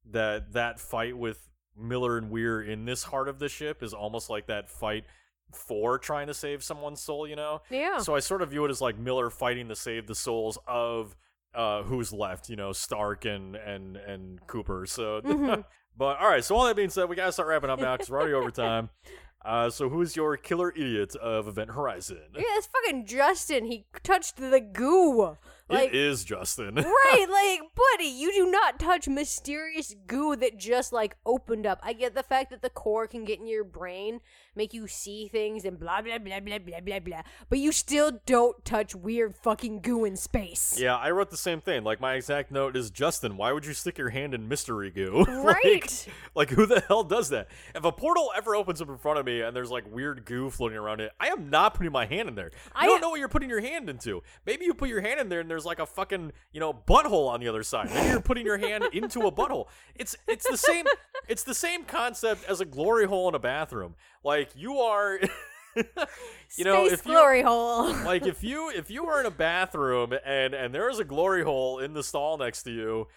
that 0.10 0.54
that 0.54 0.80
fight 0.80 1.18
with 1.18 1.48
Miller 1.78 2.18
and 2.18 2.30
Weir 2.30 2.62
in 2.62 2.86
this 2.86 3.04
heart 3.04 3.30
of 3.30 3.40
the 3.40 3.48
ship 3.48 3.82
is 3.82 3.94
almost 3.94 4.30
like 4.30 4.48
that 4.48 4.70
fight 4.70 5.06
for 5.54 5.97
trying 5.99 6.28
to 6.28 6.34
save 6.34 6.64
someone's 6.64 7.02
soul, 7.02 7.28
you 7.28 7.36
know? 7.36 7.62
yeah 7.70 7.97
So 7.99 8.16
I 8.16 8.20
sort 8.20 8.41
of 8.41 8.49
view 8.52 8.66
it 8.66 8.70
as 8.72 8.82
like 8.82 8.97
Miller 8.97 9.30
fighting 9.30 9.68
to 9.70 9.76
save 9.76 10.08
the 10.08 10.16
souls 10.16 10.58
of 10.68 11.16
uh 11.54 11.84
who's 11.84 12.14
left, 12.14 12.49
you 12.49 12.56
know, 12.56 12.72
Stark 12.72 13.26
and 13.26 13.56
and 13.56 13.97
and 13.97 14.45
Cooper. 14.47 14.86
So 14.86 15.22
Mhm. 15.26 15.66
but 15.97 16.18
all 16.20 16.30
right, 16.30 16.43
so 16.43 16.56
all 16.56 16.66
that 16.66 16.76
being 16.76 16.89
said, 16.89 17.10
we 17.10 17.16
got 17.16 17.26
to 17.26 17.32
start 17.32 17.47
wrapping 17.49 17.70
up 17.70 17.80
now 17.80 17.97
cuz 17.97 18.10
we're 18.10 18.18
already 18.20 18.34
over 18.34 18.52
time. 18.52 18.89
Uh 19.43 19.72
so 19.72 19.89
who's 19.89 20.16
your 20.16 20.38
killer 20.38 20.70
idiot 20.76 21.16
of 21.16 21.47
Event 21.47 21.72
Horizon? 21.72 22.22
yeah 22.36 22.43
it's 22.58 22.68
fucking 22.68 23.08
justin 23.08 23.66
he 23.66 23.88
touched 24.04 24.36
the 24.38 24.62
goo 24.62 25.36
like 25.72 25.90
it 25.90 25.96
is 25.96 26.24
Justin. 26.24 26.76
right 26.76 27.26
like 27.30 27.62
buddy 27.76 28.10
you 28.10 28.32
do 28.34 28.50
not 28.52 28.80
touch 28.80 29.08
mysterious 29.08 29.96
goo 30.08 30.36
that 30.36 30.58
just 30.58 30.92
like 30.94 31.16
opened 31.26 31.66
up 31.66 31.80
i 31.84 31.94
get 31.94 32.14
the 32.16 32.24
fact 32.24 32.50
that 32.52 32.62
the 32.62 32.70
core 32.70 33.08
can 33.08 33.24
get 33.26 33.40
in 33.40 33.48
your 33.48 33.64
brain 33.64 34.20
make 34.56 34.74
you 34.74 34.88
see 34.88 35.28
things 35.28 35.64
and 35.66 35.80
blah 35.80 36.02
blah 36.02 36.18
blah 36.18 36.40
blah 36.40 36.60
blah 36.60 36.80
blah 36.80 37.00
blah 37.00 37.22
but 37.50 37.60
you 37.60 37.72
still 37.72 38.20
don't 38.26 38.64
touch 38.66 38.94
weird 38.96 39.36
fucking 39.36 39.80
goo 39.82 40.04
in 40.06 40.16
space 40.16 40.78
Yeah, 40.80 40.96
I 40.98 41.12
wrote 41.12 41.30
the 41.30 41.38
same 41.38 41.62
thing. 41.62 41.84
Like 41.84 42.02
my 42.02 42.14
exact 42.16 42.52
note 42.52 42.76
is 42.76 42.90
Justin, 42.90 43.38
why 43.38 43.52
would 43.52 43.66
you 43.66 43.74
stick 43.74 43.98
your 43.98 44.10
hand 44.10 44.34
in 44.34 44.48
mystery 44.48 44.92
goo? 44.92 45.26
like, 45.44 45.64
Right. 45.64 46.08
like 46.36 46.50
who 46.50 46.66
the 46.66 46.82
hell 46.88 47.04
does 47.04 47.30
that? 47.30 47.48
If 47.76 47.84
a 47.86 47.92
portal 47.92 48.32
ever 48.36 48.56
opens 48.56 48.82
up 48.82 48.90
in 48.90 48.98
front 48.98 49.20
of 49.20 49.26
me 49.26 49.42
and 49.42 49.56
there's 49.56 49.72
like 49.72 49.86
weird 49.92 50.26
goo 50.26 50.50
floating 50.50 50.78
around 50.78 51.00
it, 51.02 51.12
I 51.20 51.28
am 51.28 51.50
not 51.50 51.74
putting 51.76 51.92
my 51.92 52.06
hand 52.06 52.28
in 52.28 52.36
there. 52.36 52.52
You 52.54 52.72
I- 52.76 52.86
don't 52.88 53.02
know 53.02 53.10
what 53.10 53.20
you're 53.20 53.30
putting 53.30 53.50
your 53.50 53.62
hand 53.62 53.90
into. 53.90 54.22
Maybe 54.46 54.66
you 54.66 54.74
put 54.74 54.90
your 54.90 55.02
hand 55.02 55.20
in 55.20 55.30
there 55.30 55.40
and 55.40 55.50
there's 55.50 55.61
like 55.66 55.80
a 55.80 55.86
fucking, 55.86 56.32
you 56.51 56.59
know, 56.59 56.74
butthole 56.74 57.30
on 57.30 57.39
the 57.39 57.47
other 57.47 57.64
side. 57.64 57.89
Maybe 57.93 58.09
you're 58.09 58.22
putting 58.22 58.45
your 58.45 58.57
hand 58.57 58.86
into 58.93 59.22
a 59.22 59.32
butthole. 59.32 59.68
It's 59.95 60.16
it's 60.28 60.49
the 60.49 60.57
same 60.57 60.86
it's 61.28 61.43
the 61.43 61.55
same 61.55 61.86
concept 61.86 62.43
as 62.49 62.62
a 62.62 62.66
glory 62.66 63.05
hole 63.05 63.30
in 63.30 63.36
a 63.36 63.39
bathroom. 63.39 63.95
Like 64.24 64.49
you 64.55 64.78
are 64.80 65.20
you 65.76 66.64
know, 66.64 66.88
Space 66.88 66.99
if 66.99 67.05
you 67.05 67.12
glory 67.14 67.41
hole. 67.41 67.93
like 68.05 68.26
if 68.26 68.43
you 68.43 68.70
if 68.70 68.89
you 68.89 69.05
were 69.05 69.20
in 69.20 69.26
a 69.26 69.32
bathroom 69.32 70.14
and 70.26 70.53
and 70.53 70.74
there 70.74 70.89
is 70.89 70.99
a 70.99 71.05
glory 71.05 71.43
hole 71.43 71.80
in 71.80 71.93
the 71.93 72.03
stall 72.03 72.38
next 72.38 72.64
to 72.64 72.72
you 72.72 73.07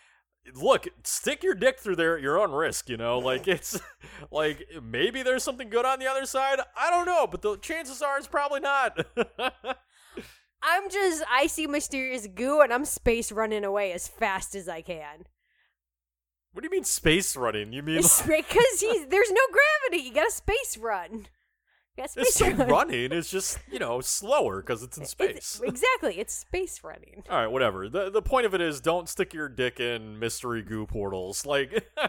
look 0.54 0.86
stick 1.02 1.42
your 1.42 1.54
dick 1.54 1.78
through 1.78 1.96
there 1.96 2.16
at 2.16 2.22
your 2.22 2.38
own 2.38 2.52
risk 2.52 2.88
you 2.88 2.96
know 2.96 3.18
like 3.18 3.48
it's 3.48 3.80
like 4.30 4.66
maybe 4.82 5.22
there's 5.22 5.42
something 5.42 5.70
good 5.70 5.86
on 5.86 5.98
the 5.98 6.06
other 6.06 6.26
side 6.26 6.60
i 6.78 6.90
don't 6.90 7.06
know 7.06 7.26
but 7.26 7.40
the 7.40 7.56
chances 7.58 8.02
are 8.02 8.18
it's 8.18 8.26
probably 8.26 8.60
not 8.60 9.06
I'm 10.64 10.88
just, 10.90 11.22
I 11.30 11.46
see 11.46 11.66
mysterious 11.66 12.26
goo 12.26 12.60
and 12.62 12.72
I'm 12.72 12.84
space 12.86 13.30
running 13.30 13.64
away 13.64 13.92
as 13.92 14.08
fast 14.08 14.54
as 14.54 14.68
I 14.68 14.80
can. 14.80 15.26
what 16.52 16.62
do 16.62 16.66
you 16.66 16.70
mean 16.70 16.84
space 16.84 17.36
running 17.36 17.72
you 17.72 17.82
mean 17.82 17.98
It's 17.98 18.22
because 18.22 18.80
he's 18.80 19.06
there's 19.08 19.30
no 19.30 19.40
gravity. 19.52 20.08
You 20.08 20.14
got 20.14 20.24
to 20.24 20.30
space 20.32 20.78
run. 20.78 21.26
You 21.96 22.02
got 22.04 22.10
it's 22.16 22.34
space 22.34 22.56
run. 22.58 22.68
running 22.68 23.12
it's 23.12 23.30
just 23.30 23.58
you 23.70 23.78
know 23.78 24.00
slower 24.00 24.60
because 24.62 24.82
it's 24.82 24.96
in 24.96 25.02
It's- 25.04 25.10
space 25.12 25.60
exactly, 25.64 26.18
it's 26.18 26.34
space 26.34 26.82
running. 26.82 27.22
all 27.30 27.36
right 27.38 27.46
whatever 27.46 27.88
the 27.88 28.10
the 28.10 28.22
point 28.22 28.46
of 28.46 28.54
it 28.54 28.60
is 28.60 28.80
don't 28.80 29.08
stick 29.08 29.32
your 29.34 29.48
dick 29.48 29.78
in 29.80 30.18
mystery 30.18 30.62
goo 30.62 30.86
portals 30.86 31.44
like 31.46 31.86
I 31.96 32.06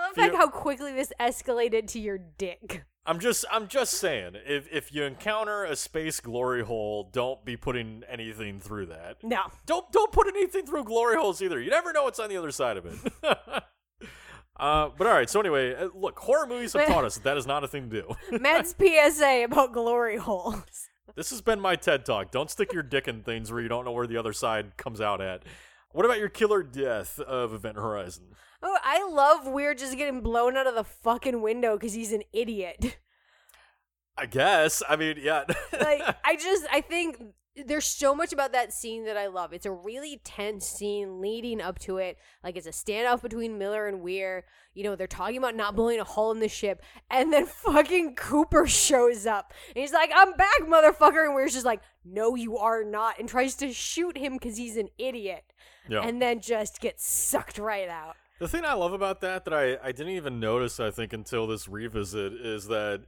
love 0.00 0.16
like 0.16 0.34
how 0.34 0.48
quickly 0.48 0.92
this 0.92 1.12
escalated 1.20 1.86
to 1.92 2.00
your 2.00 2.18
dick. 2.18 2.84
I'm 3.08 3.18
just 3.20 3.46
I'm 3.50 3.68
just 3.68 3.94
saying 3.94 4.34
if 4.46 4.68
if 4.70 4.92
you 4.94 5.04
encounter 5.04 5.64
a 5.64 5.74
space 5.74 6.20
glory 6.20 6.62
hole, 6.62 7.08
don't 7.10 7.42
be 7.42 7.56
putting 7.56 8.04
anything 8.06 8.60
through 8.60 8.86
that. 8.86 9.16
No. 9.24 9.40
Don't 9.64 9.90
don't 9.90 10.12
put 10.12 10.26
anything 10.28 10.66
through 10.66 10.84
glory 10.84 11.16
holes 11.16 11.40
either. 11.40 11.58
You 11.58 11.70
never 11.70 11.94
know 11.94 12.04
what's 12.04 12.20
on 12.20 12.28
the 12.28 12.36
other 12.36 12.52
side 12.52 12.76
of 12.76 12.86
it. 12.86 12.94
Uh, 14.60 14.90
but 14.98 15.06
all 15.06 15.12
right. 15.12 15.30
So 15.30 15.38
anyway, 15.38 15.72
uh, 15.72 15.88
look, 15.94 16.18
horror 16.18 16.44
movies 16.44 16.72
have 16.72 16.88
taught 16.88 17.04
us 17.04 17.14
that 17.14 17.22
that 17.22 17.36
is 17.36 17.46
not 17.46 17.62
a 17.62 17.68
thing 17.68 17.88
to 17.90 18.02
do. 18.02 18.38
Matt's 18.40 18.74
PSA 18.76 19.44
about 19.44 19.72
glory 19.72 20.16
holes. 20.16 20.88
this 21.14 21.30
has 21.30 21.40
been 21.40 21.60
my 21.60 21.76
TED 21.76 22.04
talk. 22.04 22.32
Don't 22.32 22.50
stick 22.50 22.72
your 22.72 22.82
dick 22.82 23.06
in 23.06 23.22
things 23.22 23.52
where 23.52 23.60
you 23.60 23.68
don't 23.68 23.84
know 23.84 23.92
where 23.92 24.08
the 24.08 24.16
other 24.16 24.32
side 24.32 24.76
comes 24.76 25.00
out 25.00 25.20
at. 25.20 25.44
What 25.92 26.04
about 26.04 26.18
your 26.18 26.28
killer 26.28 26.64
death 26.64 27.20
of 27.20 27.54
Event 27.54 27.76
Horizon? 27.76 28.34
Oh, 28.62 28.78
I 28.82 29.06
love 29.08 29.46
Weir 29.46 29.74
just 29.74 29.96
getting 29.96 30.20
blown 30.20 30.56
out 30.56 30.66
of 30.66 30.74
the 30.74 30.84
fucking 30.84 31.42
window 31.42 31.76
because 31.76 31.94
he's 31.94 32.12
an 32.12 32.22
idiot. 32.32 32.98
I 34.16 34.26
guess. 34.26 34.82
I 34.88 34.96
mean, 34.96 35.16
yeah. 35.20 35.44
like 35.80 36.02
I 36.24 36.36
just 36.36 36.66
I 36.72 36.80
think 36.80 37.22
there's 37.66 37.84
so 37.84 38.14
much 38.14 38.32
about 38.32 38.52
that 38.52 38.72
scene 38.72 39.04
that 39.04 39.16
I 39.16 39.26
love. 39.28 39.52
It's 39.52 39.66
a 39.66 39.70
really 39.70 40.20
tense 40.24 40.66
scene 40.66 41.20
leading 41.20 41.60
up 41.60 41.78
to 41.80 41.98
it. 41.98 42.18
Like 42.42 42.56
it's 42.56 42.66
a 42.66 42.70
standoff 42.70 43.22
between 43.22 43.58
Miller 43.58 43.86
and 43.86 44.00
Weir. 44.00 44.44
You 44.74 44.84
know, 44.84 44.96
they're 44.96 45.06
talking 45.06 45.38
about 45.38 45.56
not 45.56 45.76
blowing 45.76 46.00
a 46.00 46.04
hole 46.04 46.30
in 46.32 46.40
the 46.40 46.48
ship, 46.48 46.82
and 47.10 47.32
then 47.32 47.46
fucking 47.64 48.16
Cooper 48.16 48.66
shows 48.66 49.26
up. 49.26 49.52
And 49.68 49.82
he's 49.82 49.92
like, 49.92 50.10
I'm 50.14 50.32
back, 50.32 50.60
motherfucker. 50.62 51.24
And 51.24 51.34
Weir's 51.34 51.54
just 51.54 51.66
like, 51.66 51.80
No, 52.04 52.34
you 52.34 52.58
are 52.58 52.84
not, 52.84 53.18
and 53.18 53.28
tries 53.28 53.54
to 53.56 53.72
shoot 53.72 54.16
him 54.16 54.34
because 54.34 54.56
he's 54.56 54.76
an 54.76 54.88
idiot. 54.98 55.44
yeah. 55.88 56.02
And 56.02 56.20
then 56.20 56.40
just 56.40 56.80
gets 56.80 57.06
sucked 57.06 57.58
right 57.58 57.88
out. 57.88 58.16
The 58.38 58.46
thing 58.46 58.64
I 58.64 58.74
love 58.74 58.92
about 58.92 59.20
that 59.22 59.44
that 59.46 59.54
I, 59.54 59.78
I 59.82 59.90
didn't 59.92 60.12
even 60.12 60.38
notice 60.38 60.78
I 60.78 60.90
think 60.92 61.12
until 61.12 61.46
this 61.48 61.68
revisit 61.68 62.32
is 62.34 62.68
that 62.68 63.02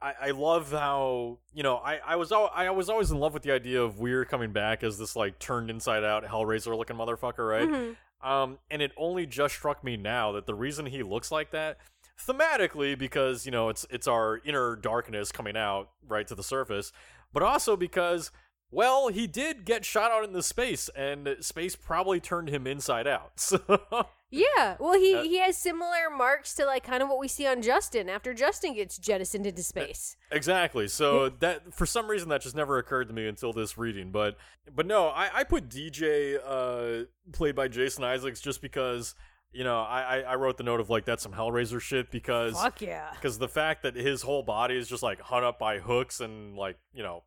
I, 0.00 0.12
I 0.20 0.30
love 0.30 0.70
how 0.70 1.38
you 1.52 1.62
know 1.64 1.76
I, 1.76 1.98
I 2.06 2.16
was 2.16 2.30
al- 2.30 2.52
I 2.54 2.70
was 2.70 2.88
always 2.88 3.10
in 3.10 3.18
love 3.18 3.34
with 3.34 3.42
the 3.42 3.50
idea 3.52 3.82
of 3.82 3.98
Weir 3.98 4.24
coming 4.24 4.52
back 4.52 4.84
as 4.84 4.96
this 4.98 5.16
like 5.16 5.38
turned 5.40 5.70
inside 5.70 6.04
out 6.04 6.24
Hellraiser 6.24 6.76
looking 6.76 6.96
motherfucker 6.96 7.48
right 7.48 7.68
Mhm. 7.68 7.96
um 8.22 8.58
and 8.70 8.80
it 8.80 8.92
only 8.96 9.26
just 9.26 9.54
struck 9.56 9.82
me 9.82 9.96
now 9.96 10.30
that 10.32 10.46
the 10.46 10.54
reason 10.54 10.86
he 10.86 11.02
looks 11.02 11.32
like 11.32 11.50
that 11.50 11.78
thematically 12.24 12.96
because 12.96 13.44
you 13.44 13.52
know 13.52 13.68
it's 13.68 13.84
it's 13.90 14.06
our 14.06 14.40
inner 14.44 14.76
darkness 14.76 15.32
coming 15.32 15.56
out 15.56 15.90
right 16.08 16.26
to 16.28 16.34
the 16.34 16.42
surface 16.44 16.92
but 17.32 17.42
also 17.42 17.76
because 17.76 18.30
well 18.76 19.08
he 19.08 19.26
did 19.26 19.64
get 19.64 19.84
shot 19.84 20.10
out 20.10 20.24
into 20.24 20.42
space 20.42 20.88
and 20.96 21.36
space 21.40 21.74
probably 21.74 22.20
turned 22.20 22.48
him 22.48 22.66
inside 22.66 23.06
out 23.06 23.32
so 23.40 24.06
Yeah, 24.30 24.76
well, 24.80 24.94
he 24.94 25.14
Uh, 25.14 25.22
he 25.22 25.38
has 25.38 25.56
similar 25.56 26.10
marks 26.10 26.54
to 26.54 26.66
like 26.66 26.82
kind 26.82 27.02
of 27.02 27.08
what 27.08 27.18
we 27.18 27.28
see 27.28 27.46
on 27.46 27.62
Justin 27.62 28.08
after 28.08 28.34
Justin 28.34 28.74
gets 28.74 28.98
jettisoned 28.98 29.46
into 29.46 29.62
space. 29.62 30.16
Exactly. 30.32 30.88
So 30.88 31.28
that 31.28 31.72
for 31.72 31.86
some 31.86 32.08
reason 32.08 32.28
that 32.30 32.40
just 32.40 32.56
never 32.56 32.78
occurred 32.78 33.06
to 33.08 33.14
me 33.14 33.28
until 33.28 33.52
this 33.52 33.78
reading. 33.78 34.10
But 34.10 34.36
but 34.74 34.84
no, 34.84 35.08
I, 35.08 35.30
I 35.32 35.44
put 35.44 35.68
DJ 35.68 36.38
uh 36.44 37.06
played 37.32 37.54
by 37.54 37.68
Jason 37.68 38.02
Isaacs 38.02 38.40
just 38.40 38.60
because 38.60 39.14
you 39.52 39.62
know 39.62 39.80
I, 39.80 40.00
I 40.00 40.20
I 40.22 40.34
wrote 40.34 40.56
the 40.56 40.64
note 40.64 40.80
of 40.80 40.90
like 40.90 41.04
that's 41.04 41.22
some 41.22 41.32
Hellraiser 41.32 41.80
shit 41.80 42.10
because 42.10 42.60
Fuck 42.60 42.82
yeah. 42.82 43.10
because 43.12 43.38
the 43.38 43.48
fact 43.48 43.84
that 43.84 43.94
his 43.94 44.22
whole 44.22 44.42
body 44.42 44.76
is 44.76 44.88
just 44.88 45.04
like 45.04 45.20
hung 45.20 45.44
up 45.44 45.60
by 45.60 45.78
hooks 45.78 46.18
and 46.18 46.56
like 46.56 46.78
you 46.92 47.04
know 47.04 47.22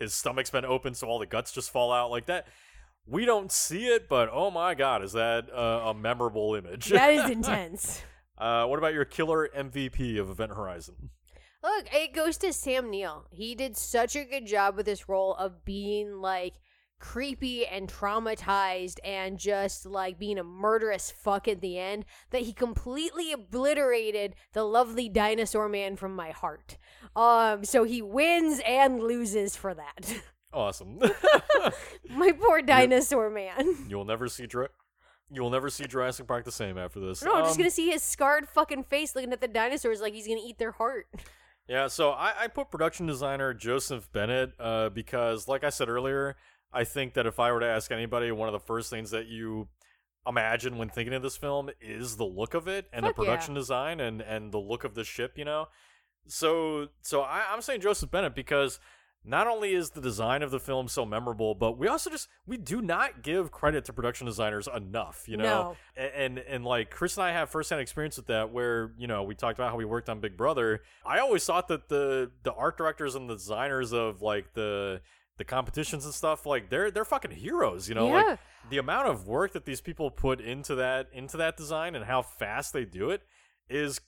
his 0.00 0.14
stomach's 0.14 0.50
been 0.50 0.64
open 0.64 0.94
so 0.94 1.06
all 1.06 1.18
the 1.20 1.26
guts 1.26 1.52
just 1.52 1.70
fall 1.70 1.92
out 1.92 2.10
like 2.10 2.26
that. 2.26 2.48
We 3.06 3.24
don't 3.24 3.52
see 3.52 3.86
it, 3.86 4.08
but 4.08 4.28
oh 4.32 4.50
my 4.50 4.74
god, 4.74 5.04
is 5.04 5.12
that 5.12 5.48
uh, 5.52 5.90
a 5.90 5.94
memorable 5.94 6.54
image? 6.54 6.86
That 6.86 7.12
is 7.12 7.30
intense. 7.30 8.02
uh, 8.38 8.66
what 8.66 8.78
about 8.78 8.94
your 8.94 9.04
killer 9.04 9.48
MVP 9.56 10.18
of 10.18 10.30
Event 10.30 10.52
Horizon? 10.52 11.10
Look, 11.62 11.86
it 11.92 12.14
goes 12.14 12.38
to 12.38 12.52
Sam 12.52 12.90
Neill. 12.90 13.26
He 13.30 13.54
did 13.54 13.76
such 13.76 14.16
a 14.16 14.24
good 14.24 14.46
job 14.46 14.76
with 14.76 14.86
this 14.86 15.08
role 15.08 15.34
of 15.34 15.64
being 15.64 16.14
like 16.20 16.54
creepy 17.00 17.66
and 17.66 17.88
traumatized 17.88 18.98
and 19.02 19.38
just 19.38 19.86
like 19.86 20.18
being 20.18 20.38
a 20.38 20.44
murderous 20.44 21.10
fuck 21.10 21.48
at 21.48 21.60
the 21.60 21.78
end 21.78 22.04
that 22.30 22.42
he 22.42 22.52
completely 22.52 23.32
obliterated 23.32 24.34
the 24.52 24.62
lovely 24.62 25.08
dinosaur 25.08 25.68
man 25.68 25.96
from 25.96 26.14
my 26.14 26.30
heart. 26.30 26.76
Um 27.16 27.64
so 27.64 27.84
he 27.84 28.02
wins 28.02 28.60
and 28.66 29.00
loses 29.02 29.56
for 29.56 29.74
that. 29.74 30.14
Awesome. 30.52 30.98
my 32.10 32.32
poor 32.32 32.60
dinosaur 32.60 33.30
man. 33.30 33.86
You'll 33.88 34.04
never 34.04 34.26
see 34.26 34.46
Dra- 34.48 34.70
You 35.30 35.42
will 35.42 35.50
never 35.50 35.70
see 35.70 35.84
Jurassic 35.86 36.26
Park 36.26 36.44
the 36.44 36.50
same 36.50 36.76
after 36.76 36.98
this. 36.98 37.22
No, 37.22 37.34
I'm 37.36 37.44
just 37.44 37.52
Um, 37.52 37.58
gonna 37.58 37.70
see 37.70 37.88
his 37.88 38.02
scarred 38.02 38.48
fucking 38.48 38.82
face 38.82 39.14
looking 39.14 39.32
at 39.32 39.40
the 39.40 39.46
dinosaurs 39.46 40.00
like 40.00 40.12
he's 40.12 40.26
gonna 40.26 40.40
eat 40.44 40.58
their 40.58 40.72
heart. 40.72 41.06
Yeah, 41.68 41.86
so 41.86 42.10
I, 42.10 42.32
I 42.36 42.46
put 42.48 42.68
production 42.72 43.06
designer 43.06 43.54
Joseph 43.54 44.10
Bennett 44.12 44.50
uh, 44.58 44.88
because, 44.88 45.46
like 45.46 45.62
I 45.62 45.70
said 45.70 45.88
earlier, 45.88 46.34
I 46.72 46.82
think 46.82 47.14
that 47.14 47.26
if 47.26 47.38
I 47.38 47.52
were 47.52 47.60
to 47.60 47.66
ask 47.66 47.92
anybody, 47.92 48.32
one 48.32 48.48
of 48.48 48.52
the 48.52 48.58
first 48.58 48.90
things 48.90 49.12
that 49.12 49.26
you 49.28 49.68
imagine 50.26 50.78
when 50.78 50.88
thinking 50.88 51.14
of 51.14 51.22
this 51.22 51.36
film 51.36 51.70
is 51.80 52.16
the 52.16 52.24
look 52.24 52.54
of 52.54 52.66
it 52.66 52.86
and 52.92 53.04
Fuck 53.06 53.14
the 53.14 53.22
production 53.22 53.54
design 53.54 54.00
and 54.00 54.20
and 54.20 54.50
the 54.50 54.58
look 54.58 54.82
of 54.82 54.94
the 54.96 55.04
ship. 55.04 55.38
You 55.38 55.44
know, 55.44 55.68
so 56.26 56.88
so 57.02 57.22
I, 57.22 57.44
I'm 57.50 57.60
saying 57.62 57.80
Joseph 57.80 58.10
Bennett 58.10 58.34
because 58.34 58.78
not 59.22 59.46
only 59.46 59.74
is 59.74 59.90
the 59.90 60.00
design 60.00 60.42
of 60.42 60.50
the 60.50 60.58
film 60.58 60.88
so 60.88 61.04
memorable, 61.04 61.54
but 61.54 61.76
we 61.76 61.86
also 61.88 62.08
just 62.08 62.28
we 62.46 62.56
do 62.56 62.80
not 62.80 63.22
give 63.22 63.50
credit 63.50 63.84
to 63.84 63.92
production 63.92 64.26
designers 64.26 64.66
enough. 64.74 65.24
You 65.28 65.36
know, 65.36 65.44
No. 65.44 65.76
A- 65.96 66.18
and 66.18 66.38
and 66.38 66.64
like 66.64 66.90
Chris 66.90 67.16
and 67.18 67.24
I 67.24 67.32
have 67.32 67.50
firsthand 67.50 67.80
experience 67.82 68.16
with 68.16 68.26
that, 68.28 68.50
where 68.50 68.92
you 68.96 69.06
know 69.06 69.22
we 69.22 69.34
talked 69.34 69.58
about 69.58 69.70
how 69.70 69.76
we 69.76 69.84
worked 69.84 70.08
on 70.08 70.20
Big 70.20 70.36
Brother. 70.36 70.80
I 71.04 71.18
always 71.18 71.44
thought 71.44 71.68
that 71.68 71.88
the 71.88 72.30
the 72.44 72.52
art 72.54 72.78
directors 72.78 73.14
and 73.14 73.28
the 73.28 73.34
designers 73.34 73.92
of 73.92 74.22
like 74.22 74.54
the 74.54 75.02
the 75.36 75.44
competitions 75.44 76.04
and 76.04 76.14
stuff, 76.14 76.46
like 76.46 76.70
they're 76.70 76.90
they're 76.90 77.04
fucking 77.04 77.30
heroes. 77.32 77.88
You 77.90 77.94
know, 77.96 78.08
Yeah. 78.08 78.22
like 78.22 78.38
the 78.70 78.78
amount 78.78 79.08
of 79.08 79.26
work 79.26 79.52
that 79.52 79.64
these 79.66 79.80
people 79.82 80.10
put 80.10 80.40
into 80.40 80.74
that 80.76 81.08
into 81.12 81.36
that 81.38 81.56
design 81.58 81.94
and 81.94 82.04
how 82.06 82.22
fast 82.22 82.72
they 82.72 82.84
do 82.86 83.10
it 83.10 83.22
is 83.68 84.00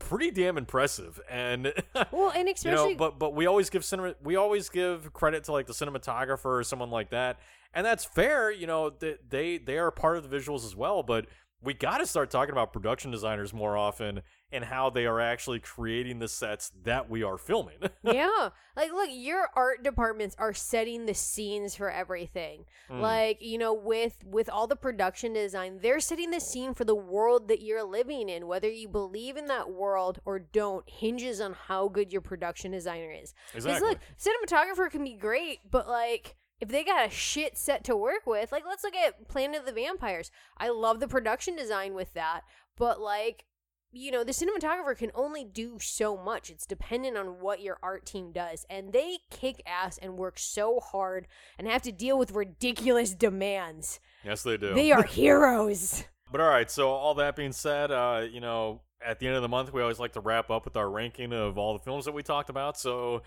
pretty 0.00 0.32
damn 0.32 0.58
impressive. 0.58 1.20
And 1.30 1.72
Well, 2.10 2.32
and 2.34 2.48
you 2.48 2.54
especially 2.54 2.94
know, 2.94 2.98
but 2.98 3.20
but 3.20 3.34
we 3.34 3.46
always 3.46 3.70
give 3.70 3.84
cinema 3.84 4.16
we 4.22 4.34
always 4.34 4.68
give 4.68 5.12
credit 5.12 5.44
to 5.44 5.52
like 5.52 5.68
the 5.68 5.72
cinematographer 5.72 6.46
or 6.46 6.64
someone 6.64 6.90
like 6.90 7.10
that, 7.10 7.38
and 7.72 7.86
that's 7.86 8.04
fair. 8.04 8.50
You 8.50 8.66
know, 8.66 8.90
they 8.90 9.16
they, 9.28 9.58
they 9.58 9.78
are 9.78 9.92
part 9.92 10.16
of 10.16 10.28
the 10.28 10.36
visuals 10.36 10.64
as 10.64 10.74
well, 10.74 11.04
but 11.04 11.26
we 11.62 11.74
got 11.74 11.98
to 11.98 12.06
start 12.06 12.30
talking 12.30 12.52
about 12.52 12.72
production 12.72 13.10
designers 13.10 13.52
more 13.52 13.76
often 13.76 14.22
and 14.50 14.64
how 14.64 14.90
they 14.90 15.06
are 15.06 15.20
actually 15.20 15.60
creating 15.60 16.18
the 16.18 16.28
sets 16.28 16.72
that 16.84 17.10
we 17.10 17.22
are 17.22 17.36
filming. 17.36 17.76
yeah. 18.02 18.48
Like, 18.76 18.92
look, 18.92 19.10
your 19.12 19.48
art 19.54 19.82
departments 19.82 20.34
are 20.38 20.54
setting 20.54 21.06
the 21.06 21.14
scenes 21.14 21.74
for 21.74 21.90
everything. 21.90 22.64
Mm. 22.88 23.00
Like, 23.00 23.42
you 23.42 23.58
know, 23.58 23.74
with 23.74 24.24
with 24.24 24.48
all 24.48 24.66
the 24.66 24.76
production 24.76 25.34
design, 25.34 25.78
they're 25.82 26.00
setting 26.00 26.30
the 26.30 26.40
scene 26.40 26.74
for 26.74 26.84
the 26.84 26.94
world 26.94 27.48
that 27.48 27.60
you're 27.60 27.84
living 27.84 28.28
in. 28.28 28.46
Whether 28.46 28.70
you 28.70 28.88
believe 28.88 29.36
in 29.36 29.46
that 29.46 29.70
world 29.70 30.18
or 30.24 30.38
don't 30.38 30.88
hinges 30.88 31.40
on 31.40 31.54
how 31.68 31.88
good 31.88 32.12
your 32.12 32.22
production 32.22 32.72
designer 32.72 33.12
is. 33.12 33.34
Because 33.52 33.66
exactly. 33.66 33.90
look, 33.90 33.98
cinematographer 34.18 34.90
can 34.90 35.04
be 35.04 35.14
great, 35.14 35.60
but 35.70 35.86
like 35.86 36.36
if 36.60 36.68
they 36.68 36.84
got 36.84 37.06
a 37.06 37.10
shit 37.10 37.56
set 37.56 37.84
to 37.84 37.96
work 37.96 38.26
with, 38.26 38.52
like 38.52 38.64
let's 38.66 38.84
look 38.84 38.94
at 38.96 39.28
Planet 39.28 39.60
of 39.60 39.66
the 39.66 39.72
Vampires. 39.72 40.30
I 40.56 40.68
love 40.68 41.00
the 41.00 41.08
production 41.08 41.56
design 41.56 41.94
with 41.94 42.12
that, 42.14 42.42
but 42.76 43.00
like 43.00 43.44
you 43.92 44.10
know, 44.10 44.22
the 44.22 44.32
cinematographer 44.32 44.96
can 44.96 45.10
only 45.14 45.44
do 45.44 45.78
so 45.80 46.16
much. 46.16 46.48
It's 46.48 46.66
dependent 46.66 47.16
on 47.16 47.40
what 47.40 47.60
your 47.60 47.78
art 47.82 48.06
team 48.06 48.30
does. 48.30 48.64
And 48.70 48.92
they 48.92 49.18
kick 49.30 49.62
ass 49.66 49.98
and 49.98 50.16
work 50.16 50.38
so 50.38 50.78
hard 50.80 51.26
and 51.58 51.66
have 51.66 51.82
to 51.82 51.92
deal 51.92 52.16
with 52.16 52.30
ridiculous 52.30 53.14
demands. 53.14 53.98
yes, 54.24 54.42
they 54.42 54.56
do. 54.56 54.74
They 54.74 54.92
are 54.92 55.02
heroes. 55.08 56.04
But 56.30 56.40
all 56.40 56.48
right, 56.48 56.70
so 56.70 56.90
all 56.90 57.14
that 57.14 57.34
being 57.34 57.52
said, 57.52 57.90
uh, 57.90 58.24
you 58.30 58.40
know, 58.40 58.82
at 59.04 59.18
the 59.18 59.26
end 59.26 59.34
of 59.34 59.42
the 59.42 59.48
month, 59.48 59.72
we 59.72 59.82
always 59.82 59.98
like 59.98 60.12
to 60.12 60.20
wrap 60.20 60.50
up 60.50 60.64
with 60.64 60.76
our 60.76 60.88
ranking 60.88 61.32
of 61.32 61.58
all 61.58 61.72
the 61.72 61.82
films 61.82 62.04
that 62.04 62.12
we 62.12 62.22
talked 62.22 62.50
about. 62.50 62.78
So, 62.78 63.22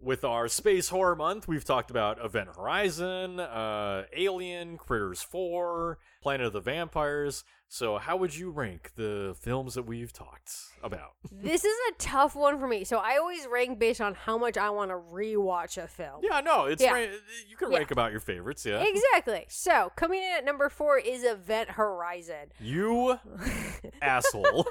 with 0.00 0.24
our 0.24 0.48
space 0.48 0.88
horror 0.88 1.14
month, 1.16 1.46
we've 1.46 1.64
talked 1.64 1.90
about 1.90 2.24
Event 2.24 2.48
Horizon, 2.56 3.38
uh, 3.40 4.04
Alien, 4.16 4.78
Critters 4.78 5.22
4, 5.22 5.98
Planet 6.22 6.46
of 6.46 6.52
the 6.52 6.60
Vampires. 6.60 7.44
So, 7.72 7.98
how 7.98 8.16
would 8.16 8.34
you 8.36 8.50
rank 8.50 8.90
the 8.96 9.36
films 9.38 9.74
that 9.74 9.84
we've 9.84 10.12
talked 10.12 10.50
about? 10.82 11.12
this 11.30 11.64
is 11.64 11.76
a 11.90 11.92
tough 11.98 12.34
one 12.34 12.58
for 12.58 12.66
me. 12.66 12.82
So 12.82 12.98
I 12.98 13.18
always 13.18 13.46
rank 13.46 13.78
based 13.78 14.00
on 14.00 14.14
how 14.14 14.36
much 14.38 14.56
I 14.58 14.70
want 14.70 14.90
to 14.90 14.96
rewatch 14.96 15.80
a 15.80 15.86
film. 15.86 16.20
Yeah, 16.22 16.40
no, 16.40 16.64
it's 16.64 16.82
Yeah. 16.82 16.94
ra- 16.94 17.14
you 17.48 17.56
can 17.56 17.70
Yeah. 17.70 17.78
rank 17.78 17.92
about 17.92 18.10
your 18.10 18.18
favorites. 18.18 18.66
Yeah, 18.66 18.82
Exactly. 18.82 19.44
So 19.48 19.92
coming 19.94 20.20
in 20.20 20.32
at 20.38 20.44
number 20.44 20.68
four 20.68 20.98
is 20.98 21.22
Event 21.22 21.70
Horizon. 21.70 22.50
you 22.58 23.20
asshole. 24.02 24.66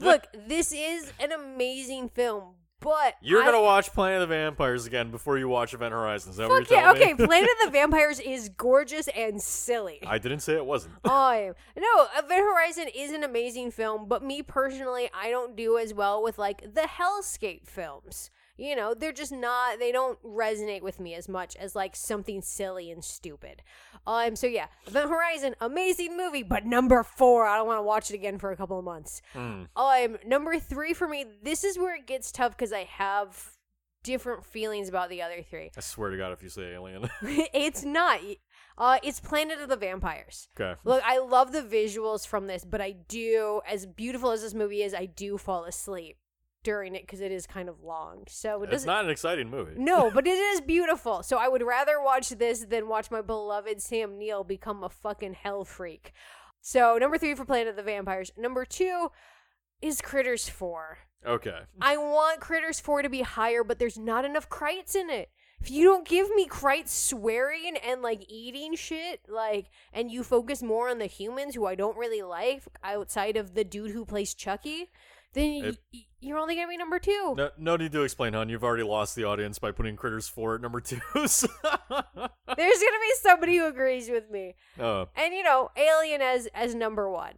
Look, 0.00 0.26
this 0.46 0.72
is 0.72 1.12
an 1.20 1.30
amazing 1.30 2.08
film, 2.08 2.54
but 2.82 3.14
You're 3.20 3.42
I- 3.42 3.46
gonna 3.46 3.62
watch 3.62 3.92
Planet 3.92 4.22
of 4.22 4.28
the 4.28 4.34
Vampires 4.34 4.86
again 4.86 5.10
before 5.10 5.38
you 5.38 5.48
watch 5.48 5.74
Event 5.74 5.92
Horizon. 5.92 6.30
Is 6.30 6.36
that 6.36 6.48
what 6.48 6.68
you're 6.70 6.78
yeah. 6.78 6.92
telling 6.92 7.02
Okay, 7.02 7.12
me? 7.14 7.26
Planet 7.26 7.48
of 7.60 7.66
the 7.66 7.70
Vampires 7.70 8.20
is 8.20 8.48
gorgeous 8.50 9.08
and 9.08 9.40
silly. 9.40 10.00
I 10.06 10.18
didn't 10.18 10.40
say 10.40 10.54
it 10.54 10.66
wasn't. 10.66 10.94
Oh, 11.04 11.10
I 11.10 11.52
no, 11.78 12.06
Event 12.18 12.42
Horizon 12.42 12.86
is 12.94 13.12
an 13.12 13.22
amazing 13.24 13.70
film, 13.70 14.06
but 14.08 14.22
me 14.22 14.42
personally, 14.42 15.08
I 15.14 15.30
don't 15.30 15.56
do 15.56 15.78
as 15.78 15.92
well 15.94 16.22
with 16.22 16.38
like 16.38 16.74
the 16.74 16.82
Hellscape 16.98 17.66
films. 17.66 18.30
You 18.62 18.76
know, 18.76 18.94
they're 18.94 19.10
just 19.10 19.32
not, 19.32 19.80
they 19.80 19.90
don't 19.90 20.22
resonate 20.22 20.82
with 20.82 21.00
me 21.00 21.14
as 21.14 21.28
much 21.28 21.56
as 21.56 21.74
like 21.74 21.96
something 21.96 22.42
silly 22.42 22.92
and 22.92 23.04
stupid. 23.04 23.60
Um, 24.06 24.36
so 24.36 24.46
yeah, 24.46 24.66
Event 24.86 25.10
Horizon, 25.10 25.56
amazing 25.60 26.16
movie, 26.16 26.44
but 26.44 26.64
number 26.64 27.02
four, 27.02 27.44
I 27.44 27.56
don't 27.56 27.66
want 27.66 27.78
to 27.78 27.82
watch 27.82 28.10
it 28.10 28.14
again 28.14 28.38
for 28.38 28.52
a 28.52 28.56
couple 28.56 28.78
of 28.78 28.84
months. 28.84 29.20
Hmm. 29.32 29.64
Um, 29.74 30.16
number 30.24 30.60
three 30.60 30.94
for 30.94 31.08
me, 31.08 31.24
this 31.42 31.64
is 31.64 31.76
where 31.76 31.96
it 31.96 32.06
gets 32.06 32.30
tough 32.30 32.52
because 32.52 32.72
I 32.72 32.84
have 32.84 33.56
different 34.04 34.44
feelings 34.44 34.88
about 34.88 35.08
the 35.08 35.22
other 35.22 35.42
three. 35.42 35.72
I 35.76 35.80
swear 35.80 36.10
to 36.10 36.16
God, 36.16 36.30
if 36.30 36.44
you 36.44 36.48
say 36.48 36.74
Alien. 36.74 37.10
it's 37.22 37.82
not. 37.82 38.20
Uh, 38.78 38.98
it's 39.02 39.18
Planet 39.18 39.60
of 39.60 39.70
the 39.70 39.76
Vampires. 39.76 40.48
okay. 40.56 40.78
Look, 40.84 41.02
I 41.04 41.18
love 41.18 41.50
the 41.50 41.62
visuals 41.62 42.24
from 42.28 42.46
this, 42.46 42.64
but 42.64 42.80
I 42.80 42.92
do, 42.92 43.60
as 43.68 43.86
beautiful 43.86 44.30
as 44.30 44.42
this 44.42 44.54
movie 44.54 44.84
is, 44.84 44.94
I 44.94 45.06
do 45.06 45.36
fall 45.36 45.64
asleep 45.64 46.16
during 46.62 46.94
it 46.94 47.02
because 47.02 47.20
it 47.20 47.32
is 47.32 47.46
kind 47.46 47.68
of 47.68 47.82
long. 47.82 48.24
So 48.28 48.62
it 48.62 48.72
It's 48.72 48.84
not 48.84 49.04
an 49.04 49.10
exciting 49.10 49.50
movie. 49.50 49.74
no, 49.76 50.10
but 50.14 50.26
it 50.26 50.38
is 50.38 50.60
beautiful. 50.60 51.22
So 51.22 51.36
I 51.36 51.48
would 51.48 51.62
rather 51.62 52.02
watch 52.02 52.30
this 52.30 52.64
than 52.64 52.88
watch 52.88 53.10
my 53.10 53.20
beloved 53.22 53.80
Sam 53.80 54.18
Neill 54.18 54.44
become 54.44 54.82
a 54.84 54.88
fucking 54.88 55.34
hell 55.34 55.64
freak. 55.64 56.12
So 56.60 56.96
number 56.98 57.18
three 57.18 57.34
for 57.34 57.44
Planet 57.44 57.68
of 57.68 57.76
the 57.76 57.82
Vampires. 57.82 58.30
Number 58.36 58.64
two 58.64 59.10
is 59.80 60.00
Critters 60.00 60.48
4. 60.48 60.98
Okay. 61.26 61.58
I 61.80 61.96
want 61.96 62.40
Critters 62.40 62.80
4 62.80 63.02
to 63.02 63.08
be 63.08 63.22
higher, 63.22 63.64
but 63.64 63.78
there's 63.78 63.98
not 63.98 64.24
enough 64.24 64.48
Krites 64.48 64.94
in 64.94 65.10
it. 65.10 65.30
If 65.60 65.70
you 65.70 65.84
don't 65.84 66.06
give 66.06 66.28
me 66.34 66.48
Krites 66.48 66.88
swearing 66.88 67.76
and 67.84 68.02
like 68.02 68.24
eating 68.28 68.74
shit, 68.74 69.20
like, 69.28 69.66
and 69.92 70.10
you 70.10 70.24
focus 70.24 70.60
more 70.62 70.88
on 70.88 70.98
the 70.98 71.06
humans 71.06 71.54
who 71.54 71.66
I 71.66 71.76
don't 71.76 71.96
really 71.96 72.22
like 72.22 72.64
outside 72.82 73.36
of 73.36 73.54
the 73.54 73.62
dude 73.62 73.92
who 73.92 74.04
plays 74.04 74.34
Chucky, 74.34 74.90
then 75.34 75.64
It- 75.64 75.78
y- 75.92 76.00
you're 76.20 76.38
only 76.38 76.54
gonna 76.54 76.68
be 76.68 76.76
number 76.76 76.98
two. 76.98 77.34
No, 77.36 77.50
no 77.58 77.76
need 77.76 77.92
to 77.92 78.02
explain, 78.02 78.32
hon. 78.34 78.48
You've 78.48 78.62
already 78.64 78.82
lost 78.84 79.16
the 79.16 79.24
audience 79.24 79.58
by 79.58 79.72
putting 79.72 79.96
Critters 79.96 80.28
4 80.28 80.56
at 80.56 80.60
number 80.60 80.80
2. 80.80 81.00
so- 81.26 81.48
There's 81.64 82.28
gonna 82.48 83.00
be 83.00 83.12
somebody 83.22 83.56
who 83.56 83.66
agrees 83.66 84.08
with 84.10 84.30
me. 84.30 84.54
oh, 84.78 85.08
And 85.16 85.34
you 85.34 85.42
know, 85.42 85.70
Alien 85.76 86.20
as 86.22 86.46
as 86.54 86.74
number 86.74 87.10
one. 87.10 87.34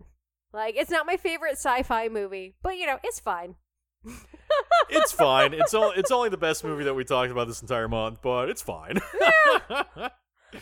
Like, 0.53 0.77
it's 0.77 0.91
not 0.91 1.07
my 1.07 1.17
favorite 1.17 1.53
sci-fi 1.59 2.09
movie, 2.09 2.55
but 2.63 2.77
you 2.77 2.87
know, 2.87 2.99
it's 3.03 3.19
fine. 3.21 3.57
it's 4.91 5.11
fine. 5.13 5.53
It's 5.55 5.73
all, 5.75 5.91
it's 5.97 6.11
only 6.11 6.29
the 6.29 6.37
best 6.37 6.63
movie 6.63 6.85
that 6.85 6.95
we 6.95 7.05
talked 7.05 7.33
about 7.33 7.49
this 7.49 7.63
entire 7.63 7.89
month, 7.89 8.19
but 8.23 8.49
it's 8.51 8.63
fine. 8.63 9.01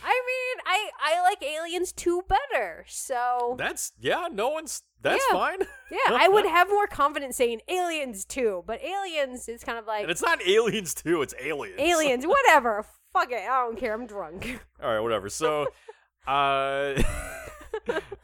I 0.04 0.22
mean, 0.26 0.64
I 0.66 0.90
I 1.00 1.22
like 1.22 1.42
Aliens 1.42 1.92
2 1.92 2.22
better. 2.28 2.84
So 2.88 3.54
that's 3.58 3.92
yeah, 4.00 4.28
no 4.32 4.48
one's 4.50 4.82
that's 5.00 5.24
Yeah. 5.30 5.38
fine. 5.38 5.58
Yeah, 5.90 5.98
I 6.10 6.28
would 6.28 6.46
have 6.58 6.68
more 6.68 6.86
confidence 6.86 7.36
saying 7.36 7.60
Aliens 7.68 8.24
2, 8.24 8.64
but 8.66 8.80
Aliens 8.82 9.48
is 9.48 9.64
kind 9.64 9.78
of 9.78 9.86
like 9.86 10.02
And 10.02 10.10
it's 10.10 10.22
not 10.22 10.40
Aliens 10.46 10.94
2, 10.94 11.22
it's 11.22 11.34
Aliens. 11.40 11.80
Aliens, 11.80 12.26
whatever. 12.26 12.84
Fuck 13.12 13.30
it, 13.32 13.42
I 13.42 13.64
don't 13.66 13.78
care. 13.78 13.92
I'm 13.94 14.06
drunk. 14.06 14.60
All 14.82 14.90
right, 14.92 15.00
whatever. 15.00 15.28
So, 15.28 15.66
uh, 16.26 16.94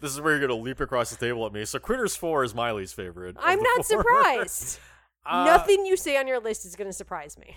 this 0.00 0.12
is 0.12 0.20
where 0.20 0.36
you're 0.38 0.46
gonna 0.46 0.60
leap 0.60 0.80
across 0.80 1.10
the 1.10 1.16
table 1.16 1.44
at 1.46 1.52
me. 1.52 1.64
So, 1.64 1.78
Critters 1.78 2.16
Four 2.16 2.44
is 2.44 2.54
my 2.54 2.72
least 2.72 2.94
favorite. 2.94 3.36
I'm 3.38 3.60
not 3.62 3.84
four. 3.84 4.02
surprised. 4.02 4.78
Uh, 5.26 5.44
Nothing 5.44 5.84
you 5.84 5.96
say 5.96 6.16
on 6.16 6.26
your 6.26 6.40
list 6.40 6.64
is 6.64 6.74
going 6.74 6.88
to 6.88 6.92
surprise 6.92 7.36
me. 7.36 7.54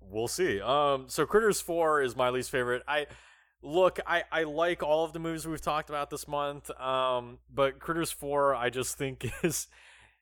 We'll 0.00 0.28
see. 0.28 0.60
Um, 0.62 1.04
so 1.08 1.26
Critters 1.26 1.60
Four 1.60 2.00
is 2.00 2.16
my 2.16 2.30
least 2.30 2.50
favorite. 2.50 2.82
I 2.88 3.06
look, 3.62 4.00
I 4.06 4.24
I 4.30 4.42
like 4.44 4.82
all 4.82 5.04
of 5.04 5.12
the 5.12 5.18
movies 5.18 5.46
we've 5.46 5.60
talked 5.60 5.88
about 5.88 6.10
this 6.10 6.26
month. 6.26 6.70
Um, 6.80 7.38
but 7.52 7.78
Critters 7.78 8.12
Four, 8.12 8.54
I 8.54 8.70
just 8.70 8.98
think 8.98 9.30
is, 9.42 9.68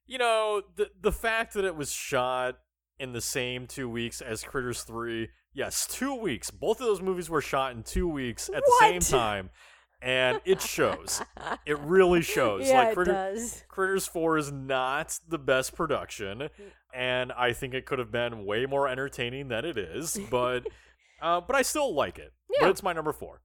you 0.07 0.19
know, 0.19 0.63
the 0.77 0.91
the 1.01 1.13
fact 1.13 1.55
that 1.55 1.65
it 1.65 1.77
was 1.77 1.91
shot 1.93 2.59
in 2.99 3.13
the 3.13 3.21
same 3.21 3.67
two 3.67 3.89
weeks 3.89 4.21
as 4.21 4.43
Critters 4.43 4.83
Three. 4.83 5.31
Yes, 5.53 5.87
two 5.87 6.15
weeks. 6.15 6.51
Both 6.51 6.81
of 6.81 6.87
those 6.87 7.01
movies 7.03 7.29
were 7.29 7.41
shot 7.41 7.73
in 7.73 7.83
two 7.83 8.09
weeks 8.09 8.49
at 8.49 8.63
the 8.65 8.77
same 8.79 9.01
time, 9.01 9.51
and 10.01 10.41
it 10.45 10.63
shows. 10.63 11.23
It 11.67 11.79
really 11.81 12.23
shows. 12.23 12.69
yeah, 12.69 12.85
like 12.85 12.99
it 12.99 13.05
does. 13.07 13.65
Critters 13.69 14.07
4 14.07 14.39
is 14.39 14.53
not 14.53 15.19
the 15.29 15.39
best 15.39 15.75
production, 15.75 16.49
and 16.95 17.33
I 17.33 17.53
think 17.53 17.75
it 17.75 17.85
could 17.85 17.99
have 17.99 18.13
been 18.13 18.45
way 18.45 18.67
more 18.67 18.87
entertaining 18.87 19.49
than 19.49 19.65
it 19.65 19.77
is, 19.77 20.19
but 20.31 20.67
uh, 21.23 21.41
but 21.41 21.57
I 21.57 21.63
still 21.63 21.95
like 21.95 22.19
it. 22.19 22.33
Yeah. 22.51 22.59
But 22.63 22.71
it's 22.71 22.83
my 22.83 22.93
number 22.93 23.13
four. 23.13 23.41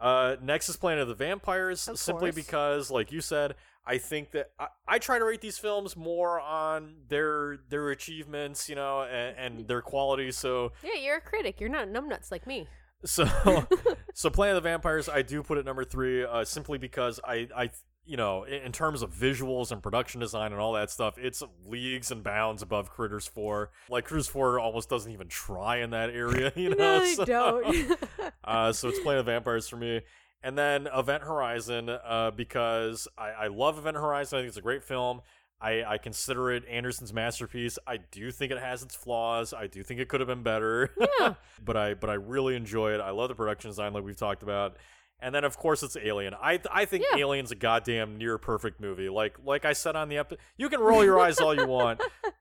Uh, 0.00 0.36
next 0.42 0.68
is 0.70 0.76
Planet 0.76 1.02
of 1.02 1.08
the 1.08 1.14
Vampires, 1.14 1.86
Of 1.86 1.98
simply 1.98 2.30
course. 2.32 2.34
because, 2.34 2.90
like 2.90 3.12
you 3.12 3.20
said, 3.20 3.54
I 3.86 3.98
think 3.98 4.30
that 4.32 4.50
I, 4.58 4.68
I 4.88 4.98
try 4.98 5.18
to 5.18 5.24
rate 5.26 5.42
these 5.42 5.58
films 5.58 5.94
more 5.96 6.40
on 6.40 6.94
their 7.08 7.58
their 7.68 7.90
achievements, 7.90 8.68
you 8.68 8.76
know, 8.76 9.02
and, 9.02 9.36
and 9.56 9.68
their 9.68 9.82
quality. 9.82 10.30
So 10.32 10.72
Yeah, 10.82 10.94
you're 11.00 11.16
a 11.18 11.20
critic. 11.20 11.60
You're 11.60 11.68
not 11.68 11.88
numbnuts 11.88 12.30
like 12.30 12.46
me. 12.46 12.66
so 13.04 13.26
so 14.14 14.30
Planet 14.30 14.56
of 14.56 14.62
the 14.62 14.68
Vampires, 14.70 15.08
I 15.08 15.20
do 15.22 15.42
put 15.42 15.58
it 15.58 15.64
number 15.66 15.84
three, 15.84 16.24
uh, 16.24 16.44
simply 16.44 16.78
because 16.78 17.20
I 17.24 17.48
I 17.54 17.70
you 18.04 18.16
know 18.16 18.44
in, 18.44 18.72
terms 18.72 19.02
of 19.02 19.12
visuals 19.12 19.70
and 19.70 19.82
production 19.82 20.20
design 20.20 20.52
and 20.52 20.60
all 20.60 20.72
that 20.74 20.90
stuff, 20.90 21.16
it's 21.18 21.42
leagues 21.66 22.10
and 22.10 22.22
bounds 22.22 22.62
above 22.62 22.90
Critters 22.90 23.26
Four. 23.26 23.70
Like 23.88 24.04
Critters 24.04 24.28
Four 24.28 24.58
almost 24.58 24.88
doesn't 24.88 25.12
even 25.12 25.28
try 25.28 25.78
in 25.78 25.90
that 25.90 26.10
area, 26.10 26.52
you 26.56 26.70
know. 26.70 26.98
no, 26.98 27.14
so, 27.14 27.24
don't. 27.24 27.98
uh, 28.44 28.72
so 28.72 28.88
it's 28.88 29.00
Planet 29.00 29.20
of 29.20 29.26
the 29.26 29.32
Vampires 29.32 29.68
for 29.68 29.76
me. 29.76 30.00
And 30.42 30.56
then 30.56 30.88
Event 30.94 31.22
Horizon, 31.22 31.90
uh, 31.90 32.30
because 32.34 33.06
I, 33.18 33.28
I 33.28 33.46
love 33.48 33.76
Event 33.76 33.96
Horizon. 33.96 34.38
I 34.38 34.40
think 34.40 34.48
it's 34.48 34.56
a 34.56 34.62
great 34.62 34.82
film. 34.82 35.20
I, 35.60 35.84
I 35.84 35.98
consider 35.98 36.50
it 36.50 36.64
Anderson's 36.66 37.12
masterpiece. 37.12 37.78
I 37.86 37.98
do 37.98 38.30
think 38.30 38.50
it 38.50 38.58
has 38.58 38.82
its 38.82 38.94
flaws. 38.94 39.52
I 39.52 39.66
do 39.66 39.82
think 39.82 40.00
it 40.00 40.08
could 40.08 40.20
have 40.20 40.28
been 40.28 40.42
better. 40.42 40.90
Yeah. 40.98 41.34
but 41.62 41.76
I 41.76 41.94
but 41.94 42.08
I 42.08 42.14
really 42.14 42.56
enjoy 42.56 42.94
it. 42.94 43.00
I 43.00 43.10
love 43.10 43.28
the 43.28 43.34
production 43.34 43.68
design 43.68 43.92
like 43.92 44.02
we've 44.04 44.16
talked 44.16 44.42
about. 44.42 44.78
And 45.22 45.34
then 45.34 45.44
of 45.44 45.56
course 45.58 45.82
it's 45.82 45.96
Alien. 45.96 46.34
I 46.34 46.60
I 46.72 46.84
think 46.86 47.04
Yeah. 47.10 47.18
Alien's 47.24 47.50
a 47.52 47.54
goddamn 47.54 48.16
near 48.18 48.38
perfect 48.38 48.80
movie. 48.80 49.08
Like 49.08 49.36
like 49.44 49.64
I 49.64 49.72
said 49.74 49.96
on 49.96 50.08
the 50.08 50.18
episode, 50.18 50.40
you 50.56 50.68
can 50.68 50.80
roll 50.80 51.04
your 51.04 51.18
eyes 51.20 51.38
all 51.38 51.54
you 51.54 51.66
want, 51.78 52.00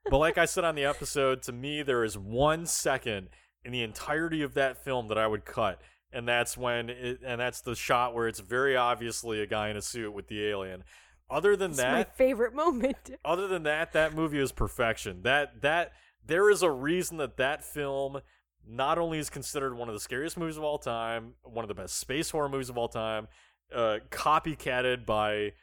but 0.10 0.18
like 0.18 0.38
I 0.38 0.46
said 0.46 0.64
on 0.64 0.76
the 0.76 0.86
episode, 0.86 1.42
to 1.44 1.52
me 1.52 1.82
there 1.84 2.04
is 2.04 2.18
one 2.18 2.66
second 2.66 3.30
in 3.66 3.72
the 3.74 3.84
entirety 3.84 4.42
of 4.42 4.54
that 4.54 4.84
film 4.84 5.10
that 5.10 5.18
I 5.18 5.28
would 5.28 5.44
cut, 5.44 5.82
and 6.14 6.26
that's 6.26 6.58
when 6.58 6.90
it, 6.90 7.20
and 7.26 7.42
that's 7.42 7.60
the 7.62 7.76
shot 7.76 8.14
where 8.16 8.28
it's 8.30 8.40
very 8.40 8.78
obviously 8.78 9.42
a 9.42 9.46
guy 9.46 9.70
in 9.70 9.76
a 9.76 9.82
suit 9.82 10.14
with 10.14 10.28
the 10.30 10.46
alien. 10.48 10.84
Other 11.30 11.56
than 11.58 11.72
It's 11.72 11.80
my 11.82 11.84
that, 12.04 12.16
favorite 12.16 12.54
moment. 12.56 13.12
other 13.26 13.48
than 13.48 13.64
that, 13.64 13.92
that 13.92 14.16
movie 14.16 14.40
is 14.40 14.52
perfection. 14.54 15.22
That 15.24 15.62
that 15.62 15.92
there 16.26 16.50
is 16.50 16.62
a 16.64 16.72
reason 16.72 17.18
that 17.18 17.36
that 17.38 17.64
film 17.64 18.22
not 18.70 18.98
only 19.00 19.18
is 19.18 19.30
considered 19.30 19.76
one 19.76 19.88
of 19.88 19.94
the 19.94 20.00
scariest 20.00 20.38
movies 20.38 20.58
of 20.58 20.64
all 20.64 20.78
time, 20.78 21.34
one 21.44 21.64
of 21.64 21.70
the 21.70 21.74
best 21.74 21.98
space 21.98 22.30
horror 22.30 22.50
movies 22.50 22.70
of 22.70 22.78
all 22.78 22.88
time, 22.88 23.28
uh, 23.74 23.98
copycatted 24.12 25.06
by 25.06 25.54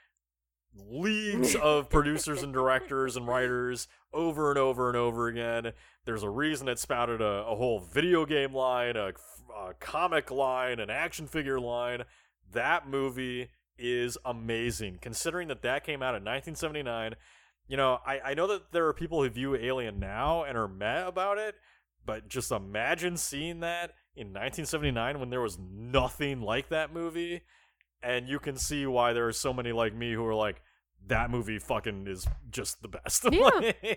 leagues 0.74 1.54
of 1.62 1.88
producers 1.88 2.42
and 2.42 2.52
directors 2.52 3.16
and 3.16 3.26
writers 3.26 3.88
over 4.12 4.50
and 4.50 4.58
over 4.58 4.88
and 4.88 4.96
over 4.96 5.28
again. 5.28 5.72
There's 6.04 6.22
a 6.22 6.30
reason 6.30 6.68
it 6.68 6.78
spouted 6.78 7.20
a, 7.20 7.44
a 7.46 7.54
whole 7.54 7.80
video 7.80 8.26
game 8.26 8.52
line, 8.52 8.96
a, 8.96 9.12
a 9.56 9.74
comic 9.78 10.30
line, 10.30 10.80
an 10.80 10.90
action 10.90 11.26
figure 11.26 11.60
line. 11.60 12.02
That 12.52 12.88
movie 12.88 13.50
is 13.78 14.18
amazing. 14.24 14.98
Considering 15.00 15.48
that 15.48 15.62
that 15.62 15.84
came 15.84 16.02
out 16.02 16.14
in 16.14 16.24
1979, 16.24 17.14
you 17.68 17.76
know, 17.76 18.00
I, 18.06 18.20
I 18.20 18.34
know 18.34 18.46
that 18.46 18.72
there 18.72 18.86
are 18.86 18.92
people 18.92 19.22
who 19.22 19.28
view 19.28 19.56
Alien 19.56 19.98
now 19.98 20.44
and 20.44 20.56
are 20.56 20.68
mad 20.68 21.06
about 21.06 21.38
it, 21.38 21.56
but 22.06 22.28
just 22.28 22.50
imagine 22.52 23.16
seeing 23.16 23.60
that 23.60 23.92
in 24.14 24.28
1979 24.28 25.20
when 25.20 25.30
there 25.30 25.40
was 25.40 25.58
nothing 25.58 26.40
like 26.40 26.68
that 26.70 26.92
movie, 26.92 27.42
and 28.02 28.28
you 28.28 28.38
can 28.38 28.56
see 28.56 28.86
why 28.86 29.12
there 29.12 29.26
are 29.26 29.32
so 29.32 29.52
many 29.52 29.72
like 29.72 29.94
me 29.94 30.12
who 30.12 30.24
are 30.24 30.34
like, 30.34 30.62
that 31.08 31.30
movie 31.30 31.58
fucking 31.58 32.06
is 32.06 32.26
just 32.50 32.82
the 32.82 32.88
best. 32.88 33.26
Yeah. 33.32 33.94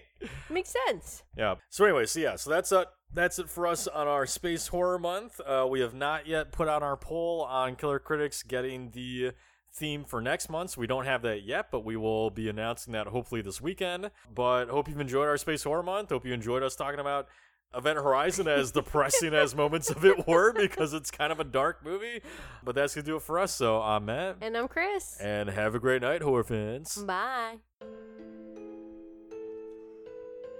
Makes 0.49 0.73
sense. 0.87 1.23
Yeah. 1.37 1.55
So 1.69 1.85
anyway, 1.85 2.05
so 2.05 2.19
yeah, 2.19 2.35
so 2.35 2.49
that's 2.49 2.71
uh 2.71 2.85
that's 3.13 3.39
it 3.39 3.49
for 3.49 3.65
us 3.65 3.87
on 3.87 4.07
our 4.07 4.25
space 4.25 4.67
horror 4.67 4.99
month. 4.99 5.39
Uh, 5.39 5.65
we 5.67 5.79
have 5.79 5.93
not 5.93 6.27
yet 6.27 6.51
put 6.51 6.67
out 6.67 6.83
our 6.83 6.97
poll 6.97 7.41
on 7.41 7.75
Killer 7.75 7.99
Critics 7.99 8.43
getting 8.43 8.91
the 8.91 9.31
theme 9.73 10.03
for 10.03 10.21
next 10.21 10.49
month. 10.49 10.71
So 10.71 10.81
we 10.81 10.87
don't 10.87 11.05
have 11.05 11.21
that 11.23 11.43
yet, 11.43 11.67
but 11.71 11.83
we 11.83 11.95
will 11.95 12.29
be 12.29 12.49
announcing 12.49 12.93
that 12.93 13.07
hopefully 13.07 13.41
this 13.41 13.61
weekend. 13.61 14.11
But 14.33 14.69
hope 14.69 14.87
you've 14.87 14.99
enjoyed 14.99 15.27
our 15.27 15.37
space 15.37 15.63
horror 15.63 15.83
month. 15.83 16.09
Hope 16.09 16.25
you 16.25 16.33
enjoyed 16.33 16.61
us 16.61 16.75
talking 16.75 16.99
about 16.99 17.27
Event 17.75 17.97
Horizon 17.97 18.47
as 18.47 18.71
depressing 18.73 19.33
as 19.33 19.55
moments 19.55 19.89
of 19.89 20.03
it 20.03 20.27
were 20.27 20.53
because 20.53 20.93
it's 20.93 21.11
kind 21.11 21.31
of 21.31 21.39
a 21.39 21.43
dark 21.43 21.83
movie. 21.85 22.21
But 22.63 22.75
that's 22.75 22.95
gonna 22.95 23.05
do 23.05 23.15
it 23.15 23.21
for 23.21 23.39
us. 23.39 23.53
So 23.53 23.81
I'm 23.81 24.05
Matt. 24.05 24.37
And 24.41 24.57
I'm 24.57 24.67
Chris. 24.67 25.17
And 25.19 25.49
have 25.49 25.75
a 25.75 25.79
great 25.79 26.01
night, 26.01 26.21
horror 26.21 26.43
fans. 26.43 26.97
Bye. 26.97 27.57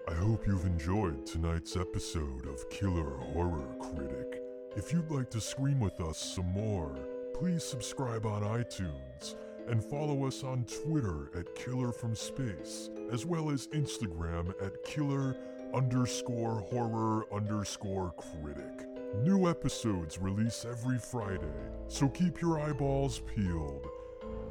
I 0.08 0.14
hope 0.14 0.46
you've 0.48 0.66
enjoyed 0.66 1.26
tonight's 1.26 1.76
episode 1.76 2.48
of 2.48 2.68
Killer 2.70 3.18
Horror 3.34 3.76
Critic. 3.80 4.42
If 4.76 4.92
you'd 4.92 5.12
like 5.12 5.30
to 5.32 5.42
scream 5.42 5.80
with 5.80 6.00
us 6.02 6.18
some 6.18 6.52
more, 6.52 6.96
please 7.36 7.64
subscribe 7.64 8.26
on 8.26 8.42
iTunes 8.42 9.36
and 9.68 9.84
follow 9.84 10.26
us 10.26 10.44
on 10.44 10.66
Twitter 10.66 11.30
at 11.38 11.54
Killer 11.54 11.92
from 11.92 12.16
Space, 12.16 12.90
as 13.12 13.26
well 13.26 13.52
as 13.52 13.68
Instagram 13.68 14.50
at 14.64 14.84
Killer 14.84 15.36
underscore 15.74 16.62
horror 16.62 17.26
underscore 17.34 18.14
critic. 18.18 18.88
New 19.24 19.50
episodes 19.50 20.20
release 20.20 20.66
every 20.66 20.98
Friday, 20.98 21.48
so 21.88 22.08
keep 22.10 22.42
your 22.42 22.60
eyeballs 22.60 23.22
peeled, 23.36 23.88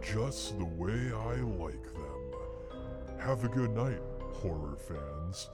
just 0.01 0.59
the 0.59 0.65
way 0.65 1.13
I 1.13 1.35
like 1.63 1.85
them. 1.95 2.33
Have 3.19 3.45
a 3.45 3.49
good 3.49 3.71
night, 3.75 4.01
horror 4.33 4.77
fans, 4.77 5.51